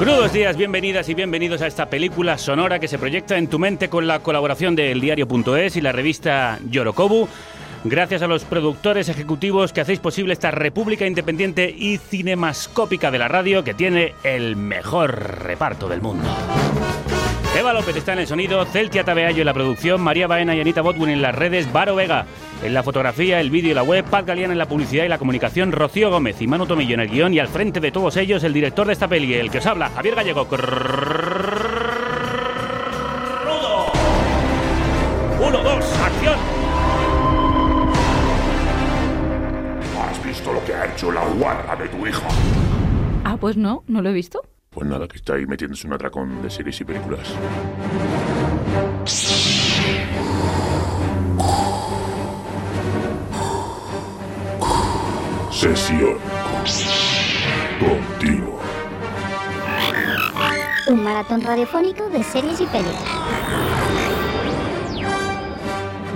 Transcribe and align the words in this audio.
Crudos 0.00 0.32
días, 0.32 0.56
bienvenidas 0.56 1.10
y 1.10 1.14
bienvenidos 1.14 1.60
a 1.60 1.66
esta 1.66 1.90
película 1.90 2.38
sonora 2.38 2.78
que 2.78 2.88
se 2.88 2.98
proyecta 2.98 3.36
en 3.36 3.48
tu 3.48 3.58
mente 3.58 3.90
con 3.90 4.06
la 4.06 4.20
colaboración 4.20 4.74
del 4.74 4.98
diario.es 4.98 5.76
y 5.76 5.82
la 5.82 5.92
revista 5.92 6.58
Yorokobu. 6.70 7.28
Gracias 7.84 8.22
a 8.22 8.26
los 8.26 8.44
productores 8.44 9.10
ejecutivos 9.10 9.74
que 9.74 9.82
hacéis 9.82 9.98
posible 9.98 10.32
esta 10.32 10.52
república 10.52 11.06
independiente 11.06 11.68
y 11.68 11.98
cinemascópica 11.98 13.10
de 13.10 13.18
la 13.18 13.28
radio 13.28 13.62
que 13.62 13.74
tiene 13.74 14.14
el 14.24 14.56
mejor 14.56 15.42
reparto 15.42 15.86
del 15.86 16.00
mundo. 16.00 16.30
Eva 17.58 17.72
López 17.72 17.96
está 17.96 18.12
en 18.12 18.20
el 18.20 18.26
sonido, 18.28 18.64
Celtia 18.64 19.02
Tabeayo 19.04 19.40
en 19.40 19.46
la 19.46 19.52
producción, 19.52 20.00
María 20.00 20.28
Baena 20.28 20.54
y 20.54 20.60
Anita 20.60 20.82
Botwin 20.82 21.10
en 21.10 21.20
las 21.20 21.34
redes, 21.34 21.70
Varo 21.72 21.96
Vega 21.96 22.24
en 22.62 22.72
la 22.72 22.84
fotografía, 22.84 23.40
el 23.40 23.50
vídeo 23.50 23.72
y 23.72 23.74
la 23.74 23.82
web, 23.82 24.04
Paz 24.04 24.24
Galeana 24.24 24.52
en 24.52 24.58
la 24.58 24.68
publicidad 24.68 25.04
y 25.04 25.08
la 25.08 25.18
comunicación, 25.18 25.72
Rocío 25.72 26.10
Gómez 26.10 26.40
y 26.40 26.46
Manu 26.46 26.66
Tomillo 26.66 26.94
en 26.94 27.00
el 27.00 27.10
guion 27.10 27.34
y 27.34 27.40
al 27.40 27.48
frente 27.48 27.80
de 27.80 27.90
todos 27.90 28.16
ellos 28.16 28.44
el 28.44 28.52
director 28.52 28.86
de 28.86 28.92
esta 28.92 29.08
peli, 29.08 29.34
el 29.34 29.50
que 29.50 29.58
os 29.58 29.66
habla, 29.66 29.90
Javier 29.90 30.14
Gallego. 30.14 30.46
Crudo. 30.46 30.60
Uno, 35.40 35.62
dos, 35.62 35.98
acción. 35.98 36.36
¿Has 40.00 40.24
visto 40.24 40.52
lo 40.52 40.64
que 40.64 40.72
ha 40.72 40.86
hecho 40.86 41.10
la 41.10 41.24
guarda 41.26 41.74
de 41.76 41.88
tu 41.88 42.06
hija? 42.06 42.28
Ah, 43.24 43.36
pues 43.38 43.56
no, 43.56 43.82
no 43.88 44.02
lo 44.02 44.10
he 44.10 44.12
visto. 44.12 44.40
Pues 44.72 44.86
nada, 44.86 45.08
que 45.08 45.16
está 45.16 45.34
ahí 45.34 45.46
metiéndose 45.46 45.84
un 45.88 45.94
atracón 45.94 46.42
de 46.42 46.48
series 46.48 46.80
y 46.80 46.84
películas. 46.84 47.26
Sesión 55.50 56.18
contigo. 57.80 58.60
Un 60.86 61.02
maratón 61.02 61.42
radiofónico 61.42 62.08
de 62.08 62.22
series 62.22 62.60
y 62.60 62.66
películas. 62.66 63.49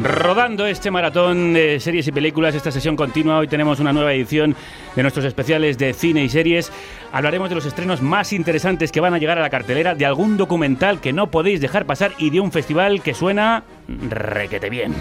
Rodando 0.04 0.66
este 0.66 0.91
maratón 0.91 1.54
de 1.54 1.81
series 1.81 2.06
y 2.06 2.12
películas, 2.12 2.54
esta 2.54 2.70
sesión 2.70 2.94
continua, 2.94 3.38
hoy 3.38 3.48
tenemos 3.48 3.81
una 3.81 3.91
nueva 3.91 4.12
edición 4.12 4.54
de 4.94 5.00
nuestros 5.00 5.25
especiales 5.25 5.78
de 5.78 5.94
cine 5.94 6.22
y 6.22 6.28
series. 6.28 6.70
Hablaremos 7.10 7.48
de 7.48 7.54
los 7.54 7.65
estrenos 7.65 8.03
más 8.03 8.34
interesantes 8.34 8.93
que 8.93 9.00
van 9.00 9.14
a 9.14 9.19
llegar 9.19 9.38
a 9.38 9.41
la 9.41 9.48
cartelera, 9.48 9.94
de 9.94 10.04
algún 10.04 10.37
documental 10.37 11.00
que 11.00 11.14
no 11.14 11.31
podéis 11.31 11.62
dejar 11.62 11.87
pasar 11.87 12.12
y 12.19 12.28
de 12.28 12.41
un 12.41 12.53
festival 12.53 13.00
que 13.00 13.14
suena 13.14 13.64
requete 13.88 14.69
bien. 14.69 14.93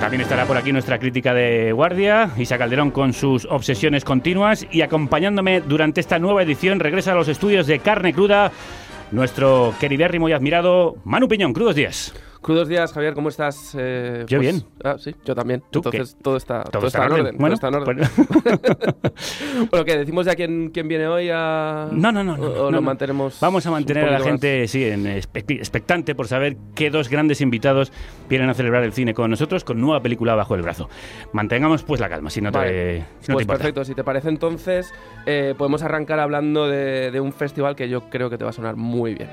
También 0.00 0.22
estará 0.22 0.44
por 0.44 0.56
aquí 0.56 0.72
nuestra 0.72 0.98
crítica 0.98 1.32
de 1.32 1.70
guardia, 1.70 2.32
Isa 2.36 2.58
Calderón 2.58 2.90
con 2.90 3.12
sus 3.12 3.44
obsesiones 3.44 4.04
continuas 4.04 4.66
y 4.72 4.82
acompañándome 4.82 5.60
durante 5.60 6.00
esta 6.00 6.18
nueva 6.18 6.42
edición 6.42 6.80
regresa 6.80 7.12
a 7.12 7.14
los 7.14 7.28
estudios 7.28 7.68
de 7.68 7.78
Carne 7.78 8.12
Cruda 8.12 8.50
nuestro 9.12 9.72
queridérrimo 9.78 10.28
y 10.28 10.32
admirado 10.32 10.96
Manu 11.04 11.28
Piñón. 11.28 11.52
Crudos 11.52 11.76
días. 11.76 12.12
Crudos 12.40 12.68
días, 12.68 12.92
Javier, 12.92 13.14
¿cómo 13.14 13.28
estás? 13.30 13.74
Eh, 13.76 14.24
Yo 14.28 14.38
bien. 14.38 14.62
Ah, 14.84 14.96
sí, 14.98 15.14
yo 15.24 15.34
también. 15.34 15.62
¿Tú 15.70 15.80
Entonces 15.80 16.14
qué? 16.14 16.22
todo 16.22 16.36
está, 16.36 16.62
Todo 16.62 16.70
todo 16.80 16.86
está 16.86 16.98
está 17.04 17.06
en 17.14 17.20
en 17.20 17.26
orden. 17.26 17.36
Bueno, 17.38 17.56
todo 17.56 17.68
está 17.78 17.92
en 17.92 17.98
orden. 17.98 18.08
bueno, 19.70 19.84
¿qué? 19.84 19.98
¿Decimos 19.98 20.24
ya 20.24 20.34
quién, 20.36 20.70
quién 20.70 20.86
viene 20.86 21.08
hoy 21.08 21.30
a...? 21.32 21.88
No, 21.90 22.12
no, 22.12 22.22
no. 22.22 22.36
no, 22.36 22.44
¿O, 22.46 22.66
o 22.66 22.70
no, 22.70 22.76
lo 22.76 22.82
mantenemos 22.82 23.38
Vamos 23.40 23.66
a 23.66 23.70
mantener 23.72 24.04
a 24.04 24.12
la 24.12 24.18
poquito 24.18 24.32
más? 24.34 24.40
gente, 24.40 24.68
sí, 24.68 24.84
en 24.84 25.06
expectante 25.08 26.14
por 26.14 26.28
saber 26.28 26.56
qué 26.74 26.90
dos 26.90 27.08
grandes 27.08 27.40
invitados 27.40 27.92
vienen 28.28 28.48
a 28.48 28.54
celebrar 28.54 28.84
el 28.84 28.92
cine 28.92 29.14
con 29.14 29.30
nosotros 29.30 29.64
con 29.64 29.80
nueva 29.80 30.00
película 30.00 30.34
bajo 30.36 30.54
el 30.54 30.62
brazo. 30.62 30.88
Mantengamos 31.32 31.82
pues 31.82 32.00
la 32.00 32.08
calma, 32.08 32.30
si 32.30 32.40
no 32.40 32.52
te, 32.52 32.58
Vale. 32.58 32.94
si 32.98 33.00
no 33.00 33.04
te 33.04 33.32
pues 33.32 33.42
importa. 33.42 33.58
perfecto, 33.58 33.84
si 33.84 33.94
te 33.94 34.04
parece 34.04 34.28
entonces, 34.28 34.94
eh, 35.26 35.54
podemos 35.58 35.82
arrancar 35.82 36.20
hablando 36.20 36.68
de, 36.68 37.10
de 37.10 37.20
un 37.20 37.32
festival 37.32 37.74
que 37.74 37.88
yo 37.88 38.08
creo 38.10 38.30
que 38.30 38.38
te 38.38 38.44
va 38.44 38.50
a 38.50 38.54
sonar 38.54 38.76
muy 38.76 39.14
bien. 39.14 39.28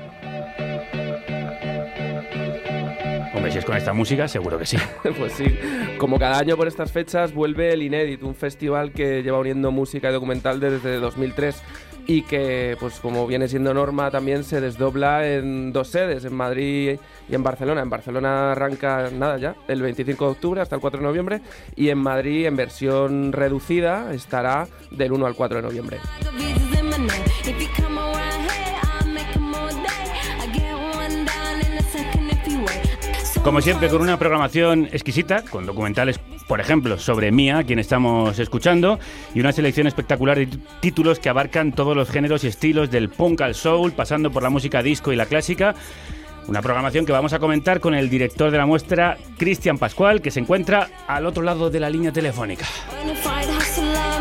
Hombre, 3.36 3.52
si 3.52 3.58
es 3.58 3.66
con 3.66 3.76
esta 3.76 3.92
música, 3.92 4.26
seguro 4.28 4.58
que 4.58 4.64
sí. 4.64 4.78
pues 5.18 5.34
sí, 5.34 5.44
como 5.98 6.18
cada 6.18 6.38
año 6.38 6.56
por 6.56 6.68
estas 6.68 6.90
fechas 6.90 7.34
vuelve 7.34 7.70
el 7.70 7.82
Inédit, 7.82 8.22
un 8.22 8.34
festival 8.34 8.92
que 8.92 9.22
lleva 9.22 9.38
uniendo 9.38 9.70
música 9.70 10.08
y 10.08 10.12
documental 10.14 10.58
desde 10.58 10.96
2003 10.96 11.62
y 12.06 12.22
que, 12.22 12.78
pues 12.80 12.98
como 12.98 13.26
viene 13.26 13.46
siendo 13.48 13.74
norma, 13.74 14.10
también 14.10 14.42
se 14.42 14.62
desdobla 14.62 15.28
en 15.28 15.70
dos 15.70 15.88
sedes, 15.88 16.24
en 16.24 16.34
Madrid 16.34 16.98
y 17.28 17.34
en 17.34 17.42
Barcelona. 17.42 17.82
En 17.82 17.90
Barcelona 17.90 18.52
arranca, 18.52 19.10
nada 19.12 19.36
ya, 19.36 19.54
el 19.68 19.82
25 19.82 20.24
de 20.24 20.30
octubre 20.30 20.60
hasta 20.62 20.76
el 20.76 20.80
4 20.80 21.00
de 21.00 21.06
noviembre 21.06 21.40
y 21.74 21.90
en 21.90 21.98
Madrid, 21.98 22.46
en 22.46 22.56
versión 22.56 23.32
reducida, 23.32 24.14
estará 24.14 24.66
del 24.90 25.12
1 25.12 25.26
al 25.26 25.34
4 25.34 25.58
de 25.58 25.62
noviembre. 25.62 25.98
Como 33.46 33.60
siempre, 33.60 33.88
con 33.88 34.02
una 34.02 34.18
programación 34.18 34.88
exquisita, 34.90 35.42
con 35.42 35.66
documentales, 35.66 36.18
por 36.48 36.58
ejemplo, 36.58 36.98
sobre 36.98 37.30
Mía, 37.30 37.62
quien 37.64 37.78
estamos 37.78 38.36
escuchando, 38.40 38.98
y 39.36 39.40
una 39.40 39.52
selección 39.52 39.86
espectacular 39.86 40.36
de 40.36 40.48
títulos 40.80 41.20
que 41.20 41.28
abarcan 41.28 41.70
todos 41.70 41.96
los 41.96 42.10
géneros 42.10 42.42
y 42.42 42.48
estilos 42.48 42.90
del 42.90 43.08
punk 43.08 43.42
al 43.42 43.54
soul, 43.54 43.92
pasando 43.92 44.32
por 44.32 44.42
la 44.42 44.50
música 44.50 44.82
disco 44.82 45.12
y 45.12 45.16
la 45.16 45.26
clásica. 45.26 45.76
Una 46.48 46.60
programación 46.60 47.06
que 47.06 47.12
vamos 47.12 47.34
a 47.34 47.38
comentar 47.38 47.78
con 47.78 47.94
el 47.94 48.10
director 48.10 48.50
de 48.50 48.58
la 48.58 48.66
muestra, 48.66 49.16
Cristian 49.38 49.78
Pascual, 49.78 50.20
que 50.20 50.32
se 50.32 50.40
encuentra 50.40 50.88
al 51.06 51.24
otro 51.24 51.44
lado 51.44 51.70
de 51.70 51.78
la 51.78 51.88
línea 51.88 52.10
telefónica. 52.10 52.66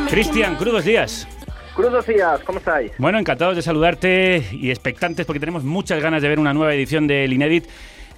Cristian, 0.08 0.56
crudos 0.56 0.86
días. 0.86 1.28
Crudos 1.74 2.06
días, 2.06 2.42
¿cómo 2.46 2.60
estáis? 2.60 2.92
Bueno, 3.00 3.18
encantados 3.18 3.56
de 3.56 3.64
saludarte 3.64 4.46
y 4.52 4.70
expectantes 4.70 5.26
porque 5.26 5.40
tenemos 5.40 5.64
muchas 5.64 6.00
ganas 6.00 6.22
de 6.22 6.30
ver 6.30 6.40
una 6.40 6.54
nueva 6.54 6.76
edición 6.76 7.08
del 7.08 7.34
Inédit. 7.34 7.66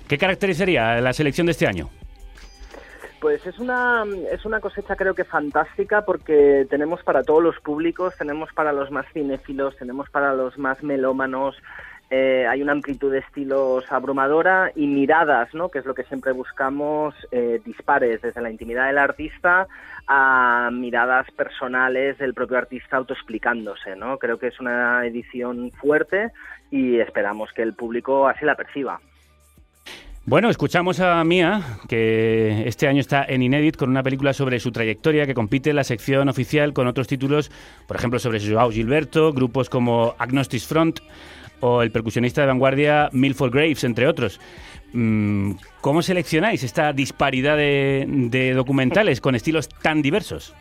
¿Qué 0.08 0.18
caracterizaría 0.18 1.02
la 1.02 1.14
selección 1.14 1.48
de 1.48 1.52
este 1.52 1.68
año? 1.68 1.90
Pues 3.20 3.46
es 3.46 3.58
una, 3.60 4.06
es 4.32 4.46
una 4.46 4.60
cosecha 4.60 4.96
creo 4.96 5.16
que 5.16 5.24
fantástica 5.24 6.04
porque 6.06 6.68
tenemos 6.70 7.02
para 7.04 7.24
todos 7.24 7.42
los 7.44 7.60
públicos, 7.60 8.16
tenemos 8.16 8.54
para 8.54 8.72
los 8.72 8.92
más 8.92 9.06
cinéfilos, 9.12 9.76
tenemos 9.76 10.10
para 10.10 10.34
los 10.36 10.58
más 10.58 10.84
melómanos, 10.84 11.56
eh, 12.10 12.46
hay 12.48 12.62
una 12.62 12.72
amplitud 12.72 13.12
de 13.12 13.20
estilos 13.20 13.92
abrumadora 13.92 14.72
y 14.76 14.88
miradas, 14.88 15.54
¿no? 15.54 15.70
que 15.70 15.80
es 15.80 15.86
lo 15.86 15.94
que 15.94 16.04
siempre 16.04 16.32
buscamos, 16.32 17.16
eh, 17.32 17.60
dispares, 17.66 18.22
desde 18.22 18.42
la 18.42 18.50
intimidad 18.50 18.88
del 18.88 18.98
artista 18.98 19.68
a 20.08 20.70
miradas 20.72 21.30
personales 21.32 22.18
del 22.18 22.34
propio 22.34 22.60
artista 22.60 22.96
autoexplicándose. 22.96 23.98
¿no? 23.98 24.20
Creo 24.20 24.40
que 24.40 24.48
es 24.48 24.60
una 24.62 25.06
edición 25.06 25.72
fuerte 25.72 26.32
y 26.72 27.00
esperamos 27.00 27.52
que 27.52 27.64
el 27.64 27.74
público 27.74 28.28
así 28.28 28.46
la 28.46 28.56
perciba. 28.56 29.02
Bueno, 30.30 30.50
escuchamos 30.50 31.00
a 31.00 31.24
Mía, 31.24 31.80
que 31.88 32.68
este 32.68 32.90
año 32.90 33.00
está 33.00 33.24
en 33.24 33.42
Inédit 33.42 33.78
con 33.78 33.90
una 33.90 34.04
película 34.04 34.34
sobre 34.34 34.60
su 34.60 34.74
trayectoria 34.74 35.26
que 35.26 35.34
compite 35.34 35.70
en 35.70 35.78
la 35.78 35.86
sección 35.86 36.28
oficial 36.28 36.74
con 36.74 36.86
otros 36.86 37.08
títulos, 37.08 37.50
por 37.88 37.96
ejemplo, 37.96 38.20
sobre 38.20 38.46
Joao 38.46 38.70
Gilberto, 38.70 39.32
grupos 39.32 39.70
como 39.70 40.16
Agnostic 40.18 40.64
Front 40.64 41.00
o 41.62 41.82
el 41.82 41.92
percusionista 41.92 42.42
de 42.42 42.48
vanguardia 42.48 43.08
Milford 43.14 43.54
Graves, 43.54 43.86
entre 43.86 44.06
otros. 44.06 44.42
Mm, 44.92 45.52
¿Cómo 45.80 46.02
seleccionáis 46.02 46.62
esta 46.62 46.92
disparidad 46.92 47.56
de, 47.56 48.06
de 48.30 48.54
documentales 48.54 49.22
con 49.22 49.34
estilos 49.34 49.70
tan 49.70 50.02
diversos? 50.02 50.54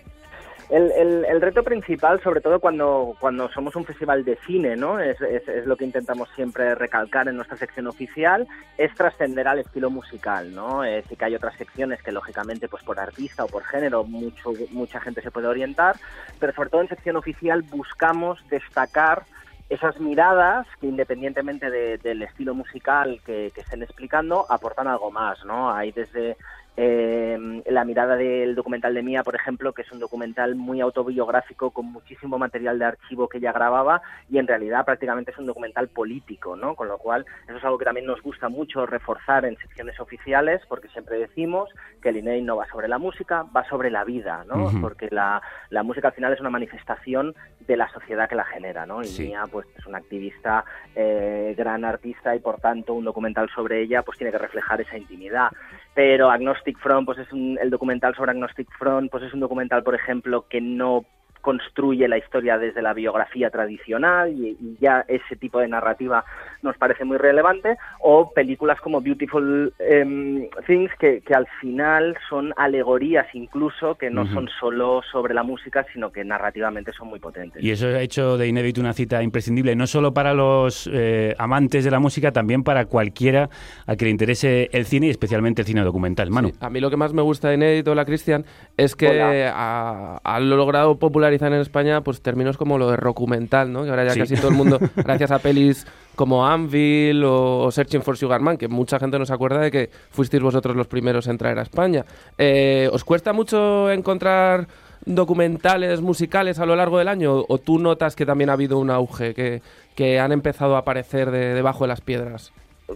El, 0.69 1.41
reto 1.41 1.63
principal, 1.63 2.21
sobre 2.23 2.41
todo 2.41 2.59
cuando, 2.59 3.15
cuando 3.21 3.49
somos 3.51 3.77
un 3.77 3.85
festival 3.85 4.25
de 4.25 4.37
cine, 4.47 4.75
¿no? 4.75 4.99
Es, 4.99 5.17
lo 5.65 5.77
que 5.77 5.85
intentamos 5.85 6.29
siempre 6.35 6.75
recalcar 6.75 7.29
en 7.29 7.37
nuestra 7.37 7.57
sección 7.57 7.87
oficial, 7.87 8.49
es 8.77 8.93
trascender 8.95 9.47
al 9.47 9.61
estilo 9.61 9.91
musical, 9.91 10.53
¿no? 10.53 10.83
Decir, 10.83 11.17
que 11.17 11.25
hay 11.25 11.37
otras 11.37 11.57
secciones 11.57 12.03
que 12.03 12.11
lógicamente 12.11 12.69
pues 12.69 12.83
por 12.83 12.99
artista 12.99 13.45
o 13.45 13.49
por 13.49 13.63
género 13.65 14.03
mucho, 14.03 14.53
mucha 14.71 15.01
gente 15.01 15.23
se 15.23 15.31
puede 15.31 15.47
orientar, 15.47 15.97
pero 16.41 16.53
sobre 16.53 16.71
todo 16.71 16.81
en 16.81 16.89
sección 16.89 17.17
oficial 17.17 17.63
buscamos 17.63 18.41
destacar 18.49 19.23
esas 19.69 19.99
miradas 20.01 20.67
que 20.81 20.87
independientemente 20.87 21.71
de, 21.71 21.99
del 21.99 22.23
estilo 22.23 22.55
musical 22.55 23.21
que, 23.25 23.51
que, 23.55 23.61
estén 23.61 23.83
explicando 23.83 24.47
aportan 24.49 24.87
algo 24.87 25.11
más, 25.11 25.45
¿no? 25.45 25.73
Hay 25.73 25.93
desde 25.93 26.37
eh, 26.77 27.63
la 27.67 27.85
mirada 27.85 28.17
del 28.17 28.55
documental 28.55 28.95
de 28.95 29.03
Mía, 29.03 29.23
por 29.23 29.35
ejemplo, 29.35 29.73
que 29.73 29.83
es 29.83 29.93
un 29.93 29.99
documental 29.99 30.55
muy 30.57 30.81
autobiográfico 30.81 31.71
con 31.71 31.87
muchísimo 31.87 32.39
material 32.39 32.79
de 32.79 32.85
archivo 32.85 33.29
que 33.29 33.39
ella 33.39 33.53
grababa 33.53 34.03
y 34.29 34.39
en 34.39 34.47
realidad 34.47 34.85
prácticamente 34.85 35.31
es 35.31 35.39
un 35.39 35.47
documental 35.47 35.89
político, 35.89 36.55
¿no? 36.55 36.75
Con 36.75 36.89
lo 36.89 36.99
cual 36.99 37.25
eso 37.49 37.57
es 37.57 37.65
algo 37.65 37.79
que 37.79 37.85
también 37.87 38.07
nos 38.07 38.21
gusta 38.23 38.49
mucho 38.49 38.85
reforzar 38.85 39.45
en 39.47 39.57
secciones 39.57 39.99
oficiales 40.01 40.63
porque 40.69 40.89
siempre 40.89 41.19
decimos 41.19 41.71
que 42.03 42.11
el 42.11 42.19
INEI 42.19 42.43
no 42.43 42.57
va 42.57 42.67
sobre 42.67 42.89
la 42.89 42.99
música, 42.99 43.45
va 43.57 43.65
sobre 43.69 43.91
la 43.91 44.05
vida, 44.05 44.45
¿no? 44.47 44.57
Uh 44.57 44.71
-huh. 44.71 44.81
Porque 44.81 45.09
la, 45.11 45.41
la, 45.71 45.83
música 45.83 46.09
al 46.09 46.15
final 46.15 46.33
es 46.33 46.41
una 46.41 46.51
manifestación 46.51 47.35
de 47.67 47.77
la 47.77 47.89
sociedad 47.89 48.29
que 48.29 48.35
la 48.35 48.45
genera, 48.45 48.87
¿no? 48.87 49.01
Y 49.01 49.07
sí. 49.07 49.25
Mía 49.25 49.45
pues 49.51 49.67
es 49.77 49.87
una 49.87 49.99
activista, 49.99 50.65
eh, 50.95 51.55
gran 51.57 51.85
artista 51.85 52.35
y 52.37 52.41
por 52.41 52.61
tanto 52.61 52.95
un 52.95 53.05
documental 53.05 53.49
sobre 53.55 53.83
ella 53.83 54.03
pues 54.03 54.19
tiene 54.19 54.31
que 54.31 54.39
reflejar 54.39 54.81
esa 54.81 54.97
intimidad. 54.97 55.51
Pero 55.95 56.31
Agnostic 56.67 57.07
pues 57.07 57.19
es 57.19 57.33
un, 57.33 57.59
el 57.61 57.71
documental 57.71 58.15
sobre 58.15 58.33
Agnostic 58.33 58.69
Front, 58.79 59.11
pues 59.11 59.23
es 59.25 59.35
un 59.35 59.41
documental, 59.41 59.83
por 59.83 59.95
ejemplo, 59.95 60.47
que 60.49 60.61
no 60.61 61.05
construye 61.41 62.09
la 62.09 62.19
historia 62.19 62.59
desde 62.59 62.83
la 62.83 62.93
biografía 62.93 63.51
tradicional 63.51 64.33
y, 64.33 64.77
ya 64.81 65.05
ese 65.07 65.37
tipo 65.37 65.61
de 65.61 65.69
narrativa 65.69 66.25
nos 66.67 66.77
parece 66.77 67.05
muy 67.05 67.17
relevante, 67.17 67.77
o 68.01 68.31
películas 68.33 68.81
como 68.81 69.01
Beautiful 69.01 69.73
eh, 69.79 70.49
Things 70.67 70.91
que, 70.99 71.21
que, 71.21 71.35
al 71.35 71.47
final 71.61 72.17
son 72.29 72.53
alegorías 72.57 73.27
incluso 73.35 73.97
que 73.97 74.11
no 74.11 74.23
uh 74.23 74.25
-huh. 74.25 74.35
son 74.35 74.49
solo 74.61 75.03
sobre 75.11 75.35
la 75.35 75.43
música, 75.43 75.85
sino 75.93 76.11
que 76.11 76.25
narrativamente 76.25 76.93
son 76.93 77.09
muy 77.09 77.19
potentes. 77.19 77.63
Y 77.63 77.71
eso 77.71 77.87
ha 77.87 78.01
hecho 78.01 78.37
de 78.37 78.49
Inédito 78.49 78.81
una 78.81 78.93
cita 78.93 79.23
imprescindible, 79.23 79.75
no 79.77 79.87
solo 79.87 80.13
para 80.13 80.35
los 80.35 80.89
eh, 80.93 81.35
amantes 81.39 81.85
de 81.85 81.91
la 81.91 81.99
música, 81.99 82.33
también 82.33 82.63
para 82.63 82.87
cualquiera 82.87 83.49
a 83.87 83.97
que 83.97 84.05
le 84.05 84.11
interese 84.11 84.69
el 84.73 84.85
cine 84.87 85.07
y 85.07 85.11
especialmente 85.11 85.63
el 85.63 85.67
cine 85.67 85.83
documental. 85.83 86.31
Manu. 86.31 86.49
Sí, 86.49 86.59
a 86.61 86.71
mí 86.71 86.81
lo 86.81 86.91
que 86.91 86.97
más 86.97 87.13
me 87.13 87.23
gusta 87.23 87.49
de 87.49 87.55
Inédito, 87.55 87.95
la 87.95 88.05
Cristian, 88.05 88.45
es 88.77 88.95
que 88.95 89.45
ha, 89.53 90.19
ha 90.23 90.41
logrado 90.41 90.99
popularizar 90.99 91.53
en 91.53 91.61
España 91.61 92.03
pues 92.03 92.23
términos 92.23 92.57
como 92.57 92.79
lo 92.79 92.91
de 92.91 92.97
documental, 93.17 93.73
¿no? 93.73 93.85
Que 93.85 93.91
ahora 93.91 94.05
ya 94.05 94.11
sí. 94.11 94.21
casi 94.21 94.37
todo 94.37 94.51
el 94.51 94.55
mundo, 94.57 94.79
gracias 94.97 95.31
a 95.31 95.39
pelis 95.39 95.87
como 96.17 96.47
Anvil 96.47 97.23
o, 97.25 97.71
Searching 97.71 98.03
for 98.03 98.17
Sugar 98.17 98.41
Man, 98.41 98.57
que 98.57 98.67
mucha 98.67 98.99
gente 98.99 99.19
no 99.19 99.27
se 99.27 99.35
acuerda 99.35 99.61
de 99.61 99.71
que 99.71 99.91
fuisteis 100.11 100.43
vosotros 100.43 100.75
los 100.75 100.89
primeros 100.89 101.29
en 101.29 101.39
traer 101.39 101.59
a 101.59 101.63
España. 101.63 102.05
Eh, 102.39 102.89
¿Os 102.93 103.05
cuesta 103.05 103.33
mucho 103.33 103.91
encontrar 103.91 104.67
documentales 105.05 106.01
musicales 106.01 106.59
a 106.59 106.67
lo 106.67 106.75
largo 106.75 106.99
del 106.99 107.09
año 107.09 107.45
o 107.47 107.59
tú 107.59 107.79
notas 107.79 108.17
que 108.17 108.27
también 108.27 108.51
ha 108.51 108.55
habido 108.55 108.79
un 108.79 108.91
auge, 108.91 109.35
que, 109.35 109.63
que 109.95 110.19
han 110.19 110.33
empezado 110.33 110.75
a 110.75 110.81
aparecer 110.81 111.31
de, 111.31 111.55
debajo 111.55 111.85
de 111.85 111.89
las 111.89 112.01
piedras? 112.01 112.53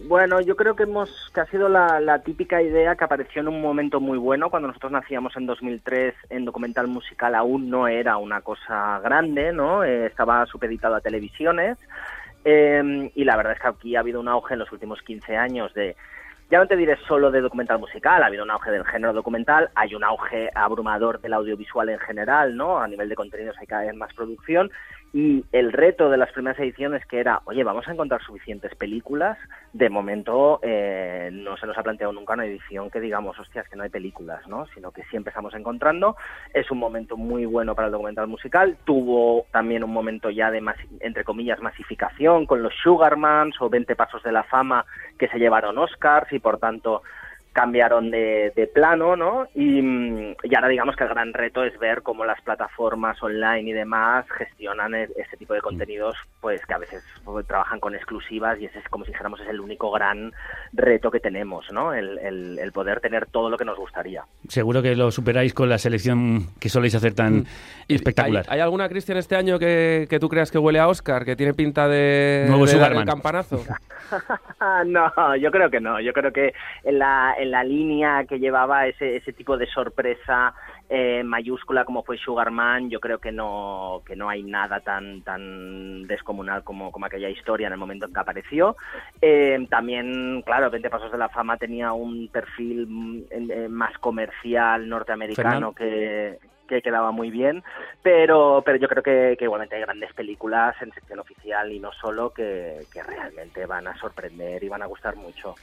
Bueno, 0.07 0.39
yo 0.39 0.55
creo 0.55 0.73
que 0.73 0.83
hemos 0.83 1.09
que 1.33 1.41
ha 1.41 1.45
sido 1.47 1.67
la, 1.67 1.99
la, 1.99 2.19
típica 2.19 2.61
idea 2.61 2.95
que 2.95 3.03
apareció 3.03 3.41
en 3.41 3.49
un 3.49 3.61
momento 3.61 3.99
muy 3.99 4.17
bueno 4.17 4.49
cuando 4.49 4.69
nosotros 4.69 4.93
nacíamos 4.93 5.35
en 5.35 5.45
2003 5.45 6.15
en 6.29 6.45
documental 6.45 6.87
musical 6.87 7.35
aún 7.35 7.69
no 7.69 7.89
era 7.89 8.15
una 8.15 8.39
cosa 8.39 9.01
grande, 9.03 9.51
¿no? 9.51 9.83
Eh, 9.83 10.05
estaba 10.05 10.45
supeditado 10.45 10.95
a 10.95 11.01
televisiones 11.01 11.77
eh, 12.43 13.11
y 13.15 13.23
la 13.23 13.37
verdad 13.37 13.53
es 13.53 13.59
que 13.59 13.67
aquí 13.67 13.95
ha 13.95 13.99
habido 13.99 14.19
un 14.19 14.27
auge 14.27 14.53
en 14.53 14.59
los 14.59 14.71
últimos 14.71 15.01
15 15.01 15.35
años 15.35 15.73
de 15.73 15.95
ya 16.51 16.59
no 16.59 16.67
te 16.67 16.75
diré 16.75 16.97
solo 17.07 17.31
de 17.31 17.39
documental 17.39 17.79
musical, 17.79 18.21
ha 18.21 18.25
habido 18.25 18.43
un 18.43 18.51
auge 18.51 18.71
del 18.71 18.85
género 18.85 19.13
documental, 19.13 19.69
hay 19.73 19.95
un 19.95 20.03
auge 20.03 20.49
abrumador 20.53 21.21
del 21.21 21.33
audiovisual 21.33 21.87
en 21.87 21.99
general, 21.99 22.57
¿no? 22.57 22.77
A 22.77 22.89
nivel 22.89 23.07
de 23.07 23.15
contenidos 23.15 23.55
hay 23.57 23.67
cada 23.67 23.83
vez 23.83 23.95
más 23.95 24.13
producción 24.13 24.69
y 25.13 25.43
el 25.51 25.73
reto 25.73 26.09
de 26.09 26.17
las 26.17 26.31
primeras 26.31 26.57
ediciones 26.59 27.05
que 27.05 27.19
era, 27.19 27.41
oye, 27.45 27.63
vamos 27.63 27.87
a 27.87 27.91
encontrar 27.91 28.21
suficientes 28.21 28.73
películas, 28.75 29.37
de 29.73 29.89
momento 29.89 30.59
eh, 30.63 31.29
no 31.33 31.57
se 31.57 31.67
nos 31.67 31.77
ha 31.77 31.83
planteado 31.83 32.13
nunca 32.13 32.33
una 32.33 32.45
edición 32.45 32.89
que 32.89 33.01
digamos, 33.01 33.37
hostias, 33.37 33.67
que 33.67 33.75
no 33.75 33.83
hay 33.83 33.89
películas, 33.89 34.47
¿no? 34.47 34.67
Sino 34.67 34.91
que 34.91 35.03
siempre 35.05 35.31
estamos 35.31 35.53
encontrando. 35.53 36.15
Es 36.53 36.71
un 36.71 36.77
momento 36.77 37.17
muy 37.17 37.45
bueno 37.45 37.75
para 37.75 37.87
el 37.87 37.91
documental 37.91 38.27
musical. 38.27 38.77
Tuvo 38.85 39.45
también 39.51 39.83
un 39.83 39.91
momento 39.91 40.29
ya 40.29 40.49
de, 40.49 40.63
entre 41.01 41.25
comillas, 41.25 41.61
masificación 41.61 42.45
con 42.45 42.63
los 42.63 42.73
Sugarmans 42.81 43.59
o 43.59 43.69
20 43.69 43.95
Pasos 43.95 44.23
de 44.23 44.31
la 44.31 44.43
Fama 44.43 44.85
que 45.17 45.27
se 45.27 45.39
llevaron 45.39 45.77
Oscars 45.77 46.31
y 46.31 46.39
por 46.39 46.57
tanto 46.57 47.03
cambiaron 47.53 48.11
de, 48.11 48.53
de, 48.55 48.67
plano, 48.67 49.15
¿no? 49.15 49.47
Y, 49.53 49.79
y, 49.79 50.55
ahora 50.55 50.69
digamos 50.69 50.95
que 50.95 51.03
el 51.03 51.09
gran 51.09 51.33
reto 51.33 51.63
es 51.63 51.77
ver 51.79 52.01
cómo 52.01 52.23
las 52.23 52.41
plataformas 52.41 53.21
online 53.21 53.69
y 53.69 53.73
demás 53.73 54.25
gestionan 54.37 54.95
e, 54.95 55.09
ese 55.17 55.37
tipo 55.37 55.53
de 55.53 55.61
contenidos, 55.61 56.15
pues 56.39 56.65
que 56.65 56.73
a 56.73 56.77
veces 56.77 57.03
pues, 57.25 57.45
trabajan 57.45 57.79
con 57.79 57.93
exclusivas 57.93 58.59
y 58.59 58.65
ese 58.65 58.79
es 58.79 58.87
como 58.89 59.03
si 59.03 59.11
dijéramos 59.11 59.41
es 59.41 59.49
el 59.49 59.59
único 59.59 59.91
gran 59.91 60.31
reto 60.71 61.11
que 61.11 61.19
tenemos, 61.19 61.65
¿no? 61.71 61.93
El, 61.93 62.17
el, 62.19 62.59
el 62.59 62.71
poder 62.71 63.01
tener 63.01 63.25
todo 63.25 63.49
lo 63.49 63.57
que 63.57 63.65
nos 63.65 63.77
gustaría. 63.77 64.23
Seguro 64.47 64.81
que 64.81 64.95
lo 64.95 65.11
superáis 65.11 65.53
con 65.53 65.69
la 65.69 65.77
selección 65.77 66.47
que 66.59 66.69
soléis 66.69 66.95
hacer 66.95 67.13
tan 67.13 67.39
mm. 67.39 67.45
Espectacular. 67.95 68.45
¿Hay, 68.47 68.55
¿Hay, 68.55 68.61
alguna, 68.61 68.89
Cristian, 68.89 69.17
este 69.17 69.35
año 69.35 69.59
que, 69.59 70.07
que, 70.09 70.19
tú 70.19 70.29
creas 70.29 70.51
que 70.51 70.57
huele 70.57 70.79
a 70.79 70.87
Oscar, 70.87 71.25
que 71.25 71.35
tiene 71.35 71.53
pinta 71.53 71.87
de, 71.87 72.45
Nuevo 72.47 72.65
de 72.65 72.77
dar 72.77 72.93
el 72.93 73.05
campanazo? 73.05 73.63
no, 74.85 75.35
yo 75.35 75.51
creo 75.51 75.69
que 75.69 75.79
no. 75.79 75.99
Yo 75.99 76.13
creo 76.13 76.31
que 76.31 76.53
en 76.83 76.99
la 76.99 77.35
en 77.37 77.51
la 77.51 77.63
línea 77.63 78.25
que 78.25 78.39
llevaba 78.39 78.87
ese, 78.87 79.17
ese 79.17 79.33
tipo 79.33 79.57
de 79.57 79.67
sorpresa 79.67 80.53
eh, 80.93 81.23
mayúscula 81.23 81.85
como 81.85 82.03
fue 82.03 82.17
Sugarman, 82.17 82.89
yo 82.89 82.99
creo 82.99 83.19
que 83.19 83.31
no, 83.31 84.01
que 84.05 84.17
no 84.17 84.27
hay 84.27 84.43
nada 84.43 84.81
tan, 84.81 85.21
tan 85.21 86.05
descomunal 86.05 86.65
como, 86.65 86.91
como 86.91 87.05
aquella 87.05 87.29
historia 87.29 87.67
en 87.67 87.73
el 87.73 87.79
momento 87.79 88.07
en 88.07 88.13
que 88.13 88.19
apareció. 88.19 88.75
Eh, 89.21 89.65
también, 89.69 90.41
claro, 90.41 90.69
20 90.69 90.89
Pasos 90.89 91.09
de 91.09 91.17
la 91.17 91.29
Fama 91.29 91.55
tenía 91.55 91.93
un 91.93 92.27
perfil 92.27 93.25
eh, 93.31 93.69
más 93.69 93.97
comercial 93.99 94.89
norteamericano 94.89 95.71
que, 95.71 96.39
que 96.75 96.81
quedaba 96.81 97.11
muy 97.11 97.29
bien, 97.29 97.63
pero, 98.01 98.61
pero 98.65 98.77
yo 98.77 98.87
creo 98.87 99.03
que, 99.03 99.37
igualmente 99.39 99.75
hay 99.75 99.81
grandes 99.81 100.13
películas 100.13 100.75
en 100.81 100.93
sección 100.93 101.19
oficial 101.19 101.71
y 101.71 101.79
no 101.79 101.91
solo 101.93 102.31
que 102.33 102.87
realmente 102.93 103.65
van 103.65 103.87
a 103.87 103.97
sorprender 103.97 104.63
y 104.63 104.69
van 104.69 104.81
a 104.81 104.87
gustar 104.87 105.15
mucho. 105.15 105.55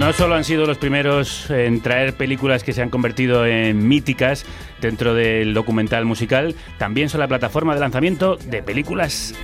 No 0.00 0.14
solo 0.14 0.34
han 0.34 0.44
sido 0.44 0.64
los 0.64 0.78
primeros 0.78 1.50
en 1.50 1.82
traer 1.82 2.14
películas 2.14 2.64
que 2.64 2.72
se 2.72 2.80
han 2.80 2.88
convertido 2.88 3.44
en 3.44 3.86
míticas 3.86 4.46
dentro 4.80 5.12
del 5.12 5.52
documental 5.52 6.06
musical, 6.06 6.54
también 6.78 7.10
son 7.10 7.20
la 7.20 7.28
plataforma 7.28 7.74
de 7.74 7.80
lanzamiento 7.80 8.36
de 8.36 8.62
películas 8.62 9.34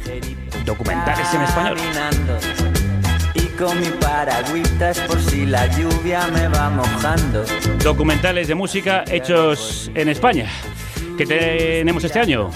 documentales 0.65 1.35
en 1.35 1.43
español. 1.43 1.77
Y 3.35 3.49
con 3.59 3.79
mi 3.79 3.89
paragüitas 4.01 4.99
por 5.01 5.21
si 5.21 5.45
la 5.45 5.67
lluvia 5.77 6.27
me 6.29 6.49
va 6.49 6.71
mojando. 6.71 7.45
Documentales 7.85 8.49
de 8.49 8.55
música 8.55 9.05
hechos 9.09 9.91
en 9.95 10.09
España. 10.09 10.47
¿Qué 11.19 11.27
tenemos 11.27 12.03
este 12.03 12.19
año? 12.19 12.51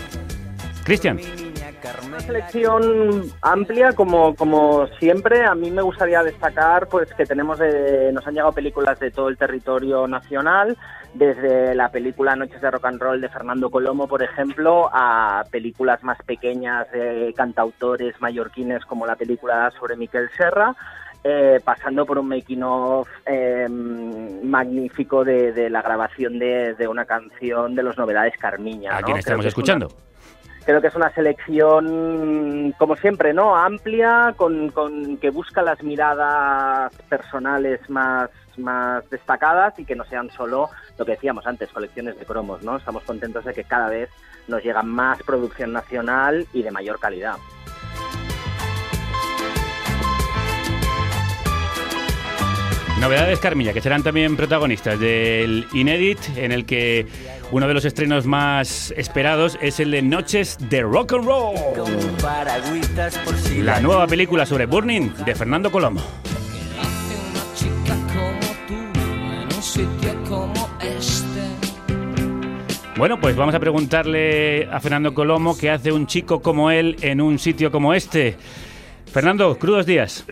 Cristian 0.85 1.21
una 2.07 2.21
selección 2.21 3.33
amplia 3.43 3.93
como, 3.93 4.35
como 4.35 4.87
siempre 4.99 5.45
a 5.45 5.55
mí 5.55 5.71
me 5.71 5.83
gustaría 5.83 6.23
destacar 6.23 6.89
pues 6.89 7.13
que 7.15 7.25
tenemos 7.25 7.59
de, 7.59 8.13
nos 8.13 8.27
han 8.27 8.35
llegado 8.35 8.53
películas 8.53 8.99
de 9.01 9.11
todo 9.11 9.29
el 9.29 9.39
territorio 9.39 10.07
nacional 10.07 10.77
desde 11.15 11.75
la 11.75 11.91
película 11.91 12.37
Noches 12.37 12.61
de 12.61 12.71
Rock 12.71 12.85
and 12.85 13.01
Roll 13.01 13.21
de 13.21 13.29
Fernando 13.29 13.71
Colomo 13.71 14.07
por 14.07 14.23
ejemplo 14.23 14.91
a 14.93 15.45
películas 15.51 16.03
más 16.03 16.19
pequeñas 16.23 16.91
de 16.93 17.33
cantautores 17.37 18.15
mallorquines 18.21 18.85
como 18.85 19.07
la 19.07 19.17
película 19.17 19.71
sobre 19.79 19.97
Miquel 19.97 20.29
Serra 20.37 20.75
eh, 21.25 21.61
pasando 21.63 22.07
por 22.07 22.19
un 22.19 22.29
making 22.29 22.63
of 22.63 23.09
eh, 23.27 23.69
magnífico 23.69 25.25
de, 25.25 25.53
de, 25.53 25.69
la 25.69 25.83
grabación 25.83 26.39
de, 26.39 26.75
de, 26.75 26.89
una 26.89 27.05
canción 27.05 27.75
de 27.75 27.83
los 27.83 27.99
novedades 27.99 28.33
Carmiña. 28.39 28.97
¿A 28.97 29.03
quién 29.03 29.19
estamos 29.19 29.45
escuchando? 29.45 29.89
Una 29.89 30.10
creo 30.71 30.81
que 30.81 30.87
es 30.87 30.95
una 30.95 31.13
selección, 31.13 32.73
como 32.79 32.95
siempre, 32.95 33.35
¿no? 33.35 33.57
Amplia, 33.57 34.35
con, 34.37 34.71
con, 34.71 35.17
que 35.17 35.31
busca 35.31 35.63
las 35.63 35.83
miradas 35.83 36.95
personales 37.09 37.81
más, 37.91 38.31
más 38.57 39.09
destacadas 39.11 39.77
y 39.81 39.85
que 39.85 39.97
no 39.97 40.05
sean 40.05 40.31
solo 40.31 40.71
lo 40.97 41.05
que 41.05 41.13
decíamos 41.13 41.45
antes, 41.49 41.71
colecciones 41.71 42.17
de 42.21 42.25
cromos, 42.25 42.63
¿no? 42.63 42.77
Estamos 42.77 43.03
contentos 43.03 43.45
de 43.45 43.53
que 43.53 43.65
cada 43.65 43.89
vez 43.89 44.11
nos 44.47 44.63
llega 44.63 44.83
más 44.83 45.21
producción 45.25 45.73
nacional 45.73 46.47
y 46.53 46.63
de 46.63 46.71
mayor 46.71 47.01
calidad. 47.01 47.35
Novedades, 53.01 53.41
Carmilla, 53.41 53.73
que 53.73 53.81
serán 53.81 54.03
también 54.03 54.37
protagonistas 54.37 55.01
del 55.01 55.67
Inédit, 55.73 56.21
en 56.37 56.53
el 56.53 56.67
que 56.67 57.07
uno 57.53 57.67
de 57.67 57.75
los 57.75 57.85
estrenos 57.85 58.27
más 58.27 58.93
esperados 58.97 59.59
es 59.61 59.81
el 59.81 59.91
de 59.91 60.03
Noches 60.03 60.57
de 60.69 60.83
Rock 60.83 61.15
and 61.15 61.25
Roll. 61.25 61.55
La 63.65 63.81
nueva 63.81 64.07
película 64.07 64.47
sobre 64.47 64.67
Burning 64.67 65.13
de 65.25 65.35
Fernando 65.35 65.71
Colomo. 65.71 66.01
Bueno, 72.97 73.19
pues 73.19 73.35
vamos 73.35 73.55
a 73.55 73.59
preguntarle 73.59 74.69
a 74.71 74.79
Fernando 74.79 75.15
Colomo 75.15 75.57
qué 75.57 75.71
hace 75.71 75.91
un 75.91 76.07
chico 76.07 76.43
como 76.43 76.71
él 76.71 76.97
en 77.01 77.21
un 77.21 77.39
sitio 77.39 77.73
como 77.73 77.95
este. 77.95 78.37
Fernando, 79.11 79.59
crudos 79.59 79.87
días. 79.87 80.27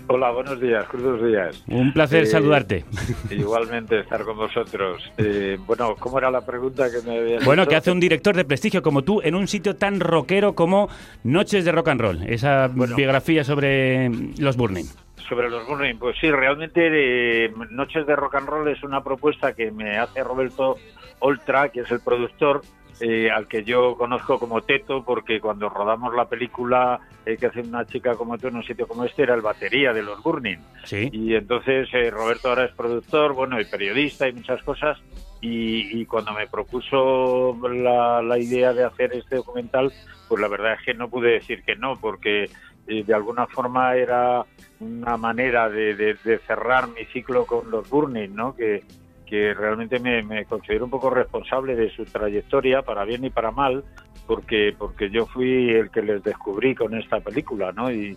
Hola, 0.08 0.30
buenos 0.30 0.60
días, 0.60 0.84
crudos 0.88 1.22
días. 1.26 1.62
Un 1.68 1.92
placer 1.92 2.22
Eh, 2.24 2.26
saludarte. 2.26 2.84
Igualmente 3.30 4.00
estar 4.00 4.24
con 4.24 4.36
vosotros. 4.36 5.02
Eh, 5.18 5.58
bueno, 5.66 5.94
¿cómo 5.98 6.18
era 6.18 6.30
la 6.30 6.44
pregunta 6.44 6.86
que 6.90 7.06
me 7.08 7.18
habías 7.18 7.44
Bueno, 7.44 7.62
hecho? 7.62 7.70
¿qué 7.70 7.76
hace 7.76 7.90
un 7.90 8.00
director 8.00 8.34
de 8.36 8.44
prestigio 8.44 8.82
como 8.82 9.02
tú 9.02 9.20
en 9.22 9.34
un 9.34 9.48
sitio 9.48 9.76
tan 9.76 10.00
rockero 10.00 10.54
como 10.54 10.88
Noches 11.24 11.64
de 11.64 11.72
Rock 11.72 11.88
and 11.88 12.00
Roll? 12.00 12.22
Esa 12.26 12.68
biografía 12.68 13.44
sobre 13.44 14.10
los 14.38 14.56
Burning. 14.56 14.84
Sobre 15.28 15.48
los 15.48 15.66
Burning, 15.66 15.96
pues 15.96 16.16
sí, 16.20 16.30
realmente 16.30 17.46
eh, 17.46 17.52
Noches 17.70 18.06
de 18.06 18.14
Rock 18.14 18.34
and 18.34 18.48
Roll 18.48 18.68
es 18.68 18.82
una 18.82 19.02
propuesta 19.02 19.54
que 19.54 19.70
me 19.70 19.96
hace 19.98 20.22
Roberto 20.22 20.76
Oltra, 21.20 21.70
que 21.70 21.80
es 21.80 21.90
el 21.90 22.00
productor, 22.00 22.60
eh, 23.00 23.30
al 23.30 23.48
que 23.48 23.64
yo 23.64 23.96
conozco 23.96 24.38
como 24.38 24.60
Teto, 24.62 25.04
porque 25.04 25.40
cuando 25.40 25.68
rodamos 25.68 26.14
la 26.14 26.28
película 26.28 27.00
eh, 27.26 27.36
que 27.36 27.46
hace 27.46 27.60
una 27.60 27.84
chica 27.86 28.14
como 28.16 28.38
tú 28.38 28.48
en 28.48 28.56
un 28.56 28.64
sitio 28.64 28.86
como 28.86 29.04
este, 29.04 29.22
era 29.22 29.34
el 29.34 29.40
batería 29.40 29.92
de 29.92 30.02
los 30.02 30.22
Burning. 30.22 30.58
Sí. 30.84 31.08
Y 31.12 31.34
entonces 31.34 31.88
eh, 31.92 32.10
Roberto 32.10 32.48
ahora 32.48 32.64
es 32.66 32.72
productor, 32.74 33.32
bueno, 33.34 33.60
y 33.60 33.64
periodista 33.64 34.28
y 34.28 34.32
muchas 34.32 34.62
cosas. 34.62 34.98
Y, 35.40 36.00
y 36.00 36.06
cuando 36.06 36.32
me 36.32 36.46
propuso 36.46 37.56
la, 37.68 38.22
la 38.22 38.38
idea 38.38 38.72
de 38.72 38.84
hacer 38.84 39.12
este 39.12 39.36
documental, 39.36 39.92
pues 40.28 40.40
la 40.40 40.48
verdad 40.48 40.74
es 40.74 40.80
que 40.84 40.94
no 40.94 41.08
pude 41.10 41.32
decir 41.32 41.62
que 41.64 41.76
no, 41.76 41.96
porque 42.00 42.44
eh, 42.86 43.02
de 43.04 43.14
alguna 43.14 43.46
forma 43.46 43.94
era 43.96 44.44
una 44.80 45.16
manera 45.18 45.68
de, 45.68 45.94
de- 45.94 46.14
de 46.24 46.38
cerrar 46.46 46.88
mi 46.88 47.04
ciclo 47.06 47.44
con 47.46 47.70
los 47.70 47.88
Burning, 47.90 48.34
¿no? 48.34 48.54
Que, 48.56 48.82
que 49.26 49.54
realmente 49.54 49.98
me, 49.98 50.22
me 50.22 50.44
considero 50.44 50.84
un 50.84 50.90
poco 50.90 51.10
responsable 51.10 51.74
de 51.76 51.90
su 51.90 52.04
trayectoria, 52.04 52.82
para 52.82 53.04
bien 53.04 53.24
y 53.24 53.30
para 53.30 53.50
mal, 53.50 53.84
porque, 54.26 54.74
porque 54.78 55.10
yo 55.10 55.26
fui 55.26 55.70
el 55.70 55.90
que 55.90 56.02
les 56.02 56.22
descubrí 56.22 56.74
con 56.74 56.94
esta 56.94 57.20
película, 57.20 57.72
¿no? 57.72 57.90
Y, 57.92 58.16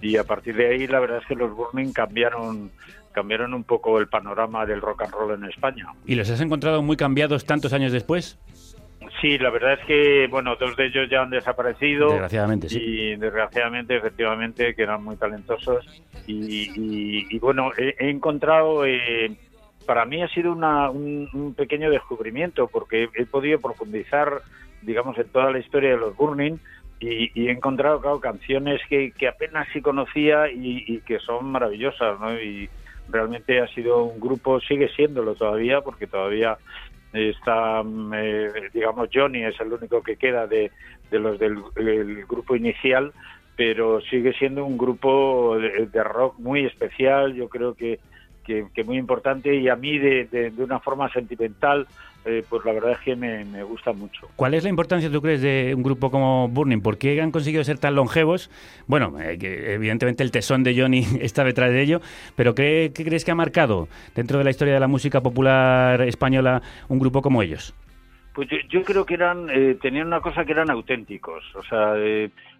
y 0.00 0.16
a 0.16 0.24
partir 0.24 0.56
de 0.56 0.68
ahí 0.68 0.86
la 0.86 1.00
verdad 1.00 1.18
es 1.18 1.26
que 1.26 1.34
los 1.34 1.54
Burning 1.54 1.92
cambiaron 1.92 2.70
cambiaron 3.12 3.52
un 3.52 3.64
poco 3.64 3.98
el 3.98 4.06
panorama 4.06 4.64
del 4.64 4.80
rock 4.80 5.02
and 5.02 5.12
roll 5.12 5.34
en 5.34 5.44
España. 5.48 5.86
¿Y 6.06 6.14
los 6.14 6.30
has 6.30 6.40
encontrado 6.40 6.82
muy 6.82 6.96
cambiados 6.96 7.44
tantos 7.44 7.72
años 7.72 7.90
después? 7.90 8.38
Sí, 9.20 9.38
la 9.38 9.50
verdad 9.50 9.72
es 9.72 9.80
que, 9.86 10.26
bueno, 10.30 10.54
dos 10.54 10.76
de 10.76 10.86
ellos 10.86 11.08
ya 11.10 11.22
han 11.22 11.30
desaparecido. 11.30 12.10
Desgraciadamente, 12.10 12.68
sí. 12.68 12.78
Y 12.80 13.16
desgraciadamente, 13.16 13.96
efectivamente, 13.96 14.72
que 14.74 14.82
eran 14.82 15.02
muy 15.02 15.16
talentosos. 15.16 15.84
Y, 16.26 16.70
y- 16.76 17.26
y, 17.30 17.38
bueno, 17.40 17.70
he, 17.76 17.96
he 17.98 18.10
encontrado, 18.10 18.84
eh, 18.84 19.32
para 19.88 20.04
mí 20.04 20.22
ha 20.22 20.28
sido 20.28 20.52
una- 20.52 20.90
un, 20.90 21.54
pequeño 21.56 21.90
descubrimiento, 21.90 22.66
porque 22.66 23.08
he 23.14 23.24
podido 23.24 23.58
profundizar, 23.58 24.42
digamos, 24.82 25.16
en 25.16 25.30
toda 25.30 25.50
la 25.50 25.60
historia 25.60 25.92
de 25.92 25.96
los 25.96 26.14
Burning. 26.14 26.58
Y, 27.00 27.46
he 27.46 27.50
encontrado, 27.50 28.20
canciones 28.20 28.82
que, 28.90 29.12
que 29.12 29.28
apenas 29.28 29.66
sí 29.72 29.80
conocía 29.80 30.50
y, 30.52 31.00
que 31.06 31.18
son 31.20 31.46
maravillosas, 31.46 32.20
¿no? 32.20 32.38
Y 32.38 32.68
realmente 33.08 33.60
ha 33.60 33.68
sido 33.68 34.02
un 34.02 34.20
grupo, 34.20 34.60
sigue 34.60 34.90
siéndolo 34.90 35.34
todavía, 35.34 35.80
porque 35.80 36.06
todavía 36.06 36.58
está, 37.14 37.82
mm, 37.82 38.12
eh, 38.14 38.50
digamos, 38.74 39.08
Johnny 39.10 39.42
es 39.44 39.58
el 39.58 39.72
único 39.72 40.02
que 40.02 40.16
queda 40.16 40.46
de, 40.46 40.70
los 41.12 41.38
del 41.38 41.62
el 41.76 42.26
grupo 42.26 42.54
inicial, 42.54 43.14
pero 43.56 44.02
sigue 44.02 44.34
siendo 44.34 44.66
un 44.66 44.76
grupo 44.76 45.56
de, 45.58 45.86
de 45.86 46.04
rock 46.04 46.38
muy 46.38 46.66
especial, 46.66 47.32
yo 47.32 47.48
creo 47.48 47.72
que, 47.74 48.00
que, 48.48 48.64
que 48.74 48.82
muy 48.82 48.96
importante 48.96 49.54
y 49.54 49.68
a 49.68 49.76
mí 49.76 49.98
de, 49.98 50.24
de- 50.24 50.50
de 50.50 50.64
una 50.64 50.80
forma 50.80 51.08
sentimental, 51.12 51.86
eh, 52.24 52.42
pues 52.48 52.64
la 52.64 52.72
verdad 52.72 52.92
es 52.92 52.98
que 53.00 53.14
me, 53.14 53.44
me 53.44 53.62
gusta 53.62 53.92
mucho. 53.92 54.26
¿Cuál 54.36 54.54
es 54.54 54.64
la 54.64 54.70
importancia, 54.70 55.10
tú 55.10 55.20
crees, 55.20 55.42
de 55.42 55.72
un 55.76 55.82
grupo 55.82 56.10
como 56.10 56.48
Burning? 56.48 56.80
¿Por 56.80 56.96
qué 56.96 57.20
han 57.20 57.30
conseguido 57.30 57.62
ser 57.62 57.78
tan 57.78 57.94
longevos? 57.94 58.50
Bueno, 58.86 59.20
eh, 59.20 59.36
que 59.38 59.74
evidentemente 59.74 60.22
el 60.22 60.30
tesón 60.30 60.64
de 60.64 60.74
Johnny 60.80 61.04
está 61.20 61.44
detrás 61.44 61.70
de 61.70 61.82
ello, 61.82 62.00
pero 62.36 62.54
¿qué, 62.54 62.90
qué 62.94 63.04
crees 63.04 63.24
que 63.24 63.30
ha 63.30 63.34
marcado 63.36 63.86
dentro 64.14 64.38
de 64.38 64.44
la 64.44 64.50
historia 64.50 64.74
de 64.74 64.80
la 64.80 64.88
música 64.88 65.20
popular 65.20 66.00
española 66.02 66.62
un 66.88 66.98
grupo 66.98 67.20
como 67.22 67.42
ellos? 67.42 67.74
Pues 68.34 68.48
yo, 68.50 68.56
yo 68.70 68.82
creo 68.84 69.04
que 69.04 69.14
eran, 69.14 69.48
eh, 69.50 69.76
tenían 69.82 70.06
una 70.06 70.20
cosa 70.20 70.44
que 70.44 70.52
eran 70.52 70.70
auténticos. 70.70 71.42
O 71.56 71.62
sea, 71.64 71.96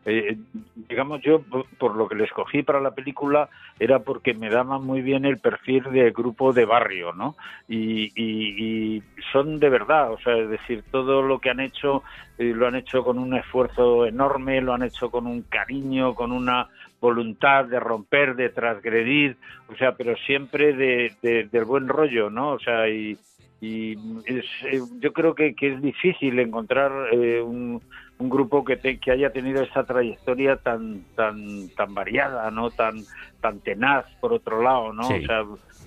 eh, 0.08 0.36
digamos 0.74 1.20
yo, 1.22 1.40
por, 1.78 1.94
lo 1.96 2.08
que 2.08 2.14
les 2.16 2.26
escogí 2.28 2.62
para 2.62 2.80
la 2.80 2.92
película, 2.94 3.48
era 3.78 4.00
porque 4.00 4.34
me 4.34 4.50
daban 4.50 4.82
muy 4.84 5.02
bien 5.02 5.24
el 5.24 5.38
perfil 5.38 5.84
de 5.92 6.10
grupo 6.10 6.52
de 6.52 6.64
barrio, 6.64 7.12
¿no? 7.12 7.36
Y, 7.68 8.12
y- 8.14 8.96
y 8.96 9.02
son 9.32 9.60
de 9.60 9.68
verdad, 9.68 10.12
o 10.12 10.18
sea, 10.18 10.36
es 10.36 10.48
decir, 10.48 10.82
todo 10.90 11.22
lo 11.22 11.38
que 11.38 11.50
han 11.50 11.60
hecho, 11.60 12.02
eh, 12.38 12.52
lo 12.54 12.66
han 12.66 12.76
hecho 12.76 13.04
con 13.04 13.18
un 13.18 13.34
esfuerzo 13.34 14.06
enorme, 14.06 14.60
lo 14.60 14.72
han 14.74 14.82
hecho 14.82 15.10
con 15.10 15.26
un 15.26 15.42
cariño, 15.42 16.14
con 16.14 16.32
una 16.32 16.68
voluntad 17.00 17.64
de 17.66 17.78
romper, 17.78 18.34
de 18.34 18.48
transgredir, 18.48 19.36
o 19.68 19.76
sea, 19.76 19.92
pero 19.92 20.16
siempre 20.16 20.72
de, 20.72 21.12
de- 21.22 21.44
del 21.44 21.64
buen 21.64 21.86
rollo, 21.88 22.30
¿no? 22.30 22.50
O 22.52 22.58
sea, 22.58 22.88
y, 22.88 23.16
y 23.60 23.92
es, 24.24 24.44
eh, 24.70 24.80
yo 25.00 25.12
creo 25.12 25.34
que, 25.34 25.54
que 25.54 25.74
es 25.74 25.82
difícil 25.82 26.38
encontrar 26.38 26.92
eh, 27.12 27.40
un, 27.42 27.82
un 28.18 28.28
grupo 28.30 28.64
que, 28.64 28.76
te- 28.76 28.98
que 29.00 29.10
haya 29.10 29.30
tenido 29.32 29.62
esta 29.62 29.84
trayectoria 29.84 30.56
tan 30.58 31.06
tan 31.16 31.70
tan 31.70 31.92
variada 31.92 32.50
no 32.52 32.70
tan 32.70 33.06
tan 33.40 33.60
tenaz 33.60 34.06
por 34.20 34.32
otro 34.32 34.62
lado 34.62 34.92
no 34.92 35.08
Sí. 35.08 35.24
o 35.24 35.26
sea 35.26 35.44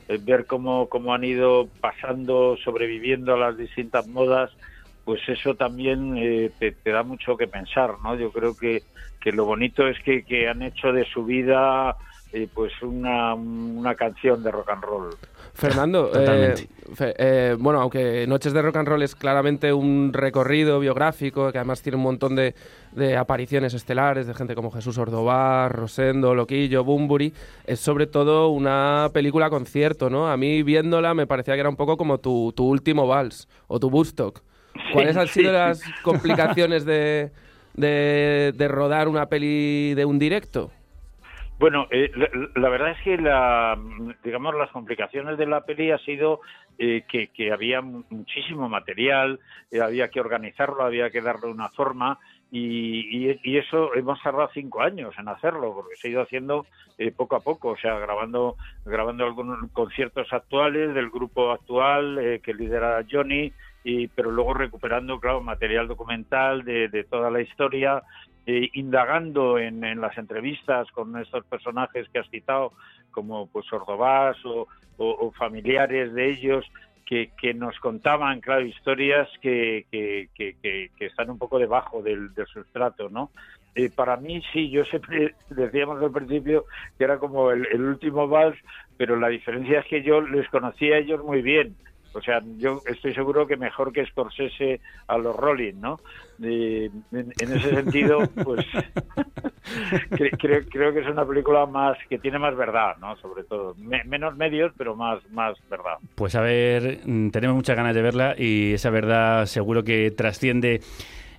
eh, 0.09 0.19
ver 0.21 0.47
cómo, 0.47 0.89
cómo 0.89 1.13
han 1.13 1.23
ido 1.23 1.69
pasando 1.79 2.57
sobreviviendo 2.63 3.33
a 3.35 3.37
las 3.37 3.57
distintas 3.57 4.05
modas 4.05 4.51
pues 5.05 5.21
eso 5.29 5.55
también 5.55 6.17
eh, 6.17 6.51
te, 6.59 6.73
te 6.73 6.91
da 6.91 7.03
mucho 7.03 7.37
que 7.37 7.47
pensar 7.47 7.95
no 8.03 8.15
yo 8.15 8.31
creo 8.33 8.53
que, 8.55 8.83
que 9.21 9.31
lo 9.31 9.45
bonito 9.45 9.87
es 9.87 9.97
que, 10.03 10.25
que 10.25 10.49
han 10.49 10.61
hecho 10.61 10.91
de 10.91 11.05
su 11.05 11.23
vida 11.23 11.95
eh, 12.33 12.47
pues 12.53 12.71
una, 12.81 13.33
una 13.33 13.95
canción 13.95 14.43
de 14.43 14.51
rock 14.51 14.69
and 14.69 14.83
roll 14.83 15.09
Fernando, 15.53 16.11
eh, 16.15 16.55
eh, 16.99 17.55
bueno, 17.59 17.81
aunque 17.81 18.25
Noches 18.25 18.53
de 18.53 18.61
Rock 18.61 18.77
and 18.77 18.87
Roll 18.87 19.03
es 19.03 19.15
claramente 19.15 19.73
un 19.73 20.11
recorrido 20.13 20.79
biográfico, 20.79 21.51
que 21.51 21.57
además 21.57 21.81
tiene 21.81 21.97
un 21.97 22.03
montón 22.03 22.35
de, 22.35 22.55
de 22.93 23.17
apariciones 23.17 23.73
estelares 23.73 24.27
de 24.27 24.33
gente 24.33 24.55
como 24.55 24.71
Jesús 24.71 24.97
Ordovar, 24.97 25.73
Rosendo, 25.73 26.33
Loquillo, 26.35 26.83
Bumburi, 26.83 27.33
es 27.65 27.79
sobre 27.79 28.07
todo 28.07 28.49
una 28.49 29.09
película 29.13 29.49
concierto, 29.49 30.09
¿no? 30.09 30.31
A 30.31 30.37
mí 30.37 30.63
viéndola 30.63 31.13
me 31.13 31.27
parecía 31.27 31.55
que 31.55 31.59
era 31.59 31.69
un 31.69 31.75
poco 31.75 31.97
como 31.97 32.19
tu, 32.19 32.53
tu 32.55 32.65
último 32.65 33.05
vals 33.05 33.47
o 33.67 33.79
tu 33.79 33.89
Woodstock. 33.89 34.41
¿Cuáles 34.93 35.17
han 35.17 35.27
sí. 35.27 35.41
sido 35.41 35.51
las 35.51 35.83
complicaciones 36.01 36.85
de, 36.85 37.31
de, 37.73 38.53
de 38.55 38.67
rodar 38.69 39.09
una 39.09 39.25
peli 39.25 39.93
de 39.95 40.05
un 40.05 40.17
directo? 40.17 40.71
Bueno, 41.61 41.87
eh, 41.91 42.09
la, 42.15 42.27
la 42.55 42.69
verdad 42.69 42.89
es 42.89 43.01
que 43.03 43.17
la, 43.17 43.77
digamos 44.23 44.55
las 44.55 44.71
complicaciones 44.71 45.37
de 45.37 45.45
la 45.45 45.61
peli 45.63 45.91
ha 45.91 45.99
sido 45.99 46.41
eh, 46.79 47.03
que, 47.07 47.27
que 47.27 47.51
había 47.51 47.81
mu- 47.81 48.03
muchísimo 48.09 48.67
material, 48.67 49.39
eh, 49.69 49.79
había 49.79 50.07
que 50.09 50.19
organizarlo, 50.19 50.83
había 50.83 51.11
que 51.11 51.21
darle 51.21 51.51
una 51.51 51.69
forma 51.69 52.17
y, 52.49 53.29
y- 53.29 53.39
y 53.43 53.57
eso 53.59 53.93
hemos 53.93 54.19
tardado 54.23 54.49
cinco 54.55 54.81
años 54.81 55.13
en 55.19 55.27
hacerlo 55.27 55.75
porque 55.75 55.97
se 56.01 56.07
ha 56.07 56.11
ido 56.11 56.21
haciendo 56.23 56.65
eh, 56.97 57.11
poco 57.11 57.35
a 57.35 57.41
poco, 57.41 57.69
o 57.69 57.77
sea, 57.77 57.99
grabando 57.99 58.55
grabando 58.83 59.23
algunos 59.25 59.59
conciertos 59.71 60.33
actuales 60.33 60.95
del 60.95 61.11
grupo 61.11 61.51
actual 61.51 62.17
eh, 62.17 62.41
que 62.43 62.55
lidera 62.55 63.05
Johnny, 63.09 63.53
y, 63.83 64.07
pero 64.07 64.31
luego 64.31 64.55
recuperando, 64.55 65.19
claro, 65.19 65.41
material 65.41 65.87
documental 65.87 66.63
de 66.65 67.03
toda 67.09 67.29
la 67.31 67.41
historia 67.41 68.01
eh, 68.45 68.69
indagando 68.73 69.57
en, 69.57 69.83
en 69.83 70.01
las 70.01 70.17
entrevistas 70.17 70.89
con 70.91 71.17
estos 71.17 71.45
personajes 71.45 72.07
que 72.09 72.19
has 72.19 72.29
citado, 72.29 72.73
como 73.11 73.47
pues 73.47 73.71
Ordovás 73.71 74.37
o, 74.45 74.67
familiares 75.37 76.13
de 76.13 76.29
ellos, 76.29 76.65
que, 77.05 77.53
nos 77.53 77.77
contaban, 77.79 78.39
claro, 78.39 78.61
historias 78.61 79.27
que 79.41 79.85
están 80.99 81.29
un 81.29 81.37
poco 81.37 81.59
debajo 81.59 82.01
del, 82.01 82.33
del 82.33 82.45
sustrato, 82.47 83.09
¿no? 83.09 83.31
eh, 83.75 83.89
para 83.89 84.17
mí 84.17 84.41
sí, 84.51 84.69
yo 84.69 84.83
siempre 84.85 85.35
decíamos 85.49 86.01
al 86.01 86.11
principio 86.11 86.65
que 86.97 87.03
era 87.03 87.17
como 87.19 87.51
el, 87.51 87.67
el 87.71 87.81
último 87.81 88.27
vals, 88.27 88.57
pero 88.97 89.15
la 89.15 89.29
diferencia 89.29 89.79
es 89.79 89.85
que 89.85 90.03
yo 90.03 90.21
les 90.21 90.47
conocía 90.49 90.95
a 90.95 90.99
ellos 90.99 91.23
muy 91.23 91.41
bien. 91.41 91.75
O 92.13 92.21
sea, 92.21 92.41
yo 92.57 92.81
estoy 92.85 93.13
seguro 93.13 93.47
que 93.47 93.57
mejor 93.57 93.91
que 93.93 94.05
Scorsese 94.05 94.81
a 95.07 95.17
los 95.17 95.35
Rolling, 95.35 95.75
¿no? 95.79 95.99
Eh, 96.43 96.89
en, 97.11 97.33
en 97.39 97.51
ese 97.53 97.69
sentido, 97.75 98.19
pues 98.43 98.65
cre- 100.09 100.37
creo, 100.39 100.61
creo 100.69 100.93
que 100.93 100.99
es 101.01 101.07
una 101.07 101.25
película 101.25 101.65
más 101.65 101.97
que 102.09 102.17
tiene 102.17 102.39
más 102.39 102.55
verdad, 102.55 102.97
¿no? 102.99 103.15
Sobre 103.17 103.43
todo 103.43 103.75
Me- 103.77 104.03
menos 104.05 104.35
medios, 104.35 104.71
pero 104.77 104.95
más 104.95 105.19
más 105.31 105.57
verdad. 105.69 105.95
Pues 106.15 106.35
a 106.35 106.41
ver, 106.41 106.99
mm, 107.05 107.29
tenemos 107.29 107.55
muchas 107.55 107.75
ganas 107.75 107.95
de 107.95 108.01
verla 108.01 108.35
y 108.37 108.73
esa 108.73 108.89
verdad 108.89 109.45
seguro 109.45 109.83
que 109.83 110.11
trasciende 110.11 110.81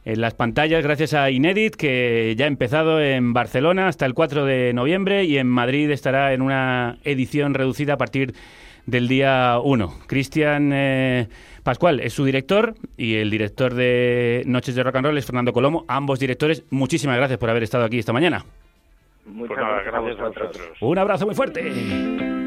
en 0.04 0.20
las 0.20 0.34
pantallas 0.34 0.82
gracias 0.82 1.14
a 1.14 1.30
Inédit, 1.30 1.76
que 1.76 2.34
ya 2.36 2.46
ha 2.46 2.48
empezado 2.48 3.00
en 3.00 3.32
Barcelona 3.32 3.86
hasta 3.86 4.04
el 4.06 4.14
4 4.14 4.44
de 4.44 4.72
noviembre 4.72 5.24
y 5.24 5.38
en 5.38 5.46
Madrid 5.48 5.90
estará 5.90 6.32
en 6.32 6.42
una 6.42 6.98
edición 7.04 7.54
reducida 7.54 7.94
a 7.94 7.98
partir 7.98 8.34
del 8.86 9.08
día 9.08 9.58
1. 9.62 9.94
Cristian 10.06 10.70
eh, 10.72 11.28
Pascual 11.62 12.00
es 12.00 12.12
su 12.12 12.24
director 12.24 12.74
y 12.96 13.14
el 13.16 13.30
director 13.30 13.74
de 13.74 14.42
Noches 14.46 14.74
de 14.74 14.82
Rock 14.82 14.96
and 14.96 15.06
Roll 15.06 15.18
es 15.18 15.26
Fernando 15.26 15.52
Colomo. 15.52 15.84
Ambos 15.88 16.18
directores, 16.18 16.64
muchísimas 16.70 17.16
gracias 17.16 17.38
por 17.38 17.50
haber 17.50 17.62
estado 17.62 17.84
aquí 17.84 17.98
esta 17.98 18.12
mañana. 18.12 18.44
Muchas 19.24 19.56
Pues 19.56 19.60
nada, 19.60 19.82
gracias, 19.82 19.94
a 19.94 20.00
gracias 20.00 20.20
a 20.20 20.22
vosotros. 20.24 20.48
vosotros. 20.58 20.78
Un 20.80 20.98
abrazo 20.98 21.26
muy 21.26 21.34
fuerte. 21.34 22.41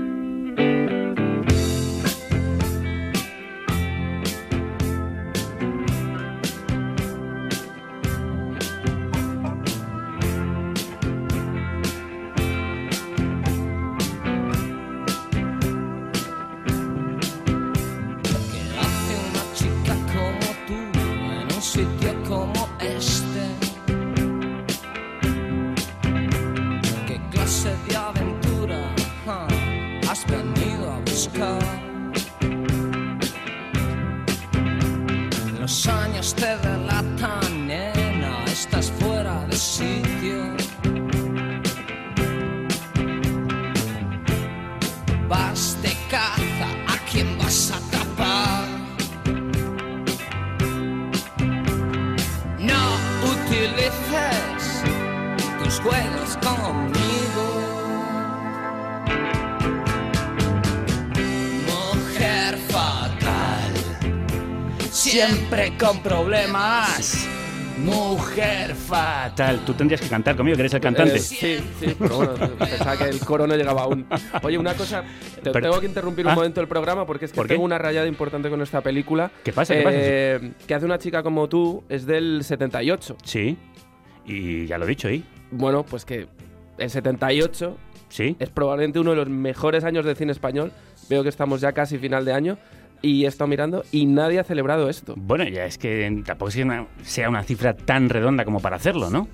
Fatal. 69.35 69.59
Tú 69.65 69.73
tendrías 69.73 70.01
que 70.01 70.07
cantar 70.07 70.35
conmigo, 70.35 70.55
que 70.55 70.61
eres 70.63 70.73
el 70.73 70.81
cantante. 70.81 71.15
Eh, 71.15 71.19
sí, 71.19 71.57
sí, 71.79 71.95
pero 71.97 72.15
bueno, 72.17 72.33
pensaba 72.57 72.97
que 72.97 73.03
el 73.09 73.19
coro 73.19 73.45
no 73.47 73.55
llegaba 73.55 73.83
aún. 73.83 74.05
Oye, 74.43 74.57
una 74.57 74.73
cosa, 74.73 75.03
te 75.43 75.51
Pero- 75.51 75.61
tengo 75.69 75.79
que 75.79 75.85
interrumpir 75.87 76.25
Ah. 76.25 76.29
un 76.29 76.35
momento 76.35 76.61
el 76.61 76.67
programa 76.67 77.05
porque 77.05 77.25
es 77.25 77.31
que 77.33 77.43
tengo 77.45 77.63
una 77.63 77.77
rayada 77.77 78.07
importante 78.07 78.49
con 78.49 78.61
esta 78.61 78.81
película. 78.81 79.31
¿Qué 79.43 79.51
pasa? 79.51 79.75
¿Qué 79.75 79.81
pasa? 79.83 79.97
Eh, 79.99 80.51
Que 80.67 80.73
hace 80.73 80.85
una 80.85 80.97
chica 80.97 81.21
como 81.23 81.47
tú, 81.49 81.83
es 81.89 82.05
del 82.05 82.43
78. 82.43 83.17
Sí. 83.23 83.57
Y 84.25 84.65
ya 84.67 84.77
lo 84.77 84.85
he 84.85 84.87
dicho 84.87 85.07
ahí. 85.07 85.23
Bueno, 85.51 85.83
pues 85.85 86.05
que 86.05 86.27
el 86.77 86.89
78 86.89 87.77
Sí. 88.09 88.35
es 88.39 88.49
probablemente 88.49 88.99
uno 88.99 89.11
de 89.11 89.17
los 89.17 89.29
mejores 89.29 89.83
años 89.83 90.05
del 90.05 90.15
cine 90.15 90.31
español. 90.31 90.71
Veo 91.09 91.21
que 91.23 91.29
estamos 91.29 91.61
ya 91.61 91.73
casi 91.73 91.97
final 91.99 92.25
de 92.25 92.33
año 92.33 92.57
y 93.05 93.25
he 93.25 93.27
estado 93.27 93.47
mirando 93.47 93.83
y 93.91 94.05
nadie 94.07 94.39
ha 94.39 94.43
celebrado 94.43 94.89
esto. 94.89 95.13
Bueno, 95.15 95.43
ya 95.47 95.65
es 95.65 95.77
que 95.77 96.23
tampoco 96.25 96.49
es 96.49 96.55
que 96.55 96.63
una- 96.63 96.87
sea 97.03 97.29
una 97.29 97.43
cifra 97.43 97.75
tan 97.75 98.09
redonda 98.09 98.45
como 98.45 98.59
para 98.59 98.77
hacerlo, 98.77 99.09
¿no? 99.09 99.27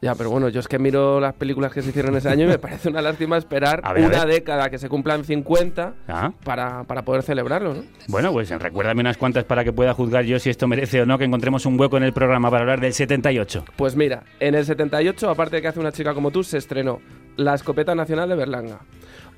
Ya, 0.00 0.14
pero 0.14 0.30
bueno, 0.30 0.48
yo 0.48 0.58
es 0.60 0.66
que 0.66 0.78
miro 0.78 1.20
las 1.20 1.34
películas 1.34 1.72
que 1.72 1.82
se 1.82 1.90
hicieron 1.90 2.16
ese 2.16 2.28
año 2.28 2.44
y 2.44 2.48
me 2.48 2.58
parece 2.58 2.88
una 2.88 3.00
lástima 3.00 3.36
esperar 3.38 3.82
ver, 3.94 4.06
una 4.06 4.24
década 4.26 4.70
que 4.70 4.78
se 4.78 4.88
cumplan 4.88 5.24
50 5.24 5.94
Ah. 6.08 6.32
para, 6.44 6.84
para 6.84 7.02
poder 7.02 7.22
celebrarlo, 7.22 7.74
¿no? 7.74 7.82
Bueno, 8.08 8.32
pues 8.32 8.50
recuérdame 8.50 9.00
unas 9.02 9.16
cuantas 9.16 9.44
para 9.44 9.62
que 9.64 9.72
pueda 9.72 9.94
juzgar 9.94 10.24
yo 10.24 10.38
si 10.38 10.50
esto 10.50 10.66
merece 10.66 11.00
o 11.02 11.06
no 11.06 11.16
que 11.18 11.24
encontremos 11.24 11.64
un 11.66 11.78
hueco 11.78 11.96
en 11.96 12.02
el 12.02 12.12
programa 12.12 12.50
para 12.50 12.62
hablar 12.62 12.80
del 12.80 12.92
78. 12.92 13.64
Pues 13.76 13.94
mira, 13.96 14.24
en 14.40 14.54
el 14.56 14.64
78, 14.66 15.30
aparte 15.30 15.56
de 15.56 15.62
que 15.62 15.68
hace 15.68 15.78
una 15.80 15.92
chica 15.92 16.12
como 16.14 16.30
tú, 16.32 16.42
se 16.42 16.58
estrenó 16.58 17.00
La 17.36 17.54
Escopeta 17.54 17.94
Nacional 17.94 18.28
de 18.28 18.34
Berlanga, 18.34 18.80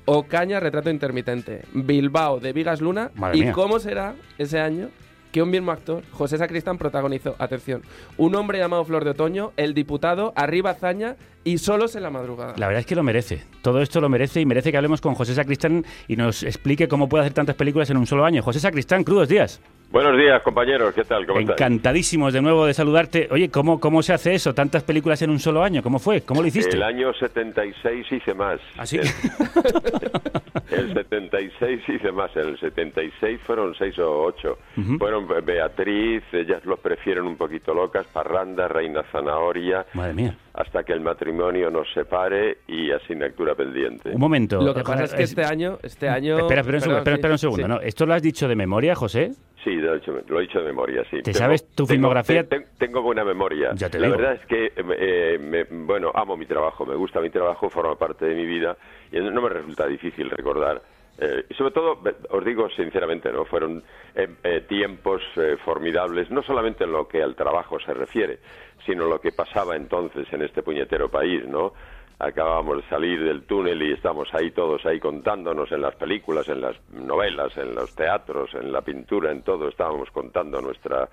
Ocaña, 0.05 0.59
Retrato 0.59 0.89
Intermitente, 0.89 1.63
Bilbao, 1.73 2.39
de 2.39 2.53
Vigas 2.53 2.81
Luna, 2.81 3.11
Madre 3.15 3.37
y 3.37 3.41
mía. 3.41 3.53
cómo 3.53 3.79
será 3.79 4.15
ese 4.37 4.59
año 4.59 4.89
que 5.31 5.41
un 5.41 5.49
mismo 5.49 5.73
actor, 5.73 6.01
José 6.11 6.37
Sacristán, 6.37 6.77
protagonizó, 6.77 7.35
atención, 7.39 7.81
un 8.17 8.35
hombre 8.35 8.57
llamado 8.57 8.85
Flor 8.85 9.03
de 9.03 9.09
Otoño, 9.09 9.51
el 9.57 9.73
diputado, 9.73 10.31
Arriba 10.33 10.75
Zaña 10.75 11.17
y 11.43 11.57
Solos 11.57 11.97
en 11.97 12.03
la 12.03 12.09
Madrugada. 12.09 12.53
La 12.55 12.67
verdad 12.67 12.79
es 12.79 12.85
que 12.85 12.95
lo 12.95 13.03
merece. 13.03 13.43
Todo 13.61 13.81
esto 13.81 13.99
lo 13.99 14.07
merece 14.07 14.39
y 14.39 14.45
merece 14.45 14.71
que 14.71 14.77
hablemos 14.77 15.01
con 15.01 15.13
José 15.13 15.35
Sacristán 15.35 15.85
y 16.07 16.15
nos 16.15 16.43
explique 16.43 16.87
cómo 16.87 17.09
puede 17.09 17.23
hacer 17.25 17.33
tantas 17.33 17.57
películas 17.57 17.89
en 17.89 17.97
un 17.97 18.07
solo 18.07 18.23
año. 18.23 18.41
José 18.41 18.61
Sacristán, 18.61 19.03
crudos 19.03 19.27
días. 19.27 19.59
Buenos 19.95 20.17
días, 20.17 20.41
compañeros. 20.43 20.93
¿Qué 20.93 21.05
tal? 21.05 21.25
¿Cómo 21.25 21.39
estáis? 21.39 21.57
Encantadísimos 21.57 22.33
de 22.33 22.41
nuevo 22.41 22.65
de 22.65 22.73
saludarte. 22.73 23.29
Oye, 23.31 23.49
¿cómo, 23.49 23.79
¿cómo 23.79 24.03
se 24.03 24.11
hace 24.11 24.33
eso? 24.35 24.53
¿Tantas 24.53 24.83
películas 24.83 25.21
en 25.21 25.29
un 25.29 25.39
solo 25.39 25.63
año? 25.63 25.81
¿Cómo 25.81 25.99
fue? 25.99 26.19
¿Cómo 26.19 26.41
lo 26.41 26.47
hiciste? 26.49 26.75
El 26.75 26.83
año 26.83 27.13
76 27.13 28.05
hice 28.11 28.33
más. 28.33 28.59
¿Ah, 28.77 28.85
sí? 28.85 28.97
El, 28.97 29.07
el 30.89 30.93
76 30.95 31.81
hice 31.87 32.11
más. 32.11 32.29
En 32.35 32.49
el 32.49 32.59
76 32.59 33.39
fueron 33.45 33.73
seis 33.79 33.97
o 33.99 34.23
ocho. 34.23 34.57
Fueron 34.99 35.29
Be- 35.29 35.39
Beatriz, 35.39 36.23
ellas 36.33 36.65
los 36.65 36.77
prefieren 36.81 37.23
un 37.23 37.37
poquito 37.37 37.73
locas, 37.73 38.05
Parranda, 38.07 38.67
Reina 38.67 39.01
Zanahoria, 39.13 39.85
Madre 39.93 40.13
mía. 40.13 40.35
hasta 40.55 40.83
que 40.83 40.91
el 40.91 40.99
matrimonio 40.99 41.71
nos 41.71 41.87
separe 41.93 42.57
y 42.67 42.91
asignatura 42.91 43.55
pendiente. 43.55 44.09
Un 44.09 44.19
momento. 44.19 44.61
Lo 44.61 44.73
que 44.73 44.83
pasa 44.83 45.05
es 45.05 45.13
que 45.13 45.23
Es- 45.23 45.29
este 45.29 45.45
año, 45.45 45.77
este 45.83 46.09
año... 46.09 46.37
Espera, 46.39 46.59
espera 46.59 46.77
un 46.79 46.81
segundo, 46.81 47.03
perdón, 47.05 47.13
espera, 47.13 47.15
sí, 47.15 47.19
espera 47.19 47.33
un 47.33 47.37
segundo. 47.39 47.63
sí. 47.63 47.69
¿no? 47.69 47.79
¿Esto 47.79 48.05
lo 48.05 48.13
has 48.13 48.21
dicho 48.21 48.49
de 48.49 48.55
memoria, 48.57 48.93
José? 48.93 49.31
Sí, 49.65 49.71
lo 49.77 49.95
he, 49.95 49.99
dicho, 49.99 50.13
lo 50.27 50.37
he 50.39 50.41
dicho 50.43 50.59
de 50.59 50.65
memoria, 50.65 51.03
sí. 51.09 51.23
¿Te 51.23 51.33
sabes 51.33 51.67
tu 51.75 51.87
filmografía? 51.87 52.47
te- 52.47 52.67
tengo 52.77 53.01
buena 53.01 53.25
memoria. 53.25 53.71
Ya 53.73 53.89
te 53.89 53.97
La 53.99 54.05
digo. 54.07 54.19
verdad 54.19 54.39
es 54.39 54.45
que, 54.45 54.71
eh, 54.77 55.39
me- 55.41 55.63
bueno, 55.85 56.11
amo 56.13 56.37
mi 56.37 56.45
trabajo, 56.45 56.85
me 56.85 56.93
gusta 56.95 57.19
mi 57.19 57.31
trabajo, 57.31 57.67
forma 57.71 57.95
parte 57.95 58.25
de 58.25 58.35
mi 58.35 58.45
vida 58.45 58.77
y 59.11 59.19
no 59.19 59.41
me 59.41 59.49
resulta 59.49 59.87
difícil 59.87 60.29
recordar. 60.29 60.81
eh, 61.17 61.45
y 61.49 61.53
sobre 61.53 61.71
todo, 61.71 61.97
os 62.29 62.43
digo 62.45 62.69
sinceramente, 62.71 63.31
no 63.31 63.45
fueron 63.45 63.81
eh, 64.15 64.27
eh, 64.43 64.61
tiempos 64.67 65.21
eh, 65.37 65.55
formidables, 65.63 66.29
no 66.29 66.43
solamente 66.43 66.83
en 66.83 66.91
lo 66.91 67.07
que 67.07 67.23
al 67.23 67.35
trabajo 67.35 67.79
se 67.79 67.93
refiere, 67.93 68.39
sino 68.85 69.05
lo 69.07 69.19
que 69.21 69.31
pasaba 69.31 69.77
entonces 69.77 70.27
en 70.33 70.41
este 70.41 70.61
puñetero 70.61 71.09
país, 71.09 71.43
¿no? 71.47 71.73
Acabábamos 72.19 72.77
de 72.77 72.89
salir 72.89 73.21
del 73.23 73.43
túnel 73.43 73.81
y 73.81 73.91
estamos 73.93 74.27
ahí 74.33 74.51
todos 74.51 74.85
ahí 74.85 74.99
contándonos 74.99 75.71
en 75.71 75.81
las 75.81 75.95
películas, 75.95 76.47
en 76.47 76.61
las 76.61 76.75
novelas, 76.91 77.55
en 77.57 77.75
los 77.75 77.93
teatros, 77.93 78.49
en 78.53 78.71
la 78.71 78.81
pintura, 78.81 79.31
en 79.31 79.41
todo, 79.41 79.67
estábamos 79.67 80.09
contando 80.11 80.61
nuestra 80.61 81.09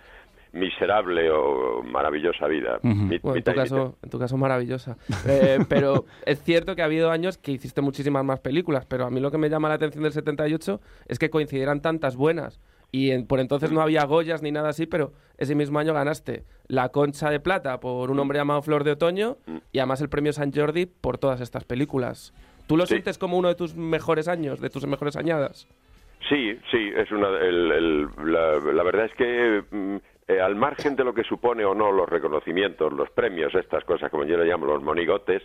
miserable 0.52 1.30
o 1.30 1.82
maravillosa 1.82 2.46
vida. 2.46 2.78
Mi- 2.82 3.18
Bueno, 3.18 3.36
en, 3.38 3.42
tu 3.42 3.54
caso, 3.54 3.96
en 4.02 4.10
tu 4.10 4.18
caso 4.18 4.36
maravillosa. 4.36 4.96
Eh, 5.26 5.58
pero 5.68 6.04
es 6.26 6.42
cierto 6.42 6.76
que 6.76 6.82
ha 6.82 6.86
habido 6.86 7.10
años 7.10 7.38
que 7.38 7.52
hiciste 7.52 7.80
muchísimas 7.80 8.24
más 8.24 8.40
películas, 8.40 8.84
pero 8.86 9.06
a 9.06 9.10
mí 9.10 9.18
lo 9.20 9.30
que 9.30 9.38
me 9.38 9.48
llama 9.48 9.68
la 9.68 9.74
atención 9.74 10.04
del 10.04 10.12
78 10.12 10.80
es 11.08 11.18
que 11.18 11.30
coincidieran 11.30 11.80
tantas 11.80 12.16
buenas. 12.16 12.60
Y 12.94 13.11
en- 13.11 13.26
por 13.26 13.40
entonces 13.40 13.72
no 13.72 13.81
había 13.81 14.05
Goyas 14.05 14.42
ni 14.42 14.52
nada 14.52 14.68
así, 14.68 14.87
pero 14.87 15.12
ese 15.38 15.55
mismo 15.55 15.78
año 15.78 15.94
ganaste 15.94 16.44
la 16.68 16.90
Concha 16.90 17.31
de 17.31 17.40
Plata 17.40 17.81
por 17.81 18.11
un 18.11 18.18
hombre 18.18 18.38
llamado 18.38 18.61
Flor 18.62 18.85
de 18.85 18.92
Otoño 18.92 19.38
y 19.72 19.78
además 19.78 20.02
el 20.02 20.11
premio 20.11 20.33
San 20.35 20.52
Jordi 20.52 20.85
por 20.87 21.16
todas 21.18 21.40
estas 21.40 21.64
películas. 21.64 22.35
¿Tú 22.66 22.76
lo 22.76 22.85
Sí. 22.87 22.90
sientes 22.94 23.16
como 23.18 23.38
uno 23.38 23.48
de 23.48 23.55
tus 23.55 23.74
mejores 23.74 24.28
años, 24.28 24.61
de 24.61 24.68
tus 24.70 24.87
mejores 24.87 25.16
añadas? 25.16 25.66
Sí, 26.28 26.57
sí, 26.70 26.90
es 26.94 27.11
una, 27.11 27.28
el- 27.40 27.72
el- 27.72 28.09
la, 28.31 28.59
la 28.72 28.83
verdad 28.83 29.07
es 29.07 29.14
que 29.14 29.64
mm, 29.70 29.96
eh, 30.28 30.40
al 30.40 30.55
margen 30.55 30.94
de 30.94 31.02
lo 31.05 31.12
que 31.14 31.24
supone 31.24 31.64
o 31.64 31.74
no 31.74 31.90
los 31.92 32.09
reconocimientos, 32.09 32.92
los 32.92 33.11
premios, 33.11 33.55
estas 33.55 33.85
cosas 33.85 34.11
como 34.11 34.24
yo 34.24 34.37
le 34.37 34.44
llamo 34.44 34.66
los 34.66 34.83
monigotes, 34.83 35.42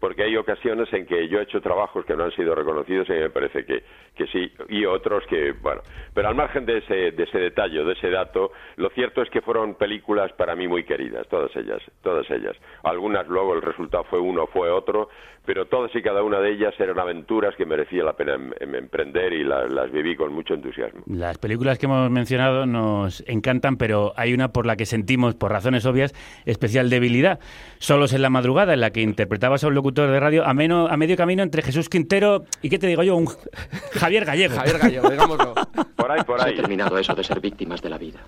porque 0.00 0.24
hay 0.24 0.36
ocasiones 0.36 0.92
en 0.92 1.06
que 1.06 1.28
yo 1.28 1.38
he 1.38 1.42
hecho 1.42 1.60
trabajos 1.60 2.04
que 2.04 2.16
no 2.16 2.24
han 2.24 2.32
sido 2.32 2.54
reconocidos 2.54 3.08
y 3.08 3.12
me 3.12 3.30
parece 3.30 3.64
que, 3.64 3.82
que 4.16 4.26
sí, 4.26 4.52
y 4.68 4.84
otros 4.84 5.24
que, 5.26 5.52
bueno, 5.52 5.82
pero 6.14 6.28
al 6.28 6.34
margen 6.34 6.66
de 6.66 6.78
ese, 6.78 7.12
de 7.12 7.22
ese 7.22 7.38
detalle, 7.38 7.84
de 7.84 7.92
ese 7.92 8.10
dato, 8.10 8.52
lo 8.76 8.90
cierto 8.90 9.22
es 9.22 9.30
que 9.30 9.40
fueron 9.40 9.74
películas 9.74 10.32
para 10.32 10.54
mí 10.54 10.68
muy 10.68 10.84
queridas, 10.84 11.26
todas 11.28 11.54
ellas, 11.56 11.80
todas 12.02 12.28
ellas. 12.30 12.56
Algunas 12.82 13.26
luego 13.28 13.54
el 13.54 13.62
resultado 13.62 14.04
fue 14.04 14.18
uno, 14.18 14.46
fue 14.46 14.70
otro, 14.70 15.08
pero 15.44 15.66
todas 15.66 15.90
y 15.96 16.02
cada 16.02 16.22
una 16.22 16.38
de 16.38 16.52
ellas 16.52 16.72
eran 16.78 16.98
aventuras 17.00 17.54
que 17.56 17.66
merecía 17.66 18.04
la 18.04 18.12
pena 18.12 18.34
em- 18.34 18.52
em- 18.60 18.74
emprender 18.76 19.32
y 19.32 19.42
la- 19.42 19.66
las 19.66 19.90
viví 19.90 20.14
con 20.14 20.32
mucho 20.32 20.54
entusiasmo. 20.54 21.02
Las 21.06 21.38
películas 21.38 21.78
que 21.78 21.86
hemos 21.86 22.08
mencionado 22.10 22.64
nos 22.64 23.24
encantan, 23.26 23.76
pero 23.76 24.12
hay 24.16 24.34
una 24.34 24.52
por 24.52 24.66
la 24.66 24.76
que 24.76 24.86
sentimos, 24.86 25.34
por 25.34 25.50
razones 25.50 25.84
obvias, 25.84 26.14
especial 26.46 26.90
debilidad. 26.90 27.40
Solos 27.78 28.12
en 28.12 28.22
la 28.22 28.30
madrugada, 28.30 28.72
en 28.74 28.80
la 28.80 28.90
que 28.90 29.00
interpretabas 29.02 29.64
a 29.64 29.68
un 29.68 29.74
locutor 29.74 30.10
de 30.10 30.20
radio 30.20 30.44
a, 30.46 30.54
meno- 30.54 30.86
a 30.86 30.96
medio 30.96 31.16
camino 31.16 31.42
entre 31.42 31.62
Jesús 31.62 31.88
Quintero 31.88 32.44
y, 32.62 32.68
¿qué 32.70 32.78
te 32.78 32.86
digo 32.86 33.02
yo? 33.02 33.16
Un 33.16 33.26
Javier 33.94 34.24
Gallego. 34.24 34.54
Javier 34.54 34.78
Gallego, 34.78 35.10
digámoslo. 35.10 35.54
Por 35.96 36.10
ahí, 36.12 36.22
por 36.24 36.40
Se 36.40 36.46
ahí. 36.48 36.52
ha 36.54 36.56
terminado 36.56 36.96
eso 36.98 37.14
de 37.14 37.24
ser 37.24 37.40
víctimas 37.40 37.82
de 37.82 37.90
la 37.90 37.98
vida. 37.98 38.20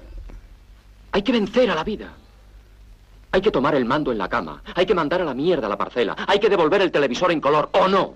Hay 1.13 1.23
que 1.23 1.31
vencer 1.33 1.71
a 1.71 1.77
la 1.77 1.85
vida. 1.85 2.13
Hay 3.35 3.41
que 3.41 3.51
tomar 3.51 3.75
el 3.75 3.85
mando 3.85 4.13
en 4.13 4.19
la 4.19 4.29
cama. 4.29 4.63
Hay 4.77 4.87
que 4.87 4.95
mandar 4.95 5.21
a 5.21 5.25
la 5.25 5.35
mierda 5.35 5.69
la 5.69 5.77
parcela. 5.77 6.15
Hay 6.29 6.39
que 6.39 6.49
devolver 6.49 6.81
el 6.83 6.93
televisor 6.93 7.33
en 7.33 7.41
color 7.41 7.69
o 7.73 7.89
no. 7.89 8.15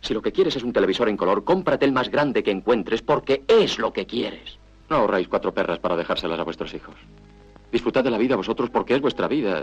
Si 0.00 0.12
lo 0.12 0.20
que 0.20 0.32
quieres 0.32 0.56
es 0.56 0.64
un 0.64 0.72
televisor 0.72 1.08
en 1.08 1.16
color, 1.16 1.44
cómprate 1.44 1.84
el 1.84 1.92
más 1.92 2.10
grande 2.10 2.42
que 2.42 2.50
encuentres 2.50 3.00
porque 3.00 3.44
es 3.46 3.78
lo 3.78 3.92
que 3.92 4.06
quieres. 4.06 4.58
No 4.90 4.96
ahorráis 4.96 5.28
cuatro 5.28 5.54
perras 5.54 5.78
para 5.78 5.94
dejárselas 5.94 6.40
a 6.40 6.42
vuestros 6.42 6.74
hijos. 6.74 6.96
Disfrutad 7.70 8.02
de 8.02 8.10
la 8.10 8.18
vida 8.18 8.34
vosotros 8.34 8.68
porque 8.68 8.96
es 8.96 9.00
vuestra 9.00 9.28
vida. 9.28 9.62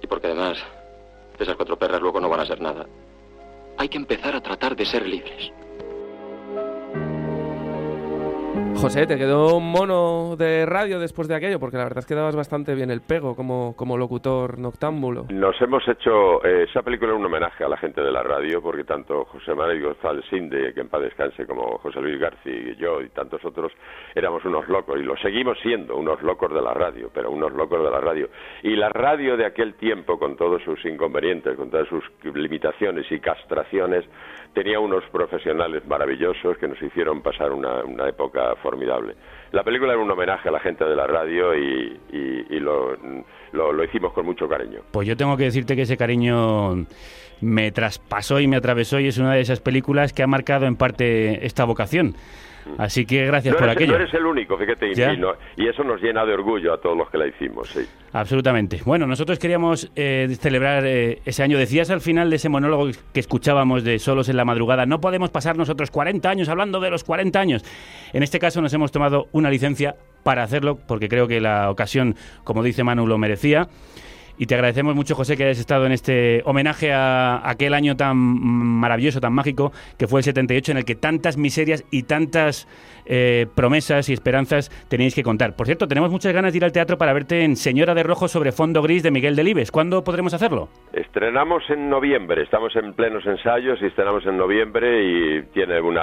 Y 0.00 0.06
porque 0.06 0.28
además, 0.28 0.56
esas 1.38 1.54
cuatro 1.54 1.78
perras 1.78 2.00
luego 2.00 2.20
no 2.20 2.30
van 2.30 2.40
a 2.40 2.46
ser 2.46 2.62
nada. 2.62 2.86
Hay 3.76 3.90
que 3.90 3.98
empezar 3.98 4.34
a 4.34 4.40
tratar 4.40 4.74
de 4.76 4.86
ser 4.86 5.06
libres. 5.06 5.52
José, 8.76 9.06
¿te 9.06 9.16
quedó 9.16 9.56
un 9.56 9.70
mono 9.70 10.34
de 10.36 10.66
radio 10.66 10.98
después 10.98 11.28
de 11.28 11.36
aquello? 11.36 11.60
Porque 11.60 11.76
la 11.76 11.84
verdad 11.84 12.00
es 12.00 12.06
que 12.06 12.14
dabas 12.14 12.34
bastante 12.34 12.74
bien 12.74 12.90
el 12.90 13.00
pego 13.00 13.36
como, 13.36 13.76
como 13.76 13.96
locutor 13.96 14.58
noctámbulo. 14.58 15.26
Nos 15.30 15.60
hemos 15.62 15.86
hecho, 15.86 16.44
eh, 16.44 16.66
esa 16.68 16.82
película 16.82 17.14
un 17.14 17.24
homenaje 17.24 17.62
a 17.64 17.68
la 17.68 17.76
gente 17.76 18.00
de 18.02 18.10
la 18.10 18.22
radio, 18.22 18.60
porque 18.60 18.84
tanto 18.84 19.24
José 19.26 19.54
Manuel 19.54 19.82
González 19.82 20.24
Sinde, 20.28 20.74
que 20.74 20.80
en 20.80 20.88
paz 20.88 21.02
descanse, 21.02 21.46
como 21.46 21.78
José 21.78 22.00
Luis 22.00 22.18
García 22.18 22.52
y 22.52 22.76
yo 22.76 23.00
y 23.00 23.08
tantos 23.10 23.44
otros, 23.44 23.72
éramos 24.14 24.44
unos 24.44 24.66
locos, 24.68 24.98
y 24.98 25.04
lo 25.04 25.16
seguimos 25.18 25.58
siendo, 25.62 25.96
unos 25.96 26.20
locos 26.22 26.52
de 26.52 26.60
la 26.60 26.74
radio, 26.74 27.10
pero 27.14 27.30
unos 27.30 27.52
locos 27.52 27.84
de 27.84 27.90
la 27.90 28.00
radio. 28.00 28.28
Y 28.62 28.74
la 28.74 28.88
radio 28.88 29.36
de 29.36 29.46
aquel 29.46 29.74
tiempo, 29.74 30.18
con 30.18 30.36
todos 30.36 30.62
sus 30.62 30.84
inconvenientes, 30.84 31.56
con 31.56 31.70
todas 31.70 31.88
sus 31.88 32.04
limitaciones 32.34 33.06
y 33.10 33.20
castraciones, 33.20 34.04
tenía 34.54 34.78
unos 34.80 35.02
profesionales 35.10 35.82
maravillosos 35.86 36.58
que 36.58 36.68
nos 36.68 36.80
hicieron 36.82 37.22
pasar 37.22 37.52
una, 37.52 37.82
época 38.08 38.54
formidable. 38.62 39.14
La 39.52 39.62
película 39.64 39.92
era 39.92 40.02
un 40.02 40.10
homenaje 40.10 40.48
a 40.48 40.52
la 40.52 40.60
gente 40.60 40.84
de 40.84 40.94
la 40.96 41.06
radio 41.06 41.54
y, 41.54 41.98
y- 42.12 42.46
y 42.56 42.60
lo, 42.60 42.96
lo- 43.52 43.72
lo 43.72 43.84
hicimos 43.84 44.12
con 44.12 44.26
mucho 44.26 44.48
cariño. 44.48 44.80
Pues 44.92 45.08
yo 45.08 45.16
tengo 45.16 45.36
que 45.36 45.44
decirte 45.44 45.74
que 45.76 45.82
ese 45.82 45.96
cariño 45.96 46.86
me 47.40 47.72
traspasó 47.72 48.40
y 48.40 48.46
me 48.46 48.56
atravesó 48.56 49.00
y 49.00 49.08
es 49.08 49.18
una 49.18 49.34
de 49.34 49.40
esas 49.40 49.60
películas 49.60 50.12
que 50.12 50.22
ha 50.22 50.26
marcado 50.26 50.66
en 50.66 50.76
parte 50.76 51.44
esta 51.46 51.64
vocación. 51.64 52.14
Así 52.78 53.04
que 53.06 53.26
gracias 53.26 53.52
no 53.54 53.58
por 53.58 53.68
eres, 53.68 53.76
aquello. 53.76 53.92
no 53.92 53.98
eres 54.02 54.14
el 54.14 54.26
único, 54.26 54.56
fíjate, 54.56 54.94
Ya. 54.94 55.12
y 55.56 55.68
eso 55.68 55.82
nos 55.84 56.00
llena 56.00 56.24
de 56.24 56.32
orgullo 56.34 56.72
a 56.72 56.80
todos 56.80 56.96
los 56.96 57.10
que 57.10 57.18
la 57.18 57.26
hicimos, 57.26 57.68
sí. 57.68 57.80
Absolutamente. 58.12 58.80
Bueno, 58.84 59.06
nosotros 59.06 59.38
queríamos 59.38 59.90
eh, 59.96 60.28
celebrar 60.38 60.84
eh, 60.86 61.20
ese 61.24 61.42
año. 61.42 61.58
Decías 61.58 61.90
al 61.90 62.00
final 62.00 62.30
de 62.30 62.36
ese 62.36 62.48
monólogo 62.48 62.90
que 63.12 63.20
escuchábamos 63.20 63.84
de 63.84 63.98
Solos 63.98 64.28
en 64.28 64.36
la 64.36 64.44
Madrugada, 64.44 64.86
no 64.86 65.00
podemos 65.00 65.30
pasar 65.30 65.56
nosotros 65.56 65.90
40 65.90 66.28
años 66.28 66.48
hablando 66.48 66.80
de 66.80 66.90
los 66.90 67.04
40 67.04 67.40
años. 67.40 67.64
En 68.12 68.22
este 68.22 68.38
caso 68.38 68.60
nos 68.60 68.72
hemos 68.74 68.92
tomado 68.92 69.28
una 69.32 69.50
licencia 69.50 69.96
para 70.22 70.42
hacerlo, 70.42 70.78
porque 70.86 71.08
creo 71.08 71.26
que 71.26 71.40
la 71.40 71.70
ocasión, 71.70 72.14
como 72.44 72.62
dice 72.62 72.84
Manu, 72.84 73.06
lo 73.06 73.18
merecía. 73.18 73.68
Y 74.42 74.46
te 74.46 74.56
agradecemos 74.56 74.96
mucho, 74.96 75.14
José, 75.14 75.36
que 75.36 75.44
hayas 75.44 75.60
estado 75.60 75.86
en 75.86 75.92
este 75.92 76.42
homenaje 76.44 76.92
a 76.92 77.48
aquel 77.48 77.74
año 77.74 77.96
tan 77.96 78.16
maravilloso, 78.16 79.20
tan 79.20 79.32
mágico, 79.32 79.70
que 79.96 80.08
fue 80.08 80.18
el 80.18 80.24
78, 80.24 80.72
en 80.72 80.78
el 80.78 80.84
que 80.84 80.96
tantas 80.96 81.36
miserias 81.36 81.84
y 81.92 82.02
tantas 82.02 82.66
eh, 83.06 83.46
promesas 83.54 84.08
y 84.08 84.12
esperanzas 84.12 84.70
teníais 84.88 85.14
que 85.14 85.22
contar. 85.22 85.56
Por 85.56 85.66
cierto, 85.66 85.88
tenemos 85.88 86.10
muchas 86.10 86.32
ganas 86.32 86.52
de 86.52 86.58
ir 86.58 86.64
al 86.64 86.72
teatro 86.72 86.98
para 86.98 87.12
verte 87.12 87.42
en 87.44 87.56
Señora 87.56 87.94
de 87.94 88.02
Rojo 88.02 88.28
sobre 88.28 88.52
fondo 88.52 88.82
gris 88.82 89.02
de 89.02 89.10
Miguel 89.10 89.36
Delibes. 89.36 89.70
¿Cuándo 89.70 90.04
podremos 90.04 90.34
hacerlo? 90.34 90.68
Estrenamos 90.92 91.62
en 91.70 91.88
noviembre, 91.90 92.42
estamos 92.42 92.74
en 92.76 92.92
plenos 92.94 93.24
ensayos 93.26 93.78
y 93.82 93.86
estrenamos 93.86 94.24
en 94.26 94.36
noviembre 94.36 95.02
y 95.04 95.42
tiene 95.52 95.80
una, 95.80 96.02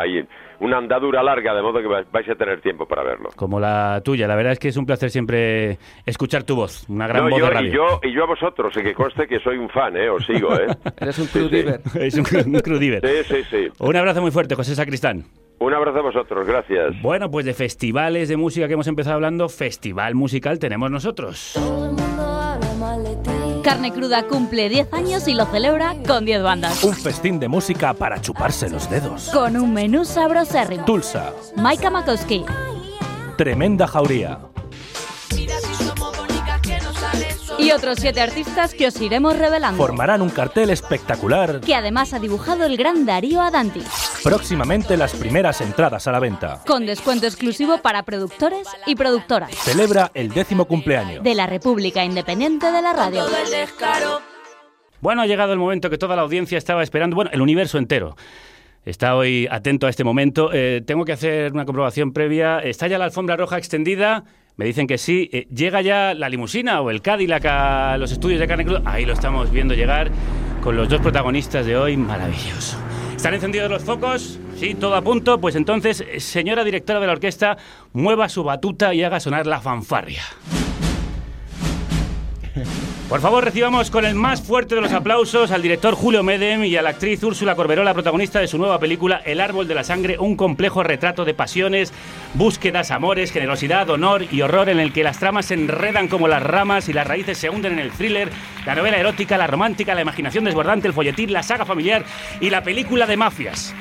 una 0.60 0.78
andadura 0.78 1.24
larga, 1.24 1.54
de 1.54 1.62
modo 1.62 1.80
que 1.82 1.88
vais 1.88 2.30
a 2.30 2.36
tener 2.36 2.62
tiempo 2.62 2.86
para 2.88 3.04
verlo. 3.04 3.30
Como 3.36 3.60
la 3.60 4.02
tuya. 4.04 4.28
La 4.28 4.36
verdad 4.36 4.54
es 4.54 4.60
que 4.60 4.68
es 4.70 4.78
un 4.78 4.86
placer 4.86 5.10
siempre 5.10 5.78
escuchar 6.06 6.44
tu 6.44 6.56
voz, 6.56 6.88
una 6.90 7.08
gran 7.08 7.24
No, 7.26 7.30
voz 7.30 7.40
yo, 7.40 7.50
de 7.50 7.68
y, 7.68 7.72
yo, 7.72 8.00
y 8.04 8.12
yo 8.14 8.24
a 8.24 8.28
vosotros, 8.28 8.74
y 8.78 8.82
que 8.84 8.94
conste 8.94 9.28
que 9.28 9.40
soy 9.40 9.58
un 9.58 9.70
fan, 9.70 9.96
¿eh? 9.98 10.10
Os 10.10 10.26
sigo, 10.26 10.54
¿eh? 10.56 10.68
Eres 11.00 11.18
un 11.20 11.26
Sí, 11.28 11.40
sí. 11.40 11.40
crudiver. 11.40 11.82
es 12.00 12.14
un, 12.16 12.24
cru- 12.26 12.46
un 12.46 12.60
crudiver. 12.60 13.02
Sí, 13.26 13.36
sí, 13.36 13.44
sí. 13.50 13.68
Un 13.80 13.96
abrazo 13.96 14.22
muy 14.22 14.32
fuerte, 14.32 14.56
José 14.56 14.76
Sacristán. 14.76 15.26
Un 15.60 15.74
abrazo 15.74 16.00
a 16.00 16.02
vosotros, 16.02 16.48
gracias. 16.48 17.02
Bueno, 17.02 17.30
pues 17.30 17.46
de 17.46 17.54
festivales 17.54 18.30
de 18.30 18.38
música 18.38 18.68
que 18.68 18.74
hemos 18.74 18.88
empezado 18.88 19.16
hablando, 19.16 19.50
festival 19.50 20.16
musical 20.16 20.58
tenemos 20.58 20.90
nosotros. 20.90 21.60
Carne 23.64 23.92
Cruda 23.92 24.24
cumple 24.24 24.70
10 24.70 24.94
años 24.94 25.28
y 25.28 25.34
lo 25.34 25.46
celebra 25.46 25.96
con 26.08 26.24
10 26.24 26.44
bandas. 26.44 26.84
Un 26.84 26.96
festín 26.96 27.40
de 27.40 27.50
música 27.50 27.94
para 27.94 28.22
chuparse 28.22 28.70
los 28.70 28.90
dedos. 28.90 29.30
Con 29.34 29.58
un 29.58 29.74
menú 29.74 30.06
sabrosérrimo. 30.06 30.86
Tulsa, 30.86 31.34
Maika 31.58 31.90
Makowski, 31.90 32.46
tremenda 33.38 33.86
jauría. 33.86 34.40
Y 37.60 37.72
otros 37.72 38.00
siete 38.00 38.22
artistas 38.22 38.74
que 38.74 38.88
os 38.88 39.00
iremos 39.02 39.38
revelando. 39.38 39.78
Formarán 39.78 40.22
un 40.22 40.30
cartel 40.30 40.70
espectacular. 40.70 41.62
Que 41.62 41.76
además 41.76 42.14
ha 42.14 42.20
dibujado 42.20 42.66
el 42.66 42.78
gran 42.78 43.06
Darío 43.06 43.42
Adanti. 43.42 43.82
Próximamente 44.24 44.98
las 44.98 45.14
primeras 45.14 45.62
entradas 45.62 46.08
a 46.08 46.12
la 46.12 46.20
venta. 46.20 46.62
Con 46.66 46.86
descuento 46.86 47.26
exclusivo 47.26 47.80
para 47.80 48.04
productores 48.04 48.68
y 48.86 48.96
productoras. 48.96 49.52
Celebra 49.56 50.12
el 50.14 50.30
décimo 50.30 50.66
cumpleaños. 50.66 51.24
De 51.24 51.36
la 51.36 51.48
República 51.48 52.04
Independiente 52.04 52.72
de 52.72 52.82
la 52.82 52.94
Radio. 52.94 53.26
Bueno, 55.02 55.22
ha 55.22 55.28
llegado 55.28 55.54
el 55.54 55.60
momento 55.60 55.90
que 55.90 55.98
toda 55.98 56.16
la 56.16 56.24
audiencia 56.24 56.58
estaba 56.58 56.84
esperando, 56.84 57.16
bueno, 57.16 57.32
el 57.34 57.42
universo 57.42 57.78
entero. 57.78 58.16
Está 58.86 59.16
hoy 59.16 59.48
atento 59.52 59.88
a 59.88 59.90
este 59.90 60.04
momento. 60.04 60.52
Eh, 60.54 60.82
tengo 60.86 61.06
que 61.06 61.12
hacer 61.12 61.52
una 61.54 61.66
comprobación 61.66 62.12
previa. 62.12 62.60
¿Está 62.60 62.88
ya 62.88 62.98
la 62.98 63.06
alfombra 63.06 63.36
roja 63.36 63.58
extendida? 63.58 64.24
Me 64.60 64.66
dicen 64.66 64.88
que 64.88 64.98
sí. 64.98 65.30
Eh, 65.32 65.48
¿Llega 65.56 65.80
ya 65.80 66.14
la 66.14 66.28
limusina 66.28 66.82
o 66.82 66.90
el 66.90 67.02
Cadillac 67.02 67.46
a 67.46 67.98
los 67.98 68.12
estudios 68.12 68.42
de 68.42 68.48
carne 68.48 68.66
cruda? 68.66 68.82
Ahí 68.84 69.06
lo 69.06 69.14
estamos 69.14 69.50
viendo 69.52 69.74
llegar 69.74 70.12
con 70.62 70.76
los 70.76 70.90
dos 70.90 71.00
protagonistas 71.00 71.66
de 71.66 71.78
hoy. 71.78 71.96
Maravilloso. 71.96 72.78
¿Están 73.16 73.34
encendidos 73.34 73.72
los 73.72 73.86
focos? 73.86 74.38
Sí, 74.58 74.76
todo 74.76 74.96
a 74.96 75.02
punto. 75.02 75.40
Pues 75.40 75.56
entonces, 75.56 76.02
eh, 76.02 76.20
señora 76.20 76.66
directora 76.66 77.00
de 77.00 77.08
la 77.08 77.14
orquesta, 77.14 77.58
mueva 77.94 78.28
su 78.28 78.44
batuta 78.44 78.94
y 78.94 79.02
haga 79.02 79.22
sonar 79.22 79.48
la 79.48 79.62
fanfarria. 79.62 80.24
Por 83.10 83.22
favor, 83.22 83.44
recibamos 83.44 83.90
con 83.90 84.06
el 84.06 84.14
más 84.14 84.40
fuerte 84.40 84.76
de 84.76 84.82
los 84.82 84.94
aplausos 84.94 85.50
al 85.50 85.64
director 85.64 85.96
Julio 85.96 86.22
Medem 86.22 86.64
y 86.66 86.76
a 86.76 86.84
la 86.84 86.92
actriz 86.92 87.24
Úrsula 87.24 87.56
Corberola, 87.56 87.96
protagonista 87.96 88.40
de 88.40 88.48
su 88.48 88.60
nueva 88.60 88.80
película 88.80 89.20
El 89.26 89.42
Árbol 89.42 89.68
de 89.68 89.74
la 89.74 89.84
Sangre, 89.84 90.20
un 90.20 90.36
complejo 90.36 90.84
retrato 90.84 91.26
de 91.26 91.34
pasiones, 91.34 91.92
búsquedas, 92.36 92.92
amores, 92.92 93.32
generosidad, 93.32 93.90
honor 93.90 94.26
y 94.32 94.44
horror 94.44 94.70
en 94.70 94.80
el 94.80 94.94
que 94.94 95.04
las 95.04 95.18
tramas 95.18 95.48
se 95.48 95.56
enredan 95.56 96.08
como 96.08 96.28
las 96.28 96.44
ramas 96.44 96.88
y 96.88 96.94
las 96.94 97.08
raíces 97.08 97.40
se 97.40 97.50
hunden 97.50 97.74
en 97.74 97.80
el 97.80 97.92
thriller, 97.92 98.30
la 98.68 98.76
novela 98.76 98.98
erótica, 98.98 99.40
la 99.40 99.48
romántica, 99.48 99.96
la 99.96 100.02
imaginación 100.02 100.44
desbordante, 100.44 100.88
el 100.88 100.94
folletín, 100.94 101.34
la 101.34 101.42
saga 101.42 101.66
familiar 101.66 102.06
y 102.40 102.52
la 102.52 102.62
película 102.62 103.08
de 103.08 103.18
mafias. 103.18 103.74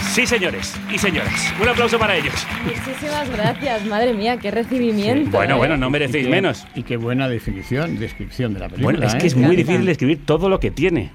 Sí, 0.00 0.26
señores 0.26 0.74
y 0.92 0.98
señoras. 0.98 1.52
Un 1.60 1.68
aplauso 1.68 1.98
para 1.98 2.16
ellos. 2.16 2.34
Muchísimas 2.64 3.30
gracias, 3.30 3.84
madre 3.86 4.14
mía, 4.14 4.36
qué 4.38 4.50
recibimiento. 4.50 5.30
Bueno, 5.30 5.54
¿eh? 5.54 5.58
bueno, 5.58 5.76
no 5.76 5.90
merecéis 5.90 6.24
Y 6.24 6.26
qué- 6.26 6.34
menos. 6.34 6.66
Y 6.74 6.82
qué 6.82 6.96
buena 6.96 7.28
definición, 7.28 7.98
descripción 7.98 8.54
de 8.54 8.60
la 8.60 8.68
película. 8.68 8.98
Bueno, 8.98 9.06
es 9.06 9.14
¿eh? 9.14 9.18
que 9.18 9.26
es 9.28 9.36
muy 9.36 9.54
difícil 9.56 9.88
escribir 9.88 10.24
todo 10.24 10.48
lo 10.48 10.58
que 10.60 10.70
tiene. 10.70 11.10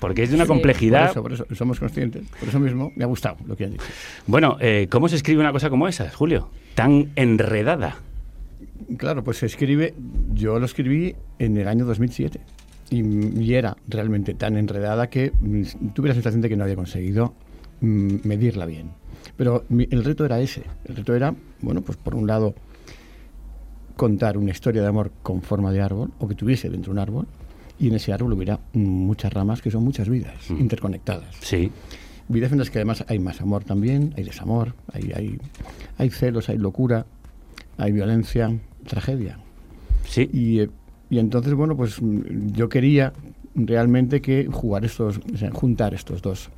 Porque 0.00 0.22
es 0.22 0.30
de 0.30 0.36
una 0.36 0.44
Sí, 0.44 0.48
complejidad. 0.48 1.12
Por 1.14 1.32
eso, 1.32 1.40
por 1.40 1.48
eso, 1.48 1.56
somos 1.56 1.80
conscientes. 1.80 2.22
Por 2.38 2.48
eso 2.48 2.60
mismo 2.60 2.92
me 2.94 3.02
ha 3.04 3.06
gustado 3.08 3.36
lo 3.46 3.56
que 3.56 3.64
han 3.64 3.72
dicho. 3.72 3.84
Bueno, 4.26 4.56
eh, 4.60 4.86
¿cómo 4.90 5.08
se 5.08 5.16
escribe 5.16 5.40
una 5.40 5.50
cosa 5.52 5.70
como 5.70 5.88
esa, 5.88 6.08
Julio? 6.10 6.50
Tan 6.74 7.10
enredada. 7.16 7.96
Claro, 8.96 9.24
pues 9.24 9.38
se 9.38 9.46
escribe, 9.46 9.94
yo 10.34 10.58
lo 10.60 10.66
escribí 10.66 11.14
en 11.40 11.56
el 11.56 11.66
año 11.66 11.84
2007 11.84 12.40
y, 12.90 13.40
y 13.42 13.54
era 13.54 13.76
realmente 13.88 14.34
tan 14.34 14.56
enredada 14.56 15.10
que 15.10 15.32
mm, 15.40 15.88
tuve 15.94 16.08
la 16.08 16.14
sensación 16.14 16.40
de 16.42 16.48
que 16.48 16.56
no 16.56 16.62
había 16.62 16.76
conseguido 16.76 17.34
medirla 17.80 18.66
bien. 18.66 18.90
Pero 19.36 19.64
el 19.68 20.04
reto 20.04 20.24
era 20.24 20.40
ese, 20.40 20.64
el 20.84 20.96
reto 20.96 21.14
era, 21.14 21.34
bueno, 21.60 21.80
pues 21.82 21.96
por 21.96 22.14
un 22.14 22.26
lado 22.26 22.54
contar 23.96 24.38
una 24.38 24.52
historia 24.52 24.82
de 24.82 24.88
amor 24.88 25.10
con 25.22 25.42
forma 25.42 25.72
de 25.72 25.80
árbol 25.80 26.12
o 26.18 26.28
que 26.28 26.34
tuviese 26.34 26.70
dentro 26.70 26.92
un 26.92 26.98
árbol 26.98 27.26
y 27.78 27.88
en 27.88 27.94
ese 27.94 28.12
árbol 28.12 28.32
hubiera 28.32 28.60
muchas 28.72 29.32
ramas 29.32 29.62
que 29.62 29.70
son 29.70 29.84
muchas 29.84 30.08
vidas 30.08 30.50
interconectadas. 30.50 31.34
Sí. 31.40 31.70
Vidas 32.28 32.52
en 32.52 32.58
las 32.58 32.70
que 32.70 32.78
además 32.78 33.04
hay 33.08 33.18
más 33.18 33.40
amor 33.40 33.64
también, 33.64 34.12
hay 34.16 34.24
desamor, 34.24 34.74
hay, 34.92 35.12
hay, 35.14 35.38
hay 35.96 36.10
celos, 36.10 36.48
hay 36.48 36.58
locura, 36.58 37.06
hay 37.76 37.92
violencia, 37.92 38.52
tragedia. 38.86 39.38
Sí. 40.06 40.28
Y, 40.32 40.60
eh, 40.60 40.70
y 41.10 41.18
entonces, 41.18 41.54
bueno, 41.54 41.76
pues 41.76 42.02
mm, 42.02 42.52
yo 42.52 42.68
quería 42.68 43.12
realmente 43.54 44.20
que 44.20 44.48
jugar 44.50 44.84
estos, 44.84 45.20
o 45.32 45.36
sea, 45.36 45.50
juntar 45.50 45.94
estos 45.94 46.22
dos 46.22 46.50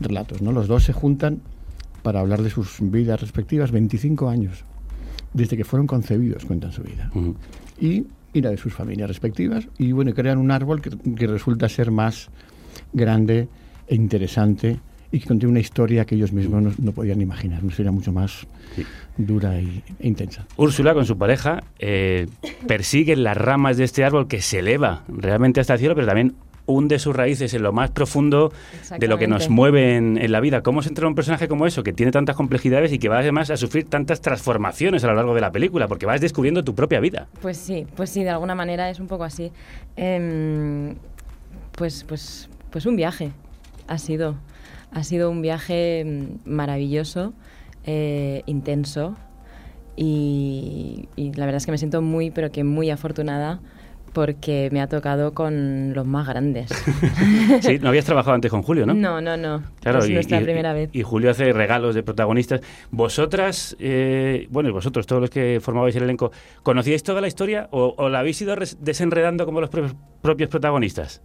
relatos, 0.00 0.42
¿no? 0.42 0.52
Los 0.52 0.68
dos 0.68 0.84
se 0.84 0.92
juntan 0.92 1.40
para 2.02 2.20
hablar 2.20 2.42
de 2.42 2.50
sus 2.50 2.78
vidas 2.80 3.20
respectivas, 3.20 3.70
25 3.70 4.28
años, 4.28 4.64
desde 5.34 5.56
que 5.56 5.64
fueron 5.64 5.86
concebidos, 5.86 6.44
cuentan 6.44 6.72
su 6.72 6.82
vida. 6.82 7.10
Y, 7.80 8.06
y 8.32 8.40
la 8.40 8.50
de 8.50 8.56
sus 8.56 8.72
familias 8.72 9.08
respectivas, 9.08 9.68
y 9.78 9.92
bueno, 9.92 10.14
crean 10.14 10.38
un 10.38 10.50
árbol 10.50 10.80
que, 10.80 10.90
que 10.90 11.26
resulta 11.26 11.68
ser 11.68 11.90
más 11.90 12.30
grande 12.92 13.48
e 13.86 13.94
interesante 13.94 14.80
y 15.10 15.20
que 15.20 15.26
contiene 15.26 15.50
una 15.50 15.60
historia 15.60 16.04
que 16.04 16.14
ellos 16.14 16.32
mismos 16.32 16.62
no, 16.62 16.72
no 16.78 16.92
podían 16.92 17.20
imaginar, 17.20 17.62
una 17.62 17.70
historia 17.70 17.90
mucho 17.92 18.12
más 18.12 18.46
dura 19.16 19.60
y, 19.60 19.82
e 19.98 20.06
intensa. 20.06 20.46
Úrsula 20.56 20.94
con 20.94 21.06
su 21.06 21.16
pareja 21.16 21.62
eh, 21.78 22.26
persiguen 22.66 23.24
las 23.24 23.36
ramas 23.36 23.76
de 23.76 23.84
este 23.84 24.04
árbol 24.04 24.28
que 24.28 24.42
se 24.42 24.58
eleva 24.58 25.04
realmente 25.08 25.60
hasta 25.60 25.74
el 25.74 25.78
cielo, 25.78 25.94
pero 25.94 26.06
también 26.06 26.34
hunde 26.68 26.98
sus 26.98 27.16
raíces 27.16 27.54
en 27.54 27.62
lo 27.62 27.72
más 27.72 27.90
profundo 27.90 28.52
de 28.96 29.08
lo 29.08 29.18
que 29.18 29.26
nos 29.26 29.48
mueve 29.48 29.96
en, 29.96 30.18
en 30.18 30.30
la 30.30 30.40
vida. 30.40 30.62
¿Cómo 30.62 30.82
se 30.82 30.90
entra 30.90 31.08
un 31.08 31.14
personaje 31.14 31.48
como 31.48 31.66
eso, 31.66 31.82
que 31.82 31.92
tiene 31.92 32.12
tantas 32.12 32.36
complejidades 32.36 32.92
y 32.92 32.98
que 32.98 33.08
va 33.08 33.18
además 33.18 33.50
a 33.50 33.56
sufrir 33.56 33.88
tantas 33.88 34.20
transformaciones 34.20 35.02
a 35.02 35.08
lo 35.08 35.14
largo 35.14 35.34
de 35.34 35.40
la 35.40 35.50
película? 35.50 35.88
Porque 35.88 36.06
vas 36.06 36.20
descubriendo 36.20 36.62
tu 36.62 36.74
propia 36.74 37.00
vida. 37.00 37.26
Pues 37.40 37.56
sí, 37.56 37.86
pues 37.96 38.10
sí, 38.10 38.22
de 38.22 38.30
alguna 38.30 38.54
manera 38.54 38.90
es 38.90 39.00
un 39.00 39.08
poco 39.08 39.24
así. 39.24 39.50
Em, 39.96 40.94
pues, 41.72 42.04
pues, 42.06 42.48
pues 42.70 42.86
un 42.86 42.96
viaje 42.96 43.32
ha 43.86 43.98
sido. 43.98 44.36
Ha 44.90 45.04
sido 45.04 45.30
un 45.30 45.42
viaje 45.42 46.04
mm, 46.04 46.50
maravilloso, 46.50 47.34
eh, 47.84 48.42
intenso 48.46 49.16
y, 49.96 51.08
y 51.16 51.32
la 51.32 51.44
verdad 51.44 51.56
es 51.56 51.66
que 51.66 51.72
me 51.72 51.78
siento 51.78 52.00
muy, 52.00 52.30
pero 52.30 52.50
que 52.50 52.64
muy 52.64 52.90
afortunada 52.90 53.60
porque 54.12 54.68
me 54.72 54.80
ha 54.80 54.88
tocado 54.88 55.34
con 55.34 55.92
los 55.94 56.06
más 56.06 56.26
grandes. 56.26 56.70
Sí, 57.62 57.78
no 57.80 57.88
habías 57.88 58.04
trabajado 58.04 58.34
antes 58.34 58.50
con 58.50 58.62
Julio, 58.62 58.86
¿no? 58.86 58.94
No, 58.94 59.20
no, 59.20 59.36
no. 59.36 59.62
Claro, 59.80 59.98
es 60.00 60.08
y, 60.08 60.14
nuestra 60.14 60.40
y- 60.40 60.44
primera 60.44 60.72
vez. 60.72 60.90
y 60.92 61.02
Julio 61.02 61.30
hace 61.30 61.52
regalos 61.52 61.94
de 61.94 62.02
protagonistas. 62.02 62.60
Vosotras, 62.90 63.76
eh, 63.80 64.46
bueno, 64.50 64.68
y 64.68 64.72
vosotros, 64.72 65.06
todos 65.06 65.20
los 65.20 65.30
que 65.30 65.58
formabais 65.62 65.94
el 65.96 66.02
elenco, 66.04 66.30
¿conocíais 66.62 67.02
toda 67.02 67.20
la 67.20 67.28
historia 67.28 67.68
o, 67.70 67.94
o 67.96 68.08
la 68.08 68.20
habéis 68.20 68.40
ido 68.42 68.54
desenredando 68.80 69.44
como 69.46 69.60
los 69.60 69.70
propios 69.70 70.48
protagonistas? 70.50 71.22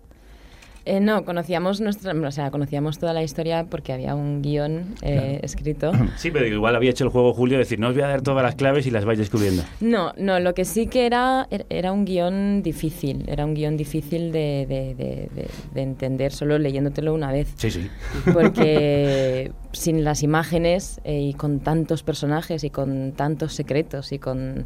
Eh, 0.86 1.00
no, 1.00 1.24
conocíamos 1.24 1.80
nuestra, 1.80 2.12
o 2.14 2.32
sea, 2.32 2.52
conocíamos 2.52 3.00
toda 3.00 3.14
la 3.14 3.24
historia 3.24 3.66
porque 3.70 3.94
había 3.94 4.16
un 4.16 4.42
guion 4.42 4.96
eh, 5.02 5.40
escrito. 5.42 5.92
Sí, 6.18 6.30
pero 6.30 6.46
igual 6.46 6.76
había 6.76 6.90
hecho 6.92 7.06
el 7.06 7.10
juego 7.10 7.34
Julio, 7.34 7.58
decir, 7.58 7.80
no 7.80 7.88
os 7.88 7.94
voy 7.94 8.04
a 8.04 8.08
dar 8.08 8.22
todas 8.22 8.44
las 8.44 8.56
claves 8.56 8.86
y 8.86 8.92
las 8.92 9.06
vais 9.06 9.18
descubriendo. 9.18 9.64
No, 9.80 10.12
no, 10.18 10.40
lo 10.42 10.54
que 10.54 10.66
sí 10.66 10.88
que 10.88 11.06
era 11.06 11.48
er- 11.50 11.66
era 11.70 11.92
un 11.94 12.04
guion 12.06 12.62
difícil, 12.64 13.24
era 13.28 13.46
un 13.46 13.54
guion 13.54 13.78
difícil 13.78 14.32
de, 14.34 14.66
de- 14.68 14.94
de- 14.96 15.30
de- 15.34 15.50
de 15.74 15.82
entender 15.82 16.32
solo 16.34 16.60
leyéndotelo 16.60 17.14
una 17.14 17.32
vez. 17.32 17.54
Sí, 17.56 17.72
sí. 17.72 17.88
Porque 18.34 19.52
sin 19.72 20.04
las 20.04 20.22
imágenes 20.24 21.00
eh, 21.06 21.20
y 21.22 21.34
con 21.34 21.62
tantos 21.62 22.04
personajes 22.04 22.64
y 22.66 22.70
con 22.70 23.14
tantos 23.14 23.54
secretos 23.54 24.12
y 24.12 24.20
con 24.20 24.66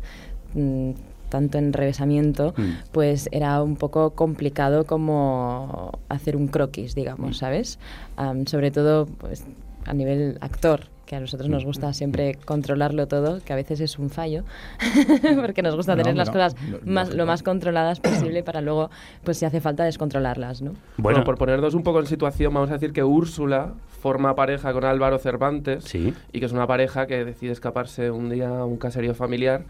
mm, 0.56 0.92
tanto 1.30 1.58
enrevesamiento, 1.58 2.54
Mm. 2.58 2.64
pues 2.92 3.30
era 3.32 3.62
un 3.64 3.76
poco 3.76 4.12
complicado 4.12 4.86
como 4.86 5.92
hacer 6.10 6.36
un 6.36 6.48
croquis, 6.48 6.94
Mm. 6.94 6.96
digamos, 6.96 7.38
¿sabes? 7.38 7.80
Am, 8.16 8.46
sobre 8.46 8.72
todo 8.72 9.06
pues, 9.06 9.46
a 9.86 9.94
nivel 9.94 10.38
actor, 10.42 10.86
que 11.06 11.16
a 11.16 11.20
nosotros 11.22 11.48
Mm. 11.48 11.52
nos 11.54 11.64
gusta 11.66 11.94
siempre 11.94 12.36
controlarlo 12.46 13.08
todo, 13.08 13.40
que 13.44 13.54
a 13.54 13.56
veces 13.56 13.80
es 13.80 13.98
un 13.98 14.10
fallo, 14.10 14.44
porque 15.42 15.62
nos 15.62 15.76
gusta 15.76 15.96
No, 15.96 16.04
tener 16.04 16.18
las 16.18 16.28
no, 16.28 16.34
cosas 16.34 16.56
lo- 16.70 16.80
más, 16.92 17.14
lo 17.14 17.26
más 17.26 17.44
controladas 17.44 18.00
posible 18.02 18.44
para 18.44 18.60
luego, 18.62 18.90
pues 19.24 19.38
si 19.38 19.46
hace 19.46 19.62
falta, 19.62 19.86
descontrolarlas, 19.86 20.62
¿no? 20.62 20.74
Bueno, 20.98 21.24
por 21.24 21.38
ponernos 21.38 21.74
un 21.76 21.84
poco 21.84 22.00
en 22.02 22.08
situación, 22.08 22.54
vamos 22.54 22.70
a 22.70 22.74
decir 22.74 22.92
que 22.92 23.04
Úrsula 23.04 23.74
forma 24.02 24.36
pareja 24.36 24.74
con 24.74 24.84
Álvaro 24.84 25.18
Cervantes 25.18 25.94
y 25.96 26.14
que 26.40 26.46
es 26.46 26.52
una 26.52 26.68
pareja 26.68 27.08
que 27.08 27.24
decide 27.26 27.52
escaparse 27.52 28.12
un 28.12 28.30
día 28.30 28.50
a 28.50 28.66
un 28.66 28.78
caserío 28.78 29.14
familiar 29.16 29.62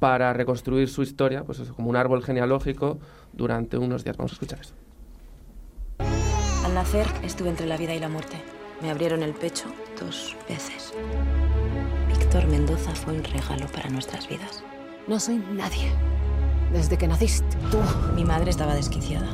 para 0.00 0.32
reconstruir 0.32 0.88
su 0.88 1.02
historia, 1.02 1.44
pues 1.44 1.60
eso, 1.60 1.74
como 1.74 1.90
un 1.90 1.96
árbol 1.96 2.24
genealógico 2.24 2.98
durante 3.32 3.78
unos 3.78 4.02
días. 4.02 4.16
Vamos 4.16 4.32
a 4.32 4.34
escuchar 4.34 4.58
esto. 4.60 4.74
Al 6.64 6.74
nacer 6.74 7.06
estuve 7.22 7.50
entre 7.50 7.66
la 7.66 7.76
vida 7.76 7.94
y 7.94 8.00
la 8.00 8.08
muerte. 8.08 8.36
Me 8.82 8.90
abrieron 8.90 9.22
el 9.22 9.34
pecho 9.34 9.66
dos 10.00 10.34
veces. 10.48 10.94
Víctor 12.08 12.46
Mendoza 12.48 12.94
fue 12.94 13.12
un 13.12 13.22
regalo 13.22 13.66
para 13.66 13.90
nuestras 13.90 14.26
vidas. 14.28 14.64
No 15.06 15.20
soy 15.20 15.36
nadie. 15.52 15.92
Desde 16.72 16.96
que 16.96 17.06
naciste, 17.06 17.56
tú. 17.70 17.78
Mi 18.14 18.24
madre 18.24 18.50
estaba 18.50 18.74
desquiciada. 18.74 19.26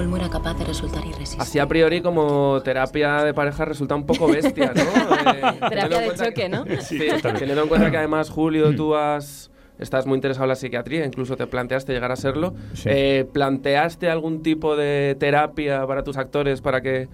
Olmo 0.00 0.16
era 0.16 0.30
capaz 0.30 0.54
de 0.54 0.64
resultar 0.64 1.04
irresistible. 1.04 1.42
Así 1.42 1.58
a 1.58 1.68
priori 1.68 2.00
como 2.00 2.60
terapia 2.62 3.22
de 3.22 3.34
pareja 3.34 3.66
resulta 3.66 3.94
un 3.94 4.06
poco 4.06 4.28
bestia, 4.28 4.72
¿no? 4.74 4.80
Eh, 5.30 5.68
Terapia 5.68 6.00
de 6.00 6.14
choque, 6.14 6.48
¿no? 6.48 6.64
Sí, 6.80 6.98
teniendo 7.22 7.62
en 7.62 7.68
cuenta 7.68 7.90
que 7.90 7.98
además, 7.98 8.30
Julio, 8.30 8.74
tú 8.74 8.94
has, 8.94 9.50
estás 9.78 10.06
muy 10.06 10.16
interesado 10.16 10.44
en 10.44 10.48
la 10.48 10.54
psiquiatría, 10.54 11.04
incluso 11.04 11.36
te 11.36 11.46
planteaste 11.46 11.92
llegar 11.92 12.10
a 12.10 12.16
serlo. 12.16 12.54
Sí. 12.72 12.88
Eh, 12.90 13.26
¿Planteaste 13.30 14.08
algún 14.08 14.42
tipo 14.42 14.76
de 14.76 15.16
terapia 15.20 15.86
para 15.86 16.02
tus 16.02 16.16
actores 16.16 16.62
para 16.62 16.80
que 16.80 17.08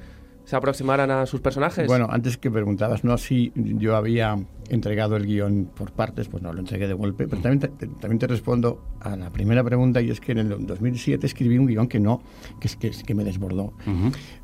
se 0.44 0.54
aproximaran 0.54 1.10
a 1.10 1.26
sus 1.26 1.40
personajes? 1.40 1.86
Bueno, 1.88 2.06
antes 2.08 2.38
que 2.38 2.50
preguntabas, 2.50 3.02
no 3.02 3.18
si 3.18 3.52
yo 3.56 3.96
había 3.96 4.38
entregado 4.70 5.16
el 5.16 5.26
guion 5.26 5.70
por 5.74 5.92
partes, 5.92 6.28
pues 6.28 6.42
no, 6.42 6.52
lo 6.52 6.60
entregué 6.60 6.86
de 6.88 6.94
golpe, 6.94 7.28
pero 7.28 7.40
también 7.42 7.60
te, 7.60 7.86
también 7.86 8.18
te 8.18 8.26
respondo 8.26 8.82
a 9.00 9.16
la 9.16 9.30
primera 9.30 9.62
pregunta 9.64 10.00
y 10.02 10.10
es 10.10 10.20
que 10.20 10.32
en 10.32 10.38
el 10.38 10.66
2007 10.66 11.26
escribí 11.26 11.58
un 11.58 11.66
guion 11.66 11.86
que 11.88 12.00
no, 12.00 12.20
que, 12.60 12.68
es- 12.68 12.76
que, 12.76 12.90
que 12.90 13.14
me 13.14 13.24
desbordó, 13.24 13.72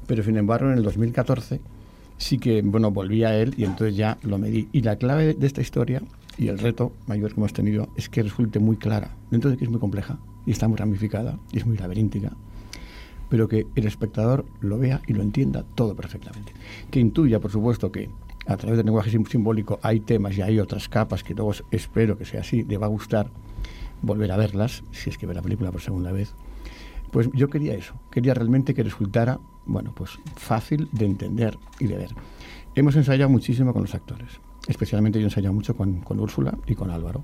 pero 0.07 0.23
sin 0.23 0.37
embargo 0.37 0.71
en 0.71 0.79
el 0.79 0.83
2014 0.85 1.61
sí 2.19 2.39
que, 2.39 2.63
bueno, 2.63 2.91
volví 2.93 3.25
a 3.25 3.37
él 3.37 3.55
y 3.57 3.65
entonces 3.65 3.97
ya 3.97 4.17
lo 4.23 4.39
medí. 4.39 4.69
Y 4.73 4.83
la 4.83 4.97
clave 4.97 5.35
de 5.35 5.47
esta 5.47 5.61
historia 5.61 6.03
y 6.39 6.49
el 6.49 6.59
reto 6.59 6.93
mayor 7.09 7.33
que 7.35 7.41
hemos 7.41 7.53
tenido 7.53 7.89
es 7.97 8.09
que 8.09 8.23
resulte 8.23 8.59
muy 8.61 8.77
clara, 8.77 9.17
dentro 9.31 9.51
de 9.51 9.57
que 9.57 9.65
es 9.65 9.71
muy 9.71 9.81
compleja 9.81 10.19
y 10.47 10.53
está 10.53 10.69
muy 10.69 10.77
ramificada 10.77 11.39
y 11.53 11.59
es 11.59 11.67
muy 11.67 11.77
laberíntica 11.77 12.33
pero 13.29 13.49
que 13.49 13.67
el 13.77 13.87
espectador 13.87 14.45
lo 14.61 14.77
vea 14.79 15.01
y 15.07 15.15
lo 15.15 15.23
entienda 15.23 15.65
todo 15.75 15.97
perfectamente. 15.97 16.53
Que 16.91 17.01
intuya, 17.01 17.41
por 17.41 17.51
supuesto, 17.51 17.91
que 17.91 18.11
a 18.46 18.57
través 18.57 18.76
del 18.76 18.87
lenguaje 18.87 19.11
sim- 19.11 19.24
simbólico 19.26 19.78
hay 19.83 20.00
temas 20.00 20.37
y 20.37 20.42
hay 20.42 20.59
otras 20.59 20.88
capas 20.88 21.22
que 21.22 21.35
luego 21.35 21.52
espero 21.70 22.16
que 22.18 22.24
sea 22.24 22.40
así, 22.40 22.64
le 22.64 22.76
va 22.78 22.87
a 22.87 22.90
gustar 22.90 23.31
volver 24.02 24.33
a 24.33 24.37
verlas, 24.37 24.83
si 24.90 25.11
es 25.11 25.18
que 25.18 25.26
ve 25.26 25.35
la 25.35 25.42
película 25.42 25.70
por 25.70 25.81
segunda 25.81 26.11
vez. 26.12 26.35
Pues 27.11 27.28
yo 27.35 27.48
quería 27.50 27.74
eso, 27.74 27.94
quería 28.11 28.35
realmente 28.35 28.74
que 28.74 28.83
resultara, 28.83 29.38
bueno, 29.66 29.92
pues 29.94 30.18
fácil 30.37 30.88
de 30.92 31.05
entender 31.07 31.59
y 31.78 31.87
de 31.87 31.96
ver. 31.96 32.11
Hemos 32.74 32.96
ensayado 32.96 33.28
muchísimo 33.31 33.72
con 33.72 33.83
los 33.83 33.94
actores, 33.94 34.31
especialmente 34.66 35.18
yo 35.20 35.24
he 35.24 35.28
ensayado 35.28 35.52
mucho 35.55 35.76
con, 35.76 36.00
con 36.00 36.18
Úrsula 36.18 36.57
y 36.66 36.74
con 36.74 36.90
Álvaro. 36.90 37.22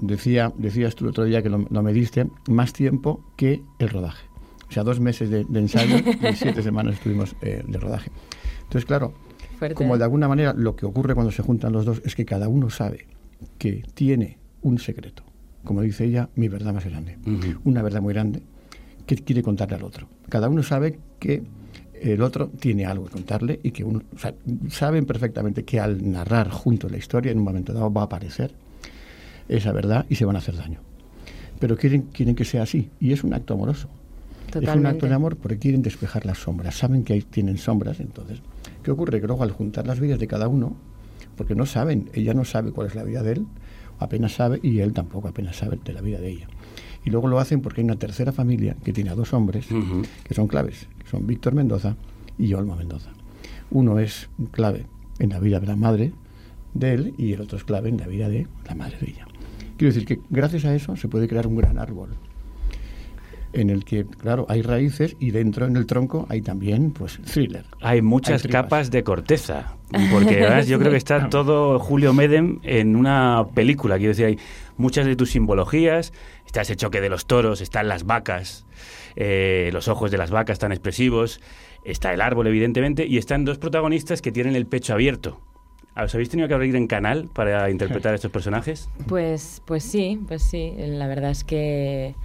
Decía, 0.00 0.52
decías 0.56 0.94
tú 0.94 1.04
el 1.04 1.10
otro 1.10 1.24
día 1.24 1.42
que 1.42 1.50
lo, 1.50 1.66
lo 1.68 1.82
mediste 1.82 2.26
más 2.48 2.72
tiempo 2.72 3.20
que 3.36 3.62
el 3.78 3.90
rodaje. 3.90 4.26
O 4.68 4.72
sea, 4.72 4.82
dos 4.82 4.98
meses 4.98 5.28
de, 5.28 5.44
de 5.44 5.60
ensayo 5.60 5.96
y 5.98 6.36
siete 6.36 6.62
semanas 6.62 6.94
estuvimos 6.94 7.36
eh, 7.42 7.62
de 7.66 7.78
rodaje. 7.78 8.10
Entonces, 8.62 8.86
claro, 8.86 9.12
Fuerte, 9.68 9.74
como 9.74 9.98
de 9.98 10.04
alguna 10.04 10.28
manera 10.28 10.52
lo 10.52 10.76
que 10.76 10.86
ocurre 10.86 11.14
cuando 11.14 11.32
se 11.32 11.42
juntan 11.42 11.72
los 11.72 11.84
dos 11.84 12.02
es 12.04 12.14
que 12.14 12.24
cada 12.24 12.48
uno 12.48 12.70
sabe 12.70 13.06
que 13.58 13.82
tiene 13.94 14.38
un 14.62 14.78
secreto. 14.78 15.22
Como 15.64 15.80
dice 15.80 16.04
ella, 16.04 16.28
mi 16.34 16.48
verdad 16.48 16.74
más 16.74 16.84
grande. 16.84 17.16
Una 17.64 17.82
verdad 17.82 18.02
muy 18.02 18.12
grande 18.12 18.42
que 19.06 19.16
quiere 19.16 19.42
contarle 19.42 19.76
al 19.76 19.82
otro. 19.82 20.08
Cada 20.28 20.48
uno 20.48 20.62
sabe 20.62 20.98
que 21.18 21.42
el 22.00 22.20
otro 22.22 22.48
tiene 22.48 22.84
algo 22.84 23.06
que 23.06 23.12
contarle 23.12 23.60
y 23.62 23.70
que 23.70 23.84
uno, 23.84 24.02
o 24.14 24.18
sea, 24.18 24.34
saben 24.68 25.06
perfectamente 25.06 25.64
que 25.64 25.80
al 25.80 26.10
narrar 26.10 26.50
juntos 26.50 26.90
la 26.90 26.98
historia 26.98 27.32
en 27.32 27.38
un 27.38 27.44
momento 27.44 27.72
dado 27.72 27.92
va 27.92 28.02
a 28.02 28.04
aparecer 28.04 28.54
esa 29.48 29.72
verdad 29.72 30.04
y 30.08 30.16
se 30.16 30.24
van 30.24 30.36
a 30.36 30.40
hacer 30.40 30.56
daño. 30.56 30.80
Pero 31.60 31.76
quieren, 31.76 32.02
quieren 32.12 32.34
que 32.34 32.44
sea 32.44 32.62
así 32.62 32.90
y 33.00 33.12
es 33.12 33.24
un 33.24 33.32
acto 33.32 33.54
amoroso. 33.54 33.88
Es 34.48 34.56
un 34.56 34.60
Totalmente. 34.60 34.88
acto 34.88 35.06
de 35.06 35.14
amor 35.14 35.36
porque 35.36 35.58
quieren 35.58 35.82
despejar 35.82 36.26
las 36.26 36.38
sombras. 36.38 36.76
Saben 36.76 37.04
que 37.04 37.14
ahí 37.14 37.22
tienen 37.22 37.56
sombras, 37.56 38.00
entonces. 38.00 38.40
¿Qué 38.84 38.90
ocurre? 38.90 39.20
Que 39.20 39.26
luego 39.26 39.42
al 39.42 39.50
juntar 39.50 39.86
las 39.86 39.98
vidas 39.98 40.18
de 40.18 40.26
cada 40.26 40.46
uno, 40.46 40.76
porque 41.36 41.54
no 41.54 41.64
saben, 41.64 42.10
ella 42.12 42.34
no 42.34 42.44
sabe 42.44 42.70
cuál 42.70 42.86
es 42.86 42.94
la 42.94 43.02
vida 43.02 43.22
de 43.22 43.32
él, 43.32 43.46
apenas 43.98 44.34
sabe, 44.34 44.60
y 44.62 44.80
él 44.80 44.92
tampoco 44.92 45.26
apenas 45.26 45.56
sabe 45.56 45.78
de 45.82 45.92
la 45.94 46.02
vida 46.02 46.20
de 46.20 46.30
ella. 46.30 46.48
Y 47.02 47.10
luego 47.10 47.28
lo 47.28 47.38
hacen 47.38 47.62
porque 47.62 47.80
hay 47.80 47.86
una 47.86 47.96
tercera 47.96 48.30
familia 48.30 48.76
que 48.84 48.92
tiene 48.92 49.10
a 49.10 49.14
dos 49.14 49.32
hombres 49.32 49.66
que 50.24 50.34
son 50.34 50.48
claves, 50.48 50.86
que 50.98 51.08
son 51.08 51.26
Víctor 51.26 51.54
Mendoza 51.54 51.96
y 52.38 52.52
Olma 52.54 52.76
Mendoza. 52.76 53.10
Uno 53.70 53.98
es 53.98 54.28
clave 54.52 54.86
en 55.18 55.30
la 55.30 55.38
vida 55.38 55.60
de 55.60 55.66
la 55.66 55.76
madre 55.76 56.12
de 56.74 56.92
él 56.92 57.14
y 57.16 57.32
el 57.32 57.40
otro 57.40 57.56
es 57.56 57.64
clave 57.64 57.88
en 57.88 57.98
la 57.98 58.06
vida 58.06 58.28
de 58.28 58.46
la 58.66 58.74
madre 58.74 58.98
de 58.98 59.10
ella. 59.10 59.26
Quiero 59.76 59.94
decir 59.94 60.06
que 60.06 60.20
gracias 60.30 60.64
a 60.66 60.74
eso 60.74 60.96
se 60.96 61.08
puede 61.08 61.26
crear 61.26 61.46
un 61.46 61.56
gran 61.56 61.78
árbol 61.78 62.10
en 63.54 63.70
el 63.70 63.84
que, 63.84 64.04
claro, 64.04 64.46
hay 64.48 64.62
raíces 64.62 65.16
y 65.18 65.30
dentro 65.30 65.66
en 65.66 65.76
el 65.76 65.86
tronco 65.86 66.26
hay 66.28 66.42
también, 66.42 66.92
pues, 66.92 67.18
thriller. 67.22 67.64
Hay 67.80 68.02
muchas 68.02 68.42
capas 68.46 68.90
de 68.90 69.02
corteza. 69.02 69.76
Porque 70.10 70.44
además 70.44 70.66
yo 70.66 70.78
creo 70.78 70.90
que 70.90 70.96
está 70.96 71.28
todo 71.30 71.78
Julio 71.78 72.12
Medem 72.12 72.58
en 72.62 72.96
una 72.96 73.46
película. 73.54 73.96
Quiero 73.96 74.10
decir, 74.10 74.26
hay 74.26 74.38
muchas 74.76 75.06
de 75.06 75.16
tus 75.16 75.30
simbologías. 75.30 76.12
Está 76.46 76.62
ese 76.62 76.76
choque 76.76 77.00
de 77.00 77.08
los 77.08 77.26
toros, 77.26 77.60
están 77.60 77.88
las 77.88 78.04
vacas, 78.04 78.66
eh, 79.16 79.70
los 79.72 79.88
ojos 79.88 80.10
de 80.10 80.18
las 80.18 80.30
vacas 80.30 80.58
tan 80.58 80.72
expresivos. 80.72 81.40
Está 81.84 82.12
el 82.12 82.20
árbol, 82.20 82.46
evidentemente, 82.46 83.06
y 83.06 83.18
están 83.18 83.44
dos 83.44 83.58
protagonistas 83.58 84.22
que 84.22 84.32
tienen 84.32 84.56
el 84.56 84.66
pecho 84.66 84.94
abierto. 84.94 85.40
¿Os 85.96 86.12
habéis 86.14 86.28
tenido 86.28 86.48
que 86.48 86.54
abrir 86.54 86.74
en 86.74 86.88
canal 86.88 87.28
para 87.32 87.70
interpretar 87.70 88.12
a 88.12 88.14
estos 88.16 88.30
personajes? 88.30 88.90
Pues, 89.06 89.62
pues 89.64 89.84
sí, 89.84 90.20
pues 90.26 90.42
sí. 90.42 90.74
La 90.76 91.06
verdad 91.06 91.30
es 91.30 91.44
que 91.44 92.16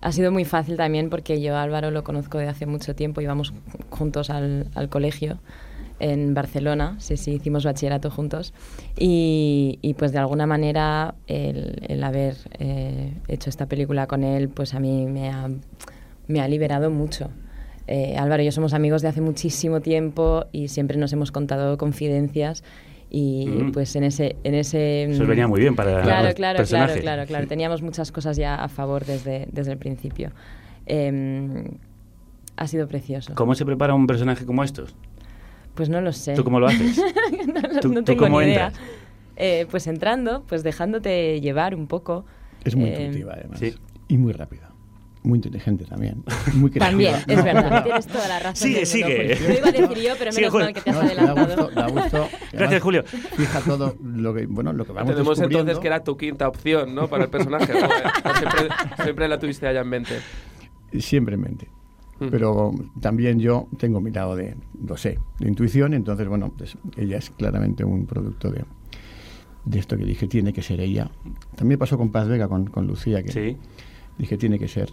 ha 0.00 0.12
sido 0.12 0.32
muy 0.32 0.44
fácil 0.44 0.76
también 0.76 1.10
porque 1.10 1.40
yo 1.40 1.56
a 1.56 1.62
Álvaro 1.62 1.90
lo 1.90 2.04
conozco 2.04 2.38
de 2.38 2.48
hace 2.48 2.66
mucho 2.66 2.94
tiempo, 2.94 3.20
íbamos 3.20 3.52
juntos 3.90 4.30
al, 4.30 4.68
al 4.74 4.88
colegio 4.88 5.38
en 5.98 6.32
Barcelona, 6.32 6.96
sí, 6.98 7.18
sí, 7.18 7.32
hicimos 7.32 7.64
bachillerato 7.64 8.10
juntos 8.10 8.54
y, 8.98 9.78
y 9.82 9.94
pues 9.94 10.12
de 10.12 10.18
alguna 10.18 10.46
manera 10.46 11.14
el, 11.26 11.82
el 11.88 12.02
haber 12.02 12.36
eh, 12.58 13.12
hecho 13.28 13.50
esta 13.50 13.66
película 13.66 14.06
con 14.06 14.24
él 14.24 14.48
pues 14.48 14.72
a 14.74 14.80
mí 14.80 15.06
me 15.06 15.28
ha, 15.28 15.50
me 16.26 16.40
ha 16.40 16.48
liberado 16.48 16.90
mucho. 16.90 17.28
Eh, 17.86 18.16
Álvaro 18.16 18.42
y 18.42 18.46
yo 18.46 18.52
somos 18.52 18.72
amigos 18.72 19.02
de 19.02 19.08
hace 19.08 19.20
muchísimo 19.20 19.80
tiempo 19.80 20.46
y 20.52 20.68
siempre 20.68 20.96
nos 20.96 21.12
hemos 21.12 21.32
contado 21.32 21.76
confidencias 21.76 22.62
y 23.10 23.46
Mm. 23.48 23.72
pues 23.72 23.94
en 23.96 24.04
ese 24.04 24.36
en 24.44 24.54
ese 24.54 25.04
Eso 25.04 25.22
os 25.22 25.28
venía 25.28 25.48
muy 25.48 25.60
bien 25.60 25.74
para 25.74 26.00
claro 26.02 26.24
los 26.28 26.34
claro 26.34 26.34
claro 26.34 26.56
personajes. 26.58 27.00
claro 27.00 27.26
claro 27.26 27.46
teníamos 27.48 27.82
muchas 27.82 28.12
cosas 28.12 28.36
ya 28.36 28.54
a 28.54 28.68
favor 28.68 29.04
desde 29.04 29.48
desde 29.52 29.72
el 29.72 29.78
principio 29.78 30.30
Em, 30.86 31.64
ha 32.56 32.66
sido 32.66 32.86
precioso 32.88 33.34
¿Cómo 33.34 33.54
se 33.54 33.64
prepara 33.64 33.94
un 33.94 34.06
personaje 34.06 34.44
como 34.46 34.62
estos? 34.64 34.94
pues 35.74 35.88
no 35.88 36.00
lo 36.00 36.12
sé 36.12 36.34
¿Tú 36.34 36.44
cómo 36.44 36.60
lo 36.60 36.66
haces? 36.68 36.98
no, 37.46 37.60
no- 37.60 37.80
¿Tú- 37.80 37.88
no 37.88 37.94
tú 38.00 38.04
tengo 38.04 38.24
cómo 38.24 38.40
ni 38.40 38.46
idea 38.48 38.66
entras? 38.68 38.82
Eh, 39.36 39.66
pues 39.70 39.86
entrando 39.86 40.44
pues 40.48 40.62
dejándote 40.62 41.40
llevar 41.40 41.74
un 41.74 41.86
poco 41.86 42.24
Es 42.64 42.76
muy 42.76 42.90
Eh, 42.90 43.02
intuitiva, 43.06 43.32
además. 43.34 43.60
Y 44.08 44.18
muy 44.18 44.32
rápida. 44.34 44.69
Muy 45.22 45.36
inteligente 45.36 45.84
también. 45.84 46.22
Muy 46.54 46.70
creativa. 46.70 46.88
También, 46.88 47.14
es 47.26 47.44
verdad, 47.44 47.82
tienes 47.84 48.06
toda 48.06 48.26
la 48.26 48.38
razón 48.38 48.56
Sigue, 48.68 48.86
sigue. 48.86 49.36
Julio. 49.36 49.48
Lo 49.48 49.58
iba 49.58 49.68
a 49.68 49.72
decir 49.72 49.98
yo, 49.98 50.12
pero 50.18 50.32
Sigue, 50.32 50.40
menos 50.50 50.52
Julio. 50.52 50.66
mal 50.66 50.74
que 50.74 50.80
te 50.80 50.90
has 50.90 50.96
No, 50.96 51.02
es 51.02 51.10
que 51.10 51.16
da 51.16 51.22
adelantado. 51.32 51.64
gusto, 51.66 51.80
da 51.80 51.88
gusto. 51.88 52.28
Gracias, 52.52 52.82
Julio. 52.82 53.02
Fija 53.04 53.60
todo 53.60 53.96
lo 54.02 54.34
que, 54.34 54.46
bueno, 54.46 54.72
lo 54.72 54.84
que 54.86 54.92
vamos 54.92 55.10
Entendemos 55.10 55.38
descubriendo. 55.38 55.60
entonces 55.60 55.80
que 55.82 55.86
era 55.88 56.02
tu 56.04 56.16
quinta 56.16 56.48
opción, 56.48 56.94
¿no? 56.94 57.06
Para 57.08 57.24
el 57.24 57.30
personaje. 57.30 57.70
¿no? 57.72 57.86
O 57.86 58.34
siempre, 58.38 58.68
siempre 59.04 59.28
la 59.28 59.38
tuviste 59.38 59.66
allá 59.66 59.80
en 59.82 59.88
mente. 59.88 60.14
Siempre 60.98 61.34
en 61.34 61.40
mente. 61.42 61.68
Mm. 62.18 62.28
Pero 62.30 62.72
también 63.00 63.38
yo 63.40 63.68
tengo 63.78 64.00
mi 64.00 64.10
lado 64.12 64.36
de, 64.36 64.54
lo 64.86 64.96
sé, 64.96 65.18
de 65.38 65.48
intuición, 65.48 65.92
entonces, 65.92 66.26
bueno, 66.28 66.50
pues 66.56 66.76
ella 66.96 67.18
es 67.18 67.28
claramente 67.30 67.84
un 67.84 68.06
producto 68.06 68.50
de, 68.50 68.64
de 69.66 69.78
esto 69.78 69.96
que 69.98 70.04
dije, 70.06 70.26
tiene 70.28 70.52
que 70.54 70.62
ser 70.62 70.80
ella. 70.80 71.10
También 71.56 71.78
pasó 71.78 71.98
con 71.98 72.10
Paz 72.10 72.26
Vega, 72.28 72.48
con, 72.48 72.66
con 72.66 72.86
Lucía, 72.86 73.22
que 73.22 73.56
dije, 74.18 74.36
tiene 74.36 74.58
que 74.58 74.68
ser 74.68 74.92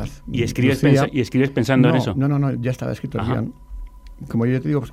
Paz. 0.00 0.22
¿Y 0.30 0.42
escribes, 0.42 0.82
Lucía- 0.82 1.08
y 1.12 1.20
escribes 1.20 1.50
pensando 1.50 1.88
en 1.88 1.94
No, 1.94 2.00
eso? 2.00 2.14
No, 2.16 2.28
no, 2.28 2.38
no, 2.38 2.52
ya 2.54 2.70
estaba 2.70 2.92
escrito 2.92 3.18
el 3.18 3.24
Ajá. 3.24 3.32
guion. 3.34 3.54
Como 4.28 4.46
yo 4.46 4.60
te 4.60 4.68
digo, 4.68 4.80
pues, 4.80 4.92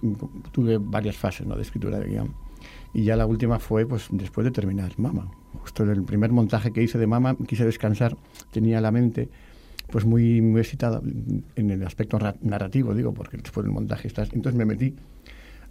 tuve 0.52 0.78
varias 0.78 1.16
fases 1.16 1.48
¿no? 1.48 1.56
de 1.56 1.62
escritura 1.62 2.00
de 2.00 2.08
guion. 2.10 2.34
Y 2.94 3.04
ya 3.04 3.16
la 3.16 3.26
última 3.26 3.60
fue 3.60 3.86
pues 3.86 4.08
después 4.12 4.46
de 4.46 4.52
terminar 4.52 4.92
Mama. 4.98 5.28
Justo 5.62 5.84
en 5.84 5.90
el 5.90 6.04
primer 6.04 6.32
montaje 6.32 6.72
que 6.72 6.84
hice 6.84 6.98
de 6.98 7.08
Mama, 7.08 7.36
quise 7.48 7.66
descansar, 7.66 8.16
tenía 8.52 8.82
la 8.82 8.92
mente 8.92 9.30
pues 9.92 10.06
muy, 10.06 10.42
muy 10.42 10.62
excitada 10.62 11.02
en 11.56 11.70
el 11.72 11.86
aspecto 11.86 12.18
ra- 12.20 12.36
narrativo, 12.42 12.94
digo, 12.96 13.14
porque 13.14 13.38
después 13.38 13.64
del 13.64 13.74
montaje 13.74 14.08
estás... 14.08 14.30
Entonces 14.34 14.58
me 14.58 14.66
metí 14.66 14.96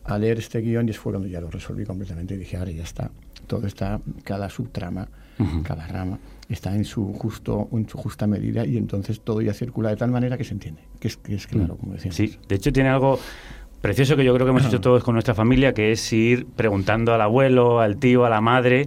a 0.05 0.18
leer 0.18 0.38
este 0.38 0.61
guion 0.61 0.88
y 0.88 0.92
fue 0.92 1.12
cuando 1.12 1.29
ya 1.29 1.40
lo 1.40 1.51
resolví 1.51 1.85
completamente 1.85 2.35
y 2.35 2.38
dije, 2.38 2.57
ahora 2.57 2.71
ya 2.73 2.83
está, 2.85 3.11
todo 3.47 3.66
está, 3.66 4.01
cada 4.25 4.49
subtrama, 4.49 5.09
Ujú. 5.38 5.62
cada 5.62 5.87
rama 5.87 6.18
está 6.55 6.75
en 6.75 6.85
su 6.85 7.12
justo 7.12 7.69
en 7.73 7.88
su 7.88 7.99
justa 7.99 8.27
medida 8.27 8.65
y 8.67 8.77
entonces 8.77 9.21
todo 9.21 9.41
ya 9.41 9.53
circula 9.55 9.91
de 9.91 9.97
tal 9.97 10.11
manera 10.11 10.37
que 10.38 10.45
se 10.45 10.55
entiende, 10.55 10.83
que 11.01 11.09
es, 11.09 11.17
que 11.17 11.35
es 11.35 11.47
claro, 11.47 11.77
como 11.77 11.95
decía. 11.95 12.12
Sí, 12.12 12.37
de 12.49 12.55
hecho 12.57 12.73
tiene 12.73 12.88
algo 12.91 13.19
precioso 13.81 14.15
que 14.17 14.25
yo 14.25 14.33
creo 14.33 14.47
que 14.47 14.51
hemos 14.51 14.65
hecho 14.65 14.81
todos 14.88 15.03
con 15.03 15.15
nuestra 15.15 15.35
familia, 15.35 15.75
que 15.75 15.91
es 15.93 16.12
ir 16.12 16.47
preguntando 16.47 17.12
al 17.15 17.21
abuelo, 17.21 17.81
al 17.81 17.97
tío, 17.97 18.25
a 18.25 18.31
la 18.31 18.41
madre 18.41 18.87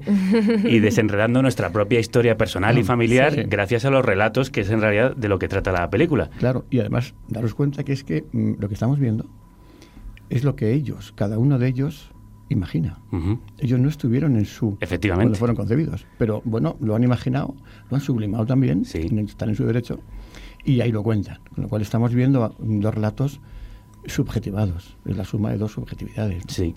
y 0.64 0.80
desenredando 0.80 1.42
nuestra 1.42 1.70
propia 1.72 2.00
historia 2.00 2.38
personal 2.38 2.78
y 2.78 2.84
Mm, 2.84 2.86
familiar 2.86 3.34
sí. 3.34 3.42
gracias 3.48 3.84
a 3.86 3.90
los 3.90 4.06
relatos, 4.06 4.50
que 4.52 4.62
es 4.62 4.70
en 4.70 4.80
realidad 4.82 5.16
de 5.16 5.28
lo 5.28 5.38
que 5.40 5.48
trata 5.48 5.72
la 5.72 5.90
película. 5.90 6.30
Claro, 6.40 6.66
y 6.70 6.80
además 6.80 7.14
daros 7.28 7.54
cuenta 7.56 7.84
que 7.84 7.92
es 7.94 8.04
que 8.04 8.24
mm, 8.32 8.54
lo 8.60 8.68
que 8.70 8.74
estamos 8.74 9.00
viendo 9.00 9.26
es 10.30 10.44
lo 10.44 10.56
que 10.56 10.74
ellos, 10.74 11.12
cada 11.16 11.38
uno 11.38 11.60
de 11.60 11.68
ellos, 11.68 12.10
imagina. 12.50 13.00
Ellos 13.58 13.80
no 13.80 13.90
estuvieron 13.90 14.36
en 14.38 14.46
su... 14.46 14.78
Efectivamente. 14.82 15.26
Cuando 15.26 15.40
fueron 15.40 15.56
concebidos. 15.56 16.06
Pero 16.18 16.42
bueno, 16.46 16.76
lo 16.80 16.96
han 16.96 17.04
imaginado, 17.04 17.56
lo 17.90 17.96
han 17.96 18.02
sublimado 18.02 18.46
también, 18.46 18.84
están 18.84 19.50
en 19.50 19.56
su 19.56 19.66
derecho, 19.66 20.00
y 20.64 20.82
ahí 20.82 20.92
lo 20.92 21.04
cuentan. 21.04 21.40
Con 21.54 21.64
lo 21.64 21.70
cual 21.70 21.82
estamos 21.82 22.14
viendo 22.14 22.56
dos 22.60 22.94
relatos 22.94 23.40
subjetivados. 24.06 24.98
Es 25.06 25.18
la 25.18 25.26
suma 25.26 25.52
de 25.52 25.58
dos 25.58 25.72
subjetividades. 25.74 26.44
Sí. 26.48 26.76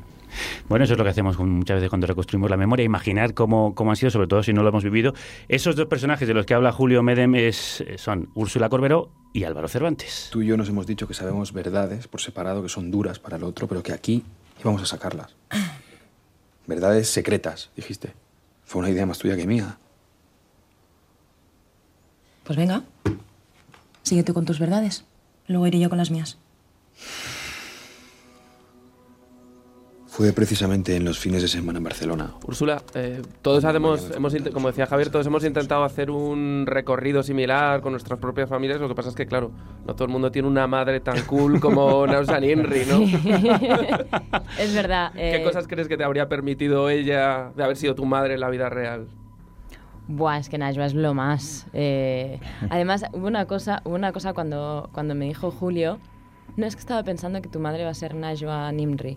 Bueno, 0.69 0.85
eso 0.85 0.93
es 0.93 0.99
lo 0.99 1.05
que 1.05 1.11
hacemos 1.11 1.37
con- 1.39 1.49
muchas 1.51 1.77
veces 1.77 1.89
cuando 1.89 2.07
reconstruimos 2.07 2.51
la 2.51 2.57
memoria, 2.59 2.85
imaginar 2.85 3.33
cómo, 3.33 3.75
cómo 3.75 3.91
han 3.91 3.97
sido, 3.97 4.11
sobre 4.11 4.27
todo 4.27 4.43
si 4.43 4.53
no 4.53 4.63
lo 4.63 4.69
hemos 4.69 4.85
vivido. 4.85 5.15
Esos 5.49 5.75
dos 5.75 5.87
personajes 5.87 6.29
de 6.29 6.35
los 6.35 6.45
que 6.45 6.53
habla 6.55 6.71
Julio 6.71 7.03
Medem 7.03 7.35
es, 7.35 7.83
son 7.97 8.29
Úrsula 8.35 8.69
Corberó 8.69 9.11
y 9.33 9.45
Álvaro 9.45 9.69
Cervantes. 9.69 10.29
Tú 10.31 10.43
y 10.43 10.47
yo 10.47 10.57
nos 10.59 10.69
hemos 10.69 10.87
dicho 10.87 11.09
que 11.09 11.15
sabemos 11.15 11.53
verdades 11.55 12.09
por 12.09 12.21
separado 12.21 12.63
que 12.63 12.69
son 12.69 12.91
duras 12.91 13.19
para 13.19 13.39
el 13.39 13.45
otro, 13.45 13.67
pero 13.69 13.83
que 13.83 13.93
aquí 13.93 14.23
íbamos 14.61 14.83
a 14.83 14.87
sacarlas. 14.87 15.35
Verdades 16.67 17.09
secretas, 17.09 17.71
dijiste. 17.77 18.15
Fue 18.65 18.81
una 18.81 18.91
idea 18.91 19.07
más 19.07 19.19
tuya 19.19 19.37
que 19.37 19.47
mía. 19.47 19.79
Pues 22.45 22.57
venga. 22.59 22.83
Sigue 24.03 24.23
tú 24.23 24.35
con 24.35 24.45
tus 24.45 24.59
verdades. 24.59 25.05
Luego 25.47 25.67
iré 25.67 25.79
yo 25.79 25.89
con 25.89 25.99
las 25.99 26.11
mías. 26.11 26.39
Fue 30.19 30.33
precisamente 30.33 30.97
en 30.97 31.05
los 31.05 31.17
fines 31.17 31.43
de 31.43 31.47
semana 31.47 31.79
en 31.79 31.85
Barcelona. 31.85 32.33
Úrsula, 32.45 32.83
eh, 32.97 33.23
todos 33.41 33.65
hacemos, 33.65 34.11
hemos, 34.17 34.35
como 34.53 34.67
decía 34.67 34.85
Javier, 34.85 35.11
todos 35.11 35.25
hemos 35.29 35.45
intentado 35.45 35.85
hacer 35.85 36.11
un 36.11 36.65
recorrido 36.67 37.23
similar 37.23 37.81
con 37.83 37.93
nuestras 37.93 38.19
propias 38.19 38.49
familias. 38.49 38.81
Lo 38.81 38.89
que 38.89 38.97
pasa 38.97 39.11
es 39.11 39.15
que, 39.15 39.27
claro, 39.27 39.53
no 39.87 39.95
todo 39.95 40.07
el 40.07 40.11
mundo 40.11 40.33
tiene 40.33 40.49
una 40.49 40.67
madre 40.67 40.99
tan 40.99 41.23
cool 41.27 41.61
como 41.61 42.05
Nausan 42.09 42.43
Inri, 42.43 42.81
¿no? 42.87 42.99
es 44.59 44.75
verdad. 44.75 45.13
¿Qué 45.13 45.37
eh, 45.37 45.45
cosas 45.45 45.69
crees 45.69 45.87
que 45.87 45.97
te 45.97 46.03
habría 46.03 46.29
permitido 46.29 46.91
ella 46.91 47.53
de 47.55 47.63
haber 47.63 47.77
sido 47.77 47.95
tu 47.95 48.05
madre 48.05 48.35
en 48.35 48.41
la 48.41 48.51
vida 48.51 48.69
real? 48.69 49.07
Buah, 50.09 50.39
es 50.39 50.49
que 50.49 50.59
Najwa 50.59 50.87
es 50.87 50.95
lo 50.95 51.15
más. 51.15 51.69
Eh, 51.75 52.41
además, 52.71 53.05
hubo 53.13 53.29
una 53.29 53.47
cosa, 53.47 53.83
hubo 53.85 53.95
una 53.95 54.11
cosa 54.11 54.33
cuando, 54.33 54.91
cuando 54.93 55.15
me 55.15 55.27
dijo 55.27 55.53
Julio, 55.53 56.01
no 56.57 56.67
es 56.67 56.75
que 56.75 56.81
estaba 56.81 57.05
pensando 57.05 57.41
que 57.41 57.49
tu 57.49 57.61
madre 57.61 57.85
va 57.85 57.91
a 57.91 57.95
ser 57.95 58.17
Najwa 58.17 58.73
Nimri. 58.73 59.17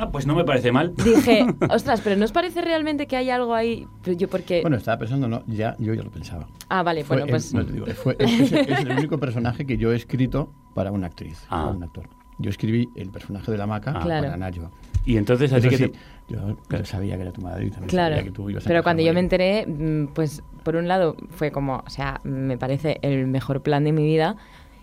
Ah, 0.00 0.10
pues 0.12 0.26
no 0.26 0.34
me 0.36 0.44
parece 0.44 0.70
mal. 0.70 0.94
Dije, 0.94 1.44
ostras, 1.70 2.00
pero 2.02 2.14
¿no 2.16 2.24
os 2.24 2.32
parece 2.32 2.60
realmente 2.62 3.06
que 3.06 3.16
hay 3.16 3.30
algo 3.30 3.54
ahí? 3.54 3.86
Pero 4.02 4.16
yo 4.16 4.28
porque... 4.28 4.60
Bueno, 4.62 4.76
estaba 4.76 4.98
pensando, 4.98 5.28
no, 5.28 5.42
ya, 5.46 5.74
yo 5.78 5.92
ya 5.92 6.02
lo 6.04 6.10
pensaba. 6.10 6.46
ah, 6.68 6.82
vale, 6.84 7.02
Fue 7.04 7.16
bueno, 7.16 7.24
el- 7.26 7.30
pues... 7.30 7.52
no, 7.52 7.66
te 7.66 7.72
digo, 7.72 7.86
fue- 7.86 8.16
es, 8.18 8.40
es- 8.40 8.52
es 8.52 8.78
el 8.80 8.90
único 8.92 9.18
personaje 9.18 9.66
que 9.66 9.76
yo 9.76 9.92
he 9.92 9.96
escrito 9.96 10.52
para 10.74 10.92
una 10.92 11.08
actriz, 11.08 11.44
Ah. 11.50 11.64
para 11.64 11.76
un 11.76 11.82
actor. 11.82 12.08
Yo 12.40 12.50
escribí 12.50 12.88
el 12.94 13.10
personaje 13.10 13.50
de 13.50 13.58
la 13.58 13.66
maca 13.66 13.98
Claro. 13.98 14.26
para 14.26 14.36
Najwa. 14.36 14.70
Y 15.04 15.16
entonces, 15.16 15.52
¿a 15.52 15.56
ti 15.60 15.66
Eso 15.66 15.70
qué 15.70 15.76
sí, 15.76 15.88
te- 15.88 15.98
yo, 16.34 16.56
yo 16.70 16.84
sabía 16.84 17.16
que 17.16 17.22
era 17.22 17.32
tu 17.32 17.40
madre 17.40 17.66
y 17.66 17.70
también 17.70 17.88
Claro, 17.88 18.14
sabía 18.14 18.30
que 18.30 18.36
tú 18.36 18.48
ibas 18.50 18.64
a 18.64 18.68
pero 18.68 18.84
cuando 18.84 19.02
yo 19.02 19.12
me 19.12 19.18
enteré, 19.20 19.66
mm, 19.66 20.08
pues 20.14 20.44
por 20.62 20.76
un 20.76 20.86
lado 20.86 21.16
fue 21.30 21.50
como, 21.50 21.82
o 21.84 21.90
sea, 21.90 22.20
me 22.22 22.56
parece 22.56 22.98
el 23.02 23.26
mejor 23.26 23.62
plan 23.62 23.82
de 23.82 23.90
mi 23.92 24.04
vida, 24.04 24.36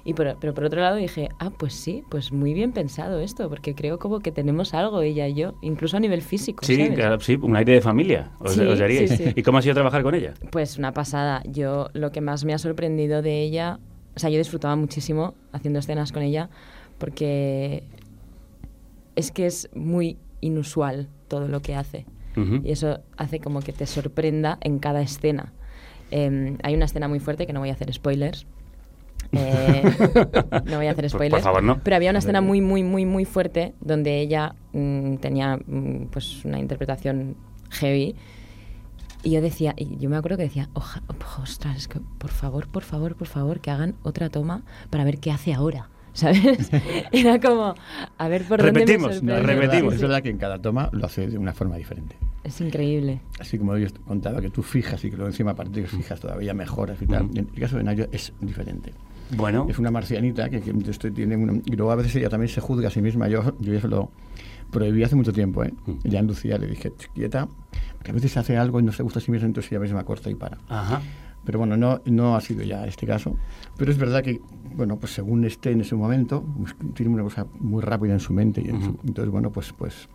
y 0.05 0.13
por, 0.13 0.37
pero 0.39 0.53
por 0.53 0.63
otro 0.65 0.79
lado 0.79 0.95
dije, 0.95 1.29
ah, 1.39 1.49
pues 1.49 1.73
sí, 1.73 2.03
pues 2.09 2.31
muy 2.31 2.53
bien 2.53 2.71
pensado 2.71 3.19
esto, 3.19 3.49
porque 3.49 3.73
creo 3.73 3.97
como 3.99 4.19
que 4.19 4.31
tenemos 4.31 4.73
algo 4.75 5.01
ella 5.01 5.27
y 5.27 5.33
yo, 5.33 5.55
incluso 5.61 5.97
a 5.97 5.99
nivel 5.99 6.21
físico. 6.21 6.63
Sí, 6.63 6.77
¿sabes? 6.77 6.93
claro, 6.93 7.19
sí, 7.19 7.37
un 7.41 7.55
aire 7.55 7.73
de 7.73 7.81
familia, 7.81 8.31
os, 8.39 8.53
Sí, 8.53 8.61
os 8.61 8.77
daríais. 8.79 9.09
sí, 9.09 9.17
sí. 9.17 9.33
¿Y 9.35 9.41
cómo 9.41 9.57
ha 9.57 9.61
sido 9.63 9.73
trabajar 9.73 10.03
con 10.03 10.13
ella? 10.13 10.35
Pues 10.51 10.77
una 10.77 10.93
pasada. 10.93 11.41
Yo 11.45 11.89
lo 11.93 12.11
que 12.11 12.21
más 12.21 12.45
me 12.45 12.53
ha 12.53 12.59
sorprendido 12.59 13.23
de 13.23 13.41
ella, 13.41 13.79
o 14.15 14.19
sea, 14.19 14.29
yo 14.29 14.37
disfrutaba 14.37 14.75
muchísimo 14.75 15.33
haciendo 15.51 15.79
escenas 15.79 16.11
con 16.11 16.21
ella 16.21 16.49
porque 16.99 17.84
es 19.15 19.32
que 19.32 19.45
es 19.47 19.69
muy 19.73 20.17
inusual 20.41 21.09
todo 21.27 21.47
lo 21.47 21.61
que 21.61 21.75
hace. 21.75 22.05
Y 22.63 22.71
eso 22.71 22.99
hace 23.15 23.39
como 23.39 23.61
que 23.61 23.71
te 23.71 23.86
sorprenda 23.86 24.57
en 24.59 24.80
cada 24.80 25.01
escena. 25.01 25.53
Eh, 26.11 26.57
hay 26.63 26.75
una 26.75 26.84
escena 26.84 27.07
muy 27.07 27.19
fuerte 27.21 27.47
que 27.47 27.53
no 27.53 27.61
voy 27.61 27.69
a 27.69 27.73
hacer 27.73 27.93
spoilers. 27.93 28.45
Eh, 29.38 29.83
no 30.65 30.77
voy 30.77 30.88
a 30.88 30.91
hacer 30.91 31.09
spoilers. 31.09 31.31
por 31.33 31.41
favor, 31.41 31.63
no. 31.63 31.79
Pero 31.83 31.95
había 31.95 32.09
una 32.09 32.19
escena 32.19 32.41
muy, 32.41 32.61
muy, 32.61 32.83
muy, 32.83 33.05
muy 33.05 33.25
fuerte 33.25 33.73
donde 33.81 34.19
ella 34.19 34.55
mm, 34.73 35.15
tenía 35.15 35.57
mm, 35.57 36.05
pues 36.11 36.43
una 36.45 36.59
interpretación 36.59 37.36
heavy 37.71 38.15
Y 39.23 39.31
yo 39.31 39.41
decía, 39.41 39.73
y 39.77 39.97
yo 39.97 40.09
me 40.09 40.17
acuerdo 40.17 40.38
que 40.38 40.43
decía, 40.43 40.69
Oja, 40.73 41.01
ostras, 41.41 41.75
es 41.77 41.88
que 41.88 41.99
por 42.17 42.29
favor, 42.31 42.67
por 42.67 42.83
favor, 42.83 43.15
por 43.15 43.27
favor, 43.27 43.59
que 43.59 43.71
hagan 43.71 43.95
otra 44.03 44.29
toma 44.29 44.63
para 44.89 45.03
ver 45.03 45.19
qué 45.19 45.31
hace 45.31 45.53
ahora. 45.53 45.89
¿Sabes? 46.15 46.71
Era 47.11 47.41
como, 47.41 47.75
a 48.17 48.27
ver 48.29 48.43
por 48.45 48.59
dónde 48.61 48.71
me 48.71 48.79
Repetimos, 48.79 49.15
sorprende. 49.15 49.41
repetimos. 49.43 49.93
Es 49.95 50.01
verdad 50.01 50.21
que 50.23 50.29
en 50.29 50.38
cada 50.38 50.61
toma 50.61 50.89
lo 50.93 51.05
hace 51.05 51.27
de 51.27 51.38
una 51.38 51.51
forma 51.53 51.75
diferente. 51.75 52.15
Es 52.45 52.61
increíble. 52.61 53.19
Así 53.39 53.57
como 53.57 53.75
yo 53.75 53.88
contaba 54.05 54.39
que 54.39 54.49
tú 54.49 54.61
fijas 54.63 55.03
y 55.03 55.09
que 55.09 55.17
luego 55.17 55.29
encima 55.29 55.51
aparte 55.51 55.81
que 55.81 55.88
fijas 55.88 56.19
todavía 56.19 56.53
mejoras 56.53 57.01
y 57.01 57.07
tal. 57.07 57.23
En 57.36 57.49
el 57.53 57.59
caso 57.59 57.75
de 57.77 57.83
Nayo 57.83 58.07
es 58.13 58.31
diferente. 58.39 58.93
Bueno. 59.36 59.65
Es 59.69 59.80
una 59.80 59.91
marcianita 59.91 60.49
que, 60.49 60.61
que 60.61 60.71
esto 60.91 61.11
tiene 61.11 61.36
una- 61.38 61.61
y 61.65 61.76
luego 61.76 61.91
a 61.91 61.95
veces 61.95 62.15
ella 62.15 62.30
también 62.30 62.49
se 62.49 62.61
juzga 62.61 62.88
a 62.89 62.91
sí 62.91 63.01
misma. 63.01 63.28
Yo, 63.28 63.55
yo 63.59 63.73
eso 63.73 63.88
lo 63.88 64.11
prohibí 64.71 65.03
hace 65.03 65.15
mucho 65.15 65.34
tiempo, 65.34 65.63
¿eh? 65.63 65.73
Ya 66.03 66.19
en 66.19 66.28
Lucía 66.28 66.57
le 66.57 66.67
dije, 66.67 66.91
quieta, 67.13 67.47
que 68.03 68.11
a 68.11 68.13
veces 68.13 68.36
hace 68.38 68.57
algo 68.57 68.80
y 68.80 68.84
no 68.84 68.91
se 68.91 69.03
gusta 69.03 69.19
a 69.19 69.21
sí 69.21 69.32
misma, 69.32 69.47
entonces 69.47 69.71
ella 69.71 69.82
misma 69.82 70.03
corta 70.03 70.30
y 70.30 70.36
para. 70.36 70.57
Ajá. 70.69 71.01
Pero 71.43 71.59
bueno, 71.59 71.78
no, 71.78 72.01
no 72.05 72.36
ha 72.36 72.41
sido 72.41 72.63
ya 72.63 72.86
este 72.88 73.05
caso. 73.05 73.36
Pero 73.78 73.91
es 73.91 73.97
verdad 73.99 74.23
que, 74.23 74.41
bueno, 74.76 74.97
pues 74.97 75.13
según 75.13 75.45
esté 75.45 75.71
en 75.71 75.82
ese 75.82 75.95
momento, 75.95 76.43
pues, 76.59 76.76
tiene 76.95 77.13
una 77.13 77.21
cosa 77.23 77.45
muy 77.59 77.82
rápida 77.84 78.13
en 78.13 78.19
su 78.19 78.34
mente. 78.34 78.61
Y 78.65 78.69
en 78.69 78.82
su- 78.82 78.97
entonces, 79.05 79.32
bueno, 79.32 79.51
pues, 79.51 79.71
pues 79.73 80.09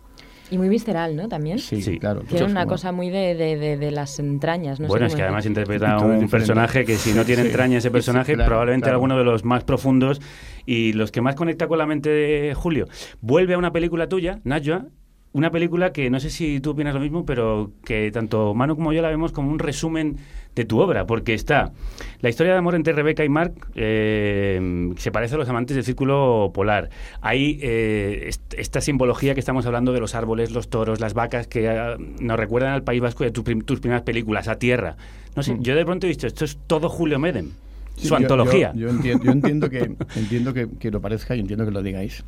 Y 0.51 0.57
muy 0.57 0.69
visceral, 0.69 1.15
¿no? 1.15 1.27
También. 1.27 1.57
sí, 1.59 1.97
claro. 1.97 2.21
Tiene 2.27 2.45
una 2.45 2.65
cosa 2.67 2.91
muy 2.91 3.09
de, 3.09 3.33
de, 3.35 3.55
de, 3.57 3.77
de 3.77 3.91
las 3.91 4.19
entrañas. 4.19 4.79
No 4.79 4.87
bueno, 4.87 5.07
sé 5.07 5.13
es 5.13 5.15
que 5.15 5.23
además 5.23 5.45
interpreta 5.45 5.93
a 5.93 5.97
un 5.99 6.03
diferente. 6.11 6.29
personaje 6.29 6.85
que 6.85 6.95
si 6.97 7.13
no 7.13 7.23
tiene 7.25 7.41
Sí. 7.43 7.47
entraña 7.47 7.77
ese 7.79 7.89
personaje, 7.89 8.33
Claro, 8.33 8.49
probablemente 8.49 8.83
claro. 8.83 8.97
alguno 8.97 9.17
de 9.17 9.23
los 9.23 9.43
más 9.45 9.63
profundos 9.63 10.21
y 10.65 10.93
los 10.93 11.11
que 11.11 11.21
más 11.21 11.35
conecta 11.35 11.67
con 11.67 11.77
la 11.79 11.85
mente 11.87 12.09
de 12.09 12.53
Julio. 12.53 12.87
Vuelve 13.21 13.53
a 13.55 13.57
una 13.57 13.71
película 13.71 14.07
tuya, 14.07 14.41
Najwa, 14.43 14.87
una 15.33 15.49
película 15.51 15.93
que 15.93 16.09
no 16.09 16.19
sé 16.19 16.29
si 16.29 16.59
tú 16.59 16.71
opinas 16.71 16.93
lo 16.93 16.99
mismo, 16.99 17.25
pero 17.25 17.71
que 17.85 18.11
tanto 18.11 18.53
Manu 18.53 18.75
como 18.75 18.91
yo 18.93 19.01
la 19.01 19.09
vemos 19.09 19.31
como 19.31 19.49
un 19.51 19.59
resumen 19.59 20.17
de 20.55 20.65
tu 20.65 20.79
obra, 20.79 21.05
porque 21.07 21.33
está 21.33 21.71
la 22.19 22.29
historia 22.29 22.51
de 22.51 22.57
amor 22.59 22.75
entre 22.75 22.91
Rebeca 22.91 23.23
y 23.23 23.29
Mark, 23.29 23.53
eh, 23.75 24.91
se 24.97 25.11
parece 25.11 25.35
a 25.35 25.37
los 25.37 25.47
amantes 25.47 25.75
del 25.75 25.85
círculo 25.85 26.51
polar. 26.53 26.89
Hay 27.21 27.57
eh, 27.61 28.25
est- 28.27 28.53
esta 28.57 28.81
simbología 28.81 29.33
que 29.33 29.39
estamos 29.39 29.65
hablando 29.65 29.93
de 29.93 30.01
los 30.01 30.13
árboles, 30.15 30.51
los 30.51 30.69
toros, 30.69 30.99
las 30.99 31.13
vacas, 31.13 31.47
que 31.47 31.69
ah, 31.69 31.95
nos 32.19 32.37
recuerdan 32.37 32.73
al 32.73 32.83
País 32.83 32.99
Vasco 33.01 33.23
y 33.23 33.27
a 33.27 33.31
tu 33.33 33.43
prim- 33.45 33.61
tus 33.61 33.79
primeras 33.79 34.03
películas, 34.03 34.49
a 34.49 34.55
tierra. 34.59 34.97
No 35.35 35.43
sé, 35.43 35.55
yo 35.61 35.75
de 35.75 35.85
pronto 35.85 36.07
he 36.07 36.09
visto, 36.09 36.27
esto 36.27 36.43
es 36.43 36.57
todo 36.67 36.89
Julio 36.89 37.17
Medem, 37.19 37.51
Sí, 37.95 38.07
su 38.07 38.09
yo- 38.09 38.15
antología. 38.17 38.73
Yo, 38.73 38.81
yo 38.81 38.89
entiendo, 38.89 39.23
yo 39.23 39.31
entiendo 39.31 39.69
que 39.69 39.91
entiendo 40.17 40.53
que, 40.53 40.67
que 40.79 40.91
lo 40.91 40.99
parezca 40.99 41.35
y 41.35 41.39
entiendo 41.39 41.63
que 41.65 41.71
lo 41.71 41.81
digáis. 41.81 42.25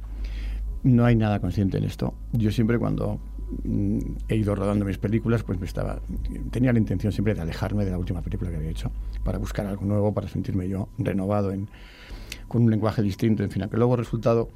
No 0.84 1.06
hay 1.06 1.16
nada 1.16 1.40
consciente 1.40 1.78
en 1.78 1.86
esto. 1.86 2.14
Yo 2.34 2.52
siempre 2.52 2.78
cuando 2.78 3.20
mm, 3.64 4.00
he 4.28 4.36
ido 4.36 4.54
rodando 4.54 4.86
mis 4.86 4.98
películas, 4.98 5.44
pues 5.44 5.60
me 5.60 5.66
estaba 5.66 6.00
tenía 6.52 6.74
la 6.74 6.80
intención 6.80 7.14
siempre 7.14 7.34
de 7.34 7.42
alejarme 7.42 7.86
de 7.86 7.92
la 7.92 7.98
última 7.98 8.22
película 8.22 8.52
que 8.52 8.58
había 8.58 8.70
hecho 8.70 8.92
para 9.24 9.38
buscar 9.38 9.66
algo 9.66 9.86
nuevo, 9.86 10.14
para 10.14 10.28
sentirme 10.28 10.68
yo 10.68 10.90
renovado 10.98 11.52
en, 11.52 11.70
con 12.48 12.64
un 12.64 12.72
lenguaje 12.72 13.02
distinto, 13.02 13.44
en 13.44 13.52
fin, 13.52 13.68
que 13.70 13.78
luego 13.78 13.94
el 13.94 14.00
resultado 14.00 14.50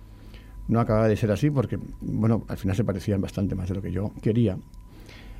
no 0.67 0.82
acababa 0.82 1.07
de 1.07 1.15
ser 1.15 1.32
así 1.32 1.49
porque, 1.49 1.80
bueno, 2.01 2.43
al 2.49 2.57
final 2.57 2.75
se 2.75 2.84
parecían 2.84 3.21
bastante 3.21 3.55
más 3.55 3.69
de 3.69 3.75
lo 3.75 3.82
que 3.82 3.91
yo 3.91 4.11
quería 4.21 4.57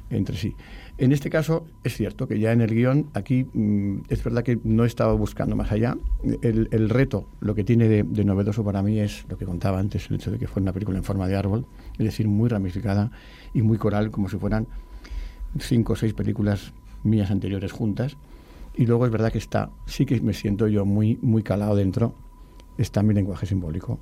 entre 0.10 0.38
sí. 0.38 0.56
En 0.98 1.12
este 1.12 1.30
caso, 1.30 1.68
es 1.84 1.96
cierto 1.96 2.28
que 2.28 2.40
ya 2.40 2.52
en 2.52 2.62
el 2.62 2.74
guion, 2.74 3.10
aquí 3.14 3.46
mm, 3.54 4.04
es 4.10 4.24
verdad 4.24 4.44
que 4.44 4.60
no 4.64 4.84
he 4.84 4.88
estado 4.88 5.18
buscando 5.18 5.56
más 5.56 5.72
allá. 5.72 5.98
El, 6.42 6.70
el 6.72 6.90
reto, 6.90 7.28
lo 7.40 7.54
que 7.56 7.64
tiene 7.64 7.88
de, 7.88 8.04
de 8.04 8.24
novedoso 8.24 8.64
para 8.64 8.82
mí 8.82 9.00
es 9.00 9.26
lo 9.30 9.38
que 9.38 9.46
contaba 9.46 9.80
antes, 9.80 10.10
el 10.10 10.16
hecho 10.16 10.32
de 10.32 10.40
que 10.40 10.48
fuera 10.48 10.64
una 10.64 10.74
película 10.74 10.98
en 10.98 11.04
forma 11.04 11.28
de 11.28 11.36
árbol, 11.36 11.66
es 11.98 12.06
decir, 12.06 12.28
muy 12.28 12.50
ramificada 12.50 13.12
y 13.54 13.62
muy 13.62 13.78
coral, 13.78 14.12
como 14.12 14.30
si 14.30 14.38
fueran 14.38 14.68
cinco 15.60 15.94
o 15.94 15.96
seis 15.96 16.14
películas 16.14 16.74
mías 17.04 17.32
anteriores 17.32 17.72
juntas. 17.72 18.18
Y 18.76 18.86
luego 18.86 19.06
es 19.06 19.12
verdad 19.12 19.32
que 19.32 19.40
está, 19.40 19.72
sí 19.86 20.06
que 20.06 20.22
me 20.22 20.34
siento 20.34 20.68
yo 20.68 20.86
muy, 20.86 21.18
muy 21.22 21.42
calado 21.42 21.76
dentro, 21.76 22.14
está 22.78 23.02
mi 23.02 23.14
lenguaje 23.14 23.48
simbólico, 23.48 24.00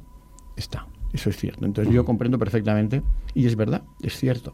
está, 0.57 0.87
eso 1.13 1.29
es 1.29 1.37
cierto. 1.37 1.65
Entonces 1.65 1.93
yo 1.93 2.03
comprendo 2.03 2.37
perfectamente, 2.37 3.01
y 3.33 3.45
es 3.45 3.55
verdad, 3.55 3.83
es 4.01 4.17
cierto. 4.17 4.53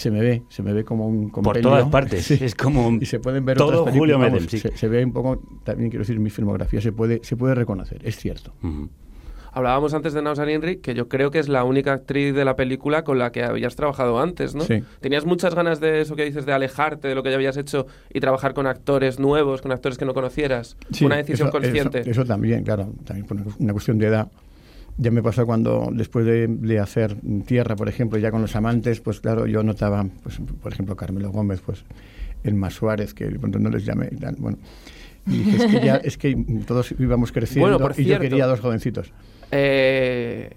Se 0.00 0.10
me 0.10 0.20
ve, 0.20 0.42
se 0.48 0.62
me 0.62 0.72
ve 0.72 0.82
como 0.82 1.06
un 1.06 1.28
compendio. 1.28 1.62
todas 1.62 1.88
partes, 1.90 2.24
Sí. 2.24 2.38
es 2.40 2.54
como 2.54 2.86
un- 2.88 3.02
y 3.02 3.04
se 3.06 3.20
pueden 3.20 3.44
ver 3.44 3.58
todo 3.58 3.82
otras 3.82 3.94
Julio 3.94 4.18
Medem, 4.18 4.48
sí. 4.48 4.58
se, 4.58 4.74
se 4.76 4.88
ve 4.88 5.04
un 5.04 5.12
poco, 5.12 5.42
también 5.62 5.90
quiero 5.90 6.02
decir, 6.04 6.18
mi 6.18 6.30
filmografía 6.30 6.80
se 6.80 6.90
puede, 6.90 7.20
se 7.22 7.36
puede 7.36 7.54
reconocer, 7.54 8.00
es 8.06 8.16
cierto. 8.16 8.52
Hablábamos 9.52 9.94
antes 9.94 10.12
de 10.14 10.22
Nausan 10.22 10.48
Inri, 10.48 10.76
que 10.76 10.94
yo 10.94 11.08
creo 11.08 11.32
que 11.32 11.40
es 11.40 11.48
la 11.48 11.64
única 11.64 11.92
actriz 11.92 12.34
de 12.34 12.44
la 12.44 12.54
película 12.54 13.02
con 13.02 13.18
la 13.18 13.32
que 13.32 13.42
habías 13.42 13.74
trabajado 13.74 14.20
antes, 14.20 14.54
¿no? 14.54 14.62
Sí. 14.62 14.82
¿Tenías 15.00 15.26
muchas 15.26 15.56
ganas 15.56 15.80
de 15.80 16.00
eso 16.00 16.14
que 16.14 16.24
dices, 16.24 16.46
de 16.46 16.52
alejarte 16.52 17.08
de 17.08 17.16
lo 17.16 17.24
que 17.24 17.30
ya 17.30 17.34
habías 17.36 17.56
hecho 17.56 17.86
y 18.14 18.20
trabajar 18.20 18.54
con 18.54 18.68
actores 18.68 19.18
nuevos, 19.18 19.60
con 19.60 19.72
actores 19.72 19.98
que 19.98 20.04
no 20.04 20.14
conocieras? 20.14 20.76
Sí, 20.92 21.04
una 21.04 21.16
decisión 21.16 21.48
eso- 21.48 21.52
consciente. 21.58 22.00
Eso, 22.02 22.10
eso 22.12 22.24
también, 22.24 22.62
claro, 22.62 22.92
también 23.04 23.26
por 23.26 23.36
una 23.58 23.72
cuestión 23.72 23.98
de 23.98 24.06
edad. 24.06 24.30
Ya 24.96 25.10
me 25.10 25.22
pasó 25.22 25.46
cuando, 25.46 25.88
después 25.92 26.26
de, 26.26 26.46
de 26.46 26.78
hacer 26.78 27.16
Tierra, 27.46 27.74
por 27.76 27.88
ejemplo, 27.88 28.18
ya 28.18 28.30
con 28.30 28.42
los 28.42 28.54
amantes, 28.56 29.00
pues 29.00 29.20
claro, 29.20 29.46
yo 29.46 29.62
notaba, 29.62 30.04
pues, 30.22 30.38
por 30.62 30.72
ejemplo, 30.72 30.94
Carmelo 30.96 31.30
Gómez, 31.30 31.60
pues 31.64 31.84
el 32.44 32.54
más 32.54 32.74
Suárez, 32.74 33.14
que 33.14 33.26
no 33.30 33.68
les 33.70 33.84
llamé, 33.86 34.08
y 34.12 34.16
tal, 34.16 34.36
bueno. 34.38 34.58
Y 35.26 35.38
dije, 35.38 35.56
es 35.56 35.66
que 35.72 35.80
ya, 35.86 35.96
es 35.96 36.16
que 36.18 36.44
todos 36.66 36.94
íbamos 36.98 37.32
creciendo 37.32 37.70
Bueno, 37.70 37.78
por 37.78 37.92
y 37.92 38.04
yo 38.04 38.08
cierto. 38.08 38.22
quería 38.22 38.46
dos 38.46 38.60
jovencitos. 38.60 39.12
Eh, 39.52 40.50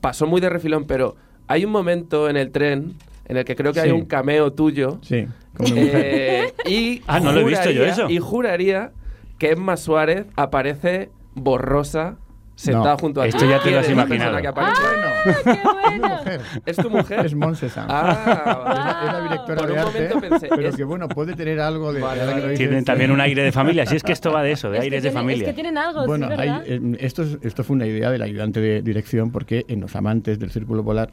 pasó 0.00 0.26
muy 0.26 0.40
de 0.40 0.48
refilón, 0.50 0.84
pero 0.86 1.16
hay 1.46 1.64
un 1.64 1.72
momento 1.72 2.28
en 2.28 2.36
el 2.36 2.50
tren 2.50 2.94
en 3.28 3.36
el 3.38 3.44
que 3.44 3.56
creo 3.56 3.72
que 3.72 3.80
hay 3.80 3.90
Sí. 3.90 3.94
un 3.94 4.04
cameo 4.04 4.52
tuyo. 4.52 4.98
Sí, 5.02 5.26
como. 5.56 5.68
Eh, 5.76 6.52
y 6.66 7.02
Ah, 7.06 7.20
no 7.20 7.32
lo 7.32 7.40
he 7.40 7.44
visto 7.44 7.70
yo 7.70 7.80
juraría- 7.82 7.92
eso. 7.92 8.10
Y 8.10 8.18
juraría 8.18 8.92
que 9.38 9.50
Emma 9.52 9.76
Suárez 9.76 10.26
aparece 10.36 11.10
borrosa 11.34 12.16
sentada 12.56 12.92
No, 12.94 12.98
junto 12.98 13.20
a 13.20 13.24
ti. 13.24 13.28
esto 13.28 13.44
ya 13.48 13.62
te 13.62 13.70
lo 13.70 13.78
has 13.78 13.86
¿Quién 13.86 13.98
es 14.00 14.06
la 14.08 14.16
imaginado. 14.16 14.36
persona 14.36 14.42
que 14.42 14.48
aparece? 14.48 16.40
¿Es 16.66 16.76
tu 16.76 16.90
mujer? 16.90 17.26
Es 17.26 17.34
Monse 17.34 17.68
Sam. 17.68 17.86
Ah, 17.88 18.10
es, 18.10 18.78
la, 18.78 19.06
es 19.06 19.12
la 19.12 19.22
directora 19.22 19.56
Por 19.58 19.66
de 19.66 19.72
un 19.72 19.78
arte, 19.78 19.92
momento 19.92 20.20
pensé, 20.28 20.48
pero 20.54 20.68
es- 20.70 20.76
que 20.76 20.84
bueno, 20.84 21.08
puede 21.08 21.34
tener 21.34 21.60
algo 21.60 21.92
de... 21.92 22.00
Vale, 22.00 22.24
vale. 22.26 22.54
Tienen 22.56 22.84
también 22.84 23.10
un 23.10 23.20
aire 23.20 23.42
de 23.42 23.52
familia, 23.52 23.86
si 23.86 23.96
es 23.96 24.02
que 24.02 24.12
esto 24.12 24.32
va 24.32 24.42
de 24.42 24.52
eso, 24.52 24.70
de 24.70 24.78
Es 24.78 24.84
aires 24.84 25.02
de 25.02 25.10
familia. 25.10 25.44
Es 25.44 25.48
que 25.50 25.54
tienen 25.54 25.78
algo, 25.78 26.06
Bueno, 26.06 26.28
sí, 26.28 26.34
hay, 26.38 26.50
eh, 26.66 26.80
esto, 27.00 27.22
es- 27.22 27.38
esto 27.42 27.62
fue 27.64 27.76
una 27.76 27.86
idea 27.86 28.10
del 28.10 28.22
ayudante 28.22 28.60
de 28.60 28.82
dirección 28.82 29.30
porque 29.30 29.64
en 29.68 29.80
Los 29.80 29.94
Amantes 29.96 30.38
del 30.38 30.50
Círculo 30.50 30.84
Polar 30.84 31.12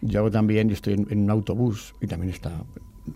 yo 0.00 0.20
hago 0.20 0.30
también, 0.30 0.68
yo 0.68 0.74
estoy 0.74 0.94
en, 0.94 1.06
en 1.10 1.20
un 1.24 1.30
autobús 1.30 1.94
y 2.00 2.06
también 2.06 2.32
está, 2.32 2.52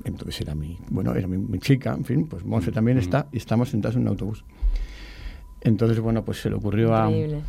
entonces 0.04 0.40
era 0.40 0.54
mi, 0.54 0.78
bueno, 0.90 1.14
era 1.14 1.26
mi, 1.28 1.38
mi 1.38 1.58
chica, 1.58 1.94
en 1.96 2.04
fin, 2.04 2.26
pues 2.26 2.44
Monse 2.44 2.72
también 2.72 2.98
está 2.98 3.28
y 3.32 3.36
estamos 3.38 3.68
sentados 3.70 3.96
en 3.96 4.02
un 4.02 4.08
autobús. 4.08 4.44
Entonces, 5.64 6.00
bueno, 6.00 6.24
pues 6.24 6.40
se 6.40 6.50
le 6.50 6.56
ocurrió 6.56 6.94
a... 6.94 7.08
Increíble. 7.08 7.40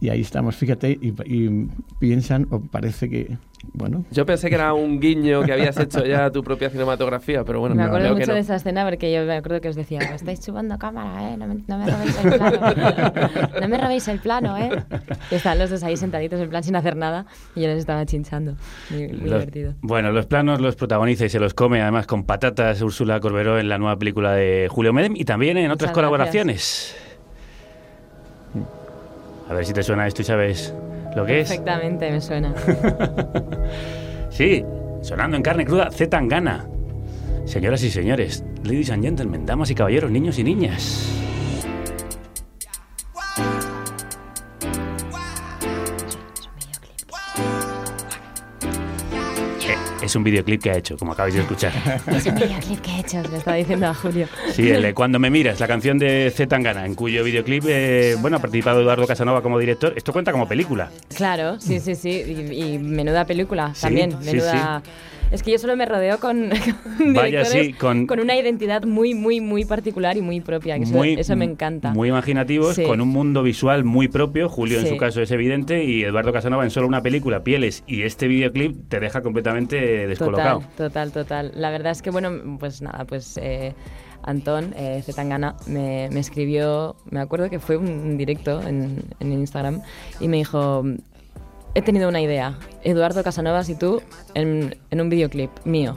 Y 0.00 0.08
ahí 0.10 0.20
estamos, 0.20 0.56
fíjate, 0.56 0.90
y, 1.00 1.14
y 1.24 1.68
piensan, 1.98 2.46
o 2.50 2.60
parece 2.60 3.08
que, 3.08 3.38
bueno... 3.72 4.04
Yo 4.10 4.26
pensé 4.26 4.50
que 4.50 4.56
era 4.56 4.74
un 4.74 5.00
guiño 5.00 5.42
que 5.44 5.52
habías 5.52 5.78
hecho 5.78 6.04
ya 6.04 6.26
a 6.26 6.30
tu 6.30 6.42
propia 6.42 6.68
cinematografía, 6.68 7.42
pero 7.44 7.60
bueno, 7.60 7.74
me 7.74 7.84
acuerdo 7.84 8.08
que 8.08 8.14
mucho 8.14 8.26
no. 8.26 8.34
de 8.34 8.40
esa 8.40 8.56
escena 8.56 8.84
porque 8.84 9.10
yo 9.10 9.24
me 9.24 9.34
acuerdo 9.36 9.62
que 9.62 9.68
os 9.68 9.76
decía, 9.76 10.00
"Me 10.00 10.14
estáis 10.16 10.40
chupando 10.40 10.76
cámara, 10.78 11.32
¿eh? 11.32 11.36
No 11.38 11.46
me, 11.46 11.54
no 11.66 11.78
me 11.78 11.86
robéis 11.90 12.18
el 12.22 12.32
plano. 12.38 13.12
no 13.62 13.68
me 13.68 13.78
robéis 13.78 14.08
el 14.08 14.18
plano, 14.18 14.58
¿eh? 14.58 14.70
Y 15.30 15.36
estaban 15.36 15.58
los 15.60 15.70
dos 15.70 15.82
ahí 15.84 15.96
sentaditos 15.96 16.38
en 16.40 16.50
plan 16.50 16.62
sin 16.64 16.76
hacer 16.76 16.96
nada 16.96 17.24
y 17.54 17.62
yo 17.62 17.68
les 17.68 17.78
estaba 17.78 18.04
chinchando. 18.04 18.56
Muy, 18.90 19.06
muy 19.08 19.12
Los- 19.20 19.22
divertido. 19.40 19.74
Bueno, 19.80 20.12
los 20.12 20.26
planos 20.26 20.60
los 20.60 20.76
protagoniza 20.76 21.24
y 21.24 21.28
se 21.30 21.38
los 21.40 21.54
come 21.54 21.80
además 21.80 22.06
con 22.06 22.24
patatas 22.24 22.82
Úrsula 22.82 23.20
Corberó 23.20 23.58
en 23.58 23.70
la 23.70 23.78
nueva 23.78 23.96
película 23.96 24.32
de 24.32 24.68
Julio 24.70 24.92
Medem 24.92 25.14
y 25.16 25.24
también 25.24 25.56
en 25.56 25.70
otras 25.70 25.88
Muchas 25.90 25.94
colaboraciones. 25.94 26.94
A 29.54 29.58
ver 29.58 29.66
si 29.66 29.72
te 29.72 29.84
suena 29.84 30.04
esto 30.04 30.22
y 30.22 30.24
sabes 30.24 30.74
lo 31.14 31.24
que 31.24 31.38
es. 31.40 31.48
Perfectamente, 31.48 32.10
me 32.10 32.20
suena. 32.20 32.54
Sí, 34.30 34.64
sonando 35.00 35.36
en 35.36 35.44
carne 35.44 35.64
cruda, 35.64 35.92
Z 35.92 36.10
Tangana. 36.10 36.66
Señoras 37.44 37.84
y 37.84 37.90
señores, 37.90 38.42
ladies 38.64 38.90
and 38.90 39.04
gentlemen, 39.04 39.46
damas 39.46 39.70
y 39.70 39.76
caballeros, 39.76 40.10
niños 40.10 40.40
y 40.40 40.42
niñas. 40.42 41.08
Es 50.14 50.16
un 50.16 50.22
videoclip 50.22 50.62
que 50.62 50.70
ha 50.70 50.76
hecho, 50.76 50.96
como 50.96 51.10
acabáis 51.10 51.34
de 51.34 51.40
escuchar. 51.40 51.72
es 52.06 52.24
un 52.26 52.36
videoclip 52.36 52.80
que 52.80 52.90
he 52.92 53.00
hecho, 53.00 53.20
le 53.32 53.38
estaba 53.38 53.56
diciendo 53.64 53.88
a 53.88 53.94
Julio. 53.94 54.28
Sí, 54.52 54.70
el 54.70 54.80
de 54.80 54.94
Cuando 54.94 55.18
me 55.18 55.28
miras, 55.28 55.58
la 55.58 55.66
canción 55.66 55.98
de 55.98 56.30
Z 56.32 56.46
Tangana, 56.46 56.86
en 56.86 56.94
cuyo 56.94 57.24
videoclip, 57.24 57.64
eh, 57.66 58.14
bueno, 58.20 58.36
ha 58.36 58.40
participado 58.40 58.80
Eduardo 58.80 59.08
Casanova 59.08 59.42
como 59.42 59.58
director. 59.58 59.92
Esto 59.96 60.12
cuenta 60.12 60.30
como 60.30 60.46
película. 60.46 60.88
Claro, 61.16 61.58
sí, 61.58 61.80
sí, 61.80 61.96
sí. 61.96 62.10
Y, 62.52 62.62
y 62.74 62.78
menuda 62.78 63.24
película 63.24 63.74
Sí, 63.74 63.80
también. 63.82 64.12
sí, 64.12 64.18
Menuda. 64.24 64.82
Es 65.34 65.42
que 65.42 65.50
yo 65.50 65.58
solo 65.58 65.74
me 65.76 65.84
rodeo 65.84 66.20
con, 66.20 66.48
con 66.98 67.12
Vaya, 67.14 67.40
directores 67.40 67.66
sí, 67.66 67.72
con- 67.72 68.06
una 68.20 68.36
identidad 68.36 68.84
muy, 68.84 69.14
muy, 69.14 69.40
muy 69.40 69.64
particular 69.64 70.16
y 70.16 70.20
muy 70.22 70.40
propia. 70.40 70.76
Que 70.78 70.84
eso- 70.84 70.94
Muy- 70.94 71.14
eso, 71.14 71.34
me 71.34 71.44
encanta. 71.44 71.92
Muy 71.92 72.08
imaginativos, 72.08 72.76
Sí. 72.76 72.84
con 72.84 73.00
un 73.00 73.08
mundo 73.08 73.42
visual 73.42 73.82
muy 73.82 74.06
propio. 74.06 74.48
Julio, 74.48 74.78
en 74.78 74.86
su 74.86 74.96
caso, 74.96 75.20
es 75.20 75.30
evidente. 75.32 75.82
Y 75.84 76.04
Eduardo 76.04 76.32
Casanova, 76.32 76.62
en 76.62 76.70
solo 76.70 76.86
una 76.86 77.02
película, 77.02 77.42
Pieles, 77.42 77.82
y 77.88 78.02
este 78.02 78.28
videoclip 78.28 78.88
te 78.88 79.00
deja 79.00 79.22
completamente 79.22 80.06
descolocado. 80.06 80.60
Total, 80.76 81.10
total, 81.10 81.12
total. 81.12 81.52
La 81.56 81.70
verdad 81.70 81.90
es 81.90 82.00
que, 82.00 82.10
bueno, 82.10 82.30
pues 82.60 82.80
nada, 82.80 83.04
pues 83.04 83.36
eh, 83.42 83.74
Antón 84.22 84.72
eh, 84.76 85.02
Zetangana 85.04 85.56
me, 85.66 86.08
me 86.12 86.20
escribió, 86.20 86.94
me 87.10 87.18
acuerdo 87.18 87.50
que 87.50 87.58
fue 87.58 87.76
un 87.76 88.16
directo 88.16 88.62
en, 88.62 89.02
en 89.18 89.32
Instagram 89.32 89.82
y 90.20 90.28
me 90.28 90.36
dijo, 90.38 90.84
he 91.74 91.82
tenido 91.82 92.08
una 92.08 92.20
idea, 92.20 92.58
Eduardo 92.82 93.22
Casanovas 93.22 93.68
y 93.68 93.74
tú 93.74 94.00
en, 94.34 94.76
en 94.90 95.00
un 95.00 95.08
videoclip 95.10 95.50
mío. 95.64 95.96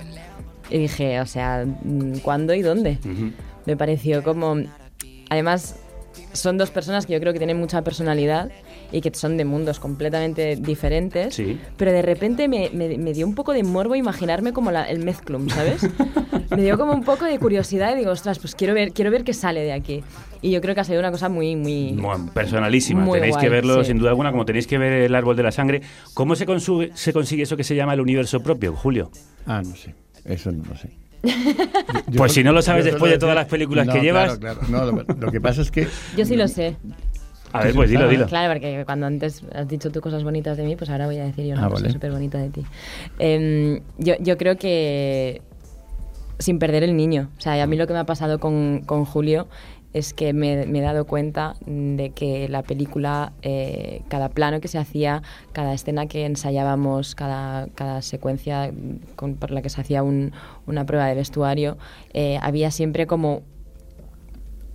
Y 0.69 0.79
dije, 0.79 1.21
o 1.21 1.25
sea, 1.25 1.65
mm, 1.65 2.19
¿cuándo 2.19 2.53
y 2.53 2.61
dónde? 2.61 2.97
Me 3.65 3.77
pareció 3.77 4.23
como... 4.23 4.55
Además, 5.29 5.75
son 6.33 6.57
dos 6.57 6.71
personas 6.71 7.05
que 7.05 7.13
yo 7.13 7.19
creo 7.19 7.33
que 7.33 7.39
tienen 7.39 7.59
mucha 7.59 7.81
personalidad 7.83 8.49
y 8.91 9.01
que 9.01 9.11
son 9.13 9.37
de 9.37 9.45
mundos 9.45 9.79
completamente 9.79 10.55
diferentes. 10.55 11.35
Sí. 11.35 11.59
Pero 11.77 11.91
de 11.91 12.01
repente 12.01 12.47
me, 12.47 12.69
me- 12.73 12.97
me 12.97 13.13
dio 13.13 13.25
un 13.27 13.35
poco 13.35 13.53
de 13.53 13.63
morbo 13.63 13.95
imaginarme 13.95 14.53
como 14.53 14.71
la- 14.71 14.89
el 14.89 14.99
mezclum, 15.03 15.49
¿sabes? 15.49 15.81
me 16.49 16.61
dio 16.61 16.77
como 16.77 16.93
un 16.93 17.03
poco 17.03 17.25
de 17.25 17.37
curiosidad 17.39 17.93
y 17.93 17.99
digo, 17.99 18.11
ostras, 18.11 18.39
pues 18.39 18.55
quiero 18.55 18.73
ver, 18.73 18.93
quiero 18.93 19.11
ver 19.11 19.23
qué 19.23 19.33
sale 19.33 19.61
de 19.61 19.73
aquí. 19.73 20.03
Y 20.41 20.51
yo 20.51 20.61
creo 20.61 20.75
que 20.75 20.81
ha 20.81 20.83
salido 20.83 21.01
una 21.01 21.11
cosa 21.11 21.29
muy, 21.29 21.55
muy... 21.55 21.93
Bueno, 21.99 22.29
personalísima. 22.33 23.01
Muy 23.03 23.19
tenéis 23.19 23.35
que 23.37 23.47
guay, 23.47 23.51
verlo 23.51 23.83
sí. 23.83 23.89
sin 23.89 23.97
duda 23.97 24.11
alguna, 24.11 24.31
como 24.31 24.45
tenéis 24.45 24.67
que 24.67 24.77
ver 24.77 24.93
el 24.93 25.15
árbol 25.15 25.35
de 25.35 25.43
la 25.43 25.51
sangre. 25.51 25.81
¿Cómo 26.13 26.35
se, 26.35 26.45
consugue- 26.45 26.91
se 26.93 27.11
consigue 27.11 27.43
eso 27.43 27.57
que 27.57 27.63
se 27.63 27.75
llama 27.75 27.93
el 27.93 28.01
universo 28.01 28.39
propio, 28.41 28.73
Julio? 28.75 29.11
Ah, 29.45 29.61
no 29.65 29.75
sé. 29.75 29.95
Eso 30.25 30.51
no 30.51 30.63
lo 30.69 30.77
sé. 30.77 30.89
Pues 32.15 32.33
si 32.33 32.43
no 32.43 32.51
lo 32.53 32.61
sabes 32.61 32.85
yo 32.85 32.91
después 32.91 33.11
de 33.11 33.17
todas 33.17 33.35
las 33.35 33.47
películas 33.47 33.87
No, 33.87 33.93
que 33.93 33.99
llevas. 34.01 34.37
Claro, 34.37 34.59
claro. 34.59 34.85
No, 34.85 34.91
lo, 34.91 35.03
lo 35.19 35.31
que 35.31 35.41
pasa 35.41 35.61
es 35.61 35.71
que. 35.71 35.87
Yo 36.15 36.25
sí 36.25 36.35
lo 36.35 36.47
sé. 36.47 36.75
A 37.57 37.63
ver, 37.63 37.75
pues 37.75 37.89
dilo, 37.89 38.07
dilo. 38.07 38.25
Claro, 38.27 38.53
porque 38.53 38.83
cuando 38.85 39.05
antes 39.07 39.43
has 39.53 39.67
dicho 39.67 39.89
tú 39.91 40.01
cosas 40.01 40.23
bonitas 40.23 40.57
de 40.57 40.63
mí, 40.63 40.75
pues 40.75 40.89
ahora 40.89 41.05
voy 41.05 41.17
a 41.17 41.23
decir 41.25 41.45
yo 41.45 41.53
una 41.53 41.65
Ah, 41.65 41.69
cosa 41.69 41.81
vale. 41.83 41.93
súper 41.93 42.11
bonita 42.11 42.37
de 42.37 42.49
ti. 42.49 42.65
Em, 43.19 43.81
yo, 43.97 44.15
yo 44.19 44.37
creo 44.37 44.57
que 44.57 45.41
sin 46.39 46.59
perder 46.59 46.83
el 46.83 46.95
niño. 46.95 47.29
O 47.37 47.41
sea, 47.41 47.61
a 47.61 47.67
mí 47.67 47.75
lo 47.77 47.87
que 47.87 47.93
me 47.93 47.99
ha 47.99 48.05
pasado 48.05 48.39
con, 48.39 48.83
con 48.85 49.05
Julio 49.05 49.47
es 49.93 50.13
que 50.13 50.33
me, 50.33 50.67
me 50.67 50.79
he 50.79 50.81
dado 50.83 51.05
cuenta 51.05 51.55
de 51.65 52.11
que 52.11 52.47
la 52.49 52.61
película, 52.61 53.31
eh, 53.41 54.01
cada 54.09 54.29
plano 54.29 54.59
que 54.61 54.67
se 54.67 54.77
hacía, 54.77 55.23
cada 55.53 55.73
escena 55.73 56.05
que 56.05 56.25
ensayábamos, 56.25 57.15
cada, 57.15 57.67
cada 57.73 58.03
secuencia 58.03 58.71
con- 59.15 59.35
por 59.35 59.49
la 59.49 59.63
que 59.63 59.69
se 59.69 59.81
hacía 59.81 60.03
un- 60.03 60.33
una 60.67 60.85
prueba 60.85 61.07
de 61.07 61.15
vestuario, 61.15 61.77
eh, 62.13 62.37
había 62.41 62.69
siempre 62.69 63.07
como 63.07 63.41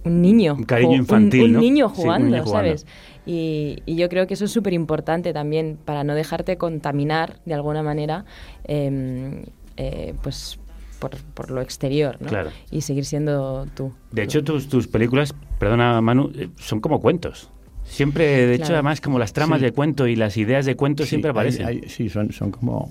un 0.05 0.21
niño. 0.23 0.55
Un 0.55 0.65
cariño 0.65 0.97
infantil, 0.97 1.45
un, 1.45 1.53
¿no? 1.53 1.61
niño 1.61 1.89
Sí, 1.89 1.95
un 2.01 2.03
jugando. 2.03 2.47
¿sabes? 2.47 2.87
Y, 3.27 3.79
y 3.87 3.95
yo 3.97 4.09
creo 4.09 4.27
que 4.27 4.35
eso 4.35 4.45
es 4.47 4.51
súper 4.51 4.73
importante 4.73 5.33
también 5.33 5.79
para 5.85 6.03
no 6.05 6.15
dejarte 6.15 6.57
contaminar 6.57 7.39
de 7.45 7.55
alguna 7.55 7.83
manera, 7.83 8.25
eh, 8.65 9.45
eh, 9.77 10.15
pues 10.23 10.59
por, 10.99 11.17
por 11.35 11.51
lo 11.51 11.61
exterior, 11.61 12.17
¿no? 12.21 12.29
Claro. 12.29 12.51
Y 12.71 12.81
seguir 12.83 13.05
siendo 13.05 13.67
tú. 13.75 13.93
De 14.11 14.23
hecho, 14.23 14.43
tus, 14.43 14.69
tus 14.69 14.89
películas, 14.89 15.35
perdona 15.59 16.01
Manu, 16.01 16.33
eh, 16.35 16.49
son 16.57 16.81
como 16.81 17.01
cuentos. 17.01 17.51
Siempre, 17.85 18.47
de 18.47 18.55
hecho, 18.55 18.73
además, 18.75 19.01
como 19.01 19.19
las 19.19 19.33
tramas 19.33 19.59
Sí. 19.59 19.67
de 19.67 19.73
cuento 19.73 20.07
y 20.07 20.15
las 20.17 20.37
ideas 20.37 20.65
de 20.67 20.77
cuento 20.77 21.03
Sí, 21.03 21.11
siempre 21.11 21.31
aparecen. 21.33 21.67
hay- 21.67 21.83
sí, 21.89 22.09
son, 22.09 22.33
son 22.33 22.51
como. 22.53 22.91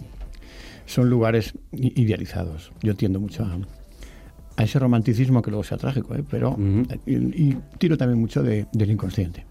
Son 0.86 1.09
lugares 1.09 1.53
idealizados. 1.72 2.72
Yo 2.82 2.95
tiendo 2.95 3.20
mucho 3.22 3.43
a, 3.45 3.57
a 4.57 4.63
ese 4.63 4.79
romanticismo 4.79 5.41
que 5.41 5.49
luego 5.51 5.63
sea 5.63 5.77
trágico, 5.77 6.15
¿eh? 6.15 6.23
pero. 6.29 6.55
y, 7.05 7.13
y 7.15 7.57
tiro 7.77 7.97
también 7.97 8.19
mucho 8.19 8.43
de- 8.43 8.65
del 8.73 8.91
inconsciente. 8.91 9.45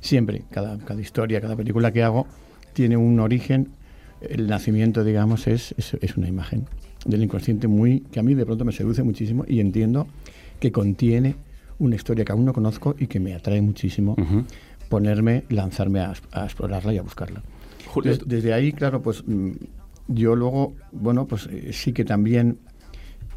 Siempre, 0.00 0.44
cada, 0.50 0.78
cada 0.78 1.00
historia, 1.00 1.40
cada 1.40 1.56
película 1.56 1.92
que 1.92 2.02
hago 2.02 2.26
tiene 2.72 2.96
un 2.96 3.20
origen. 3.20 3.68
El 4.20 4.46
nacimiento, 4.48 5.02
digamos, 5.04 5.46
es, 5.46 5.74
es, 5.78 5.94
es 6.00 6.16
una 6.16 6.28
imagen 6.28 6.66
del 7.06 7.22
inconsciente 7.22 7.66
muy 7.68 8.00
que 8.00 8.20
a 8.20 8.22
mí 8.22 8.34
de 8.34 8.44
pronto 8.44 8.64
me 8.64 8.72
seduce 8.72 9.02
muchísimo 9.02 9.44
y 9.48 9.60
entiendo 9.60 10.06
que 10.58 10.70
contiene 10.72 11.36
una 11.78 11.96
historia 11.96 12.24
que 12.26 12.32
aún 12.32 12.44
no 12.44 12.52
conozco 12.52 12.94
y 12.98 13.06
que 13.06 13.18
me 13.20 13.34
atrae 13.34 13.62
muchísimo 13.62 14.16
ponerme, 14.88 15.44
lanzarme 15.48 16.00
a, 16.00 16.12
a 16.32 16.44
explorarla 16.44 16.92
y 16.94 16.98
a 16.98 17.02
buscarla. 17.02 17.42
Julio, 17.86 18.12
Des- 18.12 18.26
desde 18.28 18.52
ahí, 18.52 18.72
claro, 18.72 19.00
pues 19.02 19.22
mm, 19.26 19.50
yo 20.08 20.34
luego, 20.36 20.74
bueno, 20.92 21.26
pues 21.26 21.48
eh, 21.50 21.70
sí 21.72 21.92
que 21.92 22.04
también 22.04 22.58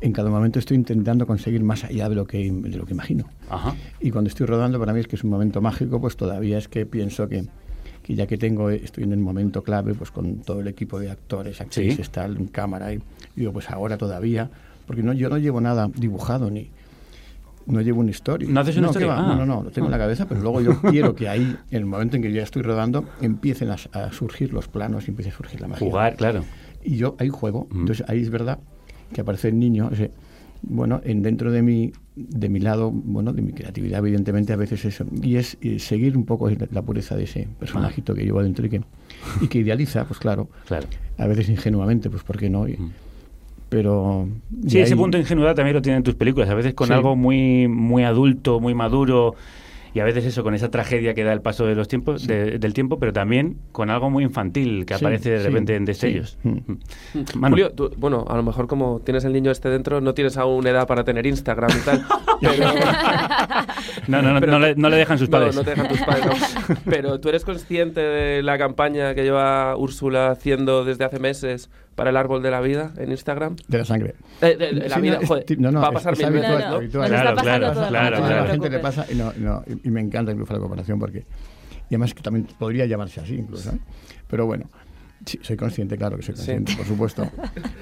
en 0.04 0.12
cada 0.12 0.30
momento 0.30 0.60
estoy 0.60 0.76
intentando 0.76 1.26
conseguir 1.26 1.64
más 1.64 1.86
allá 1.86 2.10
de 2.10 2.16
lo 2.16 2.28
que, 2.28 2.51
de 2.51 2.78
lo 2.78 2.86
que 2.86 2.91
imagino. 2.93 3.26
Ajá. 3.49 3.74
Y 4.01 4.12
cuando 4.12 4.28
estoy 4.28 4.45
rodando, 4.45 4.78
para 4.78 4.91
mí 4.91 4.99
es 4.99 5.08
que 5.08 5.16
es 5.16 5.24
un 5.24 5.30
momento 5.30 5.62
mágico, 5.62 6.01
pues 6.01 6.18
todavía 6.18 6.58
es 6.58 6.68
que 6.68 6.86
pienso 6.86 7.30
que, 7.30 7.45
que 8.04 8.14
ya 8.14 8.28
que 8.28 8.38
tengo, 8.38 8.70
estoy 8.70 9.06
en 9.06 9.14
el 9.14 9.20
momento 9.20 9.64
clave, 9.64 9.93
pues 9.93 10.12
con 10.12 10.39
todo 10.39 10.60
el 10.60 10.68
equipo 10.68 10.99
de 10.99 11.10
actores, 11.10 11.62
actrices, 11.62 12.08
Sí. 12.08 12.12
tal, 12.12 12.36
en 12.36 12.47
cámara, 12.47 12.93
y 12.93 12.99
digo, 13.34 13.54
pues 13.54 13.70
ahora 13.70 13.97
todavía, 13.97 14.51
porque 14.86 15.04
no, 15.04 15.14
yo 15.14 15.30
no 15.30 15.38
llevo 15.38 15.62
nada 15.62 15.89
dibujado 15.95 16.51
ni 16.51 16.70
no 17.66 17.80
llevo 17.80 18.01
una 18.01 18.12
historia. 18.12 18.49
¿No 18.49 18.60
haces 18.60 18.76
una 18.76 18.88
¿qué 18.88 18.91
historia? 18.99 19.16
Ah. 19.18 19.22
No, 19.22 19.36
no, 19.38 19.45
no, 19.45 19.64
lo 19.64 19.72
tengo 19.72 19.88
en 19.88 19.91
la 19.91 19.97
cabeza, 19.97 20.28
pero 20.28 20.41
luego 20.41 20.60
yo 20.60 20.82
quiero 20.91 21.16
que 21.16 21.30
ahí, 21.30 21.56
en 21.72 21.78
el 21.78 21.86
momento 21.86 22.18
en 22.18 22.24
que 22.24 22.34
ya 22.34 22.43
estoy 22.43 22.62
rodando, 22.62 23.06
empiecen 23.22 23.70
a, 23.70 23.78
a 23.93 24.12
surgir 24.12 24.51
los 24.54 24.68
planos 24.68 25.08
y 25.08 25.12
empiece 25.12 25.30
a 25.32 25.34
surgir 25.34 25.62
la 25.62 25.70
magia. 25.70 25.88
Jugar, 25.88 26.18
claro. 26.18 26.43
Y 26.84 26.97
yo 26.97 27.16
ahí 27.20 27.30
juego. 27.30 27.70
Entonces 27.72 28.04
ahí 28.10 28.22
es 28.22 28.30
verdad 28.30 28.60
que 29.14 29.22
aparece 29.22 29.47
el 29.49 29.59
niño, 29.59 29.89
ese, 29.93 30.11
bueno, 30.64 31.01
en 31.03 31.22
dentro 31.22 31.51
de 31.51 31.61
mi, 31.61 31.91
de 32.16 32.49
mi 32.49 32.59
lado, 32.59 32.91
bueno, 32.91 33.34
de 33.34 33.41
mi 33.41 33.53
creatividad, 33.53 33.99
evidentemente, 33.99 34.53
a 34.53 34.55
veces 34.55 34.84
eso. 34.86 35.05
Y 35.22 35.36
es 35.38 35.57
eh, 35.61 35.80
seguir 35.80 36.18
un 36.18 36.26
poco 36.26 36.49
la, 36.49 36.82
pureza 36.82 37.16
de 37.16 37.24
ese 37.24 37.47
personajito 37.59 38.14
que 38.16 38.24
llevo 38.24 38.41
dentro 38.43 38.66
y 38.66 38.70
que, 38.70 38.82
y 39.41 39.47
que 39.47 39.59
idealiza, 39.59 40.05
pues 40.05 40.20
claro, 40.20 40.49
Claro. 40.68 40.88
a 41.18 41.28
veces 41.28 41.49
ingenuamente, 41.49 42.09
pues 42.09 42.24
¿por 42.24 42.38
qué 42.38 42.49
no? 42.49 42.68
Y- 42.68 42.78
Pero... 43.70 44.28
Sí, 44.68 44.80
ese 44.80 44.95
punto 44.95 45.18
de 45.18 45.24
ingenuidad 45.24 45.55
también 45.55 45.76
lo 45.76 45.82
tienen 45.82 46.03
tus 46.03 46.14
películas. 46.16 46.47
A 46.49 46.53
veces 46.53 46.74
con 46.76 46.88
Sí. 46.88 46.93
algo 46.93 47.16
muy, 47.16 47.68
muy 47.68 48.03
adulto, 48.03 48.59
muy 48.59 48.74
maduro. 48.76 49.34
Y 49.95 49.99
a 49.99 50.03
veces 50.05 50.25
eso, 50.25 50.43
con 50.43 50.55
esa 50.55 50.71
tragedia 50.71 51.13
que 51.13 51.23
da 51.23 51.33
el 51.33 51.41
paso 51.41 51.65
de 51.67 51.75
los 51.75 51.87
tiempos, 51.87 52.25
de- 52.25 52.57
del 52.57 52.73
tiempo, 52.73 52.97
pero 52.99 53.13
también 53.13 53.57
con 53.71 53.91
algo 53.91 54.09
muy 54.09 54.23
infantil 54.23 54.85
que 54.87 54.95
Sí, 54.97 55.05
aparece 55.05 55.29
de 55.31 55.39
sí, 55.39 55.45
repente 55.47 55.75
en 55.75 55.85
destellos. 55.85 56.37
Mm. 56.43 56.49
Mm. 56.49 56.79
Manu. 57.35 57.53
Julio, 57.53 57.71
tú- 57.73 57.91
bueno, 57.97 58.25
a 58.27 58.35
lo 58.35 58.41
mejor 58.43 58.65
como 58.67 59.01
tienes 59.01 59.23
el 59.25 59.33
niño 59.33 59.51
este 59.51 59.69
dentro, 59.69 60.01
no 60.01 60.13
tienes 60.15 60.37
aún 60.37 60.65
edad 60.65 60.87
para 60.87 61.03
tener 61.03 61.27
Instagram 61.27 61.69
y 61.77 61.85
tal. 61.85 62.05
pero- 62.41 62.53
No, 64.07 64.21
no, 64.21 64.33
no, 64.33 64.39
pero- 64.39 64.51
no 64.53 64.59
le, 64.59 64.75
no 64.75 64.89
le 64.89 64.97
dejan 64.97 65.17
sus 65.17 65.29
No, 65.29 65.37
padres. 65.37 65.55
No, 65.55 65.63
te 65.63 65.69
dejan 65.71 65.87
tus 65.87 66.01
padres. 66.01 66.25
no. 66.69 66.75
Pero 66.89 67.19
tú 67.19 67.29
eres 67.29 67.45
consciente 67.45 68.01
de 68.01 68.41
la 68.43 68.57
campaña 68.57 69.13
que 69.15 69.23
lleva 69.23 69.75
Úrsula 69.77 70.31
haciendo 70.31 70.83
desde 70.85 71.05
hace 71.05 71.19
meses 71.19 71.69
para 71.95 72.09
el 72.09 72.17
árbol 72.17 72.41
de 72.41 72.51
la 72.51 72.59
vida 72.61 72.93
en 72.97 73.11
Instagram. 73.11 73.55
De 73.67 73.77
la 73.77 73.85
sangre. 73.85 74.15
Eh, 74.41 74.55
de- 74.57 74.73
de 74.73 74.89
la 74.89 74.95
Sí, 74.95 75.01
vida, 75.01 75.19
no, 75.21 75.27
joder, 75.27 75.59
no, 75.59 75.71
no, 75.71 75.81
va 75.81 75.87
a 75.87 75.91
pasar 75.91 76.13
es 76.13 76.19
mil 76.19 76.29
veces, 76.31 76.49
habitual. 76.65 77.07
Claro, 77.09 77.35
claro, 77.41 77.71
todo, 77.73 77.87
claro, 77.87 78.17
A 78.17 78.19
la 78.19 78.27
claro. 78.27 78.51
gente 78.51 78.69
le 78.69 78.79
pasa 78.79 79.05
y, 79.11 79.15
no, 79.15 79.31
no, 79.37 79.63
y- 79.83 79.89
me 79.89 80.01
encanta 80.01 80.31
incluso 80.31 80.53
la 80.53 80.59
comparación 80.59 80.99
porque 80.99 81.19
y 81.89 81.95
además 81.95 82.13
que 82.13 82.21
también 82.23 82.47
podría 82.57 82.85
llamarse 82.85 83.19
así 83.19 83.35
incluso 83.35 83.69
¿eh? 83.69 83.77
pero 84.27 84.45
bueno 84.47 84.69
sí, 85.25 85.37
soy 85.43 85.57
consciente 85.57 85.97
claro 85.97 86.15
que 86.17 86.23
soy 86.23 86.33
consciente 86.33 86.73
por 86.75 86.85
supuesto 86.87 87.29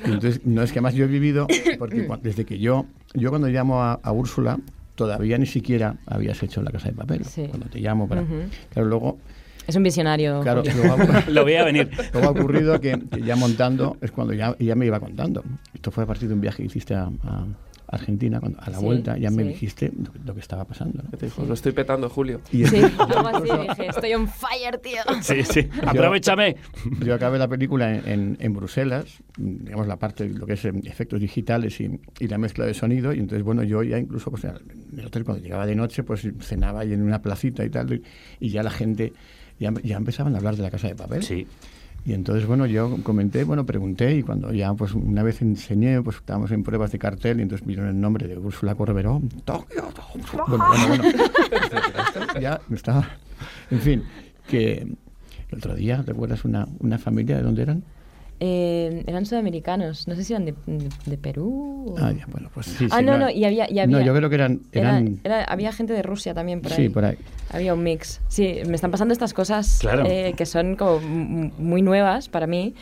y 0.06 0.08
entonces 0.12 0.42
no 0.44 0.64
es 0.64 0.72
que 0.74 0.80
además 0.80 0.96
yo 0.96 1.06
he 1.06 1.08
vivido 1.08 1.48
porque 1.80 2.06
desde 2.22 2.44
que 2.44 2.58
yo 2.60 2.88
yo 3.14 3.30
cuando 3.30 3.48
llamo 3.48 3.82
a, 3.84 3.94
a 4.04 4.12
Úrsula 4.12 4.58
todavía 4.96 5.38
ni 5.38 5.46
siquiera 5.46 5.96
habías 6.08 6.42
hecho 6.44 6.62
la 6.62 6.72
casa 6.72 6.90
de 6.90 6.96
papel 6.96 7.24
Sí. 7.26 7.46
cuando 7.48 7.68
te 7.68 7.80
llamo 7.80 8.10
para 8.10 8.24
Ujú. 8.24 8.42
claro 8.74 8.90
luego 8.90 9.20
Es 9.68 9.76
un 9.76 9.84
visionario. 9.84 10.42
Claro, 10.42 10.64
ha, 10.66 11.30
Lo 11.30 11.46
veía 11.46 11.64
venir. 11.66 11.90
luego 12.14 12.28
ha 12.28 12.32
ocurrido 12.32 12.80
que, 12.82 13.00
que 13.12 13.22
ya 13.22 13.36
montando 13.36 13.98
es 14.02 14.12
cuando 14.12 14.34
ya, 14.34 14.56
ya 14.60 14.76
me 14.76 14.86
iba 14.86 15.00
contando. 15.00 15.44
Esto 15.74 15.92
fue 15.92 16.04
a 16.04 16.08
partir 16.08 16.28
de 16.28 16.34
un 16.34 16.42
viaje 16.42 16.58
que 16.64 16.68
hiciste 16.68 16.96
a, 16.96 17.10
a 17.24 17.46
Argentina, 17.88 18.40
cuando, 18.40 18.58
a 18.62 18.70
la 18.70 18.78
Sí, 18.80 18.86
vuelta 18.86 19.18
ya 19.18 19.30
me 19.30 19.44
sí. 19.44 19.50
dijiste 19.50 19.92
lo, 20.02 20.12
que- 20.14 20.20
lo 20.26 20.34
que 20.34 20.40
estaba 20.40 20.64
pasando. 20.66 21.04
¿no? 21.04 21.10
Te 21.18 21.26
dijo, 21.26 21.44
lo 21.46 21.54
estoy 21.54 21.74
petando, 21.74 22.10
Julio. 22.10 22.40
Y 22.52 22.66
Sí, 22.66 22.78
algo 22.98 23.28
así 23.28 23.44
dije, 23.68 23.88
estoy 23.90 24.14
on 24.14 24.28
fire, 24.30 24.78
tío. 24.78 25.02
Sí, 25.22 25.44
sí. 25.44 25.68
Yo- 25.84 25.90
Aprovechame. 25.90 26.56
Yo 27.06 27.14
acabé 27.14 27.38
la 27.38 27.48
película 27.50 27.94
en, 27.94 28.08
en- 28.08 28.38
en 28.40 28.54
Bruselas, 28.54 29.06
digamos 29.38 29.88
la 29.88 29.98
parte 29.98 30.28
de 30.28 30.34
lo 30.40 30.46
que 30.48 30.54
es 30.54 30.64
eh, 30.66 30.72
efectos 30.86 31.20
digitales 31.20 31.80
y, 31.82 32.00
y 32.20 32.28
la 32.28 32.38
mezcla 32.38 32.66
de 32.66 32.74
sonido, 32.74 33.14
y 33.14 33.20
entonces 33.20 33.44
bueno, 33.44 33.62
yo 33.64 33.84
ya 33.84 33.98
incluso 34.00 34.32
pues, 34.32 34.46
en 34.46 34.54
el 34.98 35.06
hotel 35.06 35.24
cuando 35.26 35.44
llegaba 35.44 35.66
de 35.66 35.76
noche, 35.76 36.04
pues 36.04 36.26
cenaba 36.40 36.80
ahí 36.82 36.94
en 36.94 37.02
una 37.04 37.22
placita 37.22 37.64
y 37.66 37.70
tal, 37.70 37.94
y, 37.94 38.04
y 38.40 38.50
ya 38.50 38.64
la 38.64 38.72
gente, 38.72 39.12
ya, 39.62 39.72
ya 39.84 39.98
empezaban 39.98 40.34
a 40.34 40.40
hablar 40.40 40.56
de 40.56 40.64
la 40.64 40.72
casa 40.72 40.88
de 40.88 40.96
papel. 40.96 41.24
Sí. 41.24 41.48
Y 42.04 42.14
entonces, 42.14 42.48
bueno, 42.48 42.66
yo 42.66 42.98
comenté, 43.04 43.44
bueno, 43.44 43.64
pregunté 43.64 44.16
y 44.16 44.24
cuando 44.24 44.52
ya, 44.52 44.74
pues 44.74 44.94
una 44.94 45.22
vez 45.22 45.44
enseñé, 45.44 46.02
pues 46.02 46.18
estábamos 46.18 46.52
en 46.52 46.64
pruebas 46.64 46.92
de 46.92 46.98
cartel 46.98 47.40
y 47.40 47.44
entonces 47.44 47.66
vieron 47.66 47.88
el 47.88 48.02
nombre 48.02 48.28
de 48.28 48.38
Úrsula 48.40 48.74
Corberó. 48.74 49.22
Tokio, 49.46 49.84
Tokio. 49.94 50.46
Bueno, 50.48 50.66
bueno, 50.68 50.88
bueno. 50.88 51.04
Ya 52.42 52.60
me 52.70 52.76
estaba... 52.76 53.08
En 53.70 53.80
fin, 53.80 54.04
que 54.48 54.88
el 55.52 55.58
otro 55.58 55.76
día, 55.76 56.04
¿recuerdas 56.06 56.44
una, 56.44 56.68
una 56.80 56.98
familia 56.98 57.38
de 57.38 57.44
dónde 57.44 57.62
eran? 57.62 57.84
Eh, 58.44 59.04
eran 59.06 59.28
sudamericanos, 59.28 60.08
no 60.08 60.16
sé 60.16 60.24
si 60.24 60.34
eran 60.34 60.46
de, 60.46 60.56
de- 60.66 60.90
de 61.06 61.18
Perú. 61.20 61.94
o- 61.94 61.96
Ah, 62.00 62.12
ya, 62.12 62.26
bueno, 62.26 62.50
pues 62.52 62.66
sí, 62.66 62.88
ah, 62.90 62.98
sí, 62.98 63.06
no, 63.06 63.12
no. 63.14 63.26
no, 63.26 63.30
y 63.30 63.46
había, 63.46 63.70
y 63.70 63.78
había- 63.78 64.00
No, 64.00 64.04
yo 64.04 64.16
creo 64.16 64.30
que 64.30 64.36
eran- 64.36 64.62
era- 64.72 64.90
eran- 64.98 65.20
era- 65.24 65.44
había 65.44 65.72
gente 65.72 65.94
de 65.94 66.02
Rusia 66.02 66.34
también 66.34 66.60
por 66.62 66.72
ahí. 66.72 66.78
Sí, 66.78 66.90
por 66.90 67.06
ahí. 67.06 67.18
Había 67.52 67.76
un 67.76 67.84
mix. 67.84 68.20
Sí, 68.30 68.56
me 68.68 68.74
están 68.74 68.90
pasando 68.90 69.14
estas 69.14 69.36
cosas 69.36 69.78
Claro. 69.80 70.06
eh, 70.08 70.34
que 70.36 70.48
son 70.48 70.76
como 70.76 71.00
muy 71.02 71.84
nuevas 71.84 72.30
para 72.30 72.48
mí. 72.48 72.74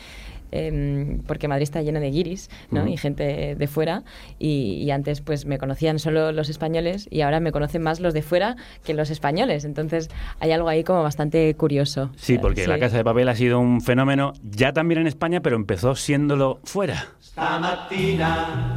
Em, 0.52 1.18
porque 1.26 1.48
Madrid 1.48 1.64
está 1.64 1.82
lleno 1.82 2.00
de 2.00 2.10
guiris 2.10 2.50
¿no? 2.70 2.82
Ujú. 2.82 2.90
y 2.90 2.96
gente 2.96 3.54
de 3.56 3.66
fuera 3.66 4.02
y, 4.38 4.74
y 4.82 4.90
antes 4.90 5.20
pues 5.20 5.46
me 5.46 5.58
conocían 5.58 5.98
solo 5.98 6.32
los 6.32 6.48
españoles 6.48 7.08
y 7.10 7.20
ahora 7.22 7.40
me 7.40 7.52
conocen 7.52 7.82
más 7.82 8.00
los 8.00 8.14
de 8.14 8.22
fuera 8.22 8.56
que 8.84 8.94
los 8.94 9.10
españoles 9.10 9.64
entonces 9.64 10.08
hay 10.40 10.52
algo 10.52 10.68
ahí 10.68 10.84
como 10.84 11.02
bastante 11.02 11.54
curioso 11.54 12.10
Sí, 12.16 12.38
porque 12.38 12.66
La 12.66 12.78
Casa 12.78 12.96
de 12.96 13.04
Papel 13.04 13.28
ha 13.28 13.34
sido 13.34 13.58
un 13.58 13.80
fenómeno 13.80 14.32
ya 14.42 14.72
también 14.72 15.00
en 15.02 15.06
España, 15.06 15.40
pero 15.40 15.56
empezó 15.56 15.94
siéndolo 15.94 16.60
fuera. 16.64 17.06
Stamattina 17.22 18.76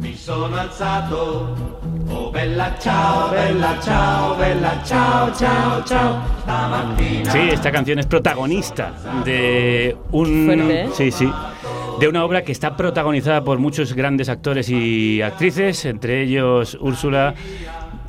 mi 0.00 0.14
sono 0.14 0.56
alzato. 0.56 1.54
Oh 2.12 2.30
bella 2.32 2.74
ciao, 2.78 3.30
bella 3.30 3.78
ciao, 3.80 4.36
bella 4.36 4.80
ciao, 4.84 5.30
ciao, 5.34 5.82
ciao. 5.84 6.22
Stamattina. 6.42 7.30
Sí, 7.32 7.38
esta 7.52 7.70
canción 7.70 7.98
es 7.98 8.06
protagonista 8.06 8.92
de 9.24 9.96
un 10.12 10.46
Fuerte, 10.46 10.80
¿eh? 10.82 10.88
sí, 10.92 11.09
de 12.00 12.08
una 12.08 12.24
obra 12.24 12.42
que 12.42 12.52
está 12.52 12.76
protagonizada 12.76 13.42
por 13.44 13.58
muchos 13.58 13.92
grandes 13.94 14.28
actores 14.28 14.68
y 14.70 15.20
actrices, 15.22 15.84
entre 15.84 16.22
ellos 16.22 16.76
Úrsula. 16.80 17.34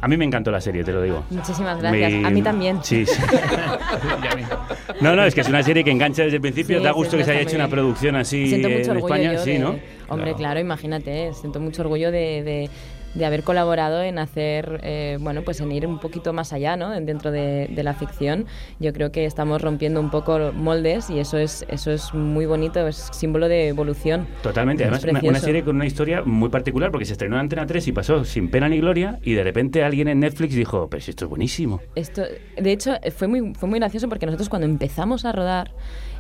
A 0.04 0.08
mí 0.08 0.18
me 0.18 0.26
encantó 0.26 0.50
la 0.50 0.60
serie, 0.62 0.84
te 0.84 0.92
lo 0.92 1.02
digo. 1.02 1.24
muchísimas 1.30 1.80
gracias 1.80 2.12
Me- 2.12 2.26
a 2.26 2.30
mí 2.32 2.42
también 2.42 2.80
Sí, 2.84 3.06
sí. 3.06 3.14
No, 5.02 5.16
no, 5.16 5.24
es 5.24 5.34
que 5.36 5.42
es 5.42 5.48
una 5.50 5.62
serie 5.64 5.84
que 5.84 5.92
engancha 5.92 6.24
desde 6.24 6.36
el 6.38 6.42
principio. 6.42 6.78
Sí, 6.80 6.84
da 6.84 6.92
gusto 6.92 7.18
que 7.18 7.24
se 7.24 7.32
haya 7.32 7.42
hecho 7.42 7.56
una 7.56 7.68
producción 7.68 8.16
así 8.16 8.48
siento 8.48 8.70
mucho 8.70 8.92
en 8.92 8.98
España, 8.98 9.34
yo 9.34 9.40
sí, 9.44 9.52
de- 9.54 9.60
¿no? 9.60 9.76
Hombre, 10.10 10.34
claro, 10.36 10.60
imagínate, 10.60 11.28
eh, 11.28 11.34
siento 11.34 11.60
mucho 11.60 11.82
orgullo 11.84 12.12
de, 12.12 12.44
de- 12.44 12.70
de 13.14 13.26
haber 13.26 13.44
colaborado 13.44 14.02
en 14.02 14.20
hacer, 14.20 14.80
eh, 14.84 15.18
bueno, 15.20 15.42
pues 15.44 15.60
en 15.60 15.72
ir 15.72 15.86
un 15.86 16.00
poquito 16.00 16.34
más 16.34 16.54
allá, 16.54 16.76
¿no? 16.78 16.90
Dentro 16.90 17.32
de, 17.32 17.68
de 17.68 17.84
la 17.84 17.94
ficción. 17.94 18.46
Yo 18.80 18.94
creo 18.94 19.12
que 19.12 19.26
estamos 19.26 19.62
rompiendo 19.62 20.00
un 20.00 20.10
poco 20.10 20.52
moldes 20.54 21.10
y 21.10 21.20
eso 21.20 21.38
es, 21.38 21.66
eso 21.70 21.92
es 21.92 22.14
muy 22.14 22.46
bonito, 22.46 22.88
es 22.88 23.10
símbolo 23.12 23.48
de 23.48 23.68
evolución. 23.68 24.28
Totalmente, 24.44 24.84
además 24.84 25.04
una, 25.04 25.20
una 25.24 25.40
serie 25.40 25.64
con 25.64 25.76
una 25.76 25.86
historia 25.86 26.22
muy 26.24 26.50
particular 26.50 26.92
porque 26.92 27.06
se 27.06 27.14
estrenó 27.14 27.36
en 27.36 27.42
Antena 27.42 27.66
3 27.66 27.88
y 27.88 27.92
pasó 27.92 28.24
sin 28.26 28.50
pena 28.50 28.70
ni 28.70 28.80
gloria 28.80 29.20
y 29.24 29.34
de 29.34 29.44
repente 29.44 29.84
alguien 29.84 30.08
en 30.08 30.20
Netflix 30.20 30.56
dijo, 30.56 30.88
pero 30.90 31.02
si 31.02 31.12
esto 31.12 31.26
es 31.26 31.30
buenísimo. 31.30 31.82
Esto, 31.96 32.24
de 32.58 32.72
hecho, 32.72 32.96
fue 33.16 33.28
muy, 33.28 33.54
fue 33.56 33.68
muy 33.68 33.80
gracioso 33.80 34.08
porque 34.10 34.26
nosotros 34.26 34.50
cuando 34.50 34.68
empezamos 34.68 35.26
a 35.26 35.32
rodar, 35.32 35.72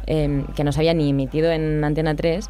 eh, 0.08 0.44
que 0.56 0.64
no 0.64 0.72
se 0.72 0.80
había 0.80 0.94
ni 0.94 1.10
emitido 1.10 1.52
en 1.52 1.84
Antena 1.84 2.16
3, 2.16 2.50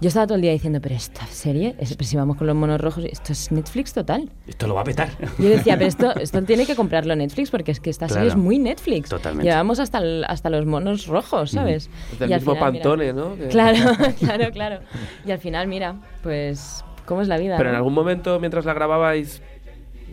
yo 0.00 0.08
estaba 0.08 0.26
todo 0.26 0.36
el 0.36 0.42
día 0.42 0.52
diciendo, 0.52 0.80
pero 0.82 0.94
esta 0.94 1.24
serie, 1.26 1.74
es, 1.78 1.94
pero 1.96 2.06
si 2.08 2.16
vamos 2.16 2.36
con 2.36 2.46
los 2.46 2.56
monos 2.56 2.80
rojos, 2.80 3.04
esto 3.04 3.32
es 3.32 3.50
Netflix 3.52 3.92
total. 3.94 4.30
Esto 4.46 4.66
lo 4.66 4.74
va 4.74 4.82
a 4.82 4.84
petar. 4.84 5.08
Yo 5.38 5.48
decía, 5.48 5.74
pero 5.76 5.86
esto, 5.88 6.14
esto 6.16 6.42
tiene 6.42 6.66
que 6.66 6.74
comprarlo 6.76 7.14
Netflix 7.16 7.50
porque 7.50 7.70
es 7.72 7.80
que 7.80 7.90
esta 7.90 8.08
serie 8.08 8.28
es 8.28 8.36
muy 8.36 8.58
Netflix. 8.58 9.08
Totalmente. 9.08 9.48
Llevamos 9.48 9.78
hasta, 9.80 9.98
el- 9.98 10.24
hasta 10.28 10.50
los 10.50 10.66
monos 10.66 11.06
rojos, 11.06 11.52
¿sabes? 11.52 11.88
Es 12.12 12.18
del 12.18 12.30
Y 12.30 12.34
mismo 12.34 12.54
final, 12.54 12.72
mira- 12.72 12.82
Pantone, 12.82 13.12
¿no? 13.12 13.36
Claro, 13.50 13.78
claro, 14.18 14.50
claro. 14.52 14.78
Y 15.26 15.30
al 15.30 15.38
final, 15.38 15.68
mira, 15.68 15.96
pues, 16.22 16.84
¿cómo 17.06 17.22
es 17.22 17.28
la 17.28 17.38
vida? 17.38 17.56
Pero 17.56 17.70
en 17.70 17.76
algún 17.76 17.94
momento, 17.94 18.38
mientras 18.40 18.64
la 18.64 18.74
grababais, 18.74 19.40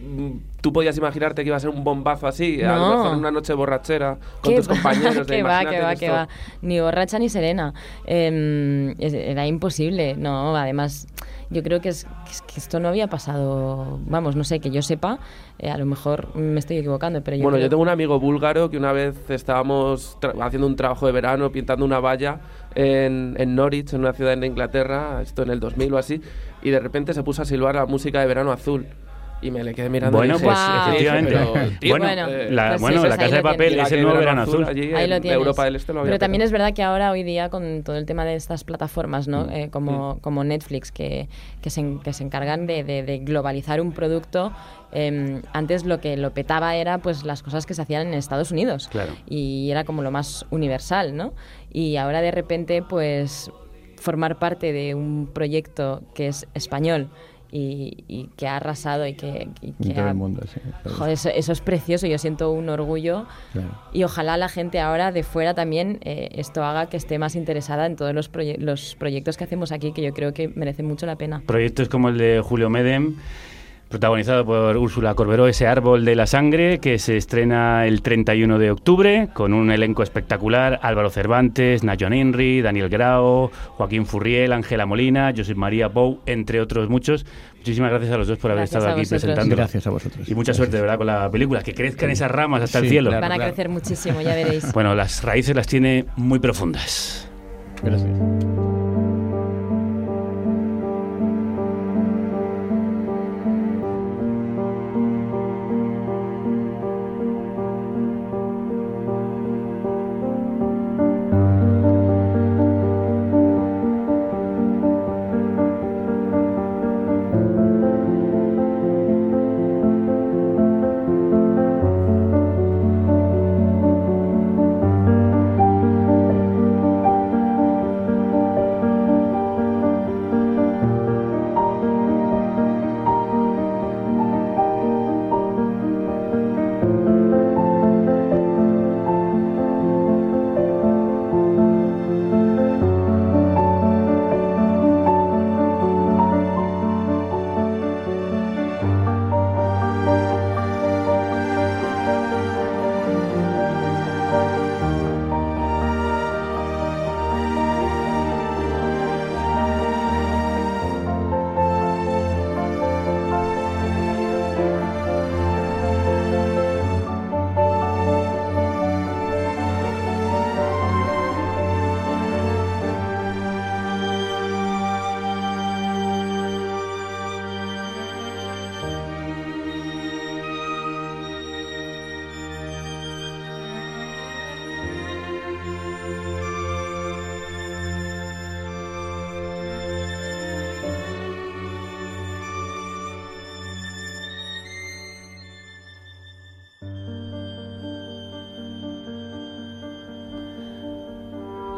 mm, 0.03 0.31
tú 0.61 0.71
podías 0.71 0.97
imaginarte 0.97 1.43
que 1.43 1.47
iba 1.49 1.57
a 1.57 1.59
ser 1.59 1.69
un 1.71 1.83
bombazo 1.83 2.27
así, 2.27 2.61
a 2.63 2.75
lo 2.75 2.79
No. 2.79 2.97
mejor 3.03 3.17
una 3.17 3.31
noche 3.31 3.53
borrachera, 3.53 4.17
con 4.41 4.51
¿Qué 4.53 4.57
tus 4.57 4.67
compañeros. 4.67 5.15
de 5.27 5.35
que 5.37 5.43
va, 5.43 5.65
que 5.65 5.79
va, 5.81 5.95
que 5.95 6.09
va. 6.09 6.27
Ni 6.61 6.79
borracha 6.79 7.17
ni 7.19 7.29
serena. 7.29 7.73
Eh, 8.05 8.95
era 8.99 9.47
imposible. 9.47 10.15
No, 10.15 10.55
además, 10.55 11.07
yo 11.49 11.63
creo 11.63 11.81
que, 11.81 11.89
es, 11.89 12.05
que 12.25 12.31
es 12.31 12.41
que 12.43 12.59
esto 12.59 12.79
no 12.79 12.87
había 12.89 13.07
pasado. 13.07 13.99
Vamos, 14.05 14.35
no 14.35 14.43
sé, 14.43 14.59
que 14.59 14.69
yo 14.71 14.81
sepa. 14.81 15.19
eh, 15.59 15.69
a 15.69 15.77
lo 15.77 15.85
mejor 15.85 16.35
me 16.35 16.59
estoy 16.59 16.77
equivocando, 16.77 17.21
pero 17.23 17.37
yo. 17.37 17.43
Bueno, 17.43 17.55
creo- 17.57 17.65
yo 17.65 17.69
tengo 17.69 17.81
un 17.83 17.89
amigo 17.89 18.19
búlgaro 18.19 18.69
que 18.69 18.77
una 18.77 18.91
vez 18.91 19.15
estábamos 19.29 20.17
haciendo 20.41 20.67
un 20.67 20.75
trabajo 20.75 21.05
de 21.07 21.11
verano 21.11 21.51
pintando 21.51 21.85
una 21.85 21.99
valla 21.99 22.39
en, 22.75 23.35
en 23.39 23.55
Norwich, 23.55 23.93
en 23.93 24.01
una 24.01 24.13
ciudad 24.13 24.33
en 24.33 24.43
Inglaterra, 24.43 25.21
esto 25.21 25.43
en 25.43 25.49
el 25.49 25.59
2000 25.59 25.93
o 25.93 25.97
así, 25.97 26.21
y 26.61 26.69
de 26.69 26.79
repente 26.79 27.13
se 27.13 27.23
puso 27.23 27.41
a 27.41 27.45
silbar 27.45 27.75
la 27.75 27.85
música 27.85 28.19
de 28.21 28.27
verano 28.27 28.51
azul. 28.51 28.85
Y 29.41 29.49
me 29.51 29.63
le 29.63 29.73
quedé 29.73 29.89
mirando. 29.89 30.17
Bueno, 30.17 30.35
y 30.35 30.37
dije, 30.37 30.45
pues 30.45 30.59
efectivamente. 30.87 31.31
Pero, 31.31 31.53
tío, 31.79 31.97
Bueno, 31.97 32.27
eh, 32.29 32.51
la- 32.51 32.77
Pues 32.79 32.95
sí, 33.01 33.07
la 33.07 33.17
Casa 33.17 33.35
de 33.37 33.41
Papel 33.41 33.79
es 33.79 33.91
el 33.91 34.01
nuevo 34.03 34.17
verano 34.19 34.41
azul. 34.43 34.63
allí 34.65 34.93
Ahí 34.93 35.07
lo 35.07 35.15
en 35.15 35.21
tienes. 35.21 35.37
Europa 35.39 35.65
del 35.65 35.75
Este 35.75 35.93
lo 35.93 36.01
había 36.01 36.11
Pero 36.11 36.19
también 36.19 36.41
es 36.43 36.51
verdad 36.51 36.73
que 36.73 36.83
ahora, 36.83 37.11
hoy 37.11 37.23
día, 37.23 37.49
con 37.49 37.81
todo 37.83 37.95
el 37.97 38.05
tema 38.05 38.23
de 38.23 38.35
estas 38.35 38.63
plataformas, 38.63 39.27
¿no? 39.27 39.45
Mm. 39.45 39.49
Eh, 39.51 39.69
como, 39.71 40.19
como 40.21 40.43
Netflix, 40.43 40.91
que, 40.91 41.27
que, 41.61 41.69
se, 41.69 41.79
en- 41.81 41.99
que 41.99 42.13
se 42.13 42.23
encargan 42.23 42.67
de, 42.67 42.83
de- 42.83 43.03
de 43.03 43.17
globalizar 43.19 43.81
un 43.81 43.93
producto, 43.93 44.51
eh, 44.91 45.41
antes 45.53 45.85
lo 45.85 45.99
que 45.99 46.17
lo 46.17 46.31
petaba 46.31 46.75
era 46.75 46.99
pues 46.99 47.23
las 47.23 47.41
cosas 47.41 47.65
que 47.65 47.73
se 47.73 47.81
hacían 47.81 48.07
en 48.07 48.13
Estados 48.13 48.51
Unidos. 48.51 48.89
Claro. 48.91 49.13
Y 49.27 49.69
era 49.71 49.85
como 49.85 50.03
lo 50.03 50.11
más 50.11 50.45
universal, 50.51 51.15
¿no? 51.15 51.33
Y 51.73 51.95
ahora 51.97 52.21
de 52.21 52.29
repente, 52.31 52.83
pues 52.83 53.49
formar 53.97 54.39
parte 54.39 54.73
de 54.73 54.95
un 54.95 55.29
proyecto 55.31 56.01
que 56.15 56.27
es 56.27 56.47
español 56.55 57.09
y, 57.51 58.03
y 58.07 58.29
que 58.37 58.47
ha 58.47 58.55
arrasado 58.57 59.05
y 59.05 59.13
que, 59.13 59.49
y 59.61 59.73
que 59.73 59.93
todo 59.93 60.05
ha- 60.05 60.09
el 60.09 60.15
mundo, 60.15 60.41
sí. 60.53 60.59
Joder, 60.89 61.13
eso, 61.13 61.29
eso 61.29 61.51
es 61.51 61.61
precioso, 61.61 62.07
yo 62.07 62.17
siento 62.17 62.51
un 62.51 62.69
orgullo 62.69 63.25
Claro. 63.51 63.69
y 63.91 64.03
ojalá 64.03 64.37
la 64.37 64.47
gente 64.49 64.79
ahora 64.79 65.11
de 65.11 65.23
fuera 65.23 65.53
también 65.53 65.99
eh, 66.03 66.29
esto 66.33 66.63
haga 66.63 66.87
que 66.87 66.95
esté 66.97 67.19
más 67.19 67.35
interesada 67.35 67.85
en 67.85 67.95
todos 67.97 68.13
los, 68.15 68.31
proye- 68.31 68.57
los 68.57 68.95
proyectos 68.95 69.35
que 69.37 69.43
hacemos 69.43 69.71
aquí, 69.71 69.91
que 69.91 70.01
yo 70.01 70.13
creo 70.13 70.33
que 70.33 70.47
merecen 70.47 70.85
mucho 70.85 71.05
la 71.05 71.17
pena. 71.17 71.43
Proyectos 71.45 71.89
como 71.89 72.09
el 72.09 72.17
de 72.17 72.41
Julio 72.41 72.69
Medem, 72.69 73.15
protagonizado 73.91 74.43
por 74.45 74.75
Úrsula 74.77 75.13
Corberó, 75.13 75.47
ese 75.47 75.67
árbol 75.67 76.03
de 76.05 76.15
la 76.15 76.25
sangre, 76.25 76.79
que 76.79 76.97
se 76.97 77.17
estrena 77.17 77.85
el 77.85 78.01
31 78.01 78.57
de 78.57 78.71
octubre, 78.71 79.27
con 79.33 79.53
un 79.53 79.69
elenco 79.71 80.01
espectacular, 80.01 80.79
Álvaro 80.81 81.09
Cervantes, 81.11 81.83
Nayon 81.83 82.13
Henry, 82.13 82.61
Daniel 82.61 82.89
Grao, 82.89 83.51
Joaquín 83.77 84.05
Furriel, 84.07 84.53
Ángela 84.53 84.85
Molina, 84.87 85.31
Josep 85.35 85.55
María 85.57 85.87
Bou, 85.89 86.19
entre 86.25 86.59
otros 86.61 86.89
muchos. 86.89 87.25
Muchísimas 87.57 87.91
gracias 87.91 88.11
a 88.11 88.17
los 88.17 88.27
dos 88.27 88.39
por 88.39 88.49
haber 88.49 88.61
Gracias 88.61 88.81
estado 88.83 88.97
aquí 88.99 89.07
presentando. 89.07 89.55
Gracias 89.55 89.85
a 89.85 89.89
vosotros. 89.91 90.27
Y 90.27 90.33
mucha 90.33 90.53
suerte, 90.53 90.77
de 90.77 90.81
verdad, 90.81 90.97
con 90.97 91.05
la 91.05 91.29
película. 91.29 91.61
Que 91.61 91.75
crezcan 91.75 92.09
esas 92.09 92.31
ramas 92.31 92.63
hasta 92.63 92.79
el 92.79 92.85
Sí, 92.85 92.89
cielo. 92.91 93.11
claro, 93.11 93.27
Van 93.29 93.39
a 93.39 93.43
crecer 93.45 93.69
muchísimo, 93.69 94.19
ya 94.21 94.33
veréis. 94.33 94.71
Bueno, 94.73 94.95
las 94.95 95.23
raíces 95.23 95.55
las 95.55 95.67
tiene 95.67 96.05
muy 96.15 96.39
profundas. 96.39 97.29
Gracias. 97.83 98.09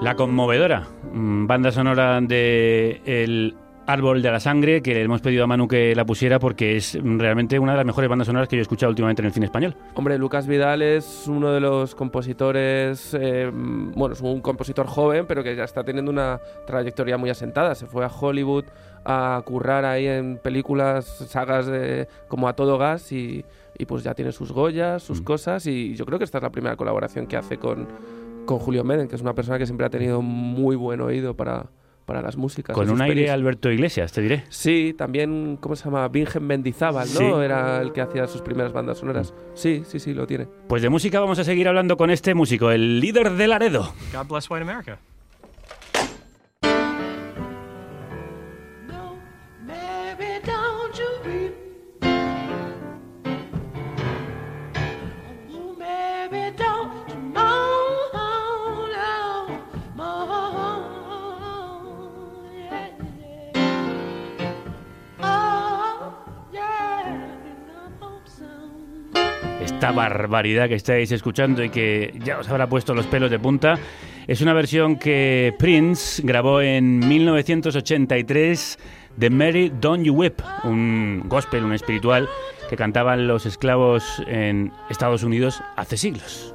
La 0.03 0.17
conmovedora 0.17 0.85
mm, 1.13 1.47
banda 1.47 1.71
sonora 1.71 2.19
de 2.19 3.01
El 3.05 3.55
Árbol 3.87 4.21
de 4.21 4.31
la 4.31 4.41
Sangre, 4.41 4.81
que 4.81 4.93
le 4.93 5.03
hemos 5.03 5.21
pedido 5.21 5.45
a 5.45 5.47
Manu 5.47 5.65
que 5.65 5.95
la 5.95 6.03
pusiera 6.03 6.39
porque 6.39 6.75
es 6.75 7.01
mm, 7.01 7.19
realmente 7.19 7.57
una 7.57 7.71
de 7.71 7.77
las 7.77 7.85
mejores 7.85 8.09
bandas 8.09 8.27
sonoras 8.27 8.49
que 8.49 8.57
yo 8.57 8.59
he 8.59 8.63
escuchado 8.63 8.89
últimamente 8.89 9.21
en 9.21 9.27
el 9.27 9.31
cine 9.31 9.45
español. 9.45 9.77
Hombre, 9.95 10.17
Lucas 10.17 10.45
Vidal 10.45 10.81
es 10.81 11.23
uno 11.27 11.53
de 11.53 11.61
los 11.61 11.95
compositores, 11.95 13.13
eh, 13.17 13.49
bueno, 13.53 14.11
es 14.11 14.19
un 14.19 14.41
compositor 14.41 14.87
joven, 14.87 15.25
pero 15.25 15.41
que 15.41 15.55
ya 15.55 15.63
está 15.63 15.85
teniendo 15.85 16.11
una 16.11 16.37
trayectoria 16.67 17.17
muy 17.17 17.29
asentada. 17.29 17.73
Se 17.73 17.85
fue 17.85 18.03
a 18.03 18.09
Hollywood 18.09 18.65
a 19.05 19.41
currar 19.45 19.85
ahí 19.85 20.07
en 20.07 20.37
películas, 20.37 21.05
sagas 21.29 21.65
de, 21.67 22.09
como 22.27 22.49
a 22.49 22.53
todo 22.57 22.77
gas 22.77 23.09
y, 23.13 23.45
y 23.77 23.85
pues 23.85 24.03
ya 24.03 24.13
tiene 24.13 24.33
sus 24.33 24.51
Goyas, 24.51 25.01
sus 25.01 25.21
cosas 25.21 25.65
y 25.65 25.95
yo 25.95 26.05
creo 26.05 26.17
que 26.17 26.25
esta 26.25 26.39
es 26.39 26.43
la 26.43 26.51
primera 26.51 26.75
colaboración 26.75 27.25
que 27.25 27.37
hace 27.37 27.57
con, 27.57 27.87
con 28.45 28.59
Julio 28.59 28.83
Meden, 28.83 29.07
que 29.07 29.15
es 29.15 29.21
una 29.21 29.33
persona 29.33 29.57
que 29.57 29.65
siempre 29.65 29.85
ha 29.85 29.89
tenido 29.89 30.21
muy 30.21 30.75
buen 30.75 31.01
oído 31.01 31.35
para, 31.35 31.67
para 32.05 32.21
las 32.21 32.37
músicas. 32.37 32.75
Con 32.75 32.89
un 32.89 33.01
aire 33.01 33.15
pelis. 33.15 33.31
Alberto 33.31 33.71
Iglesias, 33.71 34.11
te 34.11 34.21
diré. 34.21 34.43
Sí, 34.49 34.93
también, 34.97 35.57
¿cómo 35.59 35.75
se 35.75 35.85
llama? 35.85 36.07
Vingen 36.07 36.45
Mendizábal, 36.45 37.07
¿no? 37.13 37.19
Sí. 37.19 37.25
Era 37.43 37.81
el 37.81 37.93
que 37.93 38.01
hacía 38.01 38.27
sus 38.27 38.41
primeras 38.41 38.73
bandas 38.73 38.97
sonoras. 38.97 39.33
Sí, 39.53 39.83
sí, 39.85 39.99
sí, 39.99 40.13
lo 40.13 40.27
tiene. 40.27 40.47
Pues 40.67 40.81
de 40.81 40.89
música 40.89 41.19
vamos 41.19 41.39
a 41.39 41.43
seguir 41.43 41.67
hablando 41.67 41.97
con 41.97 42.09
este 42.09 42.33
músico, 42.33 42.71
el 42.71 42.99
líder 42.99 43.31
de 43.31 43.47
Laredo. 43.47 43.93
God 44.13 44.27
bless 44.27 44.49
white 44.49 44.63
America. 44.63 44.99
Esta 69.83 69.91
barbaridad 69.91 70.69
que 70.69 70.75
estáis 70.75 71.11
escuchando 71.11 71.61
y 71.61 71.69
que 71.69 72.13
ya 72.23 72.39
os 72.39 72.47
habrá 72.47 72.69
puesto 72.69 72.93
los 72.93 73.05
pelos 73.05 73.29
de 73.29 73.37
punta 73.37 73.77
es 74.27 74.39
una 74.39 74.53
versión 74.53 74.95
que 74.95 75.53
Prince 75.59 76.21
grabó 76.23 76.61
en 76.61 76.99
1983 76.99 78.79
de 79.17 79.29
Mary 79.29 79.73
Don't 79.81 80.05
You 80.05 80.13
Whip, 80.13 80.39
un 80.63 81.23
gospel, 81.25 81.65
un 81.65 81.73
espiritual 81.73 82.29
que 82.69 82.77
cantaban 82.77 83.27
los 83.27 83.45
esclavos 83.45 84.23
en 84.25 84.71
Estados 84.89 85.21
Unidos 85.21 85.61
hace 85.75 85.97
siglos. 85.97 86.52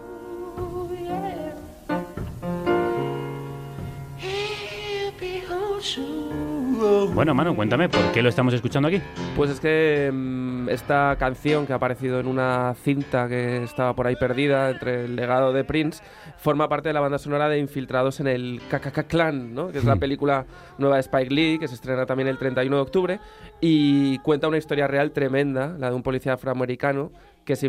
Bueno, 7.19 7.35
Manu, 7.35 7.57
cuéntame, 7.57 7.89
¿por 7.89 8.13
qué 8.13 8.23
lo 8.23 8.29
estamos 8.29 8.55
escuchando 8.55 8.87
aquí? 8.87 9.03
Pues 9.35 9.51
es 9.51 9.59
que 9.59 10.09
mm, 10.15 10.69
esta 10.69 11.17
canción 11.19 11.67
que 11.67 11.73
ha 11.73 11.77
aparecido 11.77 12.21
en 12.21 12.29
una 12.29 12.77
cinta 12.85 13.27
que 13.27 13.65
estaba 13.65 13.93
por 13.93 14.07
ahí 14.07 14.15
perdida 14.15 14.71
entre 14.71 15.07
el 15.07 15.17
legado 15.17 15.53
de 15.53 15.65
Prince 15.65 16.01
forma 16.37 16.69
parte 16.69 16.91
de 16.91 16.93
la 16.93 17.01
banda 17.01 17.19
sonora 17.19 17.49
de 17.49 17.59
Infiltrados 17.59 18.21
en 18.21 18.29
el 18.29 18.61
KKK 18.71 19.09
Clan, 19.09 19.53
¿no? 19.53 19.73
que 19.73 19.79
es 19.79 19.85
la 19.85 19.97
Mm. 19.97 19.99
película 19.99 20.47
nueva 20.79 20.95
de 20.95 21.01
Spike 21.01 21.35
Lee 21.35 21.59
que 21.59 21.67
se 21.67 21.75
estrena 21.75 22.07
también 22.07 22.29
el 22.29 22.39
31 22.39 22.77
de 22.77 22.83
octubre 22.83 23.21
y 23.61 24.19
cuenta 24.19 24.47
una 24.47 24.59
historia 24.59 24.87
real 24.87 25.11
tremenda, 25.11 25.75
la 25.77 25.91
de 25.91 25.97
un 25.97 26.05
policía 26.05 26.35
afroamericano 26.35 27.11
que 27.45 27.57
se, 27.57 27.69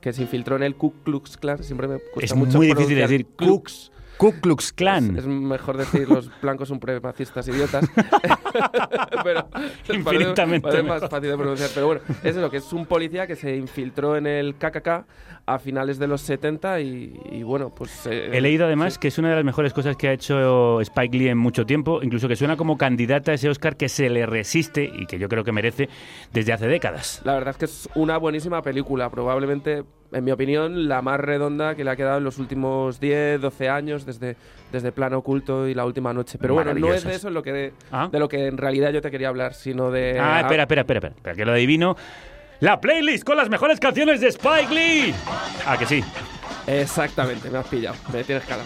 que 0.00 0.12
se 0.14 0.22
infiltró 0.22 0.56
en 0.56 0.62
el 0.62 0.74
Ku 0.74 0.94
Klux 1.04 1.36
Klan. 1.36 1.62
Siempre 1.62 1.86
me 1.86 1.98
cuesta 1.98 2.24
Es 2.24 2.34
mucho 2.34 2.56
muy 2.56 2.68
difícil 2.68 2.96
decir 2.96 3.26
Klux. 3.36 3.92
Ku 4.18 4.32
Klux 4.40 4.72
Klan. 4.72 5.16
Es 5.18 5.26
mejor 5.26 5.76
decir 5.76 6.08
los 6.08 6.30
blancos 6.40 6.68
supremacistas 6.68 7.46
idiotas. 7.48 7.86
pero 9.24 9.46
Infinitamente 9.92 10.62
parece 10.68 10.82
más 10.82 11.00
fácil 11.08 11.30
de 11.30 11.36
pronunciar. 11.36 11.70
Pero 11.74 11.86
bueno, 11.86 12.00
es 12.22 12.36
eso, 12.36 12.50
que 12.50 12.56
es 12.58 12.72
un 12.72 12.86
policía 12.86 13.26
que 13.26 13.36
se 13.36 13.56
infiltró 13.56 14.16
en 14.16 14.26
el 14.26 14.54
KKK 14.56 14.88
a 15.46 15.58
finales 15.58 15.98
de 15.98 16.06
los 16.08 16.22
70 16.22 16.80
y, 16.80 17.20
y 17.30 17.42
bueno, 17.42 17.72
pues... 17.74 18.06
eh, 18.06 18.30
He 18.32 18.40
leído 18.40 18.66
además 18.66 18.98
que 18.98 19.08
es 19.08 19.18
una 19.18 19.30
de 19.30 19.36
las 19.36 19.44
mejores 19.44 19.72
cosas 19.72 19.96
que 19.96 20.08
ha 20.08 20.12
hecho 20.12 20.80
Spike 20.80 21.16
Lee 21.16 21.28
en 21.28 21.38
mucho 21.38 21.66
tiempo, 21.66 22.00
incluso 22.02 22.26
que 22.26 22.36
suena 22.36 22.56
como 22.56 22.76
candidata 22.76 23.32
a 23.32 23.34
ese 23.34 23.48
Oscar 23.48 23.76
que 23.76 23.88
se 23.88 24.08
le 24.08 24.26
resiste 24.26 24.90
y 24.92 25.06
que 25.06 25.18
yo 25.18 25.28
creo 25.28 25.44
que 25.44 25.52
merece 25.52 25.88
desde 26.32 26.52
hace 26.52 26.66
décadas. 26.66 27.20
La 27.24 27.34
verdad 27.34 27.50
es 27.50 27.56
que 27.58 27.64
es 27.66 27.88
una 27.94 28.16
buenísima 28.18 28.60
película, 28.62 29.08
probablemente, 29.10 29.84
en 30.16 30.24
mi 30.24 30.30
opinión, 30.30 30.88
la 30.88 31.02
más 31.02 31.20
redonda 31.20 31.74
que 31.74 31.84
le 31.84 31.90
ha 31.90 31.96
quedado 31.96 32.18
en 32.18 32.24
los 32.24 32.38
últimos 32.38 32.98
10, 33.00 33.40
12 33.40 33.68
años, 33.68 34.06
desde, 34.06 34.36
desde 34.72 34.92
Plano 34.92 35.18
Oculto 35.18 35.68
y 35.68 35.74
La 35.74 35.84
Última 35.84 36.12
Noche. 36.12 36.38
Pero 36.40 36.54
bueno, 36.54 36.74
no 36.74 36.92
es 36.92 37.04
de 37.04 37.14
eso 37.14 37.30
lo 37.30 37.42
que, 37.42 37.72
Ah. 37.92 38.08
de 38.10 38.18
lo 38.18 38.28
que 38.28 38.46
en 38.46 38.56
realidad 38.56 38.90
yo 38.92 39.00
te 39.02 39.10
quería 39.10 39.28
hablar, 39.28 39.54
sino 39.54 39.90
de... 39.90 40.18
Ah, 40.18 40.40
espera, 40.40 40.62
espera, 40.64 40.80
espera, 40.82 40.98
espera, 40.98 41.14
espera, 41.16 41.34
que 41.36 41.44
lo 41.44 41.52
adivino. 41.52 41.96
La 42.60 42.80
playlist 42.80 43.24
con 43.24 43.36
las 43.36 43.50
mejores 43.50 43.78
canciones 43.78 44.20
de 44.20 44.28
Spike 44.28 44.74
Lee. 44.74 45.14
Ah, 45.66 45.76
que 45.78 45.86
sí. 45.86 46.02
Exactamente, 46.66 47.50
me 47.50 47.58
has 47.58 47.66
pillado, 47.68 47.96
me 48.12 48.24
tienes 48.24 48.44
cara. 48.44 48.62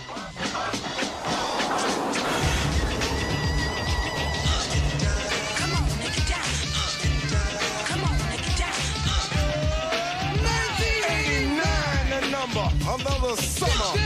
Another 12.95 13.36
summer. 13.36 13.99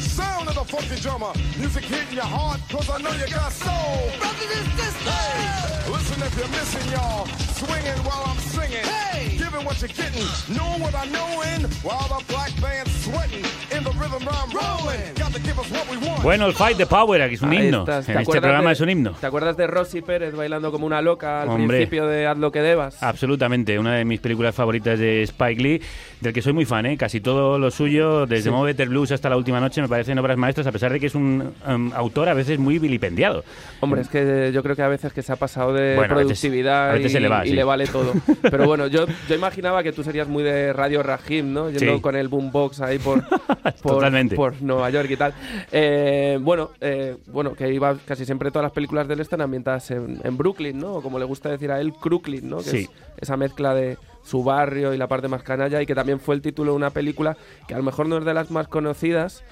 Sound 0.00 0.48
of 0.48 0.54
the 0.54 0.64
funky 0.64 1.00
drummer, 1.00 1.32
music 1.58 1.84
hitting 1.84 2.14
your 2.16 2.24
heart, 2.24 2.60
cause 2.70 2.88
I 2.90 2.98
know 3.00 3.12
you 3.12 3.26
got 3.32 3.52
soul. 3.52 4.10
Brothers 4.18 4.52
and 4.56 4.66
sisters, 4.78 5.08
hey, 5.08 5.90
listen 5.90 6.22
if 6.22 6.36
you're 6.36 6.48
missing 6.48 6.86
y'all, 6.92 7.26
swinging 7.56 7.98
while 8.04 8.24
I'm 8.26 8.36
singing, 8.52 8.84
hey, 8.84 9.36
giving 9.38 9.64
what 9.64 9.80
you're 9.80 9.88
getting, 9.88 10.26
know 10.54 10.76
what 10.82 10.94
I 10.94 11.06
know 11.08 11.40
in, 11.54 11.62
while 11.82 12.04
the 12.08 12.20
black 12.28 12.52
band's 12.60 12.92
sweating, 13.04 13.44
in 13.72 13.82
the 13.84 13.92
rhythm 13.96 14.28
I'm 14.28 14.50
rolling, 14.52 15.14
got 15.14 15.32
to 15.32 15.40
give 15.40 15.58
us 15.58 15.70
what 15.70 15.88
we 15.88 15.96
want. 16.06 16.22
Bueno, 16.22 16.46
el 16.46 16.52
Fight 16.54 16.76
the 16.76 16.86
Power, 16.86 17.22
aquí 17.22 17.34
es 17.36 17.42
un 17.42 17.50
Ahí 17.50 17.66
himno. 17.66 17.80
estás. 17.80 18.04
¿Te 18.06 18.12
En 18.12 18.18
este 18.18 18.22
acuerdas 18.22 18.42
programa 18.42 18.68
de- 18.70 18.74
es 18.74 18.80
un 18.80 18.90
himno. 18.90 19.10
¿Te 19.12 19.26
acuerdas 19.26 19.56
de 19.56 19.66
Rosy 19.68 20.02
Pérez 20.02 20.34
bailando 20.34 20.70
como 20.72 20.84
una 20.86 21.00
loca 21.00 21.42
al 21.42 21.48
Hombre. 21.48 21.78
principio 21.78 22.06
de 22.06 22.26
Haz 22.26 22.36
lo 22.36 22.52
que 22.52 22.60
debas? 22.60 23.02
Absolutamente, 23.02 23.78
una 23.78 23.94
de 23.94 24.04
mis 24.04 24.20
películas 24.20 24.54
favoritas 24.54 24.98
de 24.98 25.22
Spike 25.22 25.62
Lee, 25.62 25.82
del 26.20 26.32
que 26.34 26.42
soy 26.42 26.52
muy 26.52 26.64
fan, 26.66 26.84
¿eh? 26.86 26.96
casi 26.98 27.20
todo 27.20 27.58
lo 27.58 27.70
suyo, 27.70 28.26
desde 28.26 28.50
Sí. 28.50 28.56
Better 28.64 28.88
Blues 28.88 29.10
hasta 29.12 29.28
La 29.30 29.36
Última 29.36 29.58
Noche, 29.60 29.80
me 29.80 29.88
parecen 29.88 30.18
obras 30.18 30.36
maestras, 30.36 30.66
a 30.66 30.72
pesar 30.72 30.92
de 30.92 31.00
que 31.00 31.06
es 31.06 31.14
un 31.14 31.52
um, 31.66 31.92
autor 31.94 32.28
a 32.28 32.34
veces 32.34 32.58
muy 32.58 32.78
vilipendiado. 32.78 33.42
Hombre, 33.80 34.02
es 34.02 34.08
que 34.08 34.50
yo 34.52 34.62
creo 34.62 34.76
que 34.76 34.82
a 34.82 34.88
veces 34.88 35.12
que 35.12 35.22
se 35.22 35.32
ha 35.32 35.36
pasado 35.36 35.72
de 35.72 35.96
Bueno, 35.96 36.14
a 36.14 36.16
veces- 36.18 36.38
productividad 36.40 36.90
a 36.90 36.92
veces 36.92 37.10
y, 37.10 37.14
se 37.14 37.20
le 37.20 37.28
va, 37.28 37.46
y 37.46 37.50
sí. 37.50 37.54
le 37.54 37.64
vale 37.64 37.86
todo. 37.86 38.12
Pero 38.42 38.66
bueno, 38.66 38.86
yo, 38.86 39.06
yo 39.28 39.34
imaginaba 39.34 39.82
que 39.82 39.92
tú 39.92 40.02
serías 40.04 40.28
muy 40.28 40.42
de 40.42 40.72
Radio 40.72 41.02
Rahim, 41.02 41.52
¿no? 41.52 41.70
Yendo 41.70 41.96
Sí. 41.96 42.00
con 42.02 42.14
el 42.16 42.28
boombox 42.28 42.80
ahí 42.82 42.98
por, 42.98 43.22
por, 43.82 44.34
por 44.34 44.62
Nueva 44.62 44.90
York 44.90 45.08
y 45.10 45.16
tal. 45.16 45.32
Eh, 45.72 46.38
bueno, 46.40 46.70
eh, 46.80 47.16
bueno, 47.28 47.54
que 47.54 47.72
iba 47.72 47.96
casi 48.04 48.24
siempre 48.24 48.50
todas 48.50 48.64
las 48.64 48.72
películas 48.72 49.08
de 49.08 49.14
él 49.14 49.20
están 49.20 49.40
ambientadas 49.40 49.90
en, 49.90 50.20
en 50.22 50.36
Brooklyn, 50.36 50.78
¿no? 50.78 50.94
O 50.94 51.02
como 51.02 51.18
le 51.18 51.24
gusta 51.24 51.48
decir 51.48 51.70
a 51.70 51.80
él, 51.80 51.92
Crooklyn, 51.94 52.48
¿no? 52.48 52.58
Que 52.58 52.80
es 52.82 52.90
esa 53.18 53.36
mezcla 53.36 53.74
de 53.74 53.96
su 54.22 54.44
barrio 54.44 54.94
y 54.94 54.98
la 54.98 55.08
parte 55.08 55.28
más 55.28 55.42
canalla 55.42 55.80
y 55.80 55.86
que 55.86 55.94
también 55.94 56.20
fue 56.20 56.34
el 56.34 56.42
título 56.42 56.72
de 56.72 56.76
una 56.76 56.90
película 56.90 57.36
que 57.66 57.74
a 57.74 57.78
lo 57.78 57.82
mejor 57.82 58.06
no 58.06 58.18
es 58.18 58.24
de 58.24 58.34
las 58.34 58.50
más 58.50 58.68
conocidas, 58.68 59.44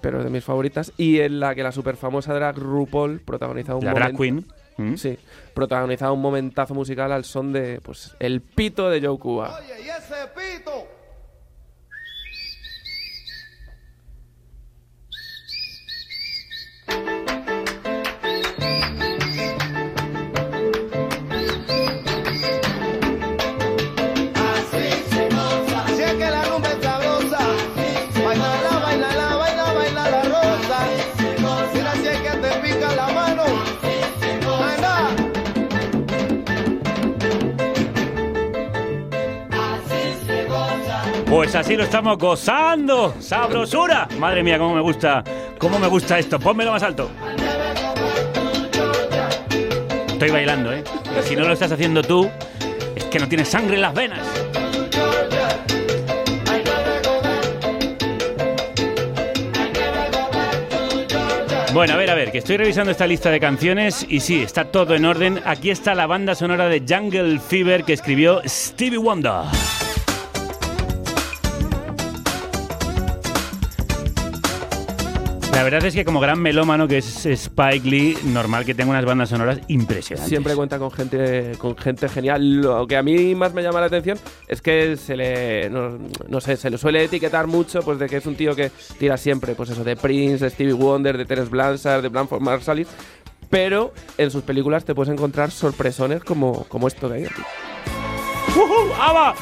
pero 0.00 0.18
es 0.18 0.24
de 0.24 0.30
mis 0.30 0.44
favoritas, 0.44 0.92
y 0.96 1.20
en 1.20 1.40
la 1.40 1.54
que 1.54 1.62
la 1.62 1.72
super 1.72 1.96
famosa 1.96 2.34
drag 2.34 2.58
RuPaul 2.58 3.20
protagonizaba 3.20 3.78
un 3.78 3.84
La 3.84 3.94
drag 3.94 4.16
queen. 4.16 4.46
¿Mm? 4.76 4.94
Sí, 4.96 5.18
protagonizaba 5.54 6.12
un 6.12 6.20
momentazo 6.20 6.74
musical 6.74 7.12
al 7.12 7.24
son 7.24 7.52
de 7.52 7.80
pues 7.82 8.16
el 8.18 8.40
pito 8.40 8.88
de 8.90 9.06
Joe 9.06 9.18
Cuba. 9.18 9.60
Y 9.78 9.88
ese 9.88 10.28
pito. 10.34 11.01
Pues 41.32 41.54
así 41.54 41.76
lo 41.76 41.84
estamos 41.84 42.18
gozando. 42.18 43.14
¡Sabrosura! 43.18 44.06
Madre 44.18 44.42
mía, 44.42 44.58
cómo 44.58 44.74
me 44.74 44.82
gusta, 44.82 45.24
cómo 45.56 45.78
me 45.78 45.86
gusta 45.86 46.18
esto. 46.18 46.38
Pónmelo 46.38 46.72
más 46.72 46.82
alto. 46.82 47.10
Estoy 50.08 50.30
bailando, 50.30 50.74
¿eh? 50.74 50.84
Y 51.18 51.26
si 51.26 51.34
no 51.34 51.46
lo 51.46 51.54
estás 51.54 51.72
haciendo 51.72 52.02
tú, 52.02 52.30
es 52.94 53.04
que 53.04 53.18
no 53.18 53.26
tienes 53.28 53.48
sangre 53.48 53.76
en 53.76 53.80
las 53.80 53.94
venas. 53.94 54.20
Bueno, 61.72 61.94
a 61.94 61.96
ver, 61.96 62.10
a 62.10 62.14
ver, 62.14 62.30
que 62.30 62.38
estoy 62.38 62.58
revisando 62.58 62.90
esta 62.90 63.06
lista 63.06 63.30
de 63.30 63.40
canciones 63.40 64.04
y 64.06 64.20
sí, 64.20 64.42
está 64.42 64.66
todo 64.66 64.94
en 64.94 65.06
orden. 65.06 65.40
Aquí 65.46 65.70
está 65.70 65.94
la 65.94 66.06
banda 66.06 66.34
sonora 66.34 66.68
de 66.68 66.82
Jungle 66.86 67.40
Fever 67.40 67.84
que 67.84 67.94
escribió 67.94 68.42
Stevie 68.44 68.98
Wonder. 68.98 69.71
La 75.52 75.62
verdad 75.64 75.84
es 75.84 75.94
que 75.94 76.04
como 76.04 76.18
gran 76.18 76.40
melómano 76.40 76.88
que 76.88 76.98
es 76.98 77.26
Spike 77.26 77.86
Lee, 77.88 78.18
normal 78.24 78.64
que 78.64 78.74
tenga 78.74 78.90
unas 78.90 79.04
bandas 79.04 79.28
sonoras 79.28 79.60
impresionantes. 79.68 80.28
Siempre 80.28 80.56
cuenta 80.56 80.78
con 80.78 80.90
gente, 80.90 81.52
con 81.58 81.76
gente 81.76 82.08
genial. 82.08 82.62
Lo 82.62 82.86
que 82.86 82.96
a 82.96 83.02
mí 83.02 83.34
más 83.34 83.52
me 83.52 83.62
llama 83.62 83.80
la 83.80 83.86
atención 83.86 84.18
es 84.48 84.62
que 84.62 84.96
se 84.96 85.14
le, 85.14 85.68
no, 85.68 86.40
sé, 86.40 86.56
se 86.56 86.70
le 86.70 86.78
suele 86.78 87.04
etiquetar 87.04 87.46
mucho, 87.46 87.82
pues 87.82 87.98
de 87.98 88.08
que 88.08 88.16
es 88.16 88.26
un 88.26 88.34
tío 88.34 88.56
que 88.56 88.70
tira 88.98 89.16
siempre, 89.18 89.54
pues 89.54 89.68
eso, 89.70 89.84
de 89.84 89.94
Prince, 89.94 90.44
de 90.44 90.50
Stevie 90.50 90.72
Wonder, 90.72 91.18
de 91.18 91.26
Terence 91.26 91.50
Blanchard, 91.50 92.02
de 92.02 92.08
Blanford 92.08 92.40
Marsalis. 92.40 92.88
Pero 93.50 93.92
en 94.16 94.30
sus 94.30 94.42
películas 94.42 94.86
te 94.86 94.94
puedes 94.94 95.12
encontrar 95.12 95.50
sorpresones 95.50 96.24
como, 96.24 96.64
como 96.64 96.88
esto 96.88 97.10
de 97.10 97.18
ahí. 97.18 97.26
¡Ujú! 98.54 98.92
¡Ava! 99.00 99.34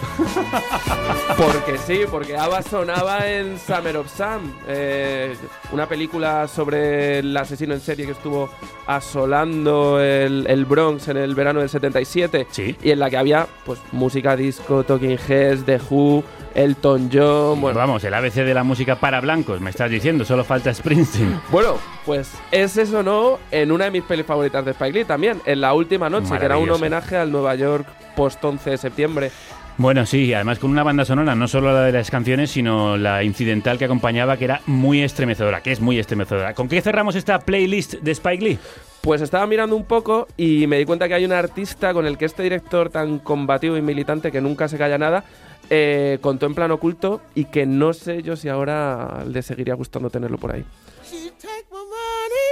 Porque 1.36 1.78
sí, 1.78 2.02
porque 2.10 2.36
ABBA 2.36 2.62
sonaba 2.62 3.28
en 3.28 3.58
Summer 3.58 3.96
of 3.96 4.08
Sam, 4.08 4.52
eh, 4.68 5.34
una 5.72 5.88
película 5.88 6.46
sobre 6.46 7.18
el 7.18 7.36
asesino 7.36 7.74
en 7.74 7.80
serie 7.80 8.06
que 8.06 8.12
estuvo 8.12 8.48
asolando 8.86 10.00
el, 10.00 10.46
el 10.46 10.64
Bronx 10.64 11.08
en 11.08 11.16
el 11.16 11.34
verano 11.34 11.60
del 11.60 11.68
77 11.68 12.46
y 12.82 12.90
en 12.90 12.98
la 12.98 13.10
que 13.10 13.16
había 13.16 13.46
pues 13.64 13.80
música 13.92 14.36
disco, 14.36 14.84
Talking 14.84 15.18
Heads, 15.26 15.64
The 15.64 15.80
Who, 15.90 16.22
Elton 16.54 17.10
John, 17.12 17.60
bueno, 17.60 17.78
Vamos, 17.78 18.04
el 18.04 18.14
ABC 18.14 18.34
de 18.36 18.54
la 18.54 18.64
música 18.64 18.96
para 18.96 19.20
blancos, 19.20 19.60
me 19.60 19.70
estás 19.70 19.90
diciendo, 19.90 20.24
solo 20.24 20.44
falta 20.44 20.72
Springsteen. 20.72 21.40
Bueno, 21.50 21.78
pues 22.04 22.32
ese 22.50 22.86
sonó 22.86 23.38
en 23.50 23.72
una 23.72 23.86
de 23.86 23.90
mis 23.90 24.02
pelis 24.02 24.26
favoritas 24.26 24.64
de 24.64 24.72
Spike 24.72 24.98
Lee 24.98 25.04
también, 25.04 25.40
en 25.44 25.60
La 25.60 25.74
Última 25.74 26.10
Noche, 26.10 26.38
que 26.38 26.44
era 26.44 26.58
un 26.58 26.70
homenaje 26.70 27.16
al 27.16 27.30
Nueva 27.30 27.54
York 27.54 27.86
post 28.16 28.44
11 28.44 28.70
de 28.70 28.78
septiembre. 28.78 29.30
Bueno, 29.76 30.04
sí, 30.04 30.34
además 30.34 30.58
con 30.58 30.70
una 30.70 30.82
banda 30.82 31.06
sonora, 31.06 31.34
no 31.34 31.48
solo 31.48 31.72
la 31.72 31.82
de 31.82 31.92
las 31.92 32.10
canciones, 32.10 32.50
sino 32.50 32.98
la 32.98 33.24
incidental 33.24 33.78
que 33.78 33.86
acompañaba, 33.86 34.36
que 34.36 34.44
era 34.44 34.60
muy 34.66 35.02
estremecedora, 35.02 35.62
que 35.62 35.72
es 35.72 35.80
muy 35.80 35.98
estremecedora. 35.98 36.52
¿Con 36.52 36.68
qué 36.68 36.82
cerramos 36.82 37.14
esta 37.14 37.38
playlist 37.38 37.94
de 37.94 38.10
Spike 38.10 38.44
Lee? 38.44 38.58
Pues 39.00 39.22
estaba 39.22 39.46
mirando 39.46 39.74
un 39.76 39.84
poco 39.84 40.28
y 40.36 40.66
me 40.66 40.76
di 40.76 40.84
cuenta 40.84 41.08
que 41.08 41.14
hay 41.14 41.24
un 41.24 41.32
artista 41.32 41.94
con 41.94 42.06
el 42.06 42.18
que 42.18 42.26
este 42.26 42.42
director 42.42 42.90
tan 42.90 43.18
combativo 43.20 43.78
y 43.78 43.80
militante 43.80 44.30
que 44.30 44.42
nunca 44.42 44.68
se 44.68 44.76
calla 44.76 44.98
nada 44.98 45.24
eh, 45.70 46.18
contó 46.20 46.46
en 46.46 46.54
plan 46.54 46.70
oculto 46.72 47.20
y 47.34 47.44
que 47.44 47.64
no 47.64 47.92
sé 47.92 48.22
yo 48.22 48.36
si 48.36 48.48
ahora 48.48 49.24
le 49.24 49.40
seguiría 49.42 49.74
gustando 49.74 50.10
tenerlo 50.10 50.36
por 50.36 50.52
ahí. 50.52 50.64
She 51.08 51.30
take 51.38 51.66
my 51.70 51.78
money 51.78 52.50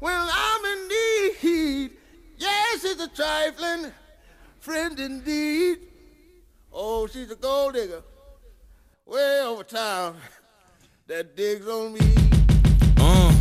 when 0.00 0.14
I'm 0.14 0.64
in 0.64 0.88
need. 0.88 1.92
Yes, 2.36 2.82
she's 2.82 3.00
a 3.00 3.08
trifling 3.08 3.92
friend 4.58 4.98
indeed. 4.98 5.78
Oh, 6.72 7.06
she's 7.06 7.30
a 7.30 7.36
gold 7.36 7.74
digger 7.74 8.02
way 9.06 9.40
over 9.44 9.62
town 9.62 10.16
that 11.06 11.36
digs 11.36 11.68
on 11.68 11.92
me. 11.92 12.00
Uh. 12.98 13.32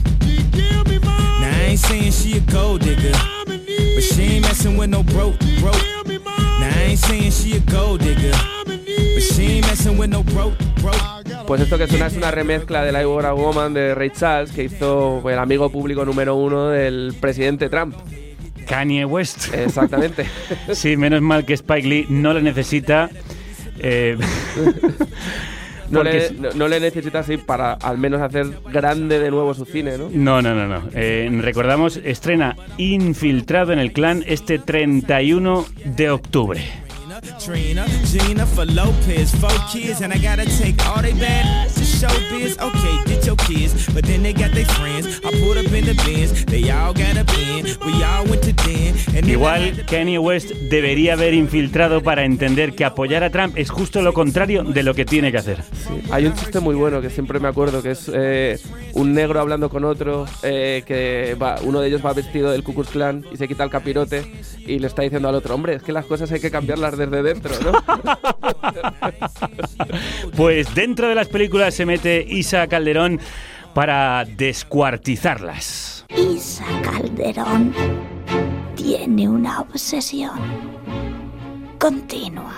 Now 1.39 1.49
I 1.49 1.65
ain't 1.69 1.79
saying 1.79 2.11
she 2.11 2.37
a 2.37 2.41
gold 2.41 2.81
digger, 2.81 3.11
but 3.45 4.03
she 4.03 4.21
ain't 4.23 4.45
messing 4.45 4.77
with 4.77 4.89
no 4.89 5.01
broke, 5.03 5.39
broke. 5.59 6.40
Now 6.91 6.97
I 6.97 6.97
ain't 6.97 7.05
saying 7.05 7.31
she 7.31 7.55
a 7.55 7.59
gold 7.71 8.01
digger, 8.01 8.33
but 8.65 9.23
she 9.23 9.43
ain't 9.43 9.67
messing 9.67 9.97
with 9.97 10.09
no 10.09 10.23
broke, 10.23 10.57
broke. 10.81 10.99
Pues 11.47 11.61
esto 11.61 11.77
que 11.77 11.87
suena 11.87 12.07
es 12.07 12.17
una 12.17 12.31
remezcla 12.31 12.83
de 12.83 12.91
la 12.91 13.01
I 13.01 13.05
Want 13.05 13.25
a 13.27 13.33
Woman 13.33 13.73
de 13.73 13.95
Ray 13.95 14.09
Charles 14.09 14.51
que 14.51 14.65
hizo 14.65 15.23
el 15.29 15.39
amigo 15.39 15.69
público 15.69 16.03
número 16.03 16.35
uno 16.35 16.67
del 16.67 17.15
presidente 17.17 17.69
Trump. 17.69 17.95
Kanye 18.67 19.05
West. 19.05 19.53
Exactamente. 19.53 20.25
sí, 20.73 20.97
menos 20.97 21.21
mal 21.21 21.45
que 21.45 21.53
Spike 21.53 21.87
Lee 21.87 22.07
no 22.09 22.33
le 22.33 22.41
necesita. 22.41 23.09
eh, 23.79 24.17
No 25.91 26.03
le, 26.03 26.17
es- 26.17 26.31
no, 26.37 26.49
no 26.55 26.67
le 26.67 26.79
necesita 26.79 27.19
así 27.19 27.37
para 27.37 27.73
al 27.73 27.97
menos 27.97 28.21
hacer 28.21 28.47
grande 28.71 29.19
de 29.19 29.29
nuevo 29.31 29.53
su 29.53 29.65
cine, 29.65 29.97
¿no? 29.97 30.09
No, 30.11 30.41
no, 30.41 30.55
no, 30.55 30.67
no. 30.67 30.89
Eh, 30.93 31.29
recordamos, 31.41 31.97
estrena 32.03 32.55
Infiltrado 32.77 33.73
en 33.73 33.79
el 33.79 33.91
Clan 33.93 34.23
este 34.27 34.57
31 34.59 35.65
de 35.85 36.09
octubre. 36.09 36.61
Trina, 37.45 37.85
Gina 38.05 38.45
for 38.47 38.65
Lopez, 38.65 39.31
four 39.39 39.51
kids, 39.71 40.01
and 40.01 40.11
I 40.13 40.17
gotta 40.17 40.43
take 40.45 40.75
all 40.87 41.01
they 41.03 41.13
bad 41.13 41.67
to 41.69 41.81
showbiz. 41.81 42.57
Okay, 42.59 43.10
get 43.21 43.27
your 43.27 43.37
kids, 43.37 43.87
but 43.93 44.05
then 44.05 44.23
they 44.23 44.33
got 44.33 44.51
their 44.51 44.65
friends. 44.65 45.19
I 45.23 45.31
put 45.41 45.57
up 45.57 45.71
in 45.71 45.85
the 45.85 45.93
bins, 46.05 46.45
they 46.45 46.69
all 46.71 46.93
got 46.93 47.17
a 47.17 47.23
bin. 47.23 47.65
We 47.85 48.03
all 48.03 48.25
went 48.25 48.43
to 48.43 48.53
den, 48.53 48.95
and 49.15 49.25
then 49.25 49.29
I 49.29 49.33
Igual 49.33 49.85
Kanye 49.85 50.19
West 50.19 50.51
debería 50.69 51.13
haber 51.13 51.33
infiltrado 51.33 52.01
para 52.01 52.25
entender 52.25 52.73
que 52.73 52.85
apoyar 52.85 53.23
a 53.23 53.29
Trump 53.29 53.57
es 53.57 53.69
justo 53.69 54.01
lo 54.01 54.13
contrario 54.13 54.63
de 54.63 54.83
lo 54.83 54.93
que 54.93 55.05
tiene 55.05 55.31
que 55.31 55.37
hacer. 55.37 55.63
Hay 56.11 56.25
un 56.25 56.33
chiste 56.33 56.59
muy 56.59 56.75
bueno 56.75 57.01
que 57.01 57.09
siempre 57.09 57.39
me 57.39 57.47
acuerdo, 57.47 57.81
que 57.81 57.91
es 57.91 58.09
eh, 58.13 58.59
un 58.93 59.13
negro 59.13 59.39
hablando 59.39 59.69
con 59.69 59.85
otro, 59.85 60.25
eh, 60.43 60.83
que 60.85 61.35
va, 61.41 61.57
uno 61.63 61.81
de 61.81 61.87
ellos 61.87 62.05
va 62.05 62.13
vestido 62.13 62.51
del 62.51 62.63
Ku 62.63 62.73
Klux 62.73 62.89
Klan 62.89 63.25
y 63.31 63.37
se 63.37 63.47
quita 63.47 63.63
el 63.63 63.69
capirote 63.69 64.23
y 64.65 64.79
le 64.79 64.87
está 64.87 65.01
diciendo 65.01 65.29
al 65.29 65.35
otro, 65.35 65.55
hombre, 65.55 65.75
es 65.75 65.83
que 65.83 65.91
las 65.91 66.05
cosas 66.05 66.31
hay 66.31 66.39
que 66.39 66.51
cambiarlas 66.51 66.97
desde 66.97 67.23
dentro, 67.23 67.53
¿no? 67.63 67.71
Pues 70.35 70.73
dentro 70.73 71.09
de 71.09 71.15
las 71.15 71.27
películas 71.27 71.73
se 71.73 71.85
mete 71.85 72.25
Isa 72.27 72.67
Calderón 72.67 73.10
para 73.73 74.25
descuartizarlas. 74.25 76.05
Isa 76.15 76.65
Calderón 76.83 77.73
tiene 78.75 79.27
una 79.29 79.61
obsesión 79.61 80.39
continua. 81.79 82.53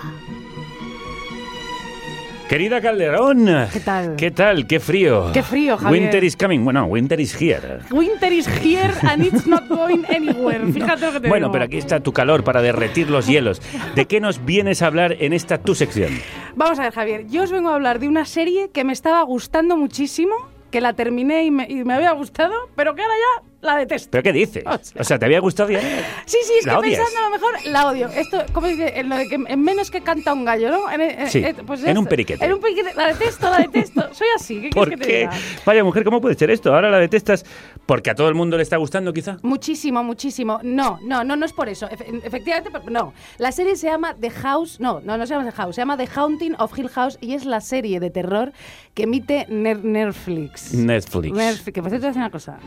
Querida 2.53 2.79
Calderón. 2.81 3.47
¿Qué 3.73 3.79
tal? 3.79 4.15
¿Qué 4.15 4.29
tal? 4.29 4.67
¿Qué 4.67 4.79
frío? 4.79 5.31
Qué 5.33 5.41
frío, 5.41 5.75
Javier. 5.75 6.03
Winter 6.03 6.23
is 6.23 6.37
coming. 6.37 6.63
Bueno, 6.63 6.85
winter 6.85 7.19
is 7.19 7.33
here. 7.41 7.79
Winter 7.89 8.31
is 8.31 8.47
here 8.47 8.93
and 9.09 9.25
it's 9.25 9.47
not 9.47 9.67
going 9.67 10.03
anywhere. 10.07 10.59
Fíjate 10.71 11.03
lo 11.03 11.13
que 11.13 11.19
te 11.21 11.29
Bueno, 11.29 11.47
digo. 11.47 11.51
pero 11.53 11.65
aquí 11.65 11.79
está 11.79 12.01
tu 12.01 12.13
calor 12.13 12.43
para 12.43 12.61
derretir 12.61 13.09
los 13.09 13.25
hielos. 13.25 13.59
¿De 13.95 14.05
qué 14.05 14.19
nos 14.19 14.45
vienes 14.45 14.83
a 14.83 14.85
hablar 14.85 15.15
en 15.19 15.33
esta 15.33 15.57
tu 15.57 15.73
sección? 15.73 16.11
Vamos 16.55 16.77
a 16.77 16.83
ver, 16.83 16.93
Javier. 16.93 17.25
Yo 17.25 17.41
os 17.41 17.51
vengo 17.51 17.69
a 17.69 17.73
hablar 17.73 17.97
de 17.97 18.07
una 18.07 18.23
serie 18.23 18.69
que 18.69 18.83
me 18.83 18.93
estaba 18.93 19.23
gustando 19.23 19.75
muchísimo, 19.75 20.35
que 20.69 20.79
la 20.79 20.93
terminé 20.93 21.45
y 21.45 21.49
me, 21.49 21.65
y 21.67 21.83
me 21.83 21.95
había 21.95 22.11
gustado, 22.11 22.53
pero 22.75 22.93
que 22.93 23.01
ahora 23.01 23.15
ya 23.15 23.52
la 23.63 23.77
detesto. 23.77 24.09
¿Pero 24.11 24.23
qué 24.23 24.31
dices? 24.33 24.63
O 24.99 25.03
sea, 25.03 25.17
¿te 25.17 25.25
había 25.25 25.39
gustado 25.39 25.69
ya? 25.71 25.79
Sí, 26.25 26.37
sí, 26.45 26.53
es 26.59 26.65
¿La 26.65 26.73
que 26.73 26.79
odias? 26.79 26.99
pensando 26.99 27.19
a 27.19 27.23
lo 27.23 27.29
mejor 27.31 27.53
la 27.71 27.87
odio. 27.87 28.07
Esto, 28.09 28.43
¿cómo 28.53 28.67
dice? 28.67 28.99
En 28.99 29.09
lo 29.09 29.15
de 29.17 29.27
que 29.27 29.35
en 29.35 29.61
menos 29.61 29.89
que 29.89 30.01
canta 30.01 30.33
un 30.33 30.45
gallo, 30.45 30.69
¿no? 30.69 30.91
En, 30.91 31.01
en- 31.01 31.29
Sí, 31.29 31.39
eh, 31.39 31.55
pues 31.65 31.83
en 31.83 31.97
un 31.97 32.05
periquete. 32.05 32.45
En 32.45 32.53
un 32.53 32.59
periquete. 32.59 32.93
La 32.95 33.07
detesto, 33.07 33.49
la 33.49 33.57
detesto. 33.59 34.13
Soy 34.13 34.27
así. 34.35 34.61
¿Qué 34.61 34.69
¿Por 34.69 34.87
quieres 34.89 34.99
que 34.99 35.05
te 35.05 35.11
qué? 35.11 35.19
diga? 35.19 35.31
Vaya 35.65 35.83
mujer, 35.83 36.03
¿cómo 36.03 36.21
puede 36.21 36.35
ser 36.35 36.51
esto? 36.51 36.73
¿Ahora 36.73 36.89
la 36.91 36.99
detestas 36.99 37.45
porque 37.85 38.09
a 38.11 38.15
todo 38.15 38.29
el 38.29 38.35
mundo 38.35 38.57
le 38.57 38.63
está 38.63 38.77
gustando 38.77 39.13
quizá? 39.13 39.37
Muchísimo, 39.41 40.03
muchísimo. 40.03 40.59
No, 40.63 40.99
no, 41.03 41.23
no, 41.23 41.35
no 41.35 41.45
es 41.45 41.53
por 41.53 41.69
eso. 41.69 41.87
Efe- 41.89 42.21
efectivamente, 42.23 42.69
no. 42.89 43.13
La 43.37 43.51
serie 43.51 43.75
se 43.75 43.87
llama 43.87 44.15
The 44.19 44.29
House. 44.29 44.79
No, 44.79 44.99
no, 45.01 45.17
no 45.17 45.25
se 45.25 45.33
llama 45.33 45.49
The 45.49 45.55
House. 45.55 45.75
Se 45.75 45.81
llama 45.81 45.97
The 45.97 46.07
Haunting 46.15 46.55
of 46.59 46.77
Hill 46.77 46.89
House 46.89 47.17
y 47.21 47.33
es 47.33 47.45
la 47.45 47.61
serie 47.61 47.99
de 47.99 48.09
terror 48.09 48.51
que 48.93 49.03
emite 49.03 49.47
Ner- 49.49 49.83
Netflix. 49.83 50.73
Netflix. 50.73 51.33
Netflix. 51.33 51.73
Que 51.73 51.81
por 51.81 51.89
cierto, 51.89 51.91
te 51.91 51.97
voy 51.97 52.05
a 52.05 52.09
decir 52.09 52.21
una 52.21 52.29
cosa. 52.29 52.57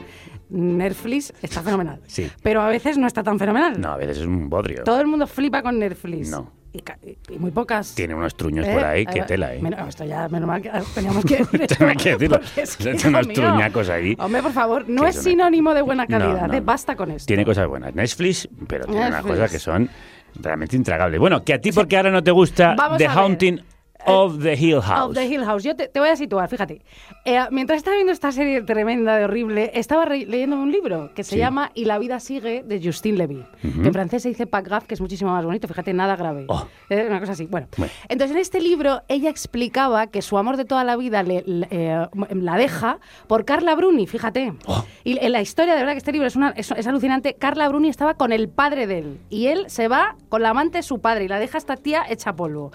Netflix 0.49 1.33
está 1.43 1.63
fenomenal. 1.63 2.01
Sí. 2.07 2.31
Pero 2.43 2.63
a 2.63 2.69
veces 2.69 2.99
no 2.99 3.07
está 3.07 3.23
tan 3.23 3.39
fenomenal. 3.39 3.81
No, 3.81 3.93
a 3.93 3.97
veces 3.97 4.19
es 4.19 4.25
un 4.27 4.49
bodrio. 4.49 4.85
Todo 4.85 5.01
el 5.01 5.07
mundo 5.07 5.27
flipa 5.27 5.63
con 5.63 5.79
Netflix. 5.79 6.31
No. 6.31 6.53
Y, 6.73 7.39
muy 7.39 7.51
pocas. 7.53 7.95
Tiene 7.95 8.15
unos 8.15 8.37
truños 8.37 8.67
¿Eh? 8.67 8.73
por 8.75 8.85
ahí, 8.85 9.07
qué 9.07 9.21
Eh, 9.21 9.25
tela, 9.27 9.55
¿eh? 9.55 9.63
menos- 9.63 9.89
esto 9.89 10.05
ya, 10.05 10.29
menos 10.29 10.47
mal 10.47 10.61
que 10.61 10.71
teníamos 10.95 11.25
que 11.25 11.37
que 11.97 12.11
decirlo. 12.17 12.39
es 12.55 12.77
que, 12.77 12.91
unos 13.09 13.27
mío, 13.27 13.35
truñacos 13.35 13.89
ahí. 13.89 14.15
Hombre, 14.19 14.43
por 14.43 14.53
favor, 14.53 14.85
no 14.87 15.05
Que 15.05 15.09
es 15.09 15.23
sinónimo 15.23 15.73
de 15.73 15.81
buena 15.81 16.07
calidad. 16.07 16.49
no, 16.49 16.55
¿eh? 16.55 16.61
no. 16.61 16.67
Basta 16.67 16.95
con 16.95 17.11
esto. 17.13 17.27
Tiene 17.27 17.47
cosas 17.47 17.67
buenas. 17.67 17.95
Netflix, 17.95 18.47
pero 18.69 18.85
tiene 18.85 19.01
unas 19.01 19.11
Netflix. 19.25 19.35
cosas 19.37 19.51
que 19.53 19.59
son 19.59 19.89
realmente 20.35 20.77
intragables. 20.77 21.19
Bueno, 21.19 21.43
que 21.43 21.55
a 21.55 21.61
ti 21.63 21.73
porque 21.73 21.97
ahora 21.97 22.11
no 22.11 22.23
te 22.23 22.31
gusta 22.31 22.75
Vamos 22.77 22.99
The. 22.99 23.07
Haunting 23.09 23.63
of 24.07 24.43
the 24.43 24.55
Hill 24.55 24.81
House. 24.81 25.09
Of 25.11 25.15
the 25.15 25.27
Hill 25.27 25.45
House. 25.45 25.63
Yo 25.65 25.77
te, 25.77 25.89
te 25.89 26.01
voy 26.01 26.09
a 26.09 26.17
situar, 26.17 26.49
fíjate. 26.49 26.83
Eh, 27.25 27.39
mientras 27.51 27.79
estaba 27.79 27.97
viendo 27.97 28.13
esta 28.13 28.33
serie 28.33 28.63
tremenda 28.63 29.17
de 29.17 29.25
horrible, 29.25 29.71
estaba 29.75 30.07
leyendo 30.07 30.57
un 30.57 30.71
libro 30.73 31.13
que 31.15 31.25
se 31.25 31.33
Sí. 31.33 31.39
llama 31.39 31.71
Y 31.75 31.85
la 31.87 31.99
vida 31.99 32.21
sigue 32.21 32.63
de 32.63 32.81
Justine 32.83 33.19
Levy. 33.19 33.45
Ujú. 33.65 33.81
Que 33.83 33.89
en 33.89 33.93
francés 33.93 34.23
se 34.23 34.29
dice 34.29 34.47
pas 34.47 34.63
grave, 34.65 34.87
que 34.87 34.95
es 34.95 35.01
muchísimo 35.01 35.31
más 35.33 35.45
bonito. 35.45 35.67
Fíjate, 35.69 35.93
nada 35.93 36.17
grave. 36.17 36.45
Oh. 36.49 36.67
Eh, 36.91 37.07
una 37.09 37.21
cosa 37.21 37.33
así. 37.33 37.47
Bueno. 37.47 37.67
Bueno. 37.77 37.93
Entonces, 38.09 38.35
en 38.37 38.41
este 38.41 38.61
libro, 38.61 39.03
ella 39.09 39.29
explicaba 39.31 40.07
que 40.07 40.23
su 40.23 40.39
amor 40.39 40.57
de 40.57 40.65
toda 40.65 40.85
la 40.85 40.97
vida 40.97 41.23
le- 41.23 41.43
le- 41.47 41.69
eh, 41.71 42.07
la 42.31 42.57
deja 42.57 42.99
por 43.27 43.45
Carla 43.45 43.75
Bruni, 43.75 44.07
fíjate. 44.07 44.53
Oh. 44.67 44.85
Y 45.05 45.19
en 45.25 45.33
la 45.33 45.41
historia, 45.41 45.75
de 45.75 45.81
verdad 45.81 45.93
que 45.93 45.99
este 45.99 46.13
libro 46.13 46.27
es, 46.29 46.37
una- 46.37 46.51
es, 46.51 46.71
es 46.71 46.87
alucinante. 46.87 47.35
Carla 47.35 47.69
Bruni 47.69 47.89
estaba 47.89 48.15
con 48.15 48.33
el 48.33 48.49
padre 48.49 48.87
de 48.87 48.99
él. 48.99 49.19
Y 49.31 49.47
él 49.49 49.65
se 49.69 49.89
va 49.89 50.17
con 50.29 50.43
la 50.43 50.51
amante 50.51 50.79
de 50.79 50.83
su 50.83 51.01
padre 51.01 51.25
y 51.25 51.29
la 51.29 51.39
deja 51.39 51.59
esta 51.59 51.77
tía 51.77 52.05
hecha 52.09 52.35
polvo. 52.37 52.71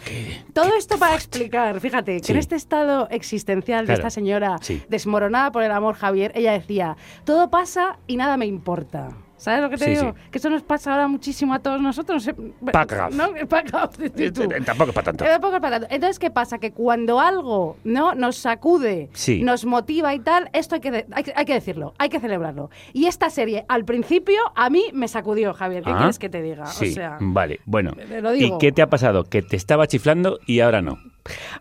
Todo 0.53 0.73
esto 0.77 0.97
para 0.97 1.15
explicar. 1.21 1.79
Fíjate, 1.79 2.17
que 2.17 2.23
Sí. 2.25 2.31
en 2.31 2.37
este 2.37 2.55
estado 2.55 3.07
existencial 3.09 3.85
de 3.87 3.93
esta 3.93 4.09
señora 4.09 4.57
Sí. 4.61 4.81
desmoronada 4.89 5.51
por 5.51 5.63
el 5.63 5.71
amor, 5.71 5.95
Javier, 5.95 6.31
ella 6.35 6.51
decía, 6.53 6.97
todo 7.23 7.49
pasa 7.49 7.97
y 8.07 8.17
nada 8.17 8.37
me 8.37 8.45
importa. 8.45 9.09
¿Sabes 9.41 9.61
lo 9.61 9.69
que 9.71 9.77
te 9.77 9.85
Sí, 9.85 9.89
digo? 9.91 10.13
sí. 10.15 10.29
Que 10.31 10.37
eso 10.37 10.49
nos 10.51 10.61
pasa 10.61 10.91
ahora 10.91 11.07
muchísimo 11.07 11.53
a 11.55 11.59
todos 11.59 11.81
nosotros. 11.81 12.27
eh, 12.27 12.35
Packers. 12.71 13.15
¿No? 13.15 13.25
Eh, 13.35 14.61
Tampoco 14.63 14.89
es 14.89 14.93
para 14.95 15.05
tanto. 15.05 15.25
Eh, 15.25 15.29
tampoco 15.29 15.55
es 15.55 15.61
para 15.61 15.79
tanto. 15.79 15.87
Entonces, 15.95 16.19
¿qué 16.19 16.29
pasa? 16.29 16.59
Que 16.59 16.71
cuando 16.71 17.19
algo 17.19 17.77
no 17.83 18.13
nos 18.13 18.35
sacude, 18.37 19.09
Sí. 19.13 19.41
nos 19.41 19.65
motiva 19.65 20.13
y 20.13 20.19
tal, 20.19 20.49
esto 20.53 20.75
hay 20.75 20.81
que, 20.81 21.05
hay, 21.11 21.23
que- 21.23 21.33
hay 21.35 21.45
que 21.45 21.53
decirlo, 21.53 21.93
hay 21.97 22.09
que 22.09 22.19
celebrarlo. 22.19 22.69
Y 22.93 23.05
esta 23.07 23.29
serie, 23.29 23.65
al 23.67 23.83
principio, 23.85 24.39
a 24.55 24.69
mí 24.69 24.83
me 24.93 25.07
sacudió, 25.07 25.53
Javier. 25.53 25.83
¿Qué 25.83 25.91
Ah, 25.91 25.97
quieres 25.97 26.19
que 26.19 26.29
te 26.29 26.41
diga? 26.41 26.67
Sí, 26.67 26.89
O 26.89 26.93
sea, 26.93 27.17
vale, 27.19 27.59
bueno. 27.65 27.93
te 27.93 28.21
lo 28.21 28.31
digo. 28.31 28.55
¿Y 28.55 28.59
qué 28.59 28.71
te 28.71 28.81
ha 28.81 28.87
pasado? 28.89 29.23
Que 29.23 29.41
te 29.41 29.55
estaba 29.55 29.87
chiflando 29.87 30.39
y 30.45 30.59
ahora 30.59 30.81
no. 30.81 30.99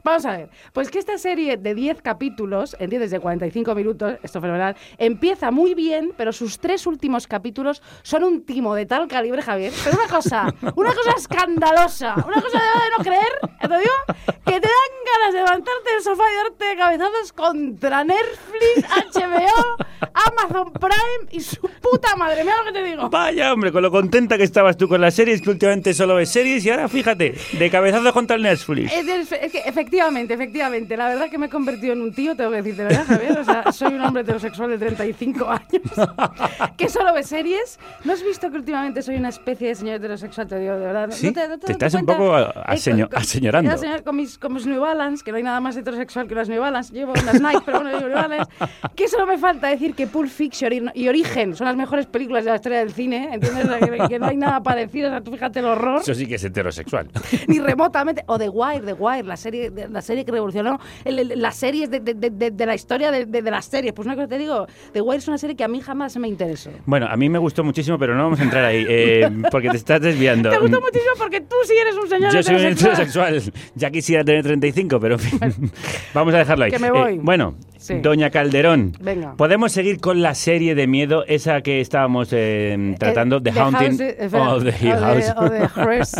Vamos 0.02 0.24
a 0.26 0.36
ver, 0.38 0.48
pues 0.72 0.90
que 0.90 0.98
esta 0.98 1.18
serie 1.18 1.56
de 1.56 1.74
10 1.74 2.00
capítulos, 2.02 2.74
¿entiendes? 2.78 3.10
De 3.10 3.20
45 3.20 3.74
minutos, 3.74 4.14
esto 4.22 4.38
es 4.38 4.42
fenomenal, 4.42 4.76
empieza 4.98 5.50
muy 5.50 5.74
bien, 5.74 6.12
pero 6.16 6.32
sus 6.32 6.58
tres 6.58 6.86
últimos 6.86 7.26
capítulos 7.26 7.82
son 8.02 8.24
un 8.24 8.44
timo 8.44 8.74
de 8.74 8.86
tal 8.86 9.06
calibre, 9.08 9.42
Javier. 9.42 9.72
Pero 9.84 9.96
una 9.98 10.08
cosa, 10.08 10.54
una 10.76 10.94
cosa 10.94 11.12
escandalosa, 11.16 12.14
una 12.14 12.40
cosa 12.40 12.58
de, 12.58 12.64
no 12.96 13.04
creer, 13.04 13.38
¿te 13.60 13.68
digo? 13.68 14.34
Que 14.46 14.60
te 14.60 14.68
dan 14.68 14.92
ganas 15.20 15.32
de 15.34 15.38
levantarte 15.40 15.92
del 15.92 16.02
sofá 16.02 16.22
y 16.32 16.36
darte 16.44 16.76
cabezazos 16.76 17.32
contra 17.32 18.02
Netflix, 18.04 19.14
HBO, 19.14 19.76
Amazon 20.12 20.72
Prime 20.72 21.28
y 21.30 21.40
su 21.40 21.60
puta 21.60 22.16
madre. 22.16 22.42
Mira 22.44 22.56
lo 22.58 22.64
que 22.64 22.72
te 22.72 22.82
digo. 22.84 23.10
Vaya, 23.10 23.52
hombre, 23.52 23.72
con 23.72 23.82
lo 23.82 23.90
contenta 23.90 24.36
que 24.38 24.44
estabas 24.44 24.76
tú 24.76 24.88
con 24.88 25.00
las 25.00 25.14
series, 25.14 25.40
que 25.42 25.50
últimamente 25.50 25.92
solo 25.94 26.14
ves 26.16 26.30
series 26.30 26.64
y 26.64 26.70
ahora 26.70 26.88
fíjate, 26.88 27.34
de 27.58 27.70
cabezazo 27.70 28.12
contra 28.12 28.36
el 28.36 28.42
Netflix. 28.42 28.92
Es, 28.92 29.32
es- 29.32 29.49
es 29.58 29.62
que 29.62 29.68
efectivamente, 29.68 30.34
efectivamente. 30.34 30.96
La 30.96 31.08
verdad 31.08 31.28
que 31.30 31.38
me 31.38 31.46
he 31.46 31.48
convertido 31.48 31.92
en 31.92 32.00
un 32.02 32.12
tío, 32.12 32.34
tengo 32.36 32.50
que 32.50 32.56
decirte, 32.58 32.84
¿verdad, 32.84 33.04
Javier? 33.06 33.38
O 33.38 33.44
sea, 33.44 33.72
soy 33.72 33.94
un 33.94 34.00
hombre 34.02 34.22
heterosexual 34.22 34.70
de 34.70 34.78
35 34.78 35.48
años 35.48 35.66
que 36.76 36.88
solo 36.88 37.12
ve 37.14 37.22
series. 37.22 37.78
¿No 38.04 38.12
has 38.12 38.22
visto 38.22 38.50
que 38.50 38.56
últimamente 38.56 39.02
soy 39.02 39.16
una 39.16 39.28
especie 39.30 39.68
de 39.68 39.74
señor 39.74 39.96
heterosexual? 39.96 40.46
Te 40.46 40.58
digo, 40.58 40.74
de 40.74 40.80
verdad. 40.86 41.06
¿No 41.08 41.12
Sí, 41.12 41.32
te, 41.32 41.48
no 41.48 41.58
te 41.58 41.66
das 41.66 41.70
estás 41.70 41.94
un 41.94 42.04
cuenta? 42.04 42.16
poco 42.22 42.38
Eh, 42.38 42.52
aseño- 42.66 43.04
con- 43.06 43.10
con- 43.14 43.22
aseñorando. 43.22 43.76
Señalar 43.76 44.02
Con 44.04 44.16
mis, 44.16 44.38
con 44.38 44.52
mis 44.54 44.66
New 44.66 44.80
Balance, 44.80 45.24
que 45.24 45.30
no 45.30 45.36
hay 45.38 45.42
nada 45.42 45.60
más 45.60 45.76
heterosexual 45.76 46.26
que 46.26 46.34
unas 46.34 46.48
New 46.48 46.60
Balance. 46.60 46.92
Llevo 46.92 47.12
unas 47.12 47.40
Nike, 47.40 47.62
pero 47.64 47.80
bueno, 47.80 47.96
llevo 47.98 48.08
New 48.08 48.16
Balance. 48.16 48.50
Que 48.94 49.08
solo 49.08 49.26
me 49.26 49.38
falta 49.38 49.68
decir 49.68 49.94
que 49.94 50.06
Pulp 50.06 50.28
Fiction 50.30 50.90
y, 50.94 51.08
Origen 51.08 51.56
son 51.56 51.66
las 51.66 51.76
mejores 51.76 52.06
películas 52.06 52.44
de 52.44 52.50
la 52.50 52.56
historia 52.56 52.78
del 52.78 52.92
cine. 52.92 53.30
¿Entiendes? 53.32 53.64
O 53.64 53.68
sea, 53.68 53.78
que, 53.80 54.08
que 54.08 54.18
no 54.18 54.26
hay 54.26 54.36
nada 54.36 54.62
parecido. 54.62 55.08
O 55.08 55.10
sea, 55.10 55.20
tú 55.20 55.32
fíjate 55.32 55.58
el 55.60 55.66
horror 55.66 56.00
Eso 56.00 56.14
sí 56.14 56.26
que 56.26 56.36
es 56.36 56.44
heterosexual. 56.44 57.08
ni 57.48 57.58
remotamente. 57.58 58.22
O 58.26 58.38
The 58.38 58.48
Wire, 58.48 58.80
The 58.86 58.92
Wire, 58.94 59.24
la 59.24 59.36
serie, 59.40 59.70
de- 59.70 59.88
la 59.88 60.00
serie 60.02 60.24
que 60.24 60.30
revolucionó 60.30 60.78
el- 61.04 61.18
el- 61.18 61.42
las 61.42 61.56
series 61.56 61.90
de, 61.90 62.66
la 62.66 62.74
historia 62.74 63.10
de, 63.10 63.42
las 63.50 63.64
series. 63.64 63.92
Pues 63.92 64.06
una 64.06 64.14
cosa 64.14 64.28
te 64.28 64.38
digo, 64.38 64.66
The 64.92 65.00
Wire 65.00 65.18
es 65.18 65.26
una 65.28 65.38
serie 65.38 65.56
que 65.56 65.64
a 65.64 65.68
mí 65.68 65.80
jamás 65.80 66.16
me 66.16 66.28
interesó. 66.28 66.70
Bueno, 66.86 67.06
a 67.10 67.16
mí 67.16 67.28
me 67.28 67.38
gustó 67.38 67.64
muchísimo, 67.64 67.98
pero 67.98 68.14
no 68.14 68.22
vamos 68.24 68.38
a 68.40 68.44
entrar 68.44 68.64
ahí, 68.64 68.86
eh, 68.88 69.28
porque 69.50 69.68
te 69.70 69.76
estás 69.78 70.00
desviando. 70.00 70.50
Te 70.50 70.58
gustó 70.58 70.80
muchísimo 70.80 71.14
porque 71.18 71.40
tú 71.40 71.56
sí 71.64 71.74
eres 71.80 71.96
un 71.96 72.08
señor 72.08 72.32
Yo 72.32 72.42
soy 72.42 72.54
un 72.56 72.60
heterosexual. 72.66 73.42
Ya 73.74 73.90
quisiera 73.90 74.22
tener 74.24 74.42
35, 74.44 75.00
pero 75.00 75.14
en 75.14 75.20
fin. 75.20 75.40
Vamos 76.14 76.34
a 76.34 76.38
dejarlo 76.38 76.64
ahí. 76.66 76.70
Que 76.70 76.78
me 76.78 76.88
Eh, 76.88 76.92
voy. 76.92 77.18
bueno, 77.18 77.54
Sí. 77.78 77.94
Doña 78.00 78.28
Calderón. 78.28 78.92
Venga. 79.00 79.34
¿Podemos 79.38 79.72
seguir 79.72 80.00
con 80.00 80.20
la 80.20 80.34
serie 80.34 80.74
de 80.74 80.86
miedo, 80.86 81.24
esa 81.26 81.62
que 81.62 81.80
estábamos 81.80 82.28
eh, 82.30 82.94
tratando, 82.98 83.38
Eh, 83.38 83.40
The 83.44 83.50
Haunting 83.52 84.00
eh, 84.02 84.16
espera, 84.18 84.54
of 84.54 84.64
the 84.64 84.74
Hill 84.86 84.96
House? 84.96 86.12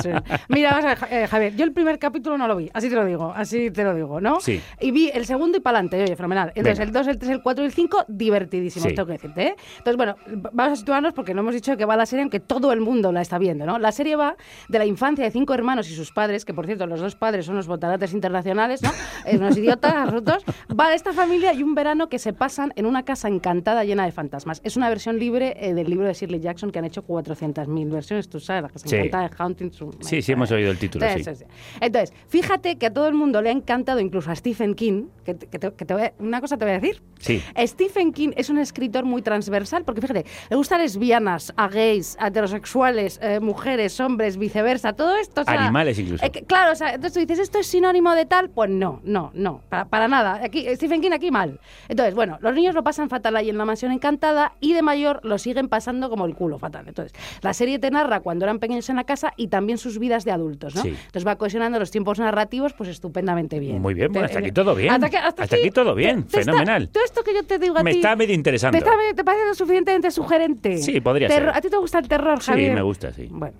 Mira, 0.49 0.79
a 0.79 0.93
eh, 1.11 1.27
Javier, 1.27 1.55
yo 1.57 1.65
el 1.65 1.73
primer 1.73 1.99
capítulo 1.99 2.39
no 2.39 2.49
lo 2.49 2.57
vi, 2.57 2.71
así 2.73 2.89
te 2.89 2.95
lo 2.95 3.05
digo, 3.05 3.10
así 3.35 3.71
te 3.71 3.85
lo 3.85 3.95
digo, 3.95 4.21
¿no? 4.21 4.41
Sí. 4.41 4.61
Y 4.81 4.91
vi 4.91 5.11
el 5.11 5.27
segundo 5.27 5.59
y 5.59 5.61
para 5.61 5.79
adelante, 5.79 6.03
oye, 6.03 6.17
fenomenal. 6.17 6.49
Entonces, 6.55 6.79
Venga. 6.79 7.01
el 7.01 7.05
2, 7.05 7.07
el 7.09 7.19
3, 7.19 7.31
el 7.33 7.43
4 7.43 7.65
y 7.65 7.67
el 7.67 7.73
5, 7.73 8.05
divertidísimos, 8.09 8.89
Sí. 8.89 8.95
tengo 8.95 9.07
que 9.07 9.13
decirte, 9.15 9.43
¿eh? 9.49 9.57
Entonces, 9.79 9.97
bueno, 9.97 10.17
vamos 10.53 10.73
a 10.73 10.77
situarnos 10.77 11.13
porque 11.15 11.35
no 11.35 11.41
hemos 11.41 11.55
dicho 11.55 11.77
qué 11.77 11.85
va 11.85 11.97
la 11.97 12.07
serie, 12.07 12.23
aunque 12.23 12.41
todo 12.41 12.73
el 12.73 12.81
mundo 12.81 13.13
la 13.13 13.21
está 13.23 13.39
viendo, 13.39 13.67
¿no? 13.67 13.79
La 13.79 13.93
serie 13.93 14.17
va 14.17 14.37
de 14.69 14.79
la 14.79 14.87
infancia 14.87 15.25
de 15.25 15.31
cinco 15.31 15.55
hermanos 15.55 15.91
y 15.91 15.95
sus 15.95 16.13
padres, 16.13 16.45
que 16.45 16.55
por 16.55 16.67
cierto, 16.67 16.87
los 16.87 17.01
dos 17.01 17.17
padres 17.17 17.47
son 17.47 17.55
unos 17.55 17.67
botarates 17.67 18.13
internacionales, 18.13 18.83
¿no? 18.83 18.91
Eh, 19.25 19.37
unos 19.37 19.57
idiotas 19.57 19.93
absolutos. 19.95 20.45
Va 20.79 20.89
de 20.91 20.97
esta 20.97 21.13
familia 21.13 21.53
y 21.53 21.63
un 21.63 21.75
verano 21.75 22.09
que 22.09 22.19
se 22.19 22.33
pasan 22.33 22.73
en 22.77 22.87
una 22.87 23.05
casa 23.05 23.29
encantada 23.29 23.85
llena 23.85 24.05
de 24.05 24.13
fantasmas. 24.13 24.61
Es 24.65 24.77
una 24.77 24.89
versión 24.89 25.19
libre 25.19 25.55
eh, 25.59 25.75
del 25.75 25.89
libro 25.89 26.07
de 26.07 26.15
Shirley 26.15 26.41
Jackson 26.41 26.71
que 26.71 26.79
han 26.79 26.85
hecho 26.85 27.03
400.000 27.05 27.91
versiones, 27.91 28.29
tú 28.29 28.41
sabes, 28.41 28.63
la 28.63 28.69
casa 28.69 28.87
Sí. 28.89 28.97
encantada 28.97 29.29
de 29.29 29.35
Haunting. 29.39 29.71
Sí, 30.01 30.23
sí, 30.23 30.33
hemos 30.33 30.51
oído 30.51 30.71
el 30.71 30.79
título, 30.79 31.07
sí. 31.07 31.19
Entonces, 31.19 31.47
Entonces, 31.81 32.13
fíjate 32.29 32.77
que 32.77 32.87
a 32.87 32.93
todo 33.01 33.09
el 33.09 33.15
mundo 33.15 33.41
le 33.41 33.49
ha 33.49 33.53
encantado, 33.53 33.99
incluso 33.99 34.31
a 34.31 34.37
Stephen 34.37 34.75
King, 34.75 35.07
que, 35.25 35.33
te- 35.33 35.47
que 35.47 35.59
te- 35.59 35.73
que 35.73 35.87
te 35.87 35.95
voy 35.95 36.03
a- 36.03 36.13
una 36.19 36.39
cosa 36.43 36.59
te 36.59 36.67
voy 36.67 36.75
a 36.75 36.81
decir. 36.81 37.03
Sí. 37.19 37.43
Stephen 37.67 38.13
King 38.13 38.33
es 38.37 38.51
un 38.51 38.59
escritor 38.59 39.07
muy 39.07 39.23
transversal 39.23 39.85
porque 39.85 40.03
fíjate, 40.03 40.27
le 40.51 40.57
gustan 40.57 40.81
lesbianas, 40.83 41.55
a 41.57 41.69
gays, 41.69 42.19
a 42.21 42.27
heterosexuales, 42.29 43.19
eh, 43.23 43.41
mujeres, 43.41 43.99
hombres, 44.01 44.37
viceversa, 44.37 44.93
todo 44.93 45.17
esto. 45.17 45.41
o 45.41 45.45
sea, 45.45 45.55
Animales 45.63 45.99
incluso. 45.99 46.23
eh, 46.23 46.31
claro, 46.47 46.73
o 46.73 46.75
sea, 46.75 46.89
entonces 46.95 47.15
tú 47.15 47.21
dices, 47.21 47.39
¿esto 47.39 47.59
es 47.59 47.69
sinónimo 47.69 48.15
de 48.15 48.27
tal? 48.27 48.51
Pues 48.51 48.69
no, 48.69 49.01
no, 49.03 49.31
no, 49.33 49.63
para, 49.71 49.87
para 49.87 50.07
nada. 50.07 50.41
Aquí, 50.45 50.67
Stephen 50.75 51.01
King 51.01 51.13
aquí 51.13 51.31
mal. 51.31 51.59
Entonces, 51.89 52.15
bueno, 52.15 52.37
los 52.43 52.55
niños 52.55 52.75
lo 52.75 52.83
pasan 52.85 53.09
fatal 53.09 53.35
ahí 53.37 53.49
en 53.49 53.57
la 53.57 53.65
mansión 53.65 53.93
encantada 53.93 54.53
y 54.61 54.75
de 54.75 54.83
mayor 54.83 55.21
lo 55.25 55.39
siguen 55.39 55.71
pasando 55.71 56.11
como 56.11 56.27
el 56.27 56.35
culo 56.35 56.59
fatal. 56.59 56.87
Entonces, 56.87 57.15
la 57.41 57.55
serie 57.55 57.79
te 57.79 57.91
narra 57.91 58.21
cuando 58.21 58.45
eran 58.45 58.59
pequeños 58.59 58.91
en 58.91 58.97
la 58.97 59.05
casa 59.05 59.33
y 59.39 59.49
también 59.49 59.79
sus 59.79 59.99
vidas 59.99 60.27
de 60.27 60.33
adultos, 60.33 60.75
¿no? 60.75 60.83
Sí. 60.83 60.89
Entonces 60.91 61.27
va 61.27 61.37
cohesionando 61.37 61.79
los 61.79 61.91
tiempos 61.91 62.19
narrativos 62.19 62.75
pues 62.75 62.90
estupendamente 62.93 63.59
bien. 63.59 63.81
Muy 63.81 63.95
bien, 63.95 64.13
bueno, 64.13 64.27
hasta 64.27 64.39
Te- 64.41 64.45
aquí 64.47 64.53
todo 64.53 64.75
bien. 64.75 64.93
Hasta, 64.93 65.11
que- 65.11 65.17
hasta 65.17 65.43
Hasta 65.45 65.57
aquí 65.57 65.71
todo 65.71 65.95
bien, 65.95 66.25
te- 66.25 66.31
te 66.33 66.41
está- 66.41 66.53
fenomenal. 66.53 66.89
todo 66.89 67.05
esto 67.05 67.23
que 67.23 67.35
yo 67.35 67.45
te 67.45 67.59
digo 67.59 67.79
a 67.79 67.83
Me 67.83 67.93
ti... 67.93 67.99
está 67.99 68.17
medio 68.17 68.35
interesando. 68.35 68.79
¿Te, 68.79 68.85
está 68.85 68.93
te 69.15 69.25
parece 69.25 69.47
lo 69.47 69.55
suficientemente 69.55 70.11
sugerente? 70.11 70.79
Sí, 70.79 71.01
podría 71.01 71.29
ser. 71.29 71.49
¿A 71.51 71.61
ti 71.61 71.69
te 71.71 71.77
gusta 71.77 71.99
el 71.99 72.09
terror, 72.09 72.41
Sí, 72.43 72.51
Javier? 72.51 72.75
me 72.75 72.83
gusta, 72.83 73.13
sí. 73.13 73.29
Bueno, 73.31 73.55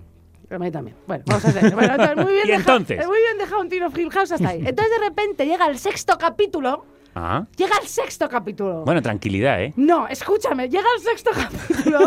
a 0.49 0.57
mí 0.59 0.69
también. 0.71 0.95
Bueno, 1.07 1.23
vamos 1.27 1.45
a 1.45 1.47
hacer. 1.49 1.73
Bueno, 1.73 1.93
entonces, 1.93 2.15
muy 2.25 2.33
bien 2.33 2.47
¿Y 2.47 2.51
entonces? 2.51 3.05
Muy 3.07 3.17
bien 3.17 3.37
dejado 3.37 3.61
un 3.61 3.69
tiro 3.69 3.87
Hill 3.95 4.09
House 4.11 4.31
hasta 4.33 4.49
ahí. 4.49 4.59
Entonces 4.65 4.93
de 4.99 5.07
repente 5.09 5.45
llega 5.45 5.65
el 5.67 5.77
sexto 5.77 6.17
capítulo. 6.17 6.85
Ah. 7.15 7.45
Llega 7.57 7.77
el 7.81 7.87
sexto 7.87 8.29
capítulo. 8.29 8.83
Bueno, 8.85 9.01
tranquilidad, 9.01 9.61
¿eh? 9.61 9.73
No, 9.75 10.07
escúchame, 10.07 10.69
llega 10.69 10.85
el 10.97 11.03
sexto 11.03 11.31
capítulo 11.35 11.99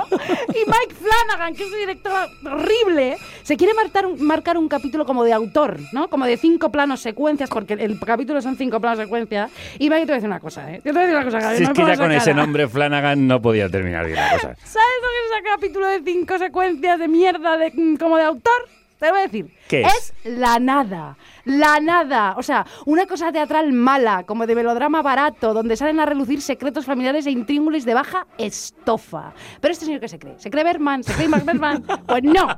y 0.49 0.67
Mike 0.67 0.95
Flanagan, 0.95 1.55
que 1.55 1.65
es 1.65 1.71
un 1.71 1.79
director 1.79 2.29
horrible, 2.47 3.19
se 3.43 3.57
quiere 3.57 3.75
marcar 3.75 4.07
un, 4.07 4.23
marcar 4.23 4.57
un 4.57 4.69
capítulo 4.69 5.05
como 5.05 5.25
de 5.25 5.33
autor, 5.33 5.79
¿no? 5.93 6.09
Como 6.09 6.25
de 6.25 6.37
cinco 6.37 6.71
planos 6.71 7.01
secuencias, 7.01 7.51
porque 7.51 7.75
el 7.75 7.99
capítulo 8.01 8.41
son 8.41 8.57
cinco 8.57 8.81
planos 8.81 8.99
secuencias. 8.99 9.51
Y 9.79 9.91
Mike, 9.91 10.01
te 10.01 10.07
voy 10.07 10.13
a 10.13 10.15
decir 10.17 10.29
una 10.29 10.41
cosa, 10.41 10.73
¿eh? 10.73 10.81
Te 10.83 10.93
voy 10.93 11.03
a 11.03 11.07
decir 11.07 11.17
una 11.17 11.25
cosa, 11.25 11.57
Si 11.57 11.63
es 11.65 11.71
que 11.71 11.87
ya 11.87 11.97
con 11.97 12.13
ese 12.13 12.33
nombre 12.33 12.69
Flanagan 12.69 13.27
no 13.27 13.43
podía 13.43 13.69
terminar 13.69 14.07
bien 14.07 14.17
la 14.17 14.31
cosa. 14.33 14.55
¿Sabes 14.65 14.89
lo 15.03 15.09
que 15.09 15.27
es 15.27 15.33
ese 15.33 15.43
capítulo 15.45 15.87
de 15.89 16.03
cinco 16.03 16.39
secuencias 16.39 16.99
de 16.99 17.09
mierda 17.09 17.59
de, 17.59 17.73
mm, 17.75 17.97
como 17.97 18.17
de 18.17 18.25
autor? 18.25 18.69
Te 19.05 19.09
lo 19.09 19.17
voy 19.17 19.21
a 19.21 19.27
decir. 19.27 19.55
¿Qué 19.69 19.83
es? 19.83 20.15
la 20.25 20.59
nada. 20.59 21.19
La 21.45 21.79
nada. 21.79 22.37
O 22.39 22.43
sea, 22.43 22.65
una 22.87 23.05
cosa 23.05 23.31
teatral 23.31 23.71
mala, 23.75 24.23
como 24.25 24.47
de 24.47 24.55
melodrama 24.55 25.03
barato, 25.03 25.53
donde 25.53 25.77
salen 25.77 26.01
a 26.01 26.07
relucir 26.07 26.41
secretos 26.41 26.87
familiares 26.87 27.27
e 27.27 27.31
intríngulis 27.31 27.85
de 27.85 27.93
baja 27.93 28.27
estofa. 28.39 29.35
Pero 29.61 29.73
este 29.73 29.85
señor 29.85 30.01
que 30.01 30.09
se 30.09 30.19
cree, 30.19 30.39
¿se 30.39 30.49
cree 30.49 30.65
Berman? 30.65 31.05
¿Se 31.05 31.13
cree 31.13 31.29
Mark 31.29 31.45
Berman? 31.45 31.85
Pues 32.07 32.23
no. 32.23 32.49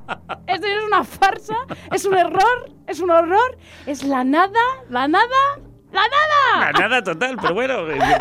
Este 0.46 0.72
es 0.72 0.84
una 0.84 1.02
farsa, 1.02 1.56
es 1.92 2.04
un 2.04 2.14
error, 2.14 2.70
es 2.86 3.00
un 3.00 3.10
horror, 3.10 3.58
es 3.84 4.04
la 4.04 4.22
nada, 4.22 4.60
la 4.88 5.08
nada, 5.08 5.58
la 5.90 6.02
nada. 6.02 6.68
Ah, 6.68 6.70
Nada 6.78 7.02
total, 7.02 7.38
pero 7.42 7.54
bueno, 7.54 7.78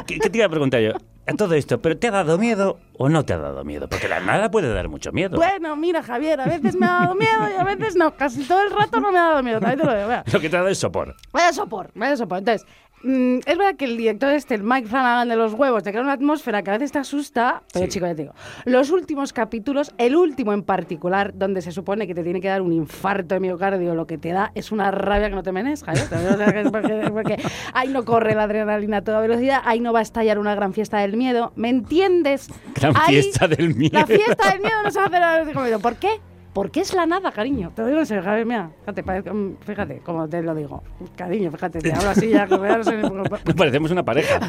¿qué, 0.08 0.18
qué 0.18 0.30
te 0.32 0.38
iba 0.40 0.48
a 0.48 0.50
preguntar 0.50 0.82
yo? 0.82 0.94
A 1.28 1.34
todo 1.34 1.56
esto, 1.56 1.82
¿pero 1.82 1.98
te 1.98 2.08
ha 2.08 2.12
dado 2.12 2.38
miedo 2.38 2.78
o 2.98 3.10
no 3.10 3.26
te 3.26 3.34
ha 3.34 3.40
dado 3.40 3.64
miedo? 3.64 3.90
Porque 3.90 4.08
la 4.08 4.20
nada 4.20 4.52
puede 4.52 4.72
dar 4.72 4.90
mucho 4.90 5.12
miedo. 5.12 5.38
Bueno, 5.38 5.76
mira, 5.76 6.04
Javier, 6.04 6.40
a 6.40 6.46
veces 6.46 6.76
me 6.76 6.86
ha 6.86 7.00
dado 7.00 7.16
miedo 7.16 7.50
y 7.50 7.60
a 7.60 7.64
veces 7.64 7.96
no. 7.96 8.16
Casi 8.16 8.44
todo 8.44 8.62
el 8.62 8.72
rato 8.72 9.00
no 9.00 9.12
me 9.12 9.18
ha 9.18 9.30
dado 9.30 9.42
miedo. 9.44 9.60
También 9.60 9.80
te 9.80 9.86
lo 9.88 9.96
digo. 9.96 10.24
Lo 10.32 10.40
que 10.40 10.50
te 10.50 10.56
ha 10.56 10.60
dado 10.60 10.70
es 10.70 10.78
sopor. 10.78 11.16
Vaya 11.32 11.52
sopor, 11.52 11.90
vaya 11.96 12.16
sopor. 12.16 12.38
Entonces, 12.40 12.68
mm, 13.04 13.38
es 13.46 13.58
verdad 13.58 13.76
que 13.78 13.86
el 13.86 13.98
director 13.98 14.32
este, 14.34 14.56
el 14.56 14.64
Mike 14.64 14.88
Flanagan 14.88 15.30
de 15.30 15.36
los 15.36 15.54
huevos, 15.54 15.84
te 15.84 15.92
crea 15.92 16.02
una 16.04 16.14
atmósfera 16.14 16.64
que 16.64 16.72
a 16.72 16.74
veces 16.74 16.92
te 16.92 17.00
asusta, 17.00 17.64
pero 17.74 17.88
chico, 17.88 18.06
ya 18.06 18.16
te 18.16 18.22
digo, 18.24 18.34
los 18.66 18.92
últimos 18.92 19.34
capítulos, 19.34 19.94
el 19.98 20.16
último 20.16 20.54
en 20.54 20.64
particular, 20.64 21.34
donde 21.36 21.62
se 21.62 21.72
supone 21.72 22.08
que 22.08 22.16
te 22.16 22.24
tiene 22.24 22.42
que 22.42 22.48
dar 22.48 22.62
un 22.62 22.74
infarto 22.74 23.36
de 23.36 23.40
miocardio, 23.42 23.96
lo 23.96 24.08
que 24.08 24.18
te 24.18 24.30
da 24.30 24.52
es 24.56 24.72
una 24.72 24.92
rabia 24.92 25.30
que 25.30 25.36
no 25.36 25.44
te 25.44 25.52
menes, 25.52 25.84
Javier. 25.84 26.08
Te 26.10 26.16
lo 26.16 26.22
digo, 26.22 26.34
o 26.34 26.38
sea, 26.38 26.52
que 26.54 26.62
es 26.62 26.72
Porque, 26.72 27.10
porque 27.12 27.38
ahí 27.74 27.90
no 27.90 28.04
corre 28.06 28.36
la 28.36 28.44
adrenalina 28.44 28.98
a 28.98 29.02
toda 29.04 29.20
velocidad, 29.22 29.62
ahí 29.66 29.80
no 29.80 29.94
va 29.94 30.00
a 30.00 30.04
estallar 30.04 30.40
una 30.40 30.56
gran 30.56 30.74
fiesta 30.74 30.98
del 31.00 31.16
miedo. 31.18 31.54
¿Me 31.56 31.70
entiendes? 31.70 32.50
Gran 32.74 32.94
Ahí- 32.96 33.22
fiesta 33.22 33.48
del 33.48 33.76
miedo. 33.76 33.98
La 34.00 34.06
fiesta 34.06 34.52
del 34.52 34.62
miedo 34.62 34.76
no 34.84 34.92
se 34.92 35.00
va 35.00 35.06
a 35.06 35.42
hacer 35.42 35.74
a. 35.76 35.80
¿Por 35.80 35.96
qué? 35.96 36.20
Porque 36.56 36.80
es 36.80 36.94
la 36.94 37.06
nada, 37.06 37.34
cariño. 37.34 37.74
Te 37.76 37.82
lo 37.82 37.90
digo 37.90 38.00
en 38.00 38.06
serio, 38.06 38.24
Javier, 38.24 38.46
mira, 38.46 38.72
fíjate, 38.86 39.30
mm, 39.30 39.58
fíjate 39.60 40.00
cómo 40.06 40.30
te 40.30 40.42
lo 40.42 40.56
digo. 40.56 40.82
Cariño, 41.18 41.52
fíjate, 41.52 41.80
te 41.80 41.92
hablo 41.92 42.10
así 42.12 42.30
ya, 42.30 42.48
como 42.48 42.66
ya 42.66 42.78
no 42.78 42.84
sé 42.86 42.96
ni 42.96 43.02
por- 43.10 43.46
Nos 43.46 43.56
parecemos 43.56 43.92
una 43.92 44.06
pareja. 44.06 44.40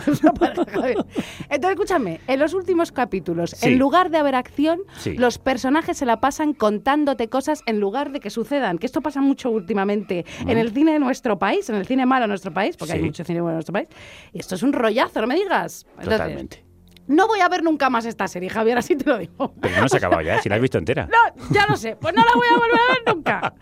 Javier. 0.70 0.98
Entonces, 1.50 1.70
escúchame, 1.70 2.20
en 2.28 2.38
los 2.38 2.54
últimos 2.54 2.92
capítulos, 2.92 3.50
Sí. 3.50 3.66
en 3.66 3.78
lugar 3.80 4.10
de 4.10 4.18
haber 4.18 4.36
acción, 4.36 4.82
Sí. 4.98 5.16
los 5.16 5.38
personajes 5.38 5.96
se 5.98 6.06
la 6.06 6.20
pasan 6.20 6.54
contándote 6.54 7.28
cosas 7.28 7.62
en 7.66 7.80
lugar 7.80 8.12
de 8.12 8.20
que 8.20 8.30
sucedan. 8.30 8.78
Que 8.78 8.86
esto 8.86 9.00
pasa 9.00 9.20
mucho 9.20 9.50
últimamente 9.50 10.24
en 10.46 10.58
el 10.58 10.70
cine 10.70 10.92
de 10.92 11.00
nuestro 11.00 11.40
país, 11.40 11.68
en 11.70 11.74
el 11.74 11.86
cine 11.88 12.06
malo 12.06 12.22
de 12.22 12.28
nuestro 12.28 12.54
país, 12.54 12.76
porque 12.76 12.92
hay 12.94 13.02
mucho 13.02 13.24
cine 13.24 13.40
bueno 13.40 13.54
en 13.54 13.56
nuestro 13.56 13.72
país. 13.72 13.88
Y 14.32 14.38
esto 14.38 14.54
es 14.54 14.62
un 14.62 14.72
rollazo, 14.72 15.20
no 15.22 15.26
me 15.26 15.34
digas. 15.34 15.84
Entonces, 15.98 16.12
Totalmente. 16.18 16.65
No 17.08 17.26
voy 17.28 17.40
a 17.40 17.48
ver 17.48 17.62
nunca 17.62 17.88
más 17.90 18.04
esta 18.04 18.26
serie, 18.28 18.48
Javier, 18.50 18.78
así 18.78 18.96
te 18.96 19.08
lo 19.08 19.18
digo. 19.18 19.54
Pero 19.60 19.80
no 19.80 19.88
se 19.88 19.96
ha 19.96 19.98
acabado 19.98 20.22
ya, 20.22 20.40
si 20.42 20.48
la 20.48 20.56
has 20.56 20.60
visto 20.60 20.78
entera. 20.78 21.06
No, 21.06 21.44
ya 21.54 21.66
lo 21.68 21.76
sé, 21.76 21.96
pues 21.96 22.14
no 22.14 22.24
la 22.24 22.32
voy 22.34 22.46
a 22.48 22.56
volver 22.58 22.80
a 22.80 22.92
ver 22.94 23.14
nunca. 23.14 23.54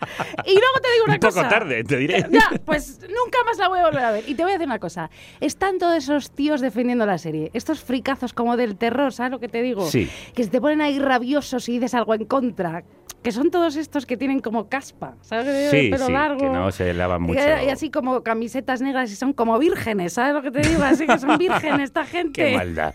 Y 0.45 0.53
luego 0.53 0.79
te 0.81 0.91
digo 0.93 1.05
una 1.05 1.13
Un 1.15 1.19
poco 1.19 1.33
cosa. 1.35 1.49
tarde, 1.49 1.83
te 1.83 1.97
diré. 1.97 2.25
Ya, 2.31 2.49
pues 2.65 2.99
nunca 3.01 3.37
más 3.45 3.57
la 3.57 3.67
voy 3.67 3.79
a 3.79 3.83
volver 3.85 4.03
a 4.03 4.11
ver. 4.11 4.23
Y 4.27 4.35
te 4.35 4.43
voy 4.43 4.51
a 4.51 4.55
decir 4.55 4.67
una 4.67 4.79
cosa. 4.79 5.09
Están 5.41 5.77
todos 5.77 5.95
esos 5.95 6.31
tíos 6.31 6.61
defendiendo 6.61 7.05
la 7.05 7.17
serie. 7.17 7.51
Estos 7.53 7.81
fricazos 7.81 8.33
como 8.33 8.57
del 8.57 8.77
terror, 8.77 9.13
¿sabes 9.13 9.31
lo 9.31 9.39
que 9.39 9.47
te 9.47 9.61
digo? 9.61 9.85
Sí. 9.85 10.09
Que 10.33 10.43
se 10.43 10.49
te 10.49 10.59
ponen 10.59 10.81
ahí 10.81 10.97
rabiosos 10.99 11.63
si 11.65 11.73
dices 11.73 11.93
algo 11.93 12.13
en 12.15 12.25
contra. 12.25 12.83
Que 13.21 13.31
son 13.31 13.49
todos 13.49 13.75
estos 13.75 14.05
que 14.05 14.17
tienen 14.17 14.39
como 14.39 14.69
caspa, 14.69 15.15
¿sabes? 15.21 15.71
Sí, 15.71 15.77
El 15.77 15.89
pelo 15.89 16.05
sí, 16.05 16.11
largo. 16.11 16.37
que 16.37 16.45
no 16.49 16.71
se 16.71 16.93
lavan 16.93 17.23
Y- 17.23 17.27
mucho. 17.27 17.39
Y, 17.41 17.69
así 17.71 17.89
como 17.89 18.21
camisetas 18.21 18.81
negras 18.81 19.11
y 19.11 19.15
son 19.15 19.33
como 19.33 19.57
vírgenes, 19.57 20.13
¿sabes 20.13 20.35
lo 20.35 20.43
que 20.43 20.51
te 20.51 20.59
digo? 20.67 20.83
Así 20.83 21.07
que 21.07 21.17
son 21.17 21.35
vírgenes 21.39 21.85
esta 21.85 22.05
gente. 22.05 22.51
Qué 22.51 22.55
maldad. 22.55 22.93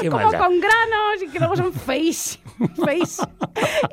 Qué 0.00 0.10
como 0.10 0.24
maldad. 0.24 0.38
con 0.38 0.60
granos 0.60 1.22
y 1.22 1.28
que 1.28 1.38
luego 1.38 1.56
son 1.56 1.72
feísimos. 1.72 2.46
feís. 2.84 3.18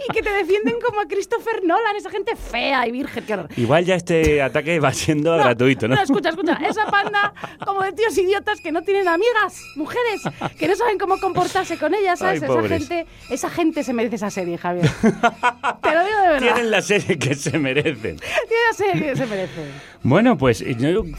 y 0.08 0.14
que 0.14 0.22
te 0.22 0.30
defienden 0.32 0.76
como 0.84 1.02
a 1.02 1.06
Christopher 1.06 1.64
Nolan, 1.64 1.96
esa 1.96 2.10
gente 2.10 2.36
fea 2.36 2.88
y 2.88 2.92
virgen. 2.92 3.24
Horror. 3.30 3.50
Igual 3.58 3.86
ya 3.86 3.96
este 3.96 4.42
ataque 4.42 4.80
va 4.80 4.94
siendo 4.94 5.36
gratuito, 5.36 5.88
¿no? 5.88 5.96
No, 5.96 6.02
escucha, 6.02 6.30
escucha. 6.30 6.60
Esa 6.68 6.86
panda 6.88 7.34
como 7.66 7.84
de 7.84 7.92
tíos 7.94 8.18
idiotas 8.18 8.60
que 8.62 8.72
no 8.72 8.82
tienen 8.82 9.08
amigas, 9.08 9.62
mujeres, 9.76 10.22
que 10.58 10.68
no 10.68 10.76
saben 10.76 10.98
cómo 10.98 11.20
comportarse 11.20 11.78
con 11.78 11.94
ellas, 11.94 12.20
¿sabes? 12.20 12.44
Ay, 12.44 12.50
esa, 12.50 12.68
gente, 12.68 13.08
esa 13.30 13.50
gente 13.50 13.84
se 13.84 13.94
merece 13.94 14.16
esa 14.16 14.30
serie, 14.30 14.58
Javier. 14.58 14.90
Te 15.02 15.94
lo 15.94 16.06
digo 16.06 16.22
de 16.22 16.28
verdad. 16.28 16.40
Tienen 16.40 16.72
la 16.72 16.82
serie 16.82 17.18
que 17.18 17.36
se 17.36 17.58
merecen. 17.58 18.18
Tiene 18.18 18.64
la 18.70 18.74
serie 18.76 19.10
que 19.10 19.16
se 19.16 19.26
merece. 19.26 19.72
Bueno, 20.04 20.38
pues, 20.38 20.64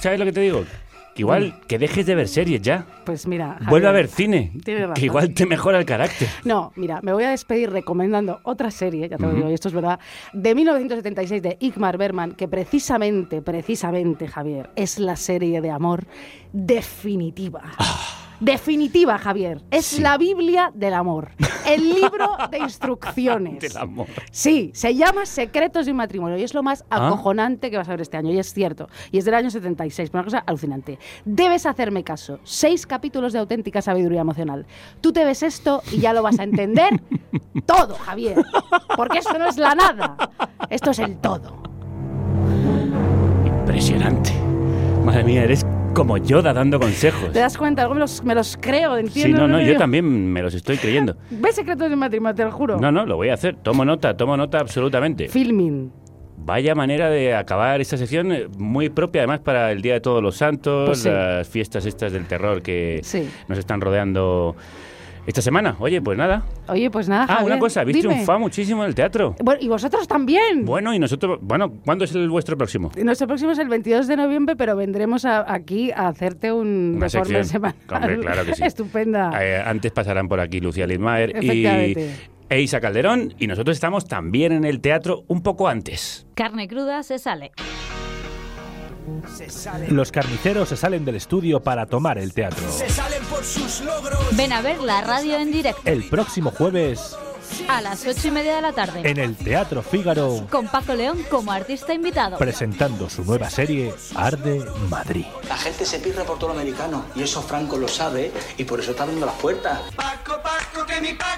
¿sabes 0.01 0.18
lo 0.18 0.25
que 0.25 0.33
te 0.33 0.41
digo? 0.41 0.64
Igual 1.17 1.61
que 1.69 1.79
dejes 1.79 2.07
de 2.07 2.15
ver 2.15 2.29
series 2.29 2.61
ya. 2.61 2.87
Pues 3.05 3.27
mira. 3.27 3.53
Javier, 3.53 3.71
Vuelve 3.71 3.89
a 3.89 3.93
ver 3.93 4.09
cine. 4.09 4.53
Razón. 4.65 4.95
Que 4.95 5.05
igual 5.05 5.33
te 5.33 5.47
mejora 5.47 5.79
el 5.79 5.85
carácter. 5.85 6.29
No, 6.45 6.73
mira, 6.77 7.01
me 7.03 7.12
voy 7.12 7.25
a 7.25 7.31
despedir 7.31 7.71
recomendando 7.71 8.41
otra 8.43 8.71
serie, 8.71 9.09
ya 9.09 9.17
te 9.17 9.23
lo 9.23 9.33
digo, 9.33 9.51
y 9.51 9.55
esto 9.55 9.69
es 9.69 9.75
verdad, 9.75 9.99
de 10.33 10.55
1976 10.55 11.43
de 11.43 11.57
Igmar 11.61 11.97
Berman, 11.97 12.33
que 12.33 12.49
precisamente, 12.49 13.41
precisamente, 13.43 14.29
Javier, 14.29 14.71
es 14.77 14.99
la 14.99 15.17
serie 15.17 15.61
de 15.61 15.71
amor 15.71 16.05
definitiva. 16.53 17.62
Definitiva, 18.45 19.16
Javier. 19.16 19.62
Es 19.70 19.99
la 19.99 20.18
Biblia 20.18 20.70
del 20.74 20.92
amor. 20.92 21.30
El 21.66 21.88
libro 21.95 22.36
de 22.51 22.59
instrucciones. 22.61 23.59
Del 23.61 23.76
amor. 23.78 24.07
Sí, 24.30 24.70
se 24.74 24.95
llama 24.95 25.24
Secretos 25.24 25.86
de 25.86 25.92
un 25.92 25.97
matrimonio 25.97 26.36
y 26.36 26.42
es 26.42 26.53
lo 26.53 26.62
más 26.62 26.84
Ah. 26.90 27.07
acojonante 27.09 27.70
que 27.70 27.78
vas 27.78 27.88
a 27.88 27.92
ver 27.92 28.03
este 28.03 28.18
año. 28.18 28.30
Y 28.32 28.38
es 28.38 28.53
cierto. 28.53 28.88
Y 29.11 29.18
es 29.18 29.24
del 29.24 29.32
año 29.34 29.51
76, 29.51 30.11
una 30.12 30.24
cosa 30.24 30.38
alucinante. 30.47 30.99
Debes 31.24 31.64
hacerme 31.64 32.05
caso. 32.05 32.38
Seis 32.45 32.86
capítulos 32.86 33.32
de 33.32 33.38
auténtica 33.38 33.80
sabiduría 33.80 34.20
emocional. 34.20 34.66
Tú 35.01 35.12
te 35.12 35.24
ves 35.24 35.42
esto 35.42 35.82
y 35.90 36.01
ya 36.01 36.12
lo 36.12 36.22
vas 36.22 36.38
a 36.38 36.42
entender 36.42 37.01
todo, 37.66 37.95
Javier. 37.95 38.45
Porque 38.95 39.18
esto 39.20 39.38
no 39.38 39.49
es 39.49 39.57
la 39.57 39.74
nada. 39.74 40.16
Esto 40.68 40.90
es 40.90 40.99
el 40.99 41.16
todo. 41.16 41.62
Impresionante. 43.47 44.32
Madre 45.03 45.24
mía, 45.24 45.45
eres 45.45 45.64
como 45.95 46.18
Yoda 46.18 46.53
dando 46.53 46.78
consejos. 46.80 47.32
¿Te 47.32 47.38
das 47.38 47.57
cuenta? 47.57 47.82
Algo 47.82 47.95
me 47.95 48.01
los, 48.01 48.22
me 48.24 48.34
los 48.34 48.59
creo, 48.61 48.97
Sí, 48.97 49.01
¿entiendes? 49.07 49.40
no, 49.40 49.49
no, 49.49 49.61
yo 49.62 49.76
también 49.78 50.32
me 50.32 50.42
los 50.42 50.53
estoy 50.55 50.76
creyendo. 50.76 51.16
¿Ves 51.30 51.55
Secretos 51.55 51.88
de 51.88 51.97
matrimonio? 51.97 52.34
Te 52.34 52.45
lo 52.45 52.51
juro. 52.53 52.78
No, 52.78 52.90
no, 52.92 53.07
lo 53.07 53.16
voy 53.16 53.28
a 53.28 53.34
hacer. 53.34 53.57
Tomo 53.57 53.84
nota, 53.84 54.16
tomo 54.16 54.36
nota 54.36 54.59
absolutamente. 54.59 55.28
Filming. 55.28 55.92
Vaya 56.36 56.74
manera 56.74 57.09
de 57.09 57.34
acabar 57.34 57.80
esta 57.80 57.97
sección, 57.97 58.32
eh, 58.32 58.49
muy 58.59 58.90
propia 58.90 59.22
además 59.22 59.40
para 59.40 59.70
el 59.72 59.80
Día 59.80 59.95
de 59.95 60.01
Todos 60.01 60.22
los 60.22 60.36
Santos, 60.36 60.88
Pues 60.88 60.99
sí. 60.99 61.09
las 61.09 61.49
fiestas 61.49 61.86
estas 61.86 62.12
del 62.12 62.26
terror 62.26 62.61
que 62.61 63.01
Sí. 63.03 63.28
nos 63.49 63.57
están 63.59 63.80
rodeando 63.80 64.57
esta 65.27 65.43
semana. 65.43 65.77
Oye, 65.79 66.01
pues 66.03 66.16
nada. 66.18 66.45
Oye, 66.68 66.91
pues 66.91 67.09
nada, 67.09 67.27
Ah, 67.29 67.45
una 67.45 67.59
cosa, 67.59 67.81
habéis 67.83 67.97
dime. 67.99 68.14
triunfado 68.14 68.39
muchísimo 68.39 68.83
en 68.83 68.89
el 68.89 68.95
teatro. 68.95 69.35
Bueno, 69.43 69.61
y 69.62 69.68
vosotros 69.68 70.07
también. 70.09 70.64
Bueno, 70.64 70.95
y 70.95 70.99
nosotros, 70.99 71.39
bueno, 71.43 71.70
¿cuándo 71.85 72.05
es 72.05 72.14
el 72.14 72.29
vuestro 72.29 72.57
próximo? 72.57 72.91
Nuestro 73.03 73.27
próximo 73.27 73.53
es 73.53 73.59
el 73.59 73.68
22 73.68 74.07
de 74.07 74.16
noviembre, 74.16 74.57
pero 74.57 74.77
vendremos 74.77 75.25
a- 75.25 75.53
aquí 75.53 75.91
a 75.93 76.09
hacerte 76.09 76.53
un 76.53 76.95
Una 76.97 77.09
sección. 77.09 77.45
semanal. 77.45 77.77
Hombre, 77.91 78.18
claro 78.20 78.45
que 78.45 78.55
sí. 78.55 78.62
Estupenda. 78.64 79.31
Eh, 79.43 79.62
antes 79.64 79.93
pasarán 79.93 80.29
por 80.29 80.41
aquí 80.41 80.61
Lucía 80.61 80.87
Lidmaer 80.87 81.43
y 81.43 81.66
e 82.51 82.61
Isa 82.61 82.79
Calderón 82.81 83.35
y 83.39 83.47
nosotros 83.47 83.77
estamos 83.77 84.07
también 84.07 84.53
en 84.53 84.64
el 84.64 84.81
teatro 84.81 85.25
un 85.29 85.43
poco 85.43 85.66
antes. 85.68 86.27
Carne 86.35 86.68
cruda 86.68 87.03
se 87.03 87.18
sale. 87.18 87.53
Los 89.88 90.11
carniceros 90.12 90.68
se 90.68 90.76
salen 90.76 91.05
del 91.05 91.16
estudio 91.16 91.61
para 91.62 91.86
tomar 91.86 92.18
el 92.18 92.32
teatro. 92.32 92.64
salen 92.88 93.22
por 93.24 93.44
sus 93.44 93.80
logros. 93.80 94.36
Ven 94.36 94.52
a 94.52 94.62
ver 94.62 94.80
la 94.80 95.00
radio 95.02 95.38
en 95.38 95.52
directo 95.52 95.82
El 95.84 96.09
próximo 96.09 96.50
jueves 96.50 97.16
a 97.68 97.80
las 97.80 98.05
ocho 98.07 98.28
y 98.28 98.30
media 98.30 98.57
de 98.57 98.62
la 98.62 98.72
tarde. 98.72 99.09
en 99.09 99.18
el 99.18 99.36
Teatro 99.36 99.82
Fígaro 99.82 100.46
Con 100.50 100.66
Paco 100.66 100.94
León 100.94 101.24
como 101.30 101.52
artista 101.52 101.92
invitado. 101.92 102.36
presentando 102.38 103.09
su 103.09 103.24
nueva 103.24 103.50
serie 103.50 103.94
Arde 104.16 104.64
Madrid. 104.88 105.26
La 105.48 105.57
gente 105.57 105.84
se 105.84 105.98
pirra 105.98 106.24
por 106.24 106.38
todo 106.38 106.48
lo 106.48 106.55
americano 106.55 107.05
y 107.14 107.22
eso 107.22 107.42
Franco 107.42 107.76
lo 107.76 107.86
sabe 107.86 108.32
y 108.57 108.64
por 108.64 108.80
eso 108.80 108.92
está 108.92 109.02
abriendo 109.05 109.26
las 109.26 109.36
puertas. 109.36 109.80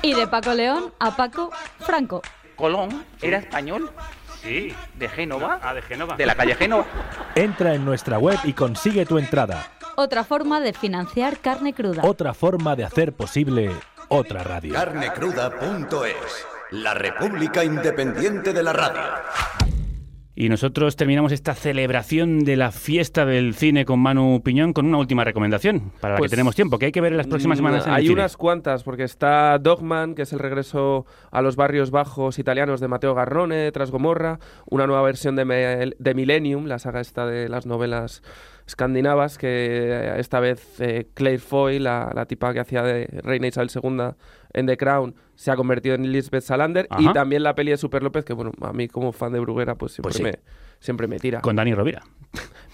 Y 0.02 0.14
de 0.14 0.26
Paco 0.26 0.54
León 0.54 0.92
a 0.98 1.16
Paco 1.16 1.50
Franco. 1.80 2.22
Colón 2.54 3.04
era 3.20 3.38
español. 3.38 3.90
Sí. 4.46 4.72
¿De 4.94 5.08
Génova? 5.08 5.58
Ah, 5.60 5.74
de 5.74 5.82
Génova. 5.82 6.16
De 6.16 6.24
la 6.24 6.36
calle 6.36 6.54
Génova. 6.54 6.86
Entra 7.34 7.74
en 7.74 7.84
nuestra 7.84 8.18
web 8.18 8.38
y 8.44 8.52
consigue 8.52 9.04
tu 9.04 9.18
entrada. 9.18 9.66
Otra 9.96 10.22
forma 10.22 10.60
de 10.60 10.72
financiar 10.72 11.38
carne 11.38 11.72
cruda. 11.72 12.02
Otra 12.04 12.32
forma 12.32 12.76
de 12.76 12.84
hacer 12.84 13.12
posible 13.12 13.72
otra 14.08 14.44
radio. 14.44 14.74
Carnecruda.es, 14.74 16.46
la 16.70 16.94
República 16.94 17.64
Independiente 17.64 18.52
de 18.52 18.62
la 18.62 18.72
Radio. 18.72 19.02
Y 20.38 20.50
nosotros 20.50 20.96
terminamos 20.96 21.32
esta 21.32 21.54
celebración 21.54 22.44
de 22.44 22.56
la 22.56 22.70
fiesta 22.70 23.24
del 23.24 23.54
cine 23.54 23.86
con 23.86 24.00
Manu 24.00 24.42
Piñón 24.44 24.74
con 24.74 24.84
una 24.84 24.98
última 24.98 25.24
recomendación 25.24 25.92
para 25.98 26.14
la 26.14 26.18
Pues, 26.18 26.30
que 26.30 26.36
tenemos 26.36 26.54
tiempo, 26.54 26.78
que 26.78 26.84
hay 26.86 26.92
que 26.92 27.00
ver 27.00 27.12
en 27.12 27.16
las 27.16 27.26
próximas 27.26 27.56
Mm, 27.56 27.60
semanas 27.60 27.84
en 27.86 27.90
el 27.92 27.96
Hay 27.96 28.02
cine. 28.02 28.14
unas 28.14 28.36
cuantas, 28.36 28.82
porque 28.82 29.04
está 29.04 29.58
Dogman, 29.58 30.14
que 30.14 30.22
es 30.22 30.32
el 30.34 30.38
regreso 30.38 31.06
a 31.30 31.40
los 31.40 31.56
barrios 31.56 31.90
bajos 31.90 32.38
italianos 32.38 32.80
de 32.80 32.88
Matteo 32.88 33.14
Garrone, 33.14 33.72
tras 33.72 33.90
Gomorra, 33.90 34.38
una 34.68 34.86
nueva 34.86 35.00
versión 35.02 35.36
de, 35.36 35.94
de 35.98 36.14
Millennium, 36.14 36.66
la 36.66 36.78
saga 36.78 37.00
esta 37.00 37.24
de 37.26 37.48
las 37.48 37.64
novelas 37.64 38.22
escandinavas, 38.66 39.38
que 39.38 40.12
esta 40.18 40.40
vez 40.40 40.80
eh, 40.80 41.06
Claire 41.14 41.38
Foy, 41.38 41.78
la, 41.78 42.10
la 42.14 42.26
tipa 42.26 42.52
que 42.52 42.60
hacía 42.60 42.82
de 42.82 43.06
Reina 43.22 43.46
Isabel 43.46 43.70
II 43.72 44.14
en 44.56 44.66
The 44.66 44.76
Crown, 44.76 45.14
se 45.36 45.50
ha 45.52 45.56
convertido 45.56 45.94
en 45.94 46.04
Elizabeth 46.04 46.42
Salander, 46.42 46.88
y 46.98 47.04
Ajá. 47.04 47.12
también 47.12 47.42
la 47.44 47.54
peli 47.54 47.70
de 47.70 47.76
Super 47.76 48.02
López, 48.02 48.24
que 48.24 48.32
bueno, 48.32 48.50
a 48.60 48.72
mí 48.72 48.88
como 48.88 49.12
fan 49.12 49.32
de 49.32 49.38
Bruguera, 49.40 49.76
pues 49.76 49.92
siempre, 49.92 50.08
Pues 50.08 50.16
sí. 50.16 50.22
me, 50.24 50.32
siempre 50.80 51.06
me 51.06 51.18
tira. 51.20 51.40
Con 51.40 51.54
Dani 51.56 51.72
Rovira. 51.74 52.02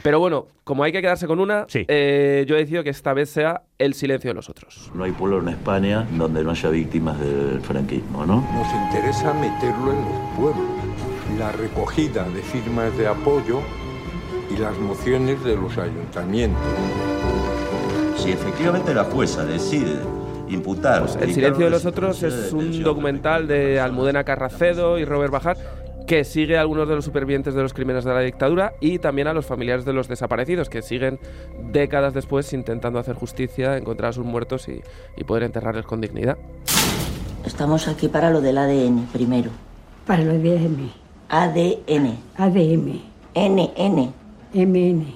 Pero 0.02 0.18
bueno, 0.18 0.46
como 0.64 0.82
hay 0.82 0.90
que 0.90 1.00
quedarse 1.00 1.26
con 1.28 1.38
una, 1.38 1.66
eh, 1.72 2.44
yo 2.48 2.56
he 2.56 2.58
decidido 2.60 2.82
que 2.82 2.90
esta 2.90 3.12
vez 3.14 3.30
sea 3.30 3.62
El 3.78 3.94
silencio 3.94 4.30
de 4.30 4.34
los 4.34 4.48
otros. 4.48 4.90
No 4.94 5.04
hay 5.04 5.12
pueblo 5.12 5.38
en 5.40 5.48
España 5.50 6.06
donde 6.12 6.42
no 6.42 6.50
haya 6.50 6.70
víctimas 6.70 7.20
del 7.20 7.60
franquismo, 7.60 8.26
¿no? 8.26 8.36
Nos 8.52 8.72
interesa 8.86 9.32
meterlo 9.34 9.92
en 9.92 9.98
los 9.98 10.36
pueblos. 10.36 10.66
La 11.38 11.52
recogida 11.52 12.28
de 12.28 12.42
firmas 12.42 12.96
de 12.98 13.06
apoyo 13.06 13.60
y 14.52 14.56
las 14.56 14.76
mociones 14.78 15.42
de 15.44 15.54
los 15.56 15.78
ayuntamientos. 15.78 16.60
Si 18.16 18.30
efectivamente 18.32 18.94
la 18.94 19.04
jueza 19.04 19.44
decide 19.44 19.96
imputar... 20.52 21.00
Pues 21.00 21.16
El 21.16 21.34
silencio 21.34 21.64
de 21.64 21.70
los 21.70 21.86
otros 21.86 22.22
es 22.22 22.52
un 22.52 22.82
documental 22.82 23.46
de 23.46 23.80
Almudena 23.80 24.24
Carracedo 24.24 24.98
y 24.98 25.04
Robert 25.04 25.32
Bajar 25.32 25.56
que 26.06 26.24
sigue 26.24 26.58
a 26.58 26.60
algunos 26.60 26.88
de 26.88 26.96
los 26.96 27.04
supervivientes 27.04 27.54
de 27.54 27.62
los 27.62 27.72
crímenes 27.72 28.04
de 28.04 28.12
la 28.12 28.20
dictadura 28.20 28.72
y 28.80 28.98
también 28.98 29.28
a 29.28 29.32
los 29.32 29.46
familiares 29.46 29.84
de 29.84 29.92
los 29.92 30.08
desaparecidos 30.08 30.68
que 30.68 30.82
siguen 30.82 31.18
décadas 31.72 32.12
después 32.12 32.52
intentando 32.52 32.98
hacer 32.98 33.14
justicia, 33.14 33.76
encontrar 33.76 34.10
a 34.10 34.12
sus 34.12 34.24
muertos 34.24 34.68
y, 34.68 34.82
y 35.16 35.24
poder 35.24 35.44
enterrarles 35.44 35.86
con 35.86 36.00
dignidad. 36.00 36.36
Estamos 37.44 37.88
aquí 37.88 38.08
para 38.08 38.30
lo 38.30 38.40
del 38.40 38.58
ADN 38.58 39.08
primero. 39.12 39.50
Para 40.06 40.24
lo 40.24 40.32
de 40.32 40.56
M. 40.56 40.90
ADN. 41.28 42.18
ADM. 42.36 43.00
NN. 43.34 44.12
MN. 44.52 45.14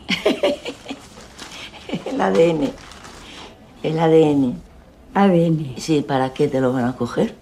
El 2.06 2.20
ADN. 2.20 2.70
El 3.82 3.98
ADN. 3.98 4.65
ADN. 5.16 5.76
Sí, 5.78 6.04
¿para 6.06 6.34
qué 6.34 6.46
te 6.46 6.60
lo 6.60 6.74
van 6.74 6.84
a 6.84 6.94
coger? 6.94 7.34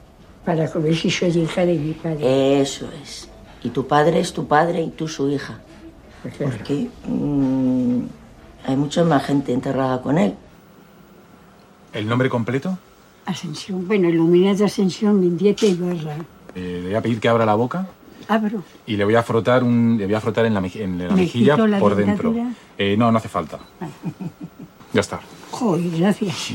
Para 0.45 0.71
ver 0.71 0.95
si 0.95 1.11
soy 1.11 1.31
hija 1.31 1.67
de 1.67 1.75
mi 1.75 1.93
padre. 1.93 2.61
Eso 2.61 2.89
es. 3.03 3.29
Y 3.65 3.71
tu 3.71 3.89
padre 3.89 4.21
es 4.21 4.33
tu 4.33 4.47
padre 4.47 4.81
y 4.81 4.91
tú 4.91 5.09
su 5.09 5.29
hija. 5.29 5.59
Porque 6.39 6.89
mm, 7.09 7.99
hay 8.67 8.77
mucha 8.77 9.03
más 9.03 9.25
gente 9.27 9.53
enterrada 9.53 10.01
con 10.01 10.19
él. 10.19 10.35
¿El 11.93 12.07
nombre 12.09 12.29
completo? 12.29 12.79
Ascensión, 13.27 13.89
bueno, 13.89 14.09
iluminada 14.09 14.67
Ascensión 14.67 15.19
Mendieta 15.19 15.67
Ibarra. 15.67 16.17
Eh, 16.55 16.79
le 16.81 16.89
voy 16.89 16.95
a 16.95 17.03
pedir 17.03 17.19
que 17.19 17.29
abra 17.29 17.45
la 17.45 17.57
boca 17.57 17.89
Abro. 18.29 18.63
y 18.87 18.97
le 18.97 19.05
voy 19.05 19.17
a 19.17 19.23
frotar 19.25 19.65
un, 19.65 19.97
le 19.99 20.05
voy 20.05 20.15
a 20.15 20.21
frotar 20.21 20.47
en 20.47 20.55
la, 20.55 20.61
en 20.61 20.99
la 20.99 21.09
¿Me 21.09 21.23
mejilla 21.23 21.57
por 21.57 21.97
dentro. 21.97 22.33
Eh, 22.79 22.97
no, 22.97 23.11
no 23.11 23.19
hace 23.19 23.29
falta. 23.29 23.59
Ya 24.95 25.01
está. 25.01 25.21
Joder, 25.51 25.99
gracias. 25.99 26.55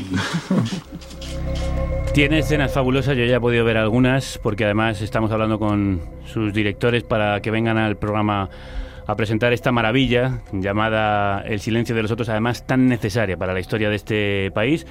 Tiene 2.14 2.40
escenas 2.40 2.72
fabulosas, 2.72 3.16
yo 3.16 3.24
ya 3.24 3.36
he 3.36 3.40
podido 3.40 3.64
ver 3.64 3.76
algunas, 3.76 4.38
porque 4.42 4.64
además 4.64 5.00
estamos 5.02 5.30
hablando 5.30 5.58
con 5.58 6.00
sus 6.24 6.52
directores 6.52 7.04
para 7.04 7.40
que 7.40 7.50
vengan 7.50 7.78
al 7.78 7.96
programa 7.96 8.50
a 9.06 9.14
presentar 9.14 9.52
esta 9.52 9.72
maravilla 9.72 10.40
llamada 10.52 11.42
El 11.42 11.60
silencio 11.60 11.94
de 11.94 12.02
los 12.02 12.10
otros, 12.10 12.28
además 12.30 12.66
tan 12.66 12.88
necesaria 12.88 13.36
para 13.36 13.52
la 13.52 13.60
historia 13.60 13.90
de 13.90 13.96
este 13.96 14.50
país. 14.52 14.86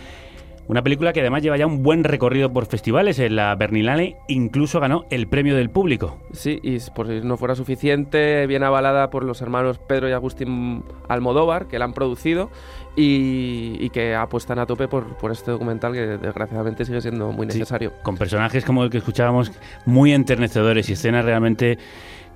Una 0.70 0.84
película 0.84 1.14
que 1.14 1.22
además 1.22 1.42
lleva 1.42 1.58
ya 1.58 1.66
un 1.66 1.82
buen 1.82 2.04
recorrido 2.04 2.54
por 2.54 2.68
festivales. 2.68 3.18
En 3.18 3.36
la 3.36 3.56
Berlinale 3.56 4.18
incluso 4.28 4.80
ganó 4.80 5.04
el 5.10 5.28
premio 5.28 5.56
del 5.56 5.72
público. 5.72 6.20
Sí, 6.32 6.60
y 6.62 6.78
por 6.92 7.08
si 7.08 7.22
no 7.22 7.38
fuera 7.38 7.56
suficiente, 7.56 8.46
viene 8.46 8.68
avalada 8.68 9.10
por 9.10 9.24
los 9.24 9.42
hermanos 9.42 9.80
Pedro 9.80 10.08
y 10.08 10.12
Agustín 10.12 10.84
Almodóvar, 11.08 11.68
que 11.68 11.80
la 11.80 11.86
han 11.86 11.94
producido 11.94 12.52
y, 12.96 13.78
y 13.80 13.90
que 13.90 14.14
apuestan 14.14 14.60
a 14.60 14.68
tope 14.68 14.88
por, 14.88 15.18
por 15.18 15.32
este 15.32 15.50
documental 15.50 15.94
que 15.94 16.06
desgraciadamente 16.06 16.86
sigue 16.86 17.02
siendo 17.02 17.32
muy 17.32 17.48
necesario. 17.48 17.94
Con 18.04 18.16
personajes 18.16 18.64
como 18.64 18.84
el 18.84 18.92
que 18.92 19.00
escuchábamos, 19.00 19.52
muy 19.88 20.14
enternecedores 20.14 20.88
y 20.88 20.94
escenas 20.94 21.26
realmente 21.26 21.80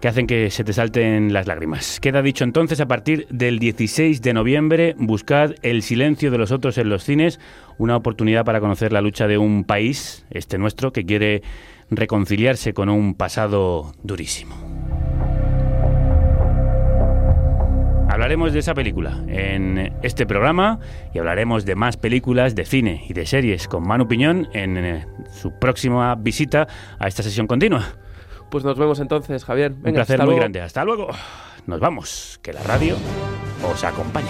que 0.03 0.09
hacen 0.09 0.27
que 0.27 0.49
se 0.51 0.65
te 0.65 0.73
salten 0.73 1.31
las 1.31 1.47
lágrimas. 1.47 2.01
Queda 2.01 2.21
dicho 2.21 2.43
entonces, 2.43 2.81
a 2.81 2.89
partir 2.89 3.25
del 3.29 3.57
16 3.57 4.21
de 4.21 4.33
noviembre, 4.33 4.95
buscad 4.97 5.53
El 5.61 5.81
silencio 5.81 6.29
de 6.29 6.37
los 6.37 6.51
otros 6.51 6.77
en 6.77 6.89
los 6.89 7.05
cines, 7.05 7.39
una 7.77 7.95
oportunidad 7.95 8.43
para 8.43 8.59
conocer 8.59 8.91
la 8.91 8.99
lucha 8.99 9.29
de 9.29 9.37
un 9.37 9.63
país, 9.63 10.25
este 10.29 10.57
nuestro, 10.57 10.91
que 10.91 11.05
quiere 11.05 11.41
reconciliarse 11.89 12.73
con 12.73 12.89
un 12.89 13.13
pasado 13.15 13.93
durísimo. 14.03 14.57
Hablaremos 18.09 18.51
de 18.51 18.59
esa 18.59 18.73
película 18.73 19.23
en 19.29 19.93
este 20.03 20.25
programa 20.25 20.79
y 21.13 21.19
hablaremos 21.19 21.63
de 21.63 21.75
más 21.75 21.95
películas 21.95 22.55
de 22.55 22.65
cine 22.65 23.05
y 23.07 23.13
de 23.13 23.25
series 23.25 23.69
con 23.69 23.87
Manu 23.87 24.05
Piñón 24.09 24.49
en 24.51 24.75
eh, 24.75 25.05
su 25.31 25.57
próxima 25.57 26.13
visita 26.15 26.67
a 26.99 27.07
esta 27.07 27.23
sesión 27.23 27.47
continua. 27.47 27.95
Pues 28.53 28.63
nos 28.63 28.77
vemos 28.77 28.99
entonces, 28.99 29.45
Javier. 29.45 29.71
Un 29.71 29.81
Venga, 29.81 29.95
placer 29.95 30.13
hasta 30.17 30.25
muy 30.25 30.33
luego. 30.33 30.39
grande. 30.41 30.61
Hasta 30.61 30.85
luego. 30.85 31.07
Nos 31.65 31.79
vamos. 31.79 32.39
Que 32.43 32.53
la 32.53 32.61
radio 32.61 32.95
os 33.67 33.83
acompañe. 33.83 34.29